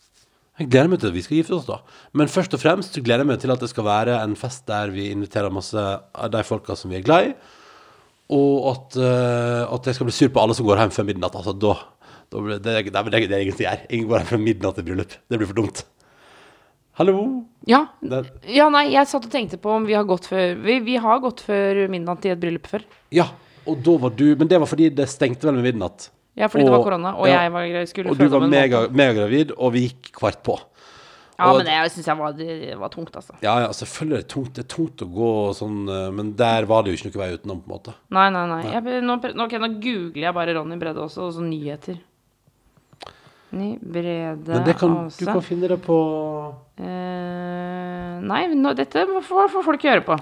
Jeg 0.61 0.69
gleder 0.69 0.91
meg 0.91 1.01
til 1.01 1.09
at 1.09 1.15
vi 1.15 1.23
skal 1.25 1.39
gifte 1.39 1.55
oss, 1.57 1.65
da. 1.65 1.79
Men 2.13 2.29
først 2.29 2.53
og 2.53 2.61
fremst 2.61 2.97
gleder 3.01 3.23
jeg 3.23 3.29
meg 3.31 3.39
til 3.41 3.53
at 3.53 3.63
det 3.63 3.71
skal 3.71 3.87
være 3.87 4.19
en 4.21 4.35
fest 4.37 4.67
der 4.69 4.91
vi 4.93 5.07
inviterer 5.09 5.53
masse 5.53 5.81
av 5.81 6.29
de 6.33 6.43
folka 6.45 6.75
som 6.77 6.93
vi 6.93 6.99
er 6.99 7.07
glad 7.07 7.31
i. 7.31 7.33
Og 8.33 8.67
at, 8.69 8.99
uh, 9.01 9.63
at 9.73 9.89
jeg 9.89 9.97
skal 9.97 10.09
bli 10.09 10.15
sur 10.15 10.29
på 10.33 10.43
alle 10.43 10.55
som 10.57 10.67
går 10.67 10.83
hjem 10.83 10.93
før 10.93 11.07
midnatt. 11.09 11.39
Altså, 11.39 11.55
da, 11.57 11.73
da 12.29 12.43
blir 12.45 12.61
det, 12.61 12.75
det, 12.85 12.93
det, 12.93 13.23
det, 13.25 13.33
er 13.33 13.41
ingen 13.41 13.57
som 13.57 13.65
gjør. 13.65 13.81
Ingen 13.89 14.11
går 14.11 14.21
hjem 14.21 14.29
før 14.29 14.43
midnatt 14.45 14.77
til 14.77 14.87
bryllup. 14.91 15.17
Det 15.25 15.41
blir 15.41 15.49
for 15.49 15.61
dumt. 15.63 15.83
Hallo? 17.01 17.17
Ja. 17.65 17.87
Ja, 18.45 18.67
nei, 18.69 18.91
jeg 18.93 19.09
satt 19.09 19.25
og 19.25 19.33
tenkte 19.33 19.57
på 19.57 19.71
om 19.73 19.87
vi 19.89 19.95
har 19.97 20.05
gått 20.05 20.27
før 20.29 20.51
Vi, 20.61 20.75
vi 20.85 20.99
har 21.01 21.23
gått 21.23 21.41
før 21.41 21.87
midnatt 21.89 22.27
i 22.27 22.33
et 22.35 22.41
bryllup 22.41 22.69
før. 22.69 22.85
ja, 23.09 23.31
og 23.65 23.79
da 23.81 23.95
var 24.03 24.13
du 24.13 24.35
Men 24.37 24.49
det 24.51 24.59
var 24.61 24.69
fordi 24.69 24.91
det 24.93 25.07
stengte 25.09 25.47
vel 25.47 25.57
med 25.57 25.71
midnatt. 25.71 26.11
Ja, 26.35 26.47
fordi 26.49 26.65
det 26.65 26.73
var 26.73 26.83
korona, 26.83 27.13
og 27.13 27.27
ja. 27.29 27.41
jeg 27.43 27.51
var, 27.53 27.85
skulle 27.85 28.09
Og 28.09 28.17
du 28.17 28.23
føde 28.23 28.31
var 28.39 28.43
en 28.47 28.53
mega, 28.53 28.79
megagravid, 28.89 29.51
og 29.57 29.73
vi 29.75 29.87
gikk 29.87 30.13
kvart 30.17 30.39
på. 30.43 30.55
Ja, 31.37 31.49
og- 31.49 31.57
men 31.59 31.65
det 31.65 31.91
syns 31.91 32.07
jeg 32.07 32.17
var, 32.17 32.31
det 32.37 32.77
var 32.77 32.89
tungt, 32.89 33.15
altså. 33.15 33.35
Ja, 33.41 33.59
ja, 33.59 33.67
selvfølgelig 33.73 34.17
er 34.17 34.21
det 34.21 34.29
tungt. 34.29 34.53
Det 34.53 34.63
er 34.63 34.69
tungt 34.75 35.01
å 35.01 35.07
gå 35.13 35.31
sånn, 35.57 35.77
eh, 35.89 36.11
men 36.11 36.35
der 36.35 36.65
var 36.65 36.83
det 36.83 36.93
jo 36.93 36.97
ikke 36.97 37.11
noe 37.13 37.21
vei 37.25 37.37
utenom, 37.37 37.61
på 37.61 37.69
en 37.69 37.75
måte. 37.77 37.93
Nei, 38.09 38.29
nei, 38.29 38.45
nei. 38.47 38.63
Jeg, 38.71 39.03
nå, 39.03 39.19
okay, 39.45 39.59
nå 39.59 39.69
googler 39.81 40.21
jeg 40.27 40.33
bare 40.33 40.55
Ronny 40.57 40.77
Brede 40.79 41.01
også, 41.01 41.27
og 41.27 41.33
så 41.33 41.41
nyheter. 41.41 41.99
Ny 43.53 43.77
Brede 43.77 44.47
Men 44.47 44.63
det 44.65 44.77
kan, 44.79 45.09
du 45.09 45.25
kan 45.25 45.41
finne 45.41 45.67
det 45.69 45.81
på 45.85 45.97
Eh, 46.79 48.19
nei, 48.25 48.47
nå, 48.55 48.73
dette 48.73 49.05
får, 49.21 49.49
får 49.53 49.63
folk 49.63 49.83
gjøre 49.85 50.01
på. 50.07 50.17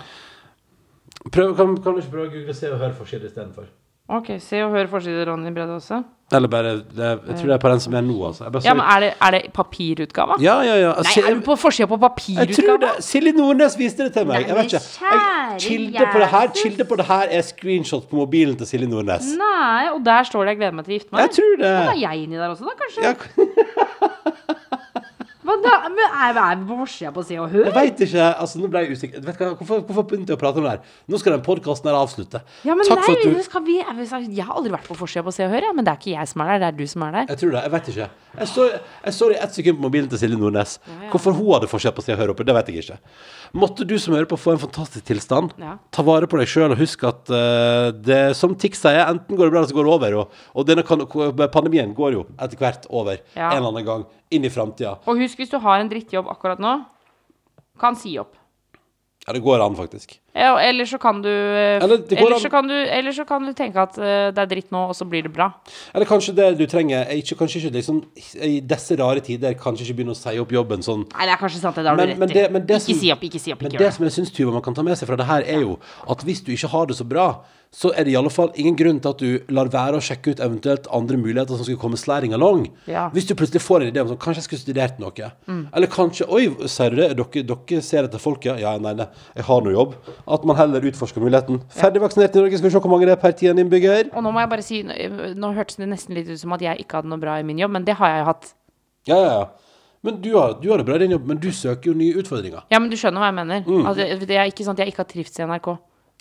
Prøv, 1.32 1.53
kan, 1.55 1.78
kan 1.80 1.95
du 1.95 2.01
ikke 2.01 2.12
prøve 2.12 2.28
å 2.28 2.34
google 2.34 2.55
Se 2.57 2.68
og 2.74 2.82
Hør 2.82 2.91
forside 2.97 3.30
istedenfor? 3.30 3.70
Ok, 4.12 4.34
se 4.43 4.59
og 4.66 4.74
hør 4.74 4.89
forside 4.91 5.24
Ronny 5.30 5.53
Brede 5.55 5.78
også. 5.78 6.01
Eller 6.36 6.47
bare 6.47 6.64
det, 6.64 7.07
Jeg 7.28 7.36
tror 7.38 7.47
det 7.47 7.53
er 7.55 7.59
på 7.64 7.70
den 7.72 7.80
som 7.84 7.95
er 7.95 8.01
nå, 8.01 8.16
altså. 8.28 8.43
Jeg 8.43 8.51
bare 8.51 8.64
Ja, 8.66 8.74
men 8.74 8.86
er 8.88 8.99
det, 9.03 9.09
er 9.22 9.32
det 9.36 9.41
papirutgava? 9.53 10.36
ja, 10.39 10.55
ja, 10.64 10.76
ja. 10.80 10.91
Nei, 11.03 11.24
er 11.28 11.36
du 11.36 11.41
på 11.45 11.55
forsida 11.59 11.88
på 11.88 11.97
jeg 11.99 12.01
tror 12.01 12.09
papirutgava? 12.09 12.78
det. 12.97 13.03
Silje 13.03 13.34
Nordnes 13.36 13.78
viste 13.80 14.03
det 14.07 14.14
til 14.16 14.28
meg. 14.28 14.47
Jeg 14.47 14.55
vet 14.55 14.72
ikke. 14.72 14.82
Jeg, 15.01 15.62
kilde, 15.66 16.05
på 16.14 16.20
det 16.24 16.28
her, 16.36 16.47
kilde 16.64 16.88
på 16.91 16.99
det 17.01 17.05
her 17.05 17.36
er 17.39 17.41
screenshot 17.41 18.07
på 18.09 18.16
mobilen 18.16 18.55
til 18.57 18.68
Silje 18.68 18.88
Nordnes. 18.88 19.32
Nei, 19.39 19.89
og 19.93 20.03
der 20.05 20.24
står 20.24 20.45
det 20.45 20.49
'jeg 20.49 20.57
gleder 20.57 20.76
meg 20.76 20.86
til 20.86 20.93
å 20.93 20.97
gifte 20.99 21.12
meg'. 21.12 21.20
Jeg 21.20 21.32
tror 21.39 21.55
det. 21.57 21.72
Da 21.72 21.91
er 21.91 21.99
jeg 21.99 22.24
inni 22.24 22.36
der 22.36 22.49
også, 22.49 22.64
da, 22.64 22.76
kanskje? 22.80 23.01
Hva 23.01 24.78
da? 25.66 25.74
Men 25.91 26.01
er, 26.07 26.57
vi 26.59 26.68
på 26.70 26.78
forsida 26.82 27.12
på 27.16 27.24
Se 27.26 27.38
og 27.41 27.49
Hør? 27.51 27.66
jeg 27.68 27.76
veit 27.76 28.03
ikke. 28.05 28.28
Altså, 28.43 28.62
nå 28.62 28.70
ble 28.72 28.84
jeg 28.86 28.97
usikker. 28.97 29.24
Vet 29.26 29.39
du 29.39 29.43
hva, 29.43 29.49
hvorfor, 29.59 29.84
hvorfor 29.88 30.07
begynte 30.09 30.34
jeg 30.34 30.39
å 30.39 30.41
prate 30.41 30.62
om 30.62 30.68
det 30.68 30.74
her? 30.76 30.95
Nå 31.12 31.20
skal 31.22 31.36
den 31.36 31.43
podkasten 31.45 31.91
her 31.91 31.97
avslutte. 31.99 32.41
Ja, 32.68 32.76
men 32.78 32.88
Takk 32.88 33.01
nei, 33.01 33.07
for 33.07 33.22
at 33.22 33.38
du 33.38 33.45
skal 33.47 33.66
vi, 33.68 33.78
jeg 33.82 34.47
har 34.47 34.55
aldri 34.57 34.74
vært 34.76 34.89
på 34.89 34.97
forsida 34.99 35.26
på 35.28 35.34
Se 35.36 35.45
og 35.47 35.53
Hør, 35.55 35.70
ja, 35.70 35.76
men 35.78 35.88
det 35.88 35.93
er 35.93 36.01
ikke 36.01 36.14
jeg 36.16 36.32
som 36.34 36.45
er 36.45 36.53
der, 36.53 36.64
det 36.64 36.70
er 36.72 36.80
du 36.80 36.93
som 36.95 37.05
er 37.07 37.18
der. 37.20 37.30
Jeg 37.34 37.41
tror 37.43 37.55
det. 37.55 37.64
Jeg 37.68 37.76
vet 37.76 37.91
ikke. 37.93 38.09
Jeg 38.41 38.47
så, 38.47 38.68
jeg 39.05 39.18
så 39.18 39.30
det 39.32 39.38
i 39.38 39.41
ett 39.43 39.57
sekund 39.59 39.80
på 39.82 39.86
mobilen 39.88 40.12
til 40.12 40.22
Silje 40.22 40.39
Nordnes. 40.39 40.78
Hvorfor 41.12 41.36
hun 41.36 41.53
hadde 41.55 41.72
forsida 41.72 41.95
på 41.95 42.05
Se 42.05 42.16
og 42.16 42.22
Hør 42.22 42.34
oppe, 42.36 42.47
det 42.47 42.55
vet 42.57 42.72
jeg 42.72 42.86
ikke. 42.86 42.99
Måtte 43.54 43.86
du 43.86 43.93
som 43.99 44.16
hører 44.16 44.26
på 44.32 44.39
få 44.39 44.56
en 44.56 44.62
fantastisk 44.64 45.06
tilstand. 45.06 45.52
Ja. 45.62 45.76
Ta 45.93 46.06
vare 46.08 46.26
på 46.32 46.39
deg 46.39 46.49
sjøl 46.49 46.72
og 46.72 46.80
husk 46.80 47.04
at 47.10 47.30
uh, 47.30 47.91
det 47.93 48.22
som 48.39 48.56
Tix 48.58 48.82
sier, 48.82 49.04
enten 49.06 49.38
går 49.38 49.49
det 49.49 49.54
bra 49.54 49.62
eller 49.62 49.70
så 49.70 49.78
går 49.78 49.89
det 49.89 49.93
over. 49.93 50.18
Og, 50.24 50.41
og 50.56 50.68
denne 50.70 50.86
kan, 50.88 51.04
pandemien 51.54 51.93
går 51.97 52.16
jo 52.18 52.26
etter 52.39 52.58
hvert 52.58 52.89
over 52.89 53.20
Ja. 53.36 53.52
en 53.52 53.60
eller 53.60 53.70
annen 53.76 53.86
gang 53.91 54.06
inn 54.32 54.47
i 54.47 54.54
framtida. 54.54 54.97
Og 55.06 55.20
husk, 55.22 55.38
hvis 55.38 55.52
hvis 55.52 55.60
du 55.60 55.66
har 55.68 55.82
en 55.84 55.89
drittjobb 55.91 56.30
akkurat 56.32 56.62
nå, 56.64 56.86
kan 57.82 57.95
si 57.99 58.14
opp. 58.22 58.38
Ja, 59.28 59.34
det 59.36 59.41
går 59.43 59.60
an, 59.60 59.76
faktisk. 59.76 60.16
Ja, 60.42 60.56
eller 60.58 60.89
så 60.89 60.98
kan 61.02 61.22
du 61.22 61.30
eh, 61.30 61.78
Eller 61.84 62.02
eller, 62.18 62.39
så 62.42 62.50
kan 62.50 62.68
du, 62.68 62.74
eller 62.74 63.14
så 63.14 63.26
kan 63.30 63.46
du 63.46 63.54
tenke 63.58 63.78
at 63.84 63.98
eh, 64.02 64.32
det 64.34 64.42
er 64.42 64.50
dritt 64.56 64.72
nå, 64.74 64.88
og 64.89 64.96
så 64.98 65.06
blir 65.08 65.28
det 65.28 65.32
bra. 65.36 65.52
Eller 65.94 66.10
kanskje 66.10 66.34
det 66.38 66.50
du 66.58 66.66
trenger 66.72 67.04
er 67.06 67.22
ikke, 67.22 67.38
Kanskje 67.44 67.62
ikke 67.62 67.76
liksom 67.78 68.02
I 68.50 68.58
disse 68.74 68.98
rare 69.00 69.22
tider 69.26 69.54
kanskje 69.60 69.86
ikke 69.88 70.00
begynne 70.02 70.16
å 70.18 70.20
si 70.20 70.34
opp 70.42 70.52
jobben 70.58 70.82
sånn 70.86 71.06
Nei, 71.14 71.30
det 71.30 71.36
er 71.38 71.42
kanskje 71.46 71.62
sant, 71.62 71.78
det. 71.78 71.86
Det 71.86 71.94
har 71.94 72.02
du 72.02 72.04
rett 72.04 72.14
rett 72.16 72.20
men 72.26 72.34
det- 72.36 72.52
men 72.58 72.66
det 72.66 72.82
ikke 72.82 72.89
som- 72.96 73.00
si 73.06 73.12
opp, 73.14 73.24
ikke 73.30 73.39
si 73.39 73.52
opp. 73.54 73.62
Men 73.62 73.72
Ikke 73.72 73.78
det 73.78 73.86
gjør 73.86 73.92
det. 73.92 73.98
som 74.02 74.06
jeg 74.10 74.14
syns 74.18 74.32
Tuva 74.36 74.52
man 74.58 74.62
kan 74.66 74.74
ta 74.74 74.82
med 74.84 74.98
seg 74.98 75.08
fra 75.08 75.16
det 75.22 75.26
her, 75.30 75.42
er 75.46 75.62
jo 75.62 75.80
at 76.10 76.18
hvis 76.26 76.44
du 76.44 76.52
ikke 76.52 76.70
har 76.70 76.86
det 76.88 76.96
så 76.98 77.06
bra, 77.08 77.44
så 77.72 77.94
er 77.96 78.04
det 78.04 78.12
i 78.12 78.18
alle 78.20 78.30
fall 78.30 78.50
ingen 78.60 78.76
grunn 78.76 79.00
til 79.00 79.10
at 79.14 79.18
du 79.18 79.39
lar 79.56 79.70
være 79.72 79.96
å 79.96 80.02
sjekke 80.04 80.34
ut 80.34 80.39
eventuelt 80.44 80.88
andre 80.92 81.16
muligheter 81.16 81.56
som 81.56 81.64
skulle 81.64 81.80
komme 81.80 81.96
slæring 81.96 82.34
along. 82.36 82.66
Ja. 82.86 83.10
Hvis 83.14 83.26
du 83.30 83.34
plutselig 83.34 83.62
får 83.64 83.86
en 83.86 83.94
idé 83.94 84.02
om 84.02 84.10
sånn 84.10 84.18
Kanskje 84.20 84.42
jeg 84.42 84.48
skulle 84.50 84.66
studert 84.76 85.00
noe. 85.00 85.32
Mm. 85.48 85.70
Eller 85.74 85.88
kanskje 85.88 86.28
Oi, 86.28 86.50
sier 86.68 86.89
du 86.89 86.98
det? 86.98 87.16
Dere, 87.16 87.44
dere 87.48 87.82
ser 87.82 88.04
etter 88.10 88.20
folk, 88.20 88.44
ja? 88.44 88.56
Ja, 88.60 88.78
nei, 88.78 88.92
nei, 88.94 89.08
jeg 89.38 89.46
har 89.46 89.62
nå 89.62 89.72
jobb. 89.72 89.96
At 90.32 90.46
man 90.48 90.56
heller 90.56 90.86
utforsker 90.88 91.20
muligheten. 91.24 91.60
Ferdig 91.76 92.00
vaksinert 92.04 92.36
i 92.38 92.40
Norge, 92.40 92.58
skal 92.60 92.70
vi 92.70 92.74
se 92.76 92.80
hvor 92.84 92.92
mange 92.94 93.06
det 93.10 93.16
er 93.18 93.22
per 93.22 93.34
tiende 93.36 93.66
innbygger. 93.66 94.12
Og 94.16 94.24
nå 94.24 94.32
må 94.32 94.40
jeg 94.40 94.50
bare 94.54 94.64
si, 94.64 94.82
nå, 94.88 94.96
nå 95.36 95.50
hørtes 95.58 95.76
det 95.82 95.90
nesten 95.92 96.16
litt 96.16 96.30
ut 96.32 96.40
som 96.40 96.54
at 96.56 96.62
jeg 96.64 96.86
ikke 96.86 97.02
hadde 97.02 97.12
noe 97.12 97.20
bra 97.20 97.36
i 97.42 97.44
min 97.48 97.60
jobb, 97.60 97.74
men 97.76 97.84
det 97.88 97.98
har 98.00 98.14
jeg 98.14 98.22
jo 98.24 98.30
hatt. 98.32 98.54
Ja, 99.12 99.18
ja, 99.18 99.34
ja. 99.42 99.46
Men 100.02 100.22
du 100.24 100.32
har, 100.38 100.56
du 100.62 100.70
har 100.72 100.80
det 100.82 100.86
bra 100.88 100.96
i 100.98 101.04
din 101.04 101.12
jobb, 101.14 101.28
men 101.30 101.38
du 101.38 101.50
søker 101.54 101.92
jo 101.92 101.94
nye 101.98 102.16
utfordringer. 102.18 102.64
Ja, 102.74 102.80
men 102.82 102.90
du 102.90 102.96
skjønner 102.98 103.22
hva 103.22 103.28
jeg 103.30 103.38
mener. 103.42 103.68
Altså, 103.86 104.08
det 104.26 104.38
er 104.40 104.50
ikke 104.50 104.66
sånn 104.66 104.74
at 104.80 104.82
jeg 104.86 104.94
ikke 104.96 105.04
har 105.04 105.10
trivts 105.12 105.38
i 105.38 105.46
NRK. 105.46 105.68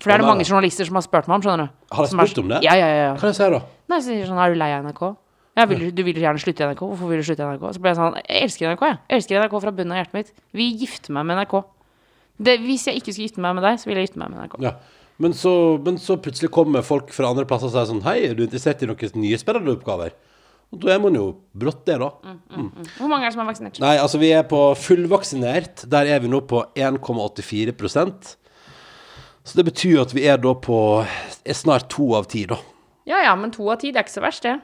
For 0.01 0.09
det 0.11 0.15
er 0.17 0.23
det 0.25 0.29
mange 0.33 0.45
journalister 0.49 0.85
som 0.89 0.97
har 0.97 1.05
spurt 1.07 1.27
meg 1.29 1.39
om, 1.39 1.43
skjønner 1.45 1.69
du. 1.71 1.81
Har 1.97 2.07
jeg 2.09 2.13
er 2.13 2.27
spurt 2.29 2.39
om 2.43 2.49
det? 2.53 2.61
Ja, 2.65 2.75
ja, 2.81 2.87
ja. 2.97 3.09
Hva 3.15 3.21
kan 3.21 3.33
jeg 3.33 3.39
si 3.41 3.49
da? 3.55 3.61
Nei, 3.93 3.99
så 4.01 4.07
sier 4.11 4.29
sånn, 4.29 4.39
er 4.41 4.53
du 4.55 4.59
lei 4.61 4.71
av 4.77 4.85
NRK? 4.89 5.03
Ja, 5.61 5.65
vil, 5.69 5.79
du- 5.87 5.91
du 5.93 6.03
vil 6.07 6.21
gjerne 6.23 6.41
slutte 6.41 6.63
i 6.65 6.69
NRK. 6.71 6.81
Hvorfor 6.89 7.09
vil 7.11 7.21
du 7.21 7.27
slutte 7.27 7.45
i 7.45 7.49
NRK? 7.53 7.67
Så 7.77 7.83
ble 7.85 7.91
jeg 7.93 7.99
sånn, 8.01 8.17
jeg 8.21 8.45
elsker 8.47 8.69
NRK, 8.71 8.85
jeg. 8.89 8.99
Jeg 9.11 9.17
elsker 9.21 9.41
NRK 9.43 9.61
fra 9.65 9.73
bunnen 9.77 9.93
av 9.93 9.99
hjertet 10.01 10.17
mitt. 10.17 10.33
Vi 10.57 10.69
gifter 10.81 11.13
meg 11.17 11.27
med 11.29 11.37
NRK. 11.41 11.57
Det, 12.41 12.57
hvis 12.65 12.87
jeg 12.89 13.01
ikke 13.01 13.13
skulle 13.13 13.29
gifte 13.29 13.45
meg 13.45 13.59
med 13.59 13.67
deg, 13.67 13.79
så 13.81 13.91
ville 13.91 14.03
jeg 14.03 14.11
gifte 14.11 14.23
meg 14.23 14.33
med 14.33 14.41
NRK. 14.41 14.59
Ja. 14.65 14.75
Men 15.21 15.35
så, 15.37 15.53
men 15.85 15.99
så 16.01 16.17
plutselig 16.17 16.49
kommer 16.55 16.85
folk 16.87 17.13
fra 17.13 17.29
andre 17.29 17.45
plasser 17.49 17.69
og 17.69 17.75
sier 17.75 17.89
sånn 17.91 18.05
Hei, 18.07 18.23
er 18.31 18.37
du 18.37 18.47
interessert 18.47 18.81
i 18.81 18.89
noen 18.89 19.21
nye 19.21 19.41
spennende 19.41 19.75
oppgaver? 19.77 20.15
Og 20.71 20.79
da 20.85 20.93
er 20.95 21.01
man 21.03 21.17
jo 21.19 21.25
brått 21.61 21.83
det, 21.89 21.99
da. 21.99 22.09
Hvor 22.95 23.11
mange 23.11 23.27
er 23.27 23.33
det 23.33 23.35
som 23.35 23.43
er 23.43 23.49
vaksinert? 23.51 23.81
Nei, 23.83 23.97
altså 23.99 24.21
vi 24.23 24.31
er 24.33 24.45
på 24.49 24.61
fullvaksinert. 24.79 25.83
Der 25.91 26.09
er 26.15 26.23
vi 26.23 26.31
nå 26.31 26.39
på 26.47 26.63
1,84% 26.79 28.31
Så 29.43 29.59
det 29.59 29.67
betyr 29.67 29.97
jo 29.97 30.05
at 30.05 30.15
vi 30.15 30.29
er 30.31 30.39
da 30.41 30.55
på 30.55 30.79
er 31.03 31.59
snart 31.59 31.91
to 31.91 32.13
av 32.17 32.31
ti, 32.31 32.47
da. 32.49 32.61
Ja, 33.11 33.19
ja, 33.27 33.35
men 33.37 33.51
to 33.53 33.67
av 33.73 33.81
ti, 33.83 33.91
det 33.91 33.99
er 33.99 34.07
ikke 34.07 34.15
så 34.21 34.25
verst, 34.25 34.47
det. 34.47 34.61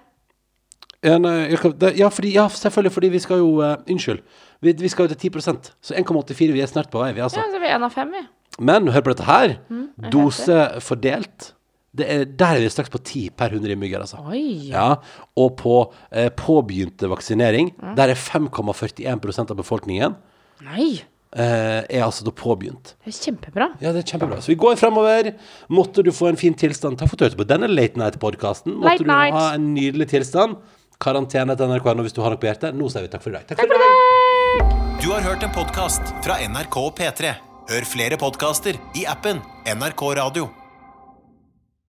Ja, 1.07 1.17
nei, 1.23 1.35
det- 1.81 1.95
ja, 2.01 2.09
fordi, 2.11 2.33
ja, 2.35 2.47
selvfølgelig, 2.51 2.93
fordi 2.97 3.11
vi 3.15 3.21
skal 3.23 3.39
jo 3.45 3.51
eh, 3.63 3.77
Unnskyld. 3.93 4.23
Vi, 4.65 4.73
vi 4.81 4.89
skal 4.91 5.07
jo 5.09 5.15
til 5.15 5.31
10 5.31 5.71
Så 5.85 5.95
1,84, 5.95 6.53
vi 6.57 6.63
er 6.65 6.71
snart 6.71 6.91
på 6.91 6.99
vei, 7.03 7.13
vi, 7.15 7.21
altså. 7.23 7.39
Ja, 7.39 7.47
så 7.53 7.59
er 7.61 7.63
vi 7.63 7.75
en 7.77 7.85
av 7.87 7.93
fem, 7.95 8.11
vi. 8.17 8.25
Men 8.59 8.89
hør 8.89 9.03
på 9.05 9.13
dette 9.13 9.27
her. 9.29 9.59
Mm, 9.71 9.85
Dose 10.11 10.57
fordelt. 10.81 11.53
Det 11.97 12.07
er, 12.13 12.25
der 12.29 12.57
er 12.57 12.61
vi 12.65 12.69
straks 12.73 12.91
på 12.93 12.99
10 13.01 13.31
per 13.37 13.53
100 13.55 13.73
innbyggere, 13.73 14.05
altså. 14.05 14.19
Oi. 14.29 14.69
Ja, 14.73 14.97
og 15.37 15.55
på 15.61 15.77
eh, 16.13 16.29
påbegynte 16.37 17.09
vaksinering, 17.09 17.71
der 17.97 18.13
er 18.13 18.19
5,41% 18.21 19.51
av 19.53 19.57
befolkningen 19.61 20.17
Nei, 20.65 21.03
eh, 21.37 21.83
er 21.89 22.03
altså 22.05 22.25
da 22.25 22.33
påbegynt. 22.37 22.95
det 23.05 23.13
er 23.13 23.17
kjempebra. 23.21 23.69
Ja, 23.81 23.93
det 23.93 24.03
er 24.05 24.11
kjempebra. 24.13 24.39
Så 24.41 24.53
vi 24.53 24.59
går 24.61 24.77
fremover. 24.81 25.35
Måtte 25.73 26.03
du 26.05 26.11
få 26.17 26.29
en 26.31 26.37
fin 26.41 26.55
tilstand. 26.57 26.97
Takk 26.99 27.11
for 27.13 27.17
at 27.17 27.19
du 27.21 27.25
hørte 27.29 27.41
på 27.45 27.49
denne 27.49 27.69
Late 27.69 28.01
Night-podkasten. 28.01 28.73
Måtte 28.77 28.89
Late 28.97 29.05
du 29.05 29.11
night. 29.11 29.35
ha 29.37 29.53
en 29.55 29.75
nydelig 29.75 30.09
tilstand. 30.15 30.57
Karantene 31.03 31.57
til 31.57 31.71
NRK 31.71 31.91
nå 31.97 32.07
hvis 32.07 32.17
du 32.17 32.23
har 32.25 32.33
noe 32.33 32.41
på 32.41 32.49
hjertet. 32.49 32.77
Nå 32.77 32.89
sier 32.93 33.05
vi 33.07 33.13
takk 33.13 33.25
for 33.25 33.35
i 33.35 33.39
dag. 33.39 33.49
Takk 33.51 33.61
for 33.61 33.67
i 33.67 33.81
dag. 33.85 34.77
Du 35.03 35.11
har 35.13 35.25
hørt 35.27 35.45
en 35.45 35.53
podkast 35.53 36.15
fra 36.25 36.39
NRK 36.41 36.79
og 36.83 36.95
P3. 36.99 37.35
Hør 37.71 37.89
flere 37.89 38.17
podkaster 38.21 38.79
i 38.97 39.05
appen 39.11 39.43
NRK 39.69 40.07
Radio. 40.21 40.49